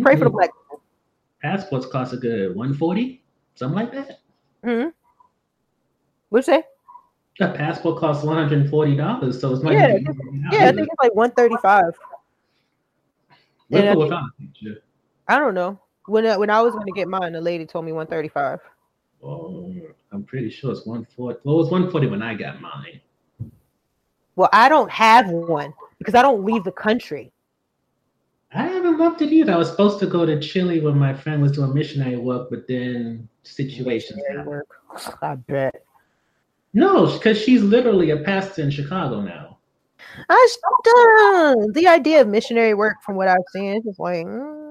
Pray 0.00 0.14
mm-hmm. 0.14 0.18
for 0.18 0.24
the 0.24 0.30
black. 0.30 0.50
People. 0.50 0.82
Passports 1.42 1.86
cost 1.86 2.12
a 2.12 2.16
good 2.16 2.48
140, 2.56 3.22
something 3.54 3.76
like 3.76 3.92
that. 3.92 4.20
Hmm. 4.64 4.88
What'd 6.30 6.48
you 6.48 6.54
say? 6.54 6.64
A 7.38 7.52
passport 7.52 7.98
costs 7.98 8.24
one 8.24 8.36
hundred 8.36 8.60
and 8.60 8.70
forty 8.70 8.96
dollars, 8.96 9.38
so 9.38 9.52
it's 9.52 9.62
like 9.62 9.74
yeah, 9.74 9.98
yeah, 10.50 10.68
I 10.68 10.72
think 10.72 10.88
it's 10.88 11.02
like 11.02 11.14
one 11.14 11.30
thirty 11.32 11.54
five. 11.60 11.92
I 15.28 15.38
don't 15.38 15.52
know. 15.52 15.78
When 16.06 16.26
I, 16.26 16.38
when 16.38 16.48
I 16.48 16.62
was 16.62 16.72
going 16.72 16.86
to 16.86 16.92
get 16.92 17.08
mine, 17.08 17.32
the 17.32 17.40
lady 17.42 17.66
told 17.66 17.84
me 17.84 17.92
one 17.92 18.06
thirty 18.06 18.28
five. 18.28 18.60
Oh, 19.22 19.72
I'm 20.12 20.22
pretty 20.24 20.50
sure 20.50 20.72
it's 20.72 20.86
one 20.86 21.04
forty. 21.16 21.38
Well, 21.44 21.56
it 21.56 21.58
was 21.58 21.70
one 21.70 21.90
forty 21.90 22.06
when 22.06 22.22
I 22.22 22.34
got 22.34 22.60
mine. 22.60 23.00
Well, 24.36 24.50
I 24.52 24.68
don't 24.68 24.90
have 24.90 25.28
one 25.30 25.72
because 25.98 26.14
I 26.14 26.22
don't 26.22 26.44
leave 26.44 26.64
the 26.64 26.72
country. 26.72 27.32
I 28.52 28.62
haven't 28.68 28.98
loved 28.98 29.22
it 29.22 29.32
either. 29.32 29.52
I 29.52 29.56
was 29.56 29.70
supposed 29.70 29.98
to 30.00 30.06
go 30.06 30.24
to 30.24 30.40
Chile 30.40 30.80
when 30.80 30.98
my 30.98 31.12
friend 31.12 31.42
was 31.42 31.52
doing 31.52 31.74
missionary 31.74 32.16
work, 32.16 32.48
but 32.48 32.66
then 32.68 33.28
situations. 33.42 34.20
Work. 34.44 34.68
I 35.22 35.34
bet. 35.34 35.82
No, 36.72 37.12
because 37.12 37.38
she's 37.40 37.62
literally 37.62 38.10
a 38.10 38.18
pastor 38.18 38.62
in 38.62 38.70
Chicago 38.70 39.20
now. 39.20 39.58
I 40.28 40.48
still 40.50 41.72
the 41.72 41.86
idea 41.88 42.20
of 42.20 42.28
missionary 42.28 42.74
work, 42.74 42.96
from 43.02 43.16
what 43.16 43.28
I've 43.28 43.38
seen, 43.52 43.82
is 43.86 43.98
like, 43.98 44.26
mm, 44.26 44.65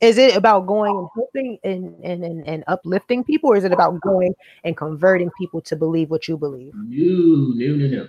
is 0.00 0.16
it 0.18 0.34
about 0.36 0.66
going 0.66 0.96
and 0.96 1.08
helping 1.14 1.58
and, 1.62 2.04
and 2.04 2.24
and 2.24 2.48
and 2.48 2.64
uplifting 2.66 3.22
people, 3.24 3.50
or 3.50 3.56
is 3.56 3.64
it 3.64 3.72
about 3.72 4.00
going 4.00 4.34
and 4.64 4.76
converting 4.76 5.30
people 5.38 5.60
to 5.62 5.76
believe 5.76 6.10
what 6.10 6.26
you 6.26 6.36
believe? 6.36 6.72
No, 6.74 7.52
no, 7.54 7.74
no, 7.76 7.86
no. 7.86 8.08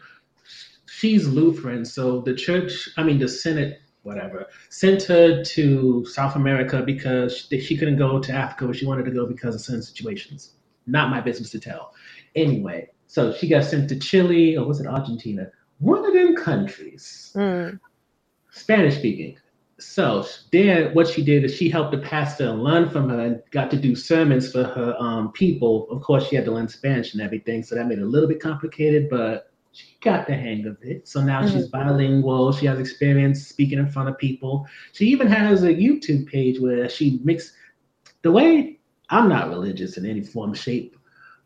She's 0.90 1.28
Lutheran, 1.28 1.86
so 1.86 2.22
the 2.22 2.36
church, 2.36 2.90
I 2.98 3.04
mean, 3.04 3.18
the 3.18 3.28
Senate, 3.28 3.82
whatever, 4.04 4.48
sent 4.70 5.04
her 5.04 5.44
to 5.44 6.06
South 6.06 6.36
America 6.36 6.84
because 6.86 7.48
she 7.50 7.78
couldn't 7.78 7.98
go 7.98 8.20
to 8.20 8.32
Africa 8.32 8.66
where 8.66 8.74
she 8.74 8.86
wanted 8.86 9.06
to 9.06 9.12
go 9.12 9.26
because 9.26 9.56
of 9.56 9.62
certain 9.62 9.82
situations. 9.82 10.52
Not 10.88 11.10
my 11.10 11.22
business 11.22 11.50
to 11.52 11.60
tell. 11.60 11.94
Anyway, 12.36 12.90
so 13.08 13.34
she 13.34 13.48
got 13.48 13.64
sent 13.64 13.90
to 13.90 14.00
Chile 14.00 14.58
or 14.58 14.66
was 14.66 14.80
it 14.80 14.88
Argentina? 14.88 15.50
One 15.80 16.06
of 16.06 16.14
them 16.14 16.36
countries, 16.36 17.34
mm. 17.36 17.80
Spanish 18.52 18.98
speaking. 18.98 19.38
So 19.82 20.26
then 20.52 20.94
what 20.94 21.08
she 21.08 21.24
did 21.24 21.44
is 21.44 21.56
she 21.56 21.70
helped 21.70 21.92
the 21.92 21.98
pastor 21.98 22.52
learn 22.52 22.90
from 22.90 23.10
her 23.10 23.20
and 23.20 23.42
got 23.52 23.72
to 23.72 23.78
do 23.78 23.96
sermons 23.96 24.52
for 24.52 24.64
her 24.64 24.96
um, 25.00 25.32
people. 25.32 25.88
Of 25.90 26.02
course, 26.02 26.28
she 26.28 26.36
had 26.36 26.46
to 26.46 26.52
learn 26.52 26.68
Spanish 26.68 27.14
and 27.14 27.22
everything, 27.22 27.64
so 27.64 27.76
that 27.76 27.88
made 27.88 28.00
it 28.00 28.04
a 28.04 28.06
little 28.06 28.30
bit 28.30 28.40
complicated, 28.40 29.10
but 29.10 29.52
she 29.72 29.98
got 30.02 30.28
the 30.28 30.36
hang 30.36 30.66
of 30.66 30.78
it. 30.82 31.08
So 31.08 31.22
now 31.22 31.42
mm-hmm. 31.42 31.56
she's 31.56 31.68
bilingual. 31.68 32.52
She 32.52 32.66
has 32.66 32.80
experience 32.80 33.48
speaking 33.48 33.80
in 33.80 33.88
front 33.88 34.10
of 34.10 34.18
people. 34.18 34.68
She 34.92 35.06
even 35.06 35.28
has 35.28 35.64
a 35.64 35.74
YouTube 35.74 36.28
page 36.28 36.60
where 36.60 36.90
she 36.90 37.20
makes 37.24 37.54
the 38.22 38.32
way 38.32 38.80
I'm 39.10 39.28
not 39.28 39.50
religious 39.50 39.98
in 39.98 40.06
any 40.06 40.22
form, 40.22 40.54
shape, 40.54 40.96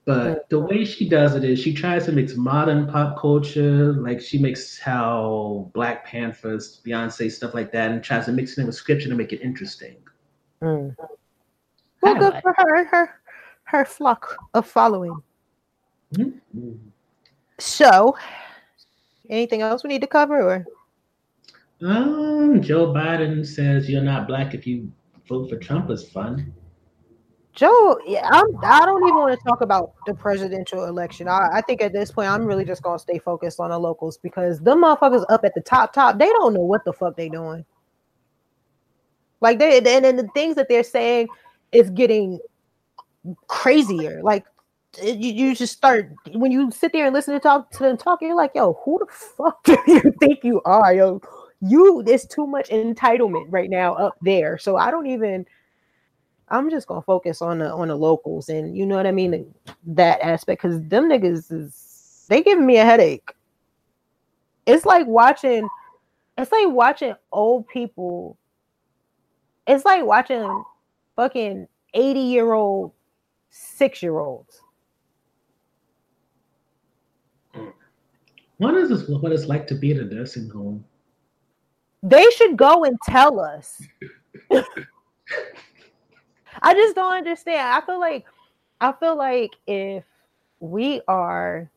but 0.06 0.48
the 0.49 0.60
way 0.60 0.86
she 0.86 1.10
does 1.10 1.36
it 1.36 1.44
is 1.44 1.60
she 1.60 1.73
tries 1.73 2.06
to 2.06 2.11
mix 2.11 2.36
modern 2.36 2.88
pop 2.88 3.19
culture, 3.19 3.94
like 3.94 4.22
she 4.22 4.38
makes 4.38 4.77
how 4.77 5.72
Black 5.73 6.06
Panthers, 6.06 6.80
Beyonce, 6.86 7.32
stuff 7.32 7.56
like 7.56 7.72
that, 7.72 7.90
and 7.90 8.03
tries 8.03 8.26
to 8.26 8.32
mix 8.32 8.52
it 8.52 8.61
in 8.61 8.68
with 8.68 8.76
scripture 8.76 9.10
to 9.10 9.15
make 9.15 9.34
it 9.34 9.41
interesting. 9.41 9.98
Mm. 10.61 10.95
Well, 12.02 12.15
good 12.15 12.34
like. 12.34 12.44
for 12.44 12.53
her, 12.56 12.86
her, 12.86 13.19
her 13.64 13.86
flock 13.86 14.38
of 14.53 14.68
following. 14.68 15.18
Mm-hmm. 16.14 16.73
So, 17.57 18.15
anything 19.27 19.61
else 19.61 19.84
we 19.84 19.88
need 19.88 20.02
to 20.02 20.07
cover, 20.07 20.40
or? 20.40 20.65
Um, 21.82 22.61
Joe 22.61 22.94
Biden 22.94 23.44
says 23.45 23.90
you're 23.90 24.03
not 24.03 24.27
black 24.27 24.53
if 24.53 24.68
you 24.68 24.91
vote 25.27 25.49
for 25.49 25.57
Trump 25.57 25.90
is 25.90 26.10
fun. 26.11 26.53
Joe, 27.56 27.98
yeah, 28.06 28.27
I'm, 28.30 28.45
I 28.64 28.86
don't 28.86 29.02
even 29.07 29.15
want 29.15 29.40
to 29.40 29.44
talk 29.48 29.61
about 29.61 29.94
the 30.06 30.14
presidential 30.14 30.86
election. 30.86 31.30
I, 31.30 31.48
I 31.53 31.61
think 31.61 31.82
at 31.82 31.94
this 31.94 32.11
point, 32.11 32.27
I'm 32.27 32.45
really 32.45 32.65
just 32.65 32.84
gonna 32.84 32.99
stay 32.99 33.18
focused 33.18 33.61
on 33.61 33.69
the 33.69 33.80
locals 33.80 34.18
because 34.18 34.60
the 34.60 34.76
motherfuckers 34.76 35.26
up 35.30 35.45
at 35.45 35.56
the 35.56 35.61
top, 35.61 35.94
top, 35.94 36.19
they 36.19 36.27
don't 36.27 36.53
know 36.53 36.60
what 36.60 36.84
the 36.84 36.91
fuck 36.91 37.15
they 37.15 37.30
doing. 37.30 37.65
Like 39.40 39.60
they, 39.60 39.77
and 39.77 39.86
then 39.86 40.18
the 40.18 40.27
things 40.34 40.56
that 40.56 40.68
they're 40.68 40.84
saying 40.84 41.30
is 41.72 41.90
getting 41.91 42.40
crazier. 43.48 44.22
Like 44.22 44.45
you, 45.02 45.32
you 45.32 45.56
just 45.56 45.73
start 45.73 46.11
when 46.34 46.52
you 46.52 46.72
sit 46.72 46.91
there 46.91 47.06
and 47.06 47.14
listen 47.14 47.34
to 47.34 47.40
talk 47.40 47.72
to 47.72 47.80
them 47.80 47.95
talk, 47.98 48.22
you're 48.22 48.36
like, 48.36 48.52
yo, 48.53 48.80
who 48.84 48.99
the 48.99 49.06
fuck 49.11 49.64
do 49.64 49.77
you 49.88 50.14
think 50.19 50.44
you 50.44 50.61
are, 50.65 50.94
yo? 50.94 51.22
You, 51.61 52.03
there's 52.03 52.26
too 52.26 52.45
much 52.45 52.69
entitlement 52.69 53.45
right 53.49 53.69
now 53.69 53.94
up 53.95 54.15
there. 54.22 54.57
So 54.57 54.76
I 54.76 54.91
don't 54.91 55.07
even 55.07 55.45
I'm 56.49 56.69
just 56.69 56.88
gonna 56.88 57.01
focus 57.01 57.41
on 57.41 57.59
the 57.59 57.72
on 57.72 57.88
the 57.88 57.95
locals 57.95 58.49
and 58.49 58.77
you 58.77 58.85
know 58.85 58.95
what 58.95 59.07
I 59.07 59.11
mean 59.11 59.53
that 59.88 60.22
aspect 60.22 60.61
because 60.61 60.81
them 60.88 61.09
niggas 61.09 61.51
is 61.51 62.26
they 62.27 62.41
giving 62.41 62.65
me 62.65 62.77
a 62.77 62.85
headache. 62.85 63.31
It's 64.65 64.85
like 64.85 65.05
watching, 65.07 65.67
it's 66.38 66.51
like 66.51 66.69
watching 66.69 67.13
old 67.31 67.67
people. 67.67 68.38
It's 69.67 69.85
like 69.85 70.03
watching 70.03 70.63
fucking 71.15 71.67
80 71.93 72.19
year 72.19 72.53
old 72.53 72.91
six 73.49 74.01
year 74.01 74.17
olds. 74.19 74.61
What 78.57 78.76
is 78.76 78.89
this? 78.89 79.07
What 79.07 79.31
it's 79.31 79.45
like 79.45 79.67
to 79.67 79.76
be 79.76 79.91
in 79.91 79.99
a 79.99 80.05
nursing 80.05 80.49
home? 80.49 80.85
They 82.03 82.26
should 82.31 82.55
go 82.57 82.85
and 82.85 82.97
tell 83.05 83.39
us. 83.39 83.81
I 86.65 86.73
just 86.73 86.95
don't 86.95 87.13
understand. 87.13 87.59
I 87.59 87.85
feel 87.85 87.99
like 87.99 88.25
I 88.81 88.91
feel 88.93 89.15
like 89.15 89.51
if 89.67 90.03
we 90.59 91.01
are 91.07 91.69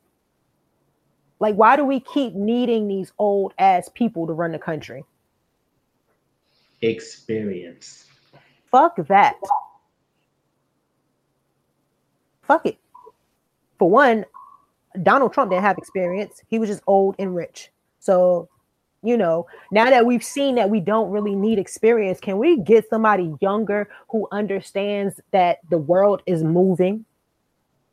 like 1.41 1.55
why 1.57 1.77
do 1.77 1.85
we 1.85 2.01
keep 2.01 2.35
needing 2.35 2.89
these 2.89 3.13
old 3.19 3.53
ass 3.59 3.91
people 3.95 4.27
to 4.27 4.33
run 4.33 4.53
the 4.53 4.59
country? 4.59 5.05
Experience. 6.81 8.07
Fuck 8.71 8.97
that. 9.09 9.37
Fuck 12.43 12.65
it. 12.65 12.79
For 13.79 13.91
one, 13.91 14.25
Donald 15.03 15.35
Trump 15.35 15.51
didn't 15.51 15.65
have 15.65 15.77
experience. 15.77 16.41
He 16.49 16.59
was 16.59 16.71
just 16.71 16.83
old 16.87 17.15
and 17.19 17.37
rich. 17.37 17.71
So 18.01 18.49
you 19.09 19.17
know, 19.17 19.47
now 19.73 19.89
that 19.89 20.05
we've 20.05 20.23
seen 20.23 20.57
that 20.57 20.69
we 20.69 20.81
don't 20.81 21.11
really 21.11 21.35
need 21.35 21.59
experience, 21.59 22.21
can 22.21 22.37
we 22.37 22.59
get 22.59 22.91
somebody 22.91 23.35
younger 23.41 23.89
who 24.09 24.29
understands 24.33 25.19
that 25.31 25.61
the 25.71 25.79
world 25.79 26.23
is 26.27 26.45
moving? 26.45 27.07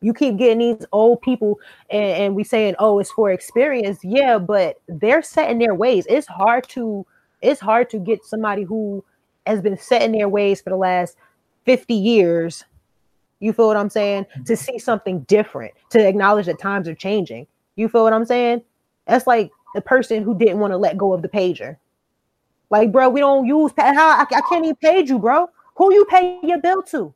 You 0.01 0.13
keep 0.13 0.35
getting 0.35 0.59
these 0.59 0.85
old 0.91 1.21
people 1.21 1.57
and, 1.89 2.23
and 2.23 2.35
we 2.35 2.43
saying, 2.43 2.75
oh, 2.79 2.99
it's 2.99 3.11
for 3.11 3.31
experience. 3.31 3.99
Yeah, 4.03 4.37
but 4.37 4.75
they're 4.89 5.21
set 5.21 5.49
in 5.49 5.57
their 5.57 5.73
ways. 5.73 6.05
It's 6.09 6.27
hard 6.27 6.67
to 6.69 7.05
it's 7.41 7.61
hard 7.61 7.89
to 7.91 7.99
get 7.99 8.25
somebody 8.25 8.63
who 8.63 9.03
has 9.45 9.61
been 9.61 9.77
set 9.77 10.01
in 10.01 10.11
their 10.11 10.27
ways 10.27 10.59
for 10.59 10.69
the 10.69 10.75
last 10.75 11.15
50 11.63 11.93
years. 11.93 12.65
You 13.39 13.53
feel 13.53 13.67
what 13.67 13.77
I'm 13.77 13.89
saying? 13.89 14.25
To 14.33 14.39
mm-hmm. 14.39 14.53
see 14.55 14.79
something 14.79 15.21
different, 15.21 15.73
to 15.91 16.05
acknowledge 16.05 16.47
that 16.47 16.59
times 16.59 16.89
are 16.89 16.95
changing. 16.95 17.47
You 17.77 17.87
feel 17.87 18.03
what 18.03 18.13
I'm 18.13 18.25
saying? 18.25 18.63
That's 19.07 19.27
like 19.27 19.51
the 19.75 19.81
person 19.81 20.23
who 20.23 20.35
didn't 20.35 20.59
want 20.59 20.71
to 20.71 20.77
let 20.77 20.97
go 20.97 21.13
of 21.13 21.21
the 21.21 21.27
pager. 21.27 21.77
Like, 22.71 22.91
bro, 22.91 23.09
we 23.09 23.19
don't 23.19 23.45
use 23.45 23.71
how 23.77 24.09
I, 24.09 24.21
I 24.21 24.41
can't 24.49 24.63
even 24.65 24.75
page 24.77 25.09
you, 25.09 25.19
bro. 25.19 25.49
Who 25.75 25.93
you 25.93 26.05
pay 26.05 26.39
your 26.41 26.59
bill 26.59 26.81
to? 26.83 27.13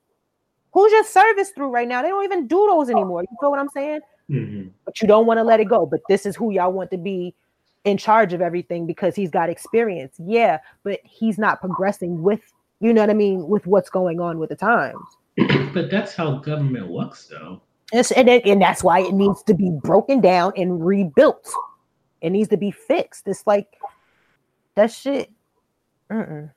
Who's 0.74 0.92
your 0.92 1.06
service 1.06 1.50
through 1.52 1.70
right 1.70 1.88
now? 1.88 2.02
They 2.02 2.10
don't 2.10 2.24
even 2.24 2.46
do 2.46 2.68
those 2.70 2.90
anymore. 2.90 3.22
You 3.24 3.38
feel 3.40 3.50
what 3.50 3.60
I'm 3.60 3.70
saying? 3.70 4.02
Mm-hmm. 4.30 4.68
But 4.86 5.02
you 5.02 5.08
don't 5.08 5.26
want 5.26 5.40
to 5.40 5.44
let 5.44 5.60
it 5.60 5.66
go. 5.66 5.86
But 5.86 6.02
this 6.08 6.26
is 6.26 6.36
who 6.36 6.52
y'all 6.52 6.72
want 6.72 6.92
to 6.92 6.98
be 6.98 7.34
in 7.86 7.98
charge 7.98 8.34
of 8.34 8.42
everything 8.42 8.86
because 8.86 9.16
he's 9.16 9.32
got 9.32 9.50
experience. 9.50 10.16
Yeah, 10.20 10.60
but 10.84 11.00
he's 11.04 11.38
not 11.40 11.62
progressing 11.62 12.22
with, 12.22 12.42
you 12.82 12.94
know 12.94 13.02
what 13.02 13.10
I 13.10 13.14
mean, 13.14 13.48
with 13.48 13.66
what's 13.66 13.90
going 13.90 14.20
on 14.20 14.38
with 14.38 14.50
the 14.50 14.56
times. 14.56 15.00
but 15.74 15.90
that's 15.90 16.14
how 16.14 16.38
government 16.40 16.90
works, 16.90 17.28
though. 17.28 17.62
It's, 17.92 18.12
and, 18.12 18.30
it, 18.30 18.46
and 18.46 18.62
that's 18.62 18.84
why 18.84 19.00
it 19.00 19.14
needs 19.14 19.42
to 19.44 19.56
be 19.56 19.72
broken 19.82 20.22
down 20.22 20.52
and 20.56 20.86
rebuilt. 20.86 21.52
It 22.22 22.32
needs 22.32 22.50
to 22.50 22.58
be 22.58 22.72
fixed. 22.72 23.28
It's 23.28 23.46
like 23.48 23.78
that 24.76 24.92
shit. 24.92 25.32
Mm-mm. 26.12 26.52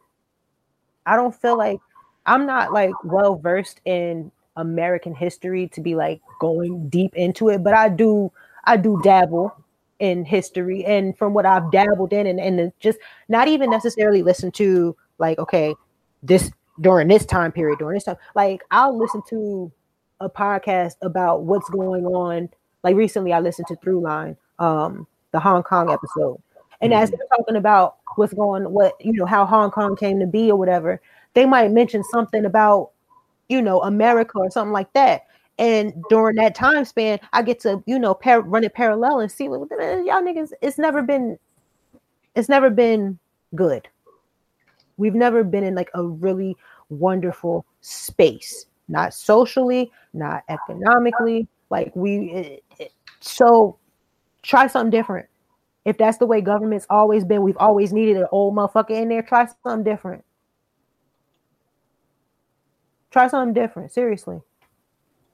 I 1.07 1.17
don't 1.17 1.35
feel 1.35 1.59
like 1.59 1.81
I'm 2.27 2.47
not 2.47 2.73
like 2.73 2.95
well 3.05 3.37
versed 3.37 3.81
in 3.85 4.31
American 4.57 5.15
history 5.15 5.69
to 5.69 5.81
be 5.81 5.95
like 5.95 6.21
going 6.41 6.89
deep 6.89 7.15
into 7.15 7.49
it, 7.49 7.63
but 7.63 7.75
I 7.75 7.89
do 7.89 8.33
I 8.65 8.77
do 8.77 9.01
dabble 9.03 9.55
in 9.99 10.25
history 10.25 10.85
and 10.85 11.17
from 11.17 11.33
what 11.33 11.47
I've 11.47 11.71
dabbled 11.71 12.13
in 12.13 12.27
and, 12.27 12.41
and 12.41 12.73
just 12.81 12.99
not 13.29 13.47
even 13.47 13.71
necessarily 13.71 14.23
listen 14.23 14.51
to 14.53 14.97
like 15.19 15.39
okay 15.39 15.77
this 16.25 16.51
during 16.81 17.07
this 17.07 17.25
time 17.25 17.53
period 17.53 17.79
during 17.79 17.95
this 17.95 18.05
time 18.05 18.17
like 18.35 18.63
I'll 18.73 18.99
listen 18.99 19.23
to 19.29 19.71
a 20.19 20.29
podcast 20.29 20.95
about 21.03 21.45
what's 21.45 21.71
going 21.71 22.05
on 22.05 22.49
like 22.83 22.97
recently 22.97 23.33
I 23.33 23.39
listened 23.39 23.69
to 23.69 23.77
Throughline 23.77 24.37
um 24.59 25.07
the 25.33 25.41
Hong 25.41 25.63
Kong 25.63 25.91
episode 25.91 26.41
and 26.81 26.93
mm-hmm. 26.93 27.03
as 27.03 27.11
they're 27.11 27.21
talking 27.37 27.57
about 27.57 27.97
what's 28.17 28.35
going 28.35 28.65
what 28.71 28.95
you 29.05 29.13
know 29.13 29.27
how 29.27 29.45
Hong 29.45 29.71
Kong 29.71 29.97
came 29.97 30.21
to 30.21 30.27
be 30.27 30.51
or 30.51 30.57
whatever 30.57 31.01
they 31.35 31.47
might 31.47 31.73
mention 31.73 32.05
something 32.05 32.45
about 32.45 32.91
you 33.49 33.61
know 33.61 33.83
America 33.83 34.39
or 34.39 34.51
something 34.51 34.73
like 34.73 34.93
that 34.93 35.27
and 35.59 35.93
during 36.09 36.37
that 36.37 36.55
time 36.55 36.85
span, 36.85 37.21
I 37.33 37.43
get 37.43 37.61
to, 37.61 37.83
you 37.87 37.99
know, 37.99 38.15
par- 38.15 38.41
run 38.41 38.65
it 38.65 38.75
parallel 38.75 39.21
and 39.21 39.31
see 39.31 39.49
what 39.49 39.71
y'all 39.71 40.23
niggas, 40.23 40.53
it's 40.63 40.79
never 40.79 41.03
been, 41.03 41.39
it's 42.35 42.49
never 42.49 42.71
been 42.71 43.19
good. 43.55 43.87
We've 44.97 45.15
never 45.15 45.45
been 45.45 45.65
in 45.65 45.75
like 45.75 45.91
a 45.95 46.05
really 46.05 46.57
wonderful 46.89 47.67
space, 47.81 48.67
not 48.89 49.15
socially, 49.15 49.93
not 50.15 50.43
economically. 50.49 51.47
Like 51.71 51.95
we, 51.95 52.31
it, 52.31 52.65
it, 52.79 52.93
so 53.21 53.79
try 54.43 54.66
something 54.66 54.90
different. 54.90 55.28
If 55.85 55.98
that's 55.98 56.19
the 56.19 56.27
way 56.27 56.40
government's 56.40 56.86
always 56.89 57.24
been, 57.24 57.43
we've 57.43 57.56
always 57.56 57.93
needed 57.93 58.16
an 58.16 58.27
old 58.31 58.55
motherfucker 58.55 58.90
in 58.90 59.09
there. 59.09 59.23
Try 59.23 59.47
something 59.64 59.85
different. 59.85 60.24
Try 63.10 63.28
something 63.28 63.52
different. 63.52 63.93
Seriously. 63.93 64.40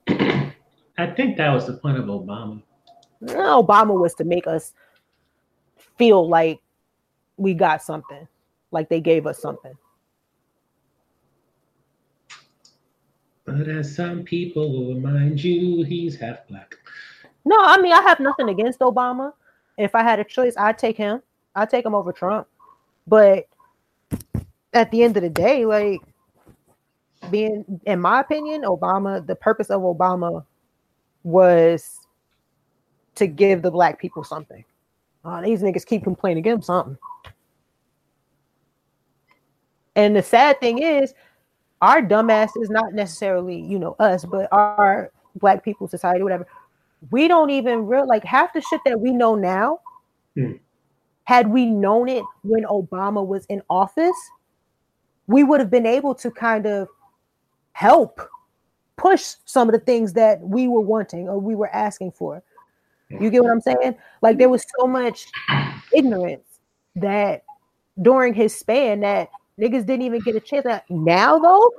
I 0.08 1.06
think 1.14 1.36
that 1.36 1.52
was 1.52 1.66
the 1.66 1.74
point 1.74 1.98
of 1.98 2.06
Obama. 2.06 2.62
Obama 3.22 3.98
was 3.98 4.14
to 4.14 4.24
make 4.24 4.46
us 4.46 4.72
feel 5.96 6.28
like 6.28 6.60
we 7.36 7.54
got 7.54 7.82
something, 7.82 8.26
like 8.70 8.88
they 8.88 9.00
gave 9.00 9.26
us 9.26 9.38
something. 9.38 9.74
But 13.44 13.68
as 13.68 13.94
some 13.94 14.24
people 14.24 14.72
will 14.72 14.94
remind 14.94 15.42
you, 15.42 15.82
he's 15.84 16.16
half 16.16 16.46
black. 16.48 16.77
No, 17.48 17.56
I 17.58 17.80
mean 17.80 17.92
I 17.92 18.02
have 18.02 18.20
nothing 18.20 18.50
against 18.50 18.80
Obama. 18.80 19.32
If 19.78 19.94
I 19.94 20.02
had 20.02 20.20
a 20.20 20.24
choice, 20.24 20.54
I'd 20.58 20.76
take 20.76 20.98
him. 20.98 21.22
I'd 21.54 21.70
take 21.70 21.86
him 21.86 21.94
over 21.94 22.12
Trump. 22.12 22.46
But 23.06 23.46
at 24.74 24.90
the 24.90 25.02
end 25.02 25.16
of 25.16 25.22
the 25.22 25.30
day, 25.30 25.64
like 25.64 26.02
being 27.30 27.64
in 27.86 28.00
my 28.00 28.20
opinion, 28.20 28.64
Obama, 28.64 29.26
the 29.26 29.34
purpose 29.34 29.70
of 29.70 29.80
Obama 29.80 30.44
was 31.22 32.00
to 33.14 33.26
give 33.26 33.62
the 33.62 33.70
black 33.70 33.98
people 33.98 34.24
something. 34.24 34.62
Oh, 35.24 35.40
these 35.40 35.62
niggas 35.62 35.86
keep 35.86 36.04
complaining, 36.04 36.42
give 36.42 36.56
them 36.56 36.62
something. 36.62 36.98
And 39.96 40.14
the 40.14 40.22
sad 40.22 40.60
thing 40.60 40.82
is, 40.82 41.14
our 41.80 42.02
dumbasses, 42.02 42.68
not 42.68 42.92
necessarily, 42.92 43.58
you 43.58 43.78
know, 43.78 43.96
us, 43.98 44.26
but 44.26 44.48
our 44.52 45.10
black 45.36 45.64
people 45.64 45.88
society, 45.88 46.22
whatever, 46.22 46.46
we 47.10 47.28
don't 47.28 47.50
even 47.50 47.86
real 47.86 48.06
like 48.06 48.24
half 48.24 48.52
the 48.52 48.60
shit 48.60 48.80
that 48.84 49.00
we 49.00 49.12
know 49.12 49.34
now. 49.34 49.80
Hmm. 50.34 50.52
Had 51.24 51.48
we 51.48 51.66
known 51.66 52.08
it 52.08 52.24
when 52.42 52.64
Obama 52.64 53.26
was 53.26 53.44
in 53.46 53.62
office, 53.68 54.16
we 55.26 55.44
would 55.44 55.60
have 55.60 55.70
been 55.70 55.86
able 55.86 56.14
to 56.16 56.30
kind 56.30 56.66
of 56.66 56.88
help 57.72 58.20
push 58.96 59.34
some 59.44 59.68
of 59.68 59.72
the 59.72 59.78
things 59.78 60.14
that 60.14 60.40
we 60.40 60.68
were 60.68 60.80
wanting 60.80 61.28
or 61.28 61.38
we 61.38 61.54
were 61.54 61.72
asking 61.74 62.12
for. 62.12 62.42
You 63.10 63.30
get 63.30 63.42
what 63.42 63.50
I'm 63.50 63.60
saying? 63.60 63.96
Like 64.20 64.36
there 64.36 64.50
was 64.50 64.64
so 64.78 64.86
much 64.86 65.26
ignorance 65.94 66.60
that 66.96 67.44
during 68.02 68.34
his 68.34 68.54
span 68.54 69.00
that 69.00 69.30
niggas 69.58 69.86
didn't 69.86 70.02
even 70.02 70.20
get 70.20 70.36
a 70.36 70.40
chance. 70.40 70.66
Now 70.90 71.38
though, 71.38 71.72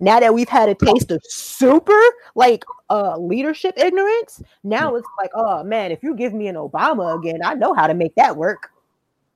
now 0.00 0.20
that 0.20 0.34
we've 0.34 0.48
had 0.48 0.68
a 0.68 0.74
taste 0.74 1.10
of 1.10 1.20
super 1.24 2.00
like 2.34 2.64
uh 2.90 3.16
leadership 3.18 3.74
ignorance, 3.76 4.42
now 4.62 4.94
it's 4.96 5.08
like, 5.18 5.30
oh 5.34 5.62
man, 5.64 5.90
if 5.90 6.02
you 6.02 6.14
give 6.14 6.34
me 6.34 6.48
an 6.48 6.56
Obama 6.56 7.18
again, 7.18 7.40
I 7.44 7.54
know 7.54 7.74
how 7.74 7.86
to 7.86 7.94
make 7.94 8.14
that 8.16 8.36
work. 8.36 8.70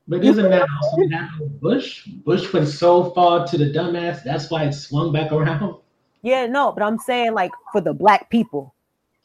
But 0.06 0.24
isn't 0.24 0.51
that 0.51 0.66
also 0.82 1.02
now 1.02 1.28
Bush? 1.60 2.06
Bush 2.24 2.52
went 2.52 2.68
so 2.68 3.10
far 3.10 3.47
to 3.47 3.59
the 3.59 3.66
dumbass, 3.66 4.22
that's 4.24 4.51
why 4.51 4.64
it 4.64 4.72
swung 4.72 5.12
back 5.12 5.32
around. 5.32 5.76
Yeah, 6.22 6.47
no, 6.47 6.72
but 6.72 6.82
I'm 6.82 6.98
saying 6.98 7.35
like 7.35 7.52
for 7.72 7.80
the 7.80 7.94
black 7.94 8.30
people. 8.30 8.74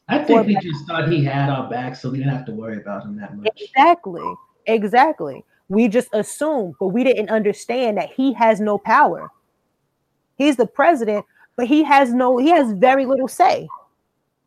I 0.08 0.18
think 0.22 0.46
we 0.46 0.54
just 0.56 0.86
thought 0.86 1.08
he 1.10 1.24
had 1.24 1.48
our 1.48 1.68
back, 1.70 1.96
so 1.96 2.10
we 2.10 2.18
didn't 2.18 2.34
have 2.34 2.44
to 2.46 2.52
worry 2.52 2.76
about 2.76 3.04
him 3.04 3.16
that 3.16 3.36
much. 3.36 3.48
Exactly. 3.56 4.22
Exactly. 4.66 5.44
We 5.68 5.88
just 5.88 6.08
assumed, 6.12 6.74
but 6.78 6.88
we 6.88 7.04
didn't 7.04 7.30
understand 7.30 7.96
that 7.96 8.12
he 8.12 8.32
has 8.34 8.60
no 8.60 8.76
power. 8.76 9.30
He's 10.36 10.56
the 10.56 10.66
president, 10.66 11.24
but 11.56 11.66
he 11.66 11.82
has 11.84 12.12
no, 12.12 12.38
he 12.38 12.50
has 12.50 12.72
very 12.72 13.06
little 13.06 13.28
say. 13.28 13.68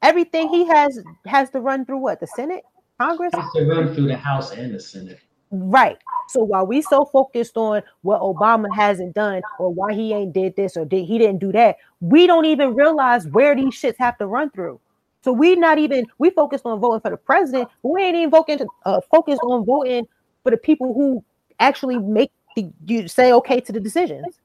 Everything 0.02 0.50
he 0.50 0.66
has 0.68 1.00
has 1.26 1.50
to 1.52 1.60
run 1.60 1.86
through 1.86 2.00
what? 2.00 2.20
The 2.20 2.28
Senate? 2.28 2.64
Congress? 3.00 3.34
Has 3.34 3.52
to 3.54 3.66
run 3.66 3.94
through 3.94 4.08
the 4.08 4.18
House 4.18 4.52
and 4.52 4.74
the 4.74 4.80
Senate. 4.80 5.20
Right. 5.52 5.98
So 6.30 6.44
while 6.44 6.68
we 6.68 6.82
so 6.82 7.06
focused 7.06 7.56
on 7.56 7.82
what 8.02 8.22
Obama 8.22 8.74
hasn't 8.76 9.16
done 9.16 9.42
or 9.60 9.74
why 9.74 9.94
he 9.94 10.14
ain't 10.14 10.34
did 10.34 10.56
this 10.56 10.76
or 10.76 10.84
did 10.84 11.06
he 11.06 11.18
didn't 11.18 11.40
do 11.40 11.52
that, 11.54 11.78
we 12.02 12.28
don't 12.28 12.46
even 12.46 12.76
realize 12.76 13.28
where 13.28 13.56
these 13.56 13.74
shits 13.74 13.96
have 13.98 14.18
to 14.18 14.28
run 14.28 14.50
through. 14.50 14.80
So 15.24 15.32
we 15.32 15.56
not 15.56 15.78
even 15.78 16.06
we 16.18 16.30
focused 16.30 16.66
on 16.66 16.80
voting 16.80 17.02
for 17.02 17.12
the 17.12 17.18
president, 17.18 17.70
but 17.82 17.90
we 17.90 18.02
ain't 18.04 18.16
even 18.16 18.30
voting 18.30 18.58
to 18.60 18.68
uh, 18.86 19.02
focus 19.10 19.40
on 19.44 19.66
voting 19.66 20.08
for 20.44 20.52
the 20.52 20.58
people 20.58 20.94
who 20.94 21.24
actually 21.60 21.98
make 21.98 22.32
the 22.56 22.70
you 22.86 23.08
say 23.08 23.32
okay 23.32 23.62
to 23.62 23.72
the 23.72 23.80
decisions. 23.80 24.40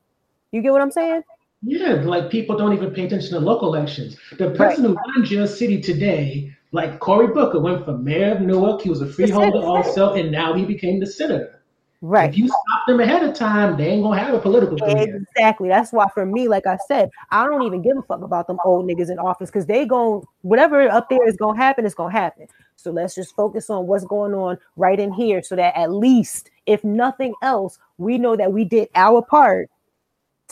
You 0.53 0.63
get 0.63 0.73
what 0.73 0.83
I'm 0.83 0.91
saying? 0.91 1.23
Yeah, 1.63 1.93
like 1.93 2.31
people 2.31 2.57
don't 2.57 2.73
even 2.73 2.93
pay 2.93 3.07
attention 3.07 3.31
to 3.31 3.41
local 3.41 3.75
elections. 3.75 4.17
The 4.39 4.51
person 4.51 4.85
right. 4.85 4.97
who 5.05 5.13
runs 5.15 5.31
your 5.31 5.47
city 5.47 5.81
today 5.81 6.55
like 6.73 7.01
Cory 7.01 7.29
Booker 7.29 7.61
went 7.61 7.85
from 7.85 8.03
mayor 8.03 8.33
of 8.33 8.41
Newark, 8.41 8.81
he 8.81 8.89
was 8.89 9.03
a 9.03 9.07
freeholder 9.07 9.59
also, 9.59 10.15
and 10.15 10.33
now 10.33 10.55
he 10.55 10.65
became 10.65 11.01
the 11.01 11.07
senator. 11.07 11.61
Right. 12.01 12.31
If 12.31 12.37
you 12.37 12.49
stop 12.49 12.87
them 12.89 12.99
ahead 12.99 13.23
of 13.23 13.35
time, 13.35 13.77
they 13.77 13.87
ain't 13.87 14.03
gonna 14.03 14.19
have 14.19 14.35
a 14.35 14.39
political 14.41 14.77
career. 14.77 15.23
Exactly. 15.37 15.69
That's 15.69 15.93
why 15.93 16.09
for 16.13 16.27
me, 16.27 16.49
like 16.49 16.67
I 16.67 16.77
said, 16.89 17.11
I 17.31 17.47
don't 17.47 17.63
even 17.63 17.81
give 17.81 17.97
a 17.97 18.03
fuck 18.03 18.23
about 18.23 18.49
them 18.49 18.59
old 18.65 18.89
niggas 18.89 19.09
in 19.09 19.21
office 19.21 19.51
because 19.51 19.67
they 19.67 19.87
going 19.87 20.25
whatever 20.41 20.89
up 20.89 21.09
there 21.09 21.29
is 21.29 21.37
gonna 21.37 21.57
happen 21.57 21.87
is 21.87 21.95
gonna 21.95 22.11
happen. 22.11 22.49
So 22.75 22.91
let's 22.91 23.15
just 23.15 23.37
focus 23.37 23.71
on 23.71 23.87
what's 23.87 24.05
going 24.05 24.35
on 24.35 24.59
right 24.75 24.99
in 24.99 25.13
here 25.13 25.45
so 25.45 25.55
that 25.55 25.77
at 25.77 25.93
least, 25.93 26.51
if 26.67 26.83
nothing 26.83 27.35
else, 27.41 27.79
we 27.99 28.19
know 28.19 28.35
that 28.35 28.53
we 28.53 28.65
did 28.65 28.89
our 28.97 29.23
part 29.23 29.71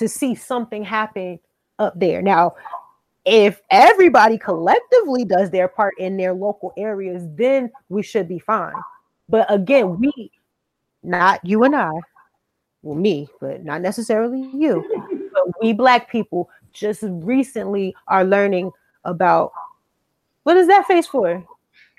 to 0.00 0.08
see 0.08 0.34
something 0.34 0.82
happen 0.82 1.38
up 1.78 1.98
there. 1.98 2.20
Now, 2.20 2.56
if 3.24 3.60
everybody 3.70 4.38
collectively 4.38 5.24
does 5.24 5.50
their 5.50 5.68
part 5.68 5.94
in 5.98 6.16
their 6.16 6.32
local 6.32 6.72
areas, 6.76 7.22
then 7.34 7.70
we 7.88 8.02
should 8.02 8.26
be 8.26 8.38
fine. 8.38 8.74
But 9.28 9.52
again, 9.52 10.00
we, 10.00 10.32
not 11.02 11.44
you 11.44 11.62
and 11.64 11.76
I, 11.76 11.92
well, 12.82 12.96
me, 12.96 13.28
but 13.40 13.62
not 13.62 13.82
necessarily 13.82 14.50
you, 14.54 15.30
but 15.32 15.62
we 15.62 15.72
black 15.72 16.10
people 16.10 16.50
just 16.72 17.02
recently 17.04 17.94
are 18.08 18.24
learning 18.24 18.72
about 19.04 19.52
what 20.44 20.56
is 20.56 20.66
that 20.68 20.86
face 20.86 21.06
for? 21.06 21.44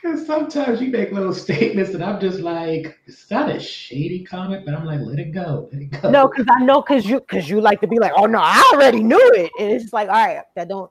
Because 0.01 0.25
sometimes 0.25 0.81
you 0.81 0.89
make 0.89 1.11
little 1.11 1.33
statements 1.33 1.93
and 1.93 2.03
I'm 2.03 2.19
just 2.19 2.39
like, 2.39 2.99
is 3.05 3.25
that 3.29 3.55
a 3.55 3.59
shady 3.59 4.23
comment? 4.23 4.65
But 4.65 4.73
I'm 4.73 4.85
like, 4.85 5.01
let 5.01 5.19
it 5.19 5.31
go. 5.31 5.69
Let 5.71 5.81
it 5.81 6.01
go. 6.01 6.09
No, 6.09 6.27
because 6.27 6.47
I 6.49 6.63
know 6.63 6.81
because 6.81 7.05
you 7.05 7.19
because 7.19 7.47
you 7.49 7.61
like 7.61 7.81
to 7.81 7.87
be 7.87 7.99
like, 7.99 8.13
oh 8.15 8.25
no, 8.25 8.39
I 8.41 8.71
already 8.73 9.03
knew 9.03 9.31
it. 9.35 9.51
And 9.59 9.71
it's 9.71 9.83
just 9.83 9.93
like, 9.93 10.09
all 10.09 10.15
right, 10.15 10.41
that 10.55 10.67
don't 10.67 10.89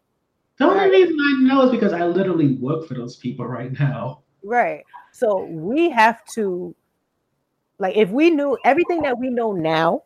the 0.60 0.66
only 0.66 0.90
reason 0.90 1.16
I 1.18 1.42
know 1.44 1.62
is 1.62 1.70
because 1.70 1.94
I 1.94 2.04
literally 2.04 2.56
work 2.56 2.86
for 2.86 2.92
those 2.92 3.16
people 3.16 3.46
right 3.46 3.72
now. 3.80 4.20
Right. 4.44 4.84
So 5.10 5.44
we 5.44 5.88
have 5.88 6.22
to, 6.34 6.76
like, 7.78 7.96
if 7.96 8.10
we 8.10 8.28
knew 8.28 8.58
everything 8.66 9.00
that 9.02 9.18
we 9.18 9.30
know 9.30 9.52
now, 9.52 10.02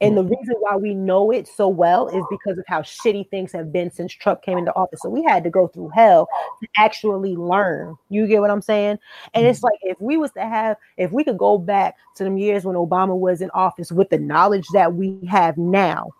and 0.00 0.16
the 0.16 0.24
reason 0.24 0.54
why 0.60 0.76
we 0.76 0.94
know 0.94 1.30
it 1.30 1.48
so 1.48 1.68
well 1.68 2.08
is 2.08 2.22
because 2.30 2.58
of 2.58 2.64
how 2.66 2.82
shitty 2.82 3.30
things 3.30 3.50
have 3.52 3.72
been 3.72 3.90
since 3.90 4.12
Trump 4.12 4.42
came 4.42 4.58
into 4.58 4.74
office. 4.74 5.00
So 5.02 5.08
we 5.08 5.22
had 5.22 5.42
to 5.44 5.50
go 5.50 5.68
through 5.68 5.90
hell 5.94 6.28
to 6.60 6.68
actually 6.76 7.34
learn. 7.34 7.96
You 8.10 8.26
get 8.26 8.42
what 8.42 8.50
I'm 8.50 8.60
saying? 8.60 8.98
And 9.32 9.46
it's 9.46 9.60
mm-hmm. 9.60 9.66
like 9.66 9.78
if 9.82 9.98
we 10.00 10.18
was 10.18 10.32
to 10.32 10.42
have, 10.42 10.76
if 10.98 11.12
we 11.12 11.24
could 11.24 11.38
go 11.38 11.56
back 11.56 11.94
to 12.16 12.24
them 12.24 12.36
years 12.36 12.64
when 12.64 12.76
Obama 12.76 13.18
was 13.18 13.40
in 13.40 13.50
office 13.50 13.90
with 13.90 14.10
the 14.10 14.18
knowledge 14.18 14.66
that 14.74 14.92
we 14.92 15.18
have 15.30 15.56
now, 15.56 16.10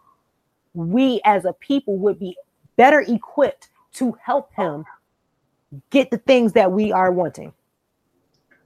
we 0.72 1.20
as 1.24 1.44
a 1.44 1.52
people 1.52 1.98
would 1.98 2.18
be 2.18 2.34
better 2.76 3.02
equipped 3.02 3.68
to 3.94 4.16
help 4.22 4.54
him 4.54 4.86
get 5.90 6.10
the 6.10 6.18
things 6.18 6.54
that 6.54 6.72
we 6.72 6.92
are 6.92 7.12
wanting. 7.12 7.52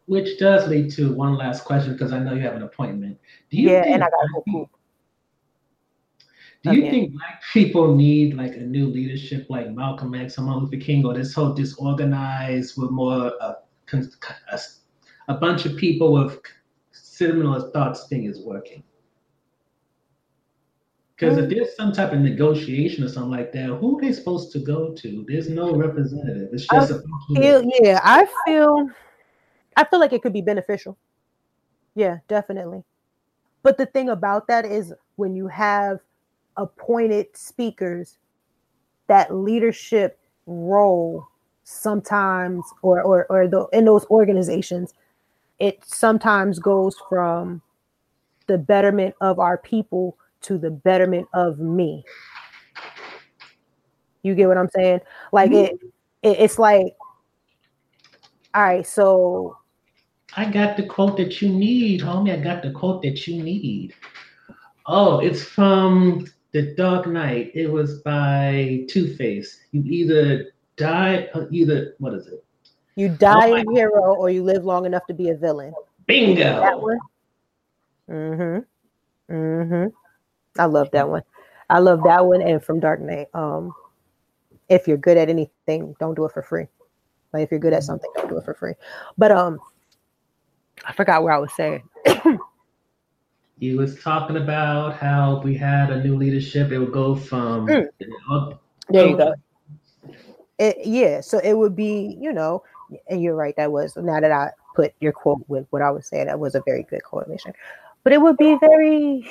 Which 0.06 0.38
does 0.38 0.68
lead 0.68 0.90
to 0.92 1.12
one 1.14 1.36
last 1.36 1.64
question 1.64 1.92
because 1.92 2.12
I 2.12 2.20
know 2.20 2.34
you 2.34 2.42
have 2.42 2.54
an 2.54 2.62
appointment. 2.62 3.18
Do 3.50 3.56
you 3.56 3.70
yeah, 3.70 3.82
think 3.82 3.94
and 3.94 4.04
I 4.04 4.10
got 4.10 4.22
to 4.22 4.42
go 4.52 4.70
Do 6.62 6.70
you 6.72 6.82
Okay. 6.82 6.90
think 6.90 7.12
black 7.14 7.42
people 7.54 7.96
need 7.96 8.34
like 8.36 8.54
a 8.54 8.60
new 8.60 8.86
leadership 8.86 9.46
like 9.48 9.70
Malcolm 9.70 10.14
X 10.14 10.38
or 10.38 10.42
Martin 10.42 10.64
Luther 10.64 10.76
King 10.84 11.06
or 11.06 11.14
this 11.14 11.32
whole 11.32 11.54
disorganized 11.54 12.74
with 12.76 12.90
more 12.90 13.32
uh, 13.40 13.54
con- 13.86 14.10
a, 14.52 14.60
a 15.28 15.34
bunch 15.34 15.64
of 15.64 15.76
people 15.76 16.12
with 16.12 16.38
similar 16.92 17.70
thoughts 17.70 18.08
thing 18.08 18.24
is 18.24 18.44
working? 18.44 18.82
Because 21.16 21.38
if 21.38 21.50
there's 21.50 21.76
some 21.76 21.92
type 21.92 22.12
of 22.12 22.20
negotiation 22.20 23.04
or 23.04 23.08
something 23.08 23.30
like 23.30 23.52
that, 23.52 23.66
who 23.66 23.98
are 23.98 24.00
they 24.00 24.12
supposed 24.12 24.52
to 24.52 24.58
go 24.58 24.92
to? 24.94 25.24
There's 25.28 25.50
no 25.50 25.74
representative. 25.74 26.48
It's 26.52 26.66
just 26.66 26.90
a 26.90 26.94
bunch 26.94 27.06
of- 27.30 27.36
feel 27.36 27.62
yeah 27.82 28.00
i 28.02 28.26
feel 28.44 28.88
i 29.76 29.84
feel 29.84 30.00
like 30.00 30.12
it 30.12 30.20
could 30.22 30.32
be 30.32 30.40
beneficial 30.40 30.98
yeah 31.94 32.18
definitely 32.26 32.82
but 33.62 33.78
the 33.78 33.86
thing 33.86 34.08
about 34.08 34.48
that 34.48 34.64
is 34.64 34.92
when 35.16 35.36
you 35.36 35.46
have 35.46 36.00
appointed 36.60 37.26
speakers 37.34 38.18
that 39.06 39.34
leadership 39.34 40.18
role 40.46 41.26
sometimes 41.64 42.64
or 42.82 43.02
or, 43.02 43.26
or 43.30 43.48
the, 43.48 43.66
in 43.72 43.84
those 43.84 44.04
organizations 44.06 44.94
it 45.58 45.82
sometimes 45.84 46.58
goes 46.58 46.96
from 47.08 47.62
the 48.46 48.58
betterment 48.58 49.14
of 49.20 49.38
our 49.38 49.56
people 49.56 50.16
to 50.42 50.58
the 50.58 50.70
betterment 50.70 51.26
of 51.32 51.58
me 51.58 52.04
you 54.22 54.34
get 54.34 54.48
what 54.48 54.58
i'm 54.58 54.70
saying 54.70 55.00
like 55.32 55.50
mm-hmm. 55.50 55.74
it, 55.74 55.80
it 56.22 56.40
it's 56.40 56.58
like 56.58 56.94
all 58.54 58.62
right 58.62 58.86
so 58.86 59.56
I 60.36 60.48
got 60.48 60.76
the 60.76 60.84
quote 60.84 61.16
that 61.16 61.42
you 61.42 61.48
need, 61.48 62.02
homie. 62.02 62.32
I 62.32 62.36
got 62.40 62.62
the 62.62 62.70
quote 62.70 63.02
that 63.02 63.26
you 63.26 63.42
need. 63.42 63.94
Oh, 64.86 65.18
it's 65.18 65.42
from 65.42 66.26
The 66.52 66.74
Dark 66.74 67.06
Knight. 67.06 67.52
It 67.54 67.68
was 67.70 68.00
by 68.00 68.84
Two 68.88 69.14
Face. 69.14 69.60
You 69.72 69.82
either 69.84 70.52
die, 70.76 71.28
uh, 71.34 71.46
either 71.50 71.94
what 71.98 72.14
is 72.14 72.26
it? 72.26 72.44
you 72.96 73.08
die 73.08 73.46
Oh 73.48 73.50
my- 73.52 73.64
a 73.66 73.74
hero 73.74 74.14
or 74.16 74.30
you 74.30 74.42
live 74.42 74.64
long 74.64 74.84
enough 74.84 75.06
to 75.06 75.14
be 75.14 75.30
a 75.30 75.34
villain 75.36 75.72
Bingo. 76.06 76.42
that 76.42 76.80
one 76.80 76.98
mm-hmm 78.10 79.32
mm-hmm 79.32 79.86
i 80.60 80.64
love 80.64 80.90
that 80.90 81.08
one 81.08 81.22
i 81.70 81.78
love 81.78 82.02
that 82.02 82.26
one 82.26 82.42
and 82.42 82.62
from 82.62 82.80
dark 82.80 83.00
knight 83.00 83.28
um 83.32 83.72
if 84.68 84.88
you're 84.88 84.96
good 84.96 85.16
at 85.16 85.28
anything 85.30 85.94
don't 86.00 86.16
do 86.16 86.24
it 86.24 86.32
for 86.32 86.42
free 86.42 86.66
like 87.32 87.44
if 87.44 87.50
you're 87.52 87.60
good 87.60 87.72
at 87.72 87.84
something 87.84 88.10
don't 88.16 88.28
do 88.28 88.36
it 88.38 88.44
for 88.44 88.54
free 88.54 88.74
but 89.16 89.30
um 89.30 89.58
i 90.84 90.92
forgot 90.92 91.22
where 91.22 91.32
i 91.32 91.38
was 91.38 91.52
saying 91.54 91.82
You 93.60 93.76
was 93.76 94.02
talking 94.02 94.38
about 94.38 94.96
how 94.96 95.42
we 95.44 95.54
had 95.54 95.90
a 95.90 96.02
new 96.02 96.16
leadership. 96.16 96.72
It 96.72 96.78
would 96.78 96.92
go 96.92 97.14
from 97.14 97.66
Mm. 97.66 98.58
There 98.88 99.06
you 99.06 99.16
go. 99.16 99.34
It, 100.58 100.78
yeah, 100.84 101.20
so 101.20 101.38
it 101.38 101.54
would 101.54 101.76
be, 101.76 102.16
you 102.18 102.32
know, 102.32 102.62
and 103.08 103.22
you're 103.22 103.36
right. 103.36 103.54
That 103.56 103.70
was 103.70 103.96
now 103.96 104.18
that 104.18 104.32
I 104.32 104.50
put 104.74 104.94
your 105.00 105.12
quote 105.12 105.44
with 105.46 105.66
what 105.70 105.82
I 105.82 105.90
was 105.90 106.06
saying, 106.06 106.26
that 106.26 106.40
was 106.40 106.54
a 106.54 106.62
very 106.64 106.84
good 106.84 107.02
correlation. 107.04 107.52
But 108.02 108.14
it 108.14 108.20
would 108.20 108.38
be 108.38 108.56
very, 108.60 109.30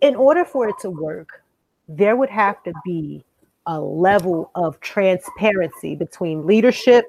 in 0.00 0.16
order 0.16 0.44
for 0.44 0.68
it 0.68 0.76
to 0.80 0.90
work, 0.90 1.42
there 1.88 2.16
would 2.16 2.30
have 2.30 2.62
to 2.64 2.72
be 2.84 3.24
a 3.66 3.80
level 3.80 4.50
of 4.56 4.80
transparency 4.80 5.94
between 5.94 6.46
leadership 6.46 7.06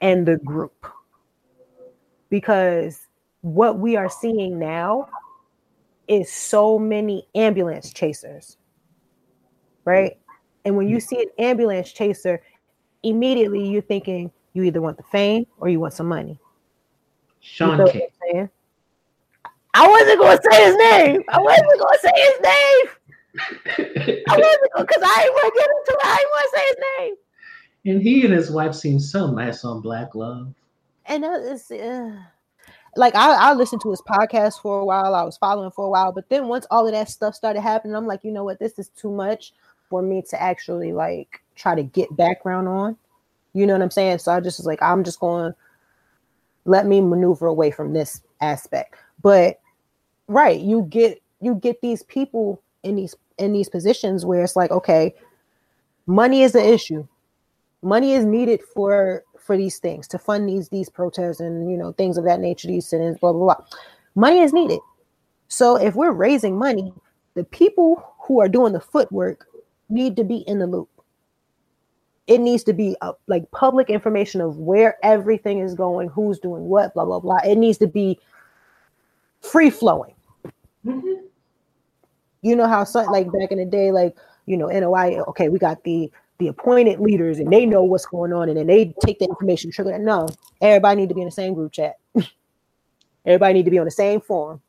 and 0.00 0.26
the 0.26 0.36
group. 0.36 0.86
Because 2.28 3.05
what 3.54 3.78
we 3.78 3.96
are 3.96 4.08
seeing 4.10 4.58
now 4.58 5.08
is 6.08 6.30
so 6.32 6.78
many 6.78 7.26
ambulance 7.34 7.92
chasers 7.92 8.56
right? 9.86 10.18
And 10.66 10.76
when 10.76 10.88
you 10.88 11.00
see 11.00 11.22
an 11.22 11.30
ambulance 11.38 11.90
chaser, 11.92 12.42
immediately 13.02 13.66
you're 13.66 13.80
thinking 13.80 14.30
you 14.52 14.64
either 14.64 14.82
want 14.82 14.98
the 14.98 15.02
fame 15.04 15.46
or 15.58 15.70
you 15.70 15.80
want 15.80 15.94
some 15.94 16.08
money. 16.08 16.32
You 16.32 16.38
Shaun 17.40 17.76
feel 17.78 17.86
what 17.86 17.92
King. 17.92 18.02
I'm 18.02 18.32
saying? 18.32 18.50
I 19.72 19.88
wasn't 19.88 20.18
going 20.18 20.36
to 20.36 20.42
say 20.50 20.64
his 20.64 20.76
name. 20.76 21.22
I 21.30 21.38
wasn't 21.38 21.80
going 21.80 21.94
to 21.94 22.00
say 22.02 22.12
his 22.16 22.40
name. 22.40 22.86
I 24.28 24.36
wasn't 24.36 24.88
because 24.88 25.02
I 25.04 25.22
ain't 25.22 25.34
want 25.34 25.54
to 25.54 25.60
get 25.60 25.70
into 25.70 25.92
it. 25.92 26.04
I 26.04 26.16
ain't 26.18 26.30
want 26.30 26.50
to 26.50 26.58
say 26.58 26.64
his 26.66 26.76
name. 26.98 27.14
and 27.94 28.02
he 28.02 28.24
and 28.24 28.34
his 28.34 28.50
wife 28.50 28.74
seem 28.74 28.98
so 28.98 29.30
nice 29.30 29.64
on 29.64 29.80
Black 29.80 30.14
Love. 30.14 30.52
And 31.04 31.22
that 31.22 31.40
is 31.42 31.70
uh, 31.70 32.16
like 32.96 33.14
I, 33.14 33.50
I 33.50 33.52
listened 33.54 33.82
to 33.82 33.90
his 33.90 34.02
podcast 34.02 34.60
for 34.60 34.80
a 34.80 34.84
while. 34.84 35.14
I 35.14 35.22
was 35.22 35.36
following 35.36 35.70
for 35.70 35.86
a 35.86 35.90
while, 35.90 36.12
but 36.12 36.28
then 36.28 36.48
once 36.48 36.66
all 36.70 36.86
of 36.86 36.92
that 36.92 37.08
stuff 37.08 37.34
started 37.34 37.60
happening, 37.60 37.96
I'm 37.96 38.06
like, 38.06 38.24
you 38.24 38.30
know 38.30 38.44
what, 38.44 38.58
this 38.58 38.78
is 38.78 38.88
too 38.90 39.10
much 39.10 39.52
for 39.88 40.02
me 40.02 40.22
to 40.30 40.42
actually 40.42 40.92
like 40.92 41.42
try 41.54 41.74
to 41.74 41.82
get 41.82 42.16
background 42.16 42.68
on. 42.68 42.96
You 43.52 43.66
know 43.66 43.74
what 43.74 43.82
I'm 43.82 43.90
saying? 43.90 44.18
So 44.18 44.32
I 44.32 44.40
just 44.40 44.58
was 44.58 44.66
like, 44.66 44.82
I'm 44.82 45.04
just 45.04 45.20
going 45.20 45.52
to 45.52 45.58
let 46.64 46.86
me 46.86 47.00
maneuver 47.00 47.46
away 47.46 47.70
from 47.70 47.92
this 47.92 48.22
aspect. 48.40 48.96
But 49.22 49.60
right, 50.28 50.60
you 50.60 50.82
get 50.90 51.22
you 51.40 51.54
get 51.54 51.80
these 51.80 52.02
people 52.04 52.62
in 52.82 52.96
these 52.96 53.14
in 53.38 53.52
these 53.52 53.68
positions 53.68 54.24
where 54.24 54.42
it's 54.42 54.56
like, 54.56 54.70
okay, 54.70 55.14
money 56.06 56.42
is 56.42 56.52
the 56.52 56.66
issue 56.66 57.06
money 57.86 58.14
is 58.14 58.24
needed 58.24 58.60
for 58.74 59.24
for 59.46 59.56
these 59.56 59.78
things 59.78 60.06
to 60.08 60.18
fund 60.18 60.48
these 60.48 60.68
these 60.68 60.88
protests 60.88 61.40
and 61.40 61.70
you 61.70 61.76
know 61.76 61.92
things 61.92 62.18
of 62.18 62.24
that 62.24 62.40
nature 62.40 62.68
these 62.68 62.86
sit-ins 62.86 63.18
blah 63.18 63.32
blah 63.32 63.54
blah. 63.54 63.66
Money 64.14 64.40
is 64.40 64.52
needed. 64.52 64.80
So 65.48 65.76
if 65.76 65.94
we're 65.94 66.12
raising 66.12 66.58
money 66.58 66.92
the 67.34 67.44
people 67.44 68.14
who 68.20 68.40
are 68.40 68.48
doing 68.48 68.72
the 68.72 68.80
footwork 68.80 69.46
need 69.88 70.16
to 70.16 70.24
be 70.24 70.38
in 70.38 70.58
the 70.58 70.66
loop. 70.66 70.88
It 72.26 72.40
needs 72.40 72.64
to 72.64 72.72
be 72.72 72.96
uh, 73.02 73.12
like 73.28 73.48
public 73.52 73.88
information 73.88 74.40
of 74.40 74.56
where 74.56 74.96
everything 75.04 75.60
is 75.60 75.74
going 75.74 76.08
who's 76.08 76.40
doing 76.40 76.64
what 76.64 76.92
blah 76.94 77.04
blah 77.04 77.20
blah. 77.20 77.38
It 77.44 77.56
needs 77.56 77.78
to 77.78 77.86
be 77.86 78.18
free 79.40 79.70
flowing 79.70 80.14
you 82.46 82.54
know 82.54 82.68
how 82.68 82.84
some 82.84 83.06
like 83.06 83.26
back 83.32 83.50
in 83.50 83.58
the 83.58 83.64
day 83.64 83.90
like 83.90 84.16
you 84.46 84.56
know 84.56 84.68
NOI 84.68 85.18
okay 85.28 85.48
we 85.48 85.58
got 85.58 85.82
the 85.82 86.10
the 86.38 86.48
appointed 86.48 87.00
leaders 87.00 87.38
and 87.38 87.50
they 87.52 87.64
know 87.64 87.82
what's 87.82 88.06
going 88.06 88.32
on 88.32 88.48
and 88.48 88.58
then 88.58 88.66
they 88.66 88.94
take 89.04 89.18
the 89.18 89.24
information 89.26 89.70
trigger. 89.70 89.90
That 89.90 90.00
no 90.00 90.28
everybody 90.60 91.00
need 91.00 91.08
to 91.08 91.14
be 91.14 91.22
in 91.22 91.26
the 91.26 91.32
same 91.32 91.54
group 91.54 91.72
chat. 91.72 91.96
Everybody 93.26 93.54
need 93.54 93.64
to 93.64 93.70
be 93.70 93.78
on 93.78 93.86
the 93.86 93.90
same 93.90 94.20
forum. 94.20 94.60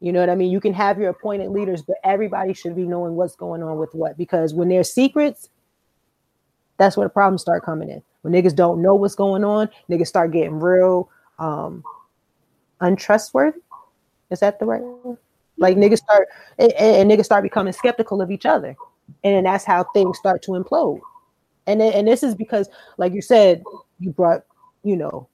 You 0.00 0.12
know 0.12 0.20
what 0.20 0.30
i 0.30 0.34
mean? 0.34 0.50
You 0.50 0.60
can 0.60 0.74
have 0.74 0.98
your 0.98 1.10
appointed 1.10 1.50
leaders 1.50 1.82
but 1.82 1.96
everybody 2.04 2.54
should 2.54 2.76
be 2.76 2.86
knowing 2.86 3.14
what's 3.14 3.36
going 3.36 3.62
on 3.62 3.78
with 3.78 3.94
what 3.94 4.16
because 4.16 4.54
when 4.54 4.68
there's 4.68 4.92
secrets 4.92 5.48
that's 6.76 6.96
where 6.96 7.06
the 7.06 7.12
problems 7.12 7.42
start 7.42 7.64
coming 7.64 7.88
in. 7.88 8.02
When 8.22 8.32
niggas 8.32 8.54
don't 8.54 8.80
know 8.80 8.94
what's 8.94 9.14
going 9.14 9.44
on 9.44 9.68
niggas 9.90 10.06
start 10.06 10.32
getting 10.32 10.60
real 10.60 11.10
um 11.38 11.82
untrustworthy. 12.80 13.60
Is 14.30 14.40
that 14.40 14.58
the 14.60 14.66
right 14.66 14.82
word? 14.82 15.18
Like 15.58 15.76
niggas 15.76 15.98
start 15.98 16.28
and, 16.58 16.72
and 16.72 17.10
niggas 17.10 17.24
start 17.24 17.42
becoming 17.42 17.72
skeptical 17.72 18.22
of 18.22 18.30
each 18.30 18.46
other 18.46 18.76
and 19.24 19.34
then 19.34 19.44
that's 19.44 19.64
how 19.64 19.84
things 19.94 20.18
start 20.18 20.42
to 20.42 20.52
implode. 20.52 21.00
And 21.66 21.82
and 21.82 22.06
this 22.08 22.22
is 22.22 22.34
because 22.34 22.68
like 22.96 23.12
you 23.12 23.22
said 23.22 23.62
you 24.00 24.10
brought 24.10 24.44
you 24.84 24.96
know 24.96 25.28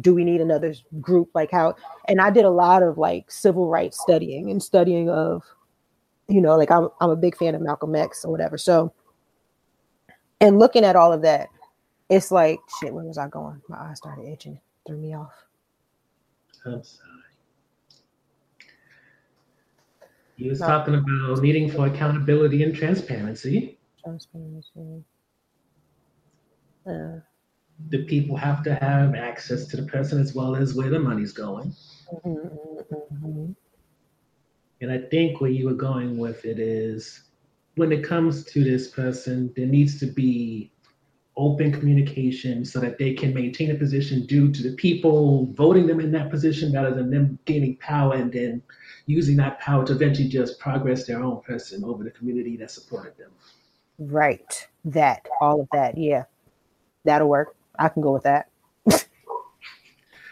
do 0.00 0.14
we 0.14 0.24
need 0.24 0.40
another 0.40 0.74
group? 1.00 1.30
Like 1.34 1.50
how 1.50 1.74
and 2.08 2.20
i 2.20 2.30
did 2.30 2.44
a 2.44 2.50
lot 2.50 2.82
of 2.82 2.98
like 2.98 3.30
civil 3.30 3.68
rights 3.68 4.00
studying 4.00 4.50
and 4.50 4.62
studying 4.62 5.08
of 5.08 5.42
you 6.28 6.40
know 6.40 6.56
like 6.56 6.70
i'm, 6.70 6.88
I'm 7.00 7.10
a 7.10 7.16
big 7.16 7.36
fan 7.36 7.54
of 7.54 7.62
malcolm 7.62 7.94
x 7.94 8.24
or 8.24 8.30
whatever. 8.30 8.58
So 8.58 8.92
and 10.40 10.58
looking 10.58 10.84
at 10.84 10.96
all 10.96 11.12
of 11.12 11.22
that 11.22 11.48
it's 12.08 12.30
like 12.30 12.60
shit 12.80 12.92
where 12.92 13.04
was 13.04 13.18
i 13.18 13.28
going 13.28 13.60
my 13.68 13.78
eyes 13.78 13.98
started 13.98 14.26
itching. 14.26 14.60
Threw 14.86 14.96
me 14.98 15.14
off 15.14 15.32
sorry. 16.62 16.82
He 20.42 20.48
was 20.48 20.58
talking 20.58 20.94
about 20.94 21.40
needing 21.40 21.70
for 21.70 21.86
accountability 21.86 22.64
and 22.64 22.74
transparency. 22.74 23.78
Transparency. 24.02 25.04
Uh, 26.84 27.20
the 27.90 28.04
people 28.06 28.36
have 28.36 28.64
to 28.64 28.74
have 28.74 29.14
access 29.14 29.66
to 29.68 29.76
the 29.76 29.84
person 29.84 30.20
as 30.20 30.34
well 30.34 30.56
as 30.56 30.74
where 30.74 30.90
the 30.90 30.98
money's 30.98 31.32
going. 31.32 31.72
Mm-hmm, 32.12 32.94
mm-hmm. 32.94 33.52
And 34.80 34.90
I 34.90 34.98
think 34.98 35.40
where 35.40 35.50
you 35.50 35.66
were 35.66 35.74
going 35.74 36.18
with 36.18 36.44
it 36.44 36.58
is 36.58 37.22
when 37.76 37.92
it 37.92 38.02
comes 38.02 38.44
to 38.46 38.64
this 38.64 38.88
person, 38.88 39.52
there 39.54 39.66
needs 39.66 40.00
to 40.00 40.06
be 40.06 40.72
open 41.36 41.72
communication 41.72 42.64
so 42.64 42.80
that 42.80 42.98
they 42.98 43.14
can 43.14 43.32
maintain 43.32 43.70
a 43.70 43.74
position 43.74 44.26
due 44.26 44.52
to 44.52 44.62
the 44.62 44.74
people 44.74 45.46
voting 45.52 45.86
them 45.86 46.00
in 46.00 46.10
that 46.12 46.30
position 46.30 46.72
rather 46.72 46.92
than 46.92 47.10
them 47.10 47.38
gaining 47.44 47.76
power 47.76 48.14
and 48.14 48.32
then 48.32 48.60
using 49.06 49.36
that 49.36 49.60
power 49.60 49.84
to 49.86 49.92
eventually 49.92 50.28
just 50.28 50.58
progress 50.58 51.06
their 51.06 51.22
own 51.22 51.40
person 51.42 51.84
over 51.84 52.04
the 52.04 52.10
community 52.10 52.56
that 52.56 52.70
supported 52.70 53.16
them. 53.16 53.30
Right. 53.98 54.66
That, 54.84 55.26
all 55.40 55.60
of 55.60 55.68
that. 55.72 55.96
Yeah. 55.96 56.24
That'll 57.04 57.28
work. 57.28 57.56
I 57.78 57.88
can 57.88 58.02
go 58.02 58.12
with 58.12 58.24
that. 58.24 58.48
that. 58.86 59.06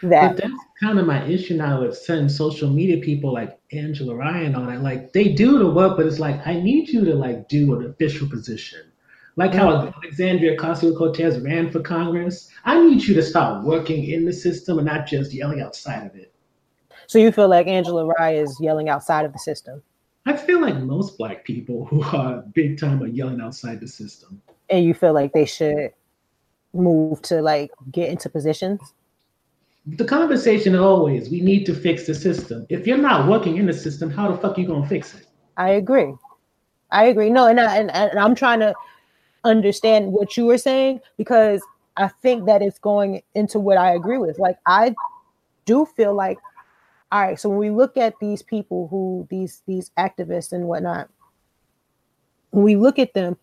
But 0.01 0.37
that's 0.37 0.53
kind 0.81 0.99
of 0.99 1.05
my 1.05 1.23
issue 1.25 1.55
now 1.55 1.81
with 1.81 1.97
certain 1.97 2.29
social 2.29 2.69
media 2.69 2.97
people 2.97 3.33
like 3.33 3.59
Angela 3.71 4.15
Ryan 4.15 4.55
all 4.55 4.65
that. 4.65 4.81
Like 4.81 5.13
they 5.13 5.29
do 5.29 5.59
the 5.59 5.69
work, 5.69 5.97
but 5.97 6.05
it's 6.05 6.19
like 6.19 6.45
I 6.45 6.59
need 6.59 6.89
you 6.89 7.05
to 7.05 7.15
like 7.15 7.47
do 7.49 7.75
an 7.75 7.85
official 7.85 8.29
position. 8.29 8.91
Like 9.37 9.53
how 9.53 9.71
Alexandria 9.71 10.57
Ocasio 10.57 10.97
Cortez 10.97 11.39
ran 11.39 11.71
for 11.71 11.79
Congress. 11.79 12.49
I 12.65 12.83
need 12.85 13.03
you 13.03 13.13
to 13.15 13.23
start 13.23 13.63
working 13.63 14.03
in 14.09 14.25
the 14.25 14.33
system 14.33 14.77
and 14.77 14.87
not 14.87 15.07
just 15.07 15.33
yelling 15.33 15.61
outside 15.61 16.05
of 16.05 16.15
it. 16.15 16.33
So 17.11 17.19
you 17.19 17.33
feel 17.33 17.49
like 17.49 17.67
Angela 17.67 18.05
Rye 18.05 18.35
is 18.35 18.57
yelling 18.61 18.87
outside 18.87 19.25
of 19.25 19.33
the 19.33 19.39
system? 19.39 19.83
I 20.25 20.37
feel 20.37 20.61
like 20.61 20.77
most 20.77 21.17
black 21.17 21.43
people 21.43 21.83
who 21.89 22.01
are 22.03 22.41
big 22.53 22.79
time 22.79 23.03
are 23.03 23.07
yelling 23.07 23.41
outside 23.41 23.81
the 23.81 23.87
system. 23.89 24.41
And 24.69 24.85
you 24.85 24.93
feel 24.93 25.11
like 25.11 25.33
they 25.33 25.43
should 25.43 25.91
move 26.71 27.21
to 27.23 27.41
like 27.41 27.69
get 27.91 28.07
into 28.07 28.29
positions? 28.29 28.79
The 29.85 30.05
conversation 30.05 30.73
always 30.73 31.29
we 31.29 31.41
need 31.41 31.65
to 31.65 31.75
fix 31.75 32.07
the 32.07 32.15
system. 32.15 32.65
If 32.69 32.87
you're 32.87 32.95
not 32.95 33.27
working 33.27 33.57
in 33.57 33.65
the 33.65 33.73
system, 33.73 34.09
how 34.09 34.31
the 34.31 34.37
fuck 34.37 34.57
are 34.57 34.61
you 34.61 34.67
gonna 34.67 34.87
fix 34.87 35.13
it? 35.13 35.27
I 35.57 35.71
agree. 35.71 36.13
I 36.91 37.07
agree. 37.07 37.29
No, 37.29 37.45
and, 37.45 37.59
I, 37.59 37.75
and, 37.75 37.91
and 37.91 38.17
I'm 38.17 38.35
trying 38.35 38.61
to 38.61 38.73
understand 39.43 40.13
what 40.13 40.37
you 40.37 40.45
were 40.45 40.57
saying 40.57 41.01
because 41.17 41.61
I 41.97 42.07
think 42.07 42.45
that 42.45 42.61
it's 42.61 42.79
going 42.79 43.21
into 43.35 43.59
what 43.59 43.77
I 43.77 43.95
agree 43.95 44.17
with. 44.17 44.39
Like 44.39 44.55
I 44.65 44.95
do 45.65 45.85
feel 45.85 46.13
like, 46.13 46.37
all 47.11 47.21
right, 47.21 47.39
so 47.39 47.49
when 47.49 47.57
we 47.57 47.69
look 47.69 47.97
at 47.97 48.13
these 48.19 48.41
people 48.41 48.87
who 48.89 49.27
these 49.29 49.61
these 49.67 49.91
activists 49.97 50.53
and 50.53 50.67
whatnot, 50.67 51.09
when 52.51 52.63
we 52.63 52.75
look 52.75 52.99
at 52.99 53.13
them, 53.13 53.37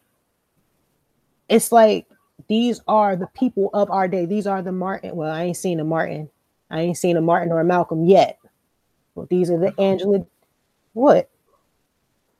it's 1.49 1.71
like 1.73 2.07
these 2.49 2.81
are 2.89 3.17
the 3.17 3.29
people 3.29 3.71
of 3.75 3.91
our 3.91 4.09
day. 4.09 4.27
These 4.27 4.47
are 4.47 4.63
the 4.63 4.73
Martin. 4.73 5.17
Well, 5.17 5.31
I 5.31 5.45
ain't 5.45 5.57
seen 5.57 5.81
a 5.81 5.85
Martin. 5.85 6.31
I 6.71 6.81
ain't 6.81 6.99
seen 6.99 7.17
a 7.17 7.21
Martin 7.21 7.53
or 7.53 7.61
a 7.61 7.65
Malcolm 7.65 8.05
yet. 8.05 8.39
Well, 9.15 9.27
these 9.29 9.51
are 9.51 9.59
the 9.59 9.69
uh-huh. 9.69 9.83
Angela. 9.83 10.27
What? 10.93 11.31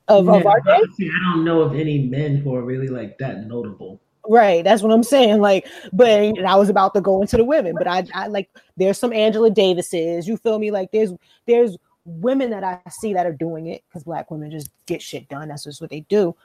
of, 0.09 0.25
yeah, 0.25 0.35
of 0.35 0.45
our 0.45 0.59
day. 0.61 0.71
I 0.71 1.33
don't 1.33 1.45
know 1.45 1.61
of 1.61 1.75
any 1.75 1.99
men 1.99 2.37
who 2.37 2.55
are 2.55 2.63
really 2.63 2.87
like 2.87 3.17
that 3.19 3.47
notable. 3.47 4.01
Right, 4.27 4.63
that's 4.63 4.83
what 4.83 4.91
I'm 4.91 5.03
saying. 5.03 5.39
Like, 5.39 5.67
but 5.93 6.37
I 6.45 6.55
was 6.55 6.69
about 6.69 6.93
to 6.93 7.01
go 7.01 7.21
into 7.21 7.37
the 7.37 7.43
women, 7.43 7.75
but 7.77 7.87
I, 7.87 8.05
I 8.13 8.27
like 8.27 8.49
there's 8.77 8.97
some 8.97 9.13
Angela 9.13 9.49
Davises. 9.49 10.27
You 10.27 10.37
feel 10.37 10.59
me? 10.59 10.71
Like 10.71 10.91
there's 10.91 11.13
there's 11.47 11.77
women 12.05 12.49
that 12.51 12.63
I 12.63 12.79
see 12.89 13.13
that 13.13 13.25
are 13.25 13.33
doing 13.33 13.67
it 13.67 13.83
because 13.87 14.03
black 14.03 14.29
women 14.29 14.51
just 14.51 14.69
get 14.85 15.01
shit 15.01 15.27
done. 15.29 15.47
That's 15.47 15.63
just 15.63 15.81
what 15.81 15.89
they 15.89 16.01
do. 16.01 16.35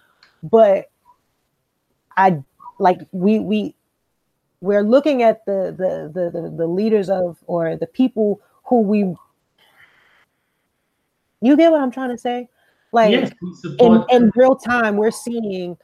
But 0.43 0.91
I 2.17 2.43
like 2.79 3.01
we 3.13 3.39
we 3.39 3.75
we're 4.61 4.83
looking 4.83 5.23
at 5.23 5.45
the 5.45 5.75
the 5.77 6.11
the 6.13 6.31
the, 6.31 6.51
the 6.51 6.67
leaders 6.67 7.11
of 7.11 7.39
or 7.47 7.77
the 7.77 7.87
people 7.87 8.41
who 8.65 8.81
we 8.81 9.15
you 11.41 11.57
get 11.57 11.71
what 11.71 11.83
I'm 11.83 11.91
trying 11.91 12.11
to 12.11 12.19
say? 12.19 12.49
Like 12.93 13.11
yes, 13.11 13.33
in, 13.81 14.05
in 14.09 14.33
real 14.35 14.57
time, 14.57 14.97
we're 14.97 15.11
seeing 15.11 15.77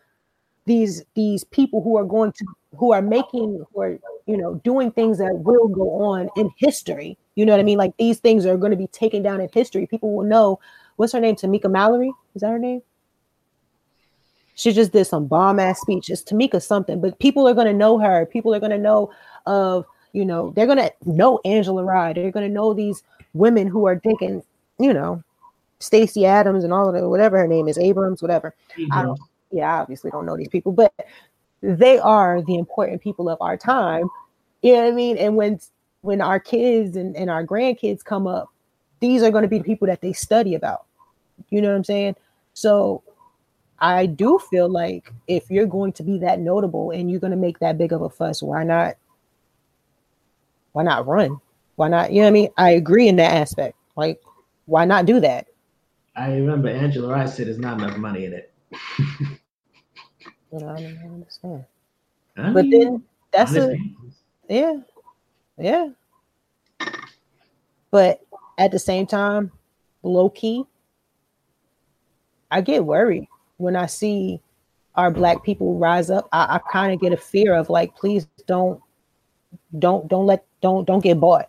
these 0.67 1.05
these 1.15 1.45
people 1.45 1.83
who 1.83 1.97
are 1.97 2.05
going 2.05 2.33
to 2.33 2.47
who 2.77 2.93
are 2.93 3.03
making 3.03 3.65
or 3.73 3.99
you 4.27 4.37
know 4.37 4.55
doing 4.65 4.91
things 4.91 5.19
that 5.19 5.35
will 5.35 5.69
go 5.69 6.03
on 6.03 6.29
in 6.37 6.51
history. 6.57 7.19
You 7.35 7.47
know 7.47 7.53
what 7.53 7.61
I 7.61 7.65
mean? 7.65 7.79
Like 7.79 7.97
these 7.97 8.19
things 8.19 8.47
are 8.47 8.57
going 8.57 8.71
to 8.71 8.77
be 8.77 8.87
taken 8.89 9.23
down 9.23 9.41
in 9.41 9.49
history. 9.53 9.87
People 9.87 10.15
will 10.15 10.25
know 10.25 10.61
what's 10.97 11.13
her 11.13 11.21
name? 11.21 11.37
Tamika 11.37 11.71
Mallory? 11.71 12.13
Is 12.35 12.43
that 12.43 12.51
her 12.51 12.59
name? 12.59 12.83
She 14.55 14.73
just 14.73 14.93
did 14.93 15.07
some 15.07 15.27
bomb 15.27 15.59
ass 15.59 15.81
speech. 15.81 16.11
It's 16.11 16.23
Tamika 16.23 16.63
something, 16.63 17.01
but 17.01 17.19
people 17.19 17.49
are 17.49 17.55
going 17.55 17.67
to 17.67 17.73
know 17.73 17.99
her. 17.99 18.27
People 18.27 18.55
are 18.55 18.61
going 18.61 18.73
to 18.73 18.79
know 18.79 19.11
of 19.47 19.87
you 20.13 20.25
know 20.25 20.53
they're 20.55 20.67
going 20.67 20.79
to 20.79 20.93
know 21.07 21.41
Angela 21.45 21.85
Rye. 21.85 22.13
They're 22.13 22.31
going 22.31 22.47
to 22.47 22.53
know 22.53 22.75
these 22.75 23.03
women 23.33 23.67
who 23.67 23.87
are 23.87 23.97
taking 23.97 24.43
you 24.79 24.93
know 24.93 25.23
Stacey 25.79 26.27
Adams 26.27 26.63
and 26.63 26.73
all 26.73 26.89
of 26.89 26.95
the 26.95 27.09
whatever 27.09 27.39
her 27.39 27.49
name 27.49 27.69
is, 27.69 27.79
Abrams, 27.79 28.23
whatever. 28.23 28.55
Mm-hmm. 28.79 28.93
I 28.93 29.03
don't 29.03 29.19
yeah, 29.51 29.77
I 29.77 29.81
obviously 29.81 30.11
don't 30.11 30.27
know 30.27 30.37
these 30.37 30.49
people, 30.49 30.73
but 30.73 30.93
they 31.63 31.99
are 31.99 32.43
the 32.43 32.57
important 32.57 33.03
people 33.03 33.29
of 33.29 33.39
our 33.41 33.57
time. 33.57 34.09
You 34.63 34.75
know 34.75 34.85
what 34.85 34.93
I 34.93 34.97
mean? 34.97 35.19
And 35.19 35.37
when 35.37 35.61
when 36.03 36.21
our 36.21 36.41
kids 36.41 36.97
and, 36.97 37.15
and 37.17 37.29
our 37.29 37.45
grandkids 37.45 38.05
come 38.05 38.27
up, 38.27 38.49
these 39.01 39.23
are 39.23 39.31
going 39.31 39.43
to 39.43 39.49
be 39.49 39.59
the 39.59 39.65
people 39.65 39.87
that 39.89 40.01
they 40.01 40.13
study 40.13 40.55
about. 40.55 40.87
You 41.51 41.61
know 41.61 41.69
what 41.69 41.77
I'm 41.77 41.85
saying? 41.85 42.17
So 42.55 43.03
I 43.79 44.07
do 44.07 44.39
feel 44.51 44.69
like 44.69 45.13
if 45.27 45.51
you're 45.51 45.67
going 45.67 45.93
to 45.95 46.03
be 46.03 46.19
that 46.19 46.41
notable 46.41 46.91
and 46.91 47.11
you're 47.11 47.21
going 47.21 47.33
to 47.33 47.37
make 47.37 47.59
that 47.61 47.79
big 47.79 47.93
of 47.93 48.03
a 48.03 48.11
fuss, 48.11 48.43
why 48.43 48.65
not? 48.65 48.97
Why 50.73 50.85
not 50.85 51.07
run? 51.07 51.41
Why 51.77 51.89
not? 51.89 52.13
You 52.13 52.21
know 52.21 52.27
what 52.27 52.29
I 52.29 52.33
mean? 52.33 52.49
I 52.57 52.71
agree 52.71 53.09
in 53.09 53.17
that 53.17 53.35
aspect. 53.35 53.77
Like, 53.97 54.21
why 54.67 54.85
not 54.85 55.07
do 55.07 55.21
that? 55.21 55.47
I 56.15 56.33
remember 56.33 56.69
Angela 56.69 57.13
Rice 57.13 57.37
said 57.37 57.47
there's 57.47 57.59
not 57.59 57.81
enough 57.81 57.97
money 57.97 58.27
in 58.27 58.35
it. 58.35 58.53
I 60.55 60.59
don't 60.59 60.99
understand. 61.15 61.65
I 62.37 62.51
but 62.51 62.67
then 62.71 63.03
that's 63.33 63.55
a 63.55 63.77
yeah, 64.49 64.79
yeah. 65.59 65.89
But 67.91 68.21
at 68.59 68.71
the 68.71 68.79
same 68.79 69.07
time, 69.07 69.53
low 70.03 70.31
key, 70.31 70.65
I 72.51 72.61
get 72.61 72.85
worried 72.85 73.29
when 73.57 73.77
I 73.77 73.87
see 73.87 74.41
our 74.95 75.11
black 75.11 75.43
people 75.45 75.79
rise 75.79 76.11
up. 76.11 76.29
I, 76.33 76.57
I 76.57 76.61
kind 76.73 76.93
of 76.93 77.01
get 77.01 77.13
a 77.13 77.17
fear 77.17 77.55
of 77.55 77.71
like, 77.71 77.95
please 77.97 78.27
don't, 78.47 78.81
don't, 79.79 80.09
don't 80.09 80.27
let, 80.27 80.45
don't, 80.61 80.85
don't 80.87 81.03
get 81.03 81.19
bought. 81.19 81.49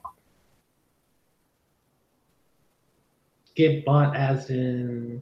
get 3.56 3.86
bought 3.86 4.16
as 4.16 4.50
in 4.50 5.22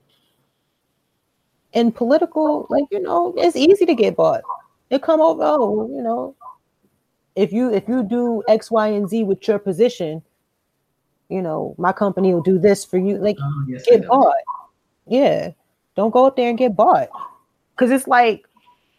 in 1.73 1.91
political 1.91 2.65
like 2.69 2.85
you 2.91 2.99
know 2.99 3.33
it's 3.37 3.55
easy 3.55 3.85
to 3.85 3.95
get 3.95 4.15
bought. 4.15 4.41
It 4.89 5.01
come 5.01 5.21
over 5.21 5.43
oh 5.43 5.89
you 5.95 6.01
know 6.01 6.35
if 7.35 7.53
you 7.53 7.71
if 7.73 7.87
you 7.87 8.03
do 8.03 8.43
x 8.47 8.71
y 8.71 8.87
and 8.87 9.07
z 9.07 9.23
with 9.23 9.47
your 9.47 9.59
position 9.59 10.21
you 11.29 11.41
know 11.41 11.75
my 11.77 11.91
company 11.91 12.33
will 12.33 12.41
do 12.41 12.57
this 12.57 12.83
for 12.83 12.97
you 12.97 13.17
like 13.17 13.37
oh, 13.41 13.65
yes, 13.67 13.85
get 13.85 14.07
bought. 14.07 14.33
Yeah. 15.07 15.51
Don't 15.95 16.11
go 16.11 16.25
up 16.25 16.35
there 16.35 16.49
and 16.49 16.57
get 16.57 16.75
bought. 16.75 17.09
Because 17.75 17.91
it's 17.91 18.07
like 18.07 18.45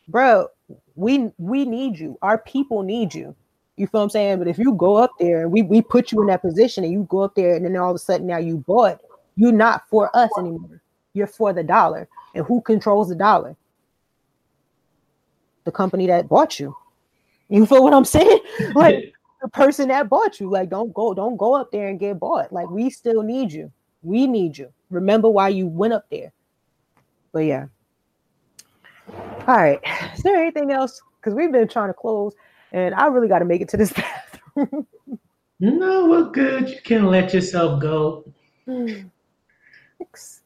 bro 0.09 0.49
we 0.95 1.31
we 1.39 1.65
need 1.65 1.99
you. 1.99 2.19
Our 2.23 2.39
people 2.39 2.83
need 2.83 3.15
you. 3.15 3.35
You 3.77 3.87
feel 3.87 4.01
what 4.01 4.05
i'm 4.05 4.11
saying? 4.11 4.39
But 4.39 4.49
if 4.49 4.59
you 4.59 4.75
go 4.75 4.97
up 4.97 5.13
there 5.19 5.43
and 5.43 5.51
we, 5.51 5.63
we 5.63 5.81
put 5.81 6.13
you 6.13 6.21
in 6.21 6.27
that 6.27 6.43
position 6.43 6.85
and 6.85 6.93
you 6.93 7.07
go 7.09 7.21
up 7.21 7.35
there 7.35 7.57
and 7.57 7.65
then 7.65 7.77
all 7.77 7.91
of 7.91 7.97
a 7.97 7.99
sudden 7.99 8.27
now 8.27 8.37
you 8.37 8.59
bought 8.59 9.01
you're 9.37 9.53
not 9.53 9.89
for 9.89 10.15
us 10.15 10.31
anymore. 10.39 10.83
You're 11.13 11.27
for 11.27 11.53
the 11.53 11.63
dollar. 11.63 12.09
And 12.35 12.45
who 12.47 12.61
controls 12.61 13.09
the 13.09 13.15
dollar? 13.15 13.57
The 15.65 15.73
company 15.73 16.07
that 16.07 16.29
bought 16.29 16.59
you. 16.59 16.77
You 17.53 17.67
feel 17.67 17.83
what 17.83 17.93
I'm 17.93 18.05
saying? 18.05 18.39
Like 18.77 19.13
the 19.43 19.49
person 19.49 19.89
that 19.89 20.09
bought 20.09 20.39
you. 20.39 20.51
Like, 20.51 20.71
don't 20.71 20.93
go, 20.95 21.15
don't 21.15 21.37
go 21.37 21.55
up 21.55 21.71
there 21.73 21.89
and 21.89 21.99
get 21.99 22.21
bought. 22.21 22.53
Like, 22.53 22.71
we 22.71 22.91
still 22.91 23.23
need 23.23 23.53
you. 23.53 23.73
We 24.03 24.27
need 24.27 24.57
you. 24.57 24.73
Remember 24.91 25.29
why 25.29 25.49
you 25.49 25.67
went 25.67 25.93
up 25.93 26.05
there. 26.11 26.33
But 27.33 27.41
yeah. 27.41 27.67
All 29.49 29.57
right. 29.57 29.81
Is 30.15 30.23
there 30.23 30.37
anything 30.37 30.71
else? 30.71 31.01
Because 31.21 31.35
we've 31.35 31.53
been 31.53 31.69
trying 31.69 31.89
to 31.89 31.95
close, 31.95 32.35
and 32.73 32.95
I 32.95 33.07
really 33.07 33.29
got 33.29 33.41
to 33.41 33.45
make 33.45 33.61
it 33.61 33.69
to 33.71 33.77
this 33.77 33.93
bathroom. 34.57 34.87
no, 35.61 36.07
we're 36.07 36.31
good. 36.31 36.69
You 36.69 36.81
can 36.83 37.07
let 37.07 37.35
yourself 37.35 37.81
go. 37.81 38.25
Hmm. 38.65 39.09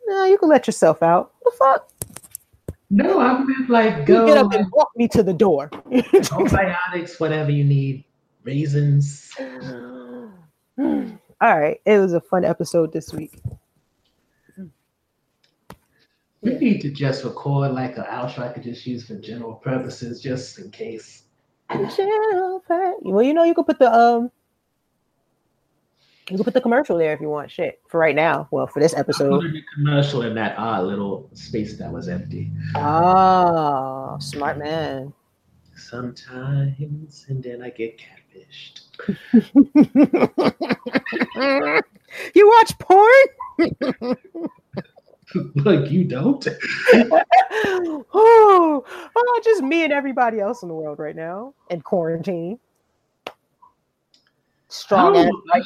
No, 0.06 0.24
you 0.24 0.38
can 0.38 0.48
let 0.48 0.66
yourself 0.66 1.02
out. 1.02 1.32
The 1.44 1.52
fuck? 1.58 1.88
No, 2.90 3.18
I 3.18 3.42
meant 3.42 3.70
like 3.70 4.06
go. 4.06 4.20
You 4.20 4.34
get 4.34 4.38
up 4.38 4.52
and 4.52 4.70
walk 4.72 4.90
me 4.96 5.08
to 5.08 5.22
the 5.22 5.32
door. 5.32 5.68
Probiotics, 5.68 7.18
whatever 7.18 7.50
you 7.50 7.64
need, 7.64 8.04
raisins. 8.44 9.30
All 10.78 11.58
right, 11.58 11.80
it 11.84 11.98
was 11.98 12.12
a 12.12 12.20
fun 12.20 12.44
episode 12.44 12.92
this 12.92 13.12
week. 13.12 13.40
We 16.42 16.52
need 16.58 16.82
to 16.82 16.90
just 16.90 17.24
record 17.24 17.72
like 17.72 17.96
an 17.96 18.04
outro 18.04 18.40
I 18.40 18.52
could 18.52 18.62
just 18.62 18.86
use 18.86 19.06
for 19.06 19.14
general 19.14 19.54
purposes, 19.54 20.20
just 20.20 20.58
in 20.58 20.70
case. 20.70 21.22
General 21.70 22.60
purpose. 22.60 23.00
Well, 23.02 23.24
you 23.24 23.32
know, 23.32 23.44
you 23.44 23.54
could 23.54 23.66
put 23.66 23.78
the 23.78 23.90
um, 23.90 24.30
you 26.30 26.36
can 26.36 26.44
put 26.44 26.54
the 26.54 26.60
commercial 26.60 26.96
there 26.96 27.12
if 27.12 27.20
you 27.20 27.28
want. 27.28 27.50
Shit, 27.50 27.82
for 27.86 27.98
right 28.00 28.14
now. 28.14 28.48
Well, 28.50 28.66
for 28.66 28.80
this 28.80 28.94
episode, 28.94 29.44
commercial 29.74 30.22
in 30.22 30.34
that 30.36 30.58
odd 30.58 30.84
little 30.84 31.28
space 31.34 31.76
that 31.78 31.92
was 31.92 32.08
empty. 32.08 32.50
Oh, 32.74 34.16
smart 34.20 34.56
man. 34.58 35.12
Sometimes, 35.76 37.26
and 37.28 37.42
then 37.42 37.60
I 37.62 37.68
get 37.70 37.98
catfished. 37.98 38.80
you 42.34 42.48
watch 42.48 42.78
porn? 42.78 43.26
like 45.56 45.90
you 45.90 46.04
don't. 46.04 46.46
oh, 48.14 48.14
oh, 48.14 49.40
just 49.44 49.62
me 49.62 49.84
and 49.84 49.92
everybody 49.92 50.40
else 50.40 50.62
in 50.62 50.68
the 50.68 50.74
world 50.74 50.98
right 50.98 51.16
now 51.16 51.52
in 51.68 51.82
quarantine. 51.82 52.58
Strong 54.74 55.16
ass 55.16 55.30
like 55.52 55.62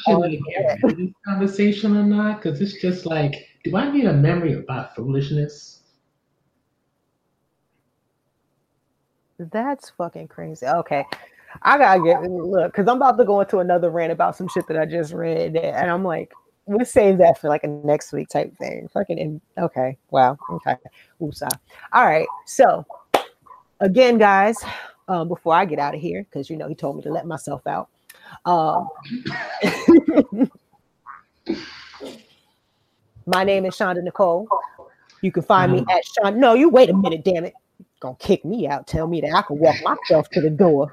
this 0.95 1.11
conversation 1.25 1.97
or 1.97 2.03
not? 2.03 2.43
Because 2.43 2.61
it's 2.61 2.79
just 2.79 3.07
like, 3.07 3.33
do 3.63 3.75
I 3.75 3.91
need 3.91 4.05
a 4.05 4.13
memory 4.13 4.53
about 4.53 4.95
foolishness? 4.95 5.81
That's 9.39 9.89
fucking 9.97 10.27
crazy. 10.27 10.67
Okay. 10.67 11.03
I 11.63 11.79
gotta 11.79 12.03
get 12.03 12.21
look 12.21 12.71
because 12.71 12.87
I'm 12.87 12.97
about 12.97 13.17
to 13.17 13.25
go 13.25 13.41
into 13.41 13.57
another 13.57 13.89
rant 13.89 14.11
about 14.11 14.35
some 14.35 14.47
shit 14.47 14.67
that 14.67 14.77
I 14.77 14.85
just 14.85 15.11
read, 15.11 15.55
and 15.55 15.89
I'm 15.89 16.03
like, 16.03 16.31
we'll 16.67 16.85
save 16.85 17.17
that 17.17 17.39
for 17.41 17.49
like 17.49 17.63
a 17.63 17.67
next 17.67 18.13
week 18.13 18.29
type 18.29 18.55
thing. 18.59 18.87
Fucking 18.93 19.41
okay. 19.57 19.97
Wow. 20.11 20.37
Okay. 20.51 20.75
Woosah. 21.19 21.49
All 21.93 22.05
right. 22.05 22.27
So 22.45 22.85
again, 23.79 24.19
guys, 24.19 24.63
um, 25.07 25.27
before 25.27 25.55
I 25.55 25.65
get 25.65 25.79
out 25.79 25.95
of 25.95 26.01
here, 26.01 26.27
because 26.29 26.47
you 26.47 26.57
know 26.57 26.67
he 26.67 26.75
told 26.75 26.97
me 26.97 27.01
to 27.01 27.11
let 27.11 27.25
myself 27.25 27.65
out. 27.65 27.89
Um, 28.45 28.89
my 33.25 33.43
name 33.43 33.65
is 33.65 33.75
Shonda 33.75 34.03
Nicole. 34.03 34.47
You 35.21 35.31
can 35.31 35.43
find 35.43 35.71
me 35.71 35.85
at 35.89 36.03
Shonda. 36.05 36.37
No, 36.37 36.53
you 36.53 36.69
wait 36.69 36.89
a 36.89 36.93
minute, 36.93 37.23
damn 37.23 37.45
it. 37.45 37.53
You're 37.77 37.85
gonna 37.99 38.15
kick 38.19 38.45
me 38.45 38.67
out. 38.67 38.87
Tell 38.87 39.07
me 39.07 39.21
that 39.21 39.33
I 39.35 39.41
can 39.41 39.57
walk 39.57 39.75
myself 39.83 40.29
to 40.31 40.41
the 40.41 40.49
door. 40.49 40.91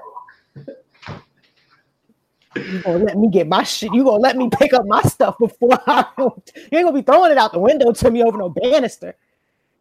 You 2.56 2.80
gonna 2.80 3.04
let 3.04 3.18
me 3.18 3.28
get 3.28 3.46
my 3.46 3.62
shit? 3.62 3.92
You 3.92 4.02
gonna 4.02 4.18
let 4.22 4.36
me 4.36 4.48
pick 4.50 4.72
up 4.72 4.86
my 4.86 5.02
stuff 5.02 5.36
before 5.38 5.78
I? 5.86 6.06
You 6.18 6.32
ain't 6.72 6.86
gonna 6.86 6.92
be 6.92 7.02
throwing 7.02 7.30
it 7.30 7.38
out 7.38 7.52
the 7.52 7.58
window 7.58 7.92
to 7.92 8.10
me 8.10 8.22
over 8.22 8.38
no 8.38 8.48
banister. 8.48 9.14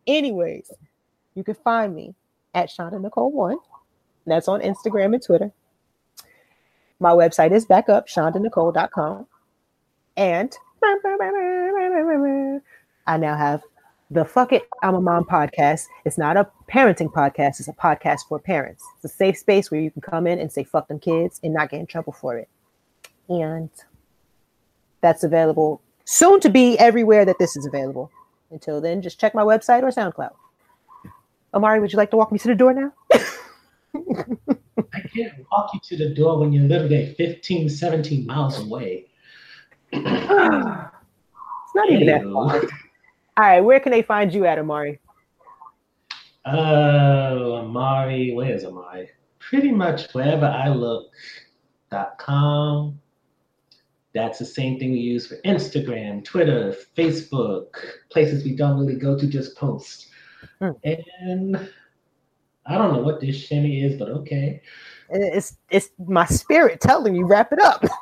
Anyways, 0.05 0.71
you 1.33 1.43
can 1.43 1.55
find 1.55 1.95
me 1.95 2.13
at 2.53 2.69
Shonda 2.69 3.01
Nicole 3.01 3.31
One. 3.31 3.57
That's 4.27 4.47
on 4.47 4.61
Instagram 4.61 5.13
and 5.13 5.23
Twitter. 5.23 5.51
My 6.99 7.11
website 7.11 7.51
is 7.51 7.65
back 7.65 7.89
up, 7.89 8.07
shondanicole.com. 8.07 9.27
And 10.17 10.55
I 13.07 13.17
now 13.17 13.35
have 13.35 13.63
the 14.11 14.23
Fuck 14.23 14.53
It, 14.53 14.63
I'm 14.81 14.95
a 14.95 15.01
Mom 15.01 15.25
podcast. 15.25 15.87
It's 16.05 16.17
not 16.17 16.37
a 16.37 16.47
parenting 16.71 17.11
podcast, 17.11 17.59
it's 17.59 17.67
a 17.67 17.73
podcast 17.73 18.21
for 18.29 18.39
parents. 18.39 18.83
It's 18.95 19.13
a 19.13 19.17
safe 19.17 19.37
space 19.37 19.69
where 19.69 19.81
you 19.81 19.91
can 19.91 20.01
come 20.01 20.25
in 20.25 20.39
and 20.39 20.51
say 20.51 20.63
fuck 20.63 20.87
them 20.87 20.99
kids 20.99 21.39
and 21.43 21.53
not 21.53 21.69
get 21.69 21.81
in 21.81 21.85
trouble 21.85 22.13
for 22.13 22.37
it. 22.37 22.47
And 23.27 23.69
that's 25.01 25.23
available 25.23 25.81
soon 26.05 26.39
to 26.41 26.49
be 26.49 26.77
everywhere 26.79 27.25
that 27.25 27.39
this 27.39 27.57
is 27.57 27.65
available. 27.65 28.09
Until 28.51 28.79
then, 28.79 29.01
just 29.01 29.19
check 29.19 29.35
my 29.35 29.43
website 29.43 29.83
or 29.83 29.89
SoundCloud. 29.89 30.33
Amari, 31.53 31.79
would 31.79 31.91
you 31.91 31.97
like 31.97 32.11
to 32.11 32.17
walk 32.17 32.31
me 32.31 32.39
to 32.39 32.47
the 32.47 32.55
door 32.55 32.73
now? 32.73 32.93
I 34.77 34.99
can't 35.01 35.33
walk 35.51 35.71
you 35.73 35.79
to 35.83 35.97
the 35.97 36.13
door 36.13 36.39
when 36.39 36.51
you're 36.51 36.67
literally 36.67 37.13
15, 37.15 37.69
17 37.69 38.25
miles 38.25 38.59
away. 38.59 39.07
it's 39.91 40.03
not 41.75 41.89
even 41.89 42.07
that 42.07 42.23
far. 42.23 42.61
All 43.37 43.43
right, 43.43 43.61
where 43.61 43.79
can 43.79 43.91
they 43.91 44.01
find 44.01 44.33
you 44.33 44.45
at, 44.45 44.59
Amari? 44.59 44.99
Uh, 46.45 47.59
Amari, 47.59 48.33
where's 48.33 48.63
Amari? 48.63 49.09
Pretty 49.39 49.71
much 49.71 50.11
wherever 50.13 50.45
I 50.45 50.69
look. 50.69 51.11
Dot 51.91 52.17
com. 52.17 52.99
That's 54.13 54.39
the 54.39 54.45
same 54.45 54.79
thing 54.79 54.91
we 54.91 54.99
use 54.99 55.27
for 55.27 55.35
Instagram, 55.45 56.23
Twitter, 56.23 56.73
Facebook, 56.97 57.75
places 58.09 58.45
we 58.45 58.55
don't 58.55 58.79
really 58.79 58.95
go 58.95 59.17
to, 59.17 59.27
just 59.27 59.57
post. 59.57 60.07
Hmm. 60.59 60.71
And 60.83 61.69
I 62.65 62.77
don't 62.77 62.93
know 62.93 63.01
what 63.01 63.19
this 63.19 63.35
shimmy 63.35 63.83
is, 63.83 63.97
but 63.97 64.09
okay. 64.09 64.61
It's 65.09 65.57
it's 65.69 65.91
my 66.07 66.25
spirit 66.25 66.81
telling 66.81 67.15
you 67.15 67.25
wrap 67.25 67.51
it 67.53 67.59
up. 67.61 67.83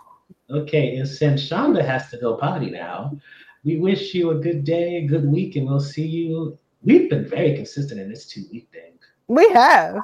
Okay, 0.50 0.98
and 0.98 1.08
since 1.08 1.50
Shonda 1.50 1.84
has 1.84 2.12
to 2.12 2.18
go 2.18 2.36
potty 2.36 2.70
now, 2.70 3.18
we 3.64 3.78
wish 3.80 4.14
you 4.14 4.32
a 4.32 4.36
good 4.36 4.64
day, 4.64 4.98
a 4.98 5.08
good 5.08 5.26
week, 5.26 5.56
and 5.56 5.66
we'll 5.66 5.80
see 5.80 6.06
you. 6.06 6.60
We've 6.84 7.10
been 7.10 7.28
very 7.28 7.56
consistent 7.56 8.00
in 8.00 8.10
this 8.10 8.28
two 8.28 8.44
week 8.52 8.68
thing. 8.72 8.94
We 9.28 9.50
have. 9.50 9.96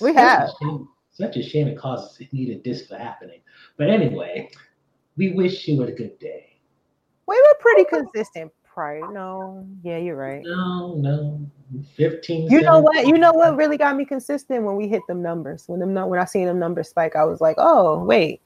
We 0.00 0.12
such 0.12 0.16
have. 0.16 0.48
A 0.48 0.52
shame, 0.60 0.88
such 1.12 1.36
a 1.36 1.42
shame 1.42 1.68
it 1.68 1.78
causes 1.78 2.20
it 2.20 2.32
needed 2.32 2.62
this 2.64 2.86
for 2.86 2.96
happening. 2.96 3.40
But 3.76 3.88
anyway, 3.88 4.50
we 5.16 5.32
wish 5.32 5.66
you 5.66 5.82
a 5.84 5.92
good 5.92 6.18
day. 6.18 6.60
We 7.26 7.36
were 7.36 7.56
pretty 7.60 7.84
consistent 7.84 8.52
prior. 8.78 9.10
No, 9.10 9.66
yeah, 9.82 9.96
you're 9.96 10.14
right. 10.14 10.42
No, 10.44 10.94
no. 10.94 11.40
15. 11.96 12.48
You 12.48 12.62
know 12.62 12.78
what? 12.78 13.08
You 13.08 13.18
know 13.18 13.32
what 13.32 13.56
really 13.56 13.76
got 13.76 13.96
me 13.96 14.04
consistent 14.04 14.62
when 14.62 14.76
we 14.76 14.86
hit 14.86 15.02
them 15.08 15.20
numbers. 15.20 15.64
When 15.66 15.80
them 15.80 15.94
when 16.08 16.20
I 16.20 16.24
seen 16.24 16.46
them 16.46 16.60
numbers 16.60 16.88
spike, 16.88 17.16
I 17.16 17.24
was 17.24 17.40
like, 17.40 17.56
oh 17.58 18.04
wait, 18.04 18.40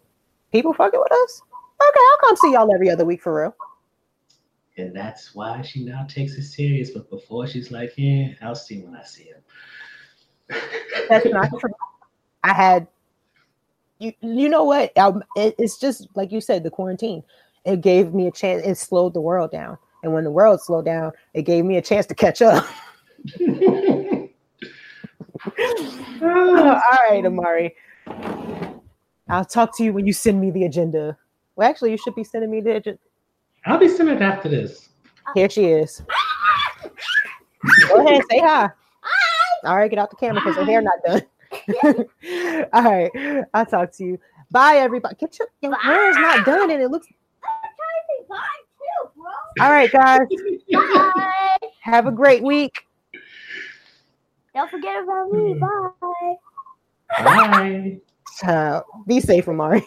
people 0.50 0.72
fucking 0.72 0.98
with 0.98 1.12
us? 1.12 1.42
Okay, 1.86 2.00
I'll 2.00 2.28
come 2.28 2.36
see 2.36 2.52
y'all 2.52 2.74
every 2.74 2.88
other 2.88 3.04
week 3.04 3.20
for 3.20 3.42
real. 3.42 3.54
And 4.78 4.96
that's 4.96 5.34
why 5.34 5.60
she 5.60 5.84
now 5.84 6.06
takes 6.08 6.32
it 6.32 6.44
serious. 6.44 6.92
But 6.92 7.10
before 7.10 7.46
she's 7.46 7.70
like, 7.70 7.92
yeah, 7.98 8.28
I'll 8.40 8.54
see 8.54 8.80
when 8.80 8.96
I 8.96 9.04
see 9.04 9.24
him. 9.24 10.60
that's 11.10 11.26
not 11.26 11.50
true. 11.60 11.74
I 12.42 12.54
had 12.54 12.88
you 13.98 14.14
you 14.22 14.48
know 14.48 14.64
what? 14.64 14.92
I, 14.96 15.12
it, 15.36 15.56
it's 15.58 15.76
just 15.78 16.08
like 16.14 16.32
you 16.32 16.40
said, 16.40 16.64
the 16.64 16.70
quarantine. 16.70 17.22
It 17.66 17.82
gave 17.82 18.14
me 18.14 18.28
a 18.28 18.32
chance. 18.32 18.62
It 18.64 18.76
slowed 18.76 19.12
the 19.12 19.20
world 19.20 19.52
down, 19.52 19.76
and 20.02 20.12
when 20.12 20.24
the 20.24 20.30
world 20.30 20.60
slowed 20.60 20.84
down, 20.84 21.12
it 21.34 21.42
gave 21.42 21.64
me 21.64 21.76
a 21.76 21.82
chance 21.82 22.06
to 22.06 22.14
catch 22.14 22.42
up. 22.42 22.66
all 26.22 26.80
right, 27.10 27.22
Amari. 27.24 27.74
I'll 29.28 29.44
talk 29.44 29.76
to 29.78 29.84
you 29.84 29.92
when 29.92 30.06
you 30.06 30.12
send 30.12 30.40
me 30.40 30.50
the 30.50 30.64
agenda. 30.64 31.16
Well, 31.56 31.68
actually, 31.68 31.90
you 31.90 31.96
should 31.96 32.14
be 32.14 32.24
sending 32.24 32.50
me 32.50 32.60
the 32.60 32.76
agenda. 32.76 33.00
I'll 33.66 33.78
be 33.78 33.88
sending 33.88 34.16
it 34.16 34.22
after 34.22 34.48
this. 34.48 34.88
Here 35.34 35.48
she 35.48 35.66
is. 35.66 36.02
Go 37.88 38.06
ahead, 38.06 38.22
say 38.30 38.40
hi. 38.40 38.70
All 39.64 39.76
right, 39.76 39.88
get 39.88 39.98
out 39.98 40.10
the 40.10 40.16
camera 40.16 40.40
because 40.40 40.56
her 40.56 40.64
hair 40.64 40.82
not 40.82 40.98
done. 41.06 41.22
All 42.72 42.82
right. 42.82 43.44
I'll 43.54 43.66
talk 43.66 43.92
to 43.92 44.04
you. 44.04 44.18
Bye, 44.50 44.76
everybody. 44.76 45.14
Get 45.16 45.38
your, 45.38 45.48
your 45.60 45.76
hair 45.78 46.10
is 46.10 46.16
not 46.16 46.44
done 46.44 46.70
and 46.70 46.82
it 46.82 46.90
looks. 46.90 47.06
All 49.60 49.70
right, 49.70 49.90
guys. 49.92 50.26
Bye. 50.72 51.58
Have 51.80 52.06
a 52.06 52.12
great 52.12 52.42
week. 52.42 52.86
Don't 54.54 54.70
forget 54.70 55.02
about 55.02 55.30
me. 55.30 55.54
Bye. 55.54 56.34
Bye. 57.24 58.00
So, 58.36 58.84
be 59.06 59.20
safe, 59.20 59.48
Amari. 59.48 59.86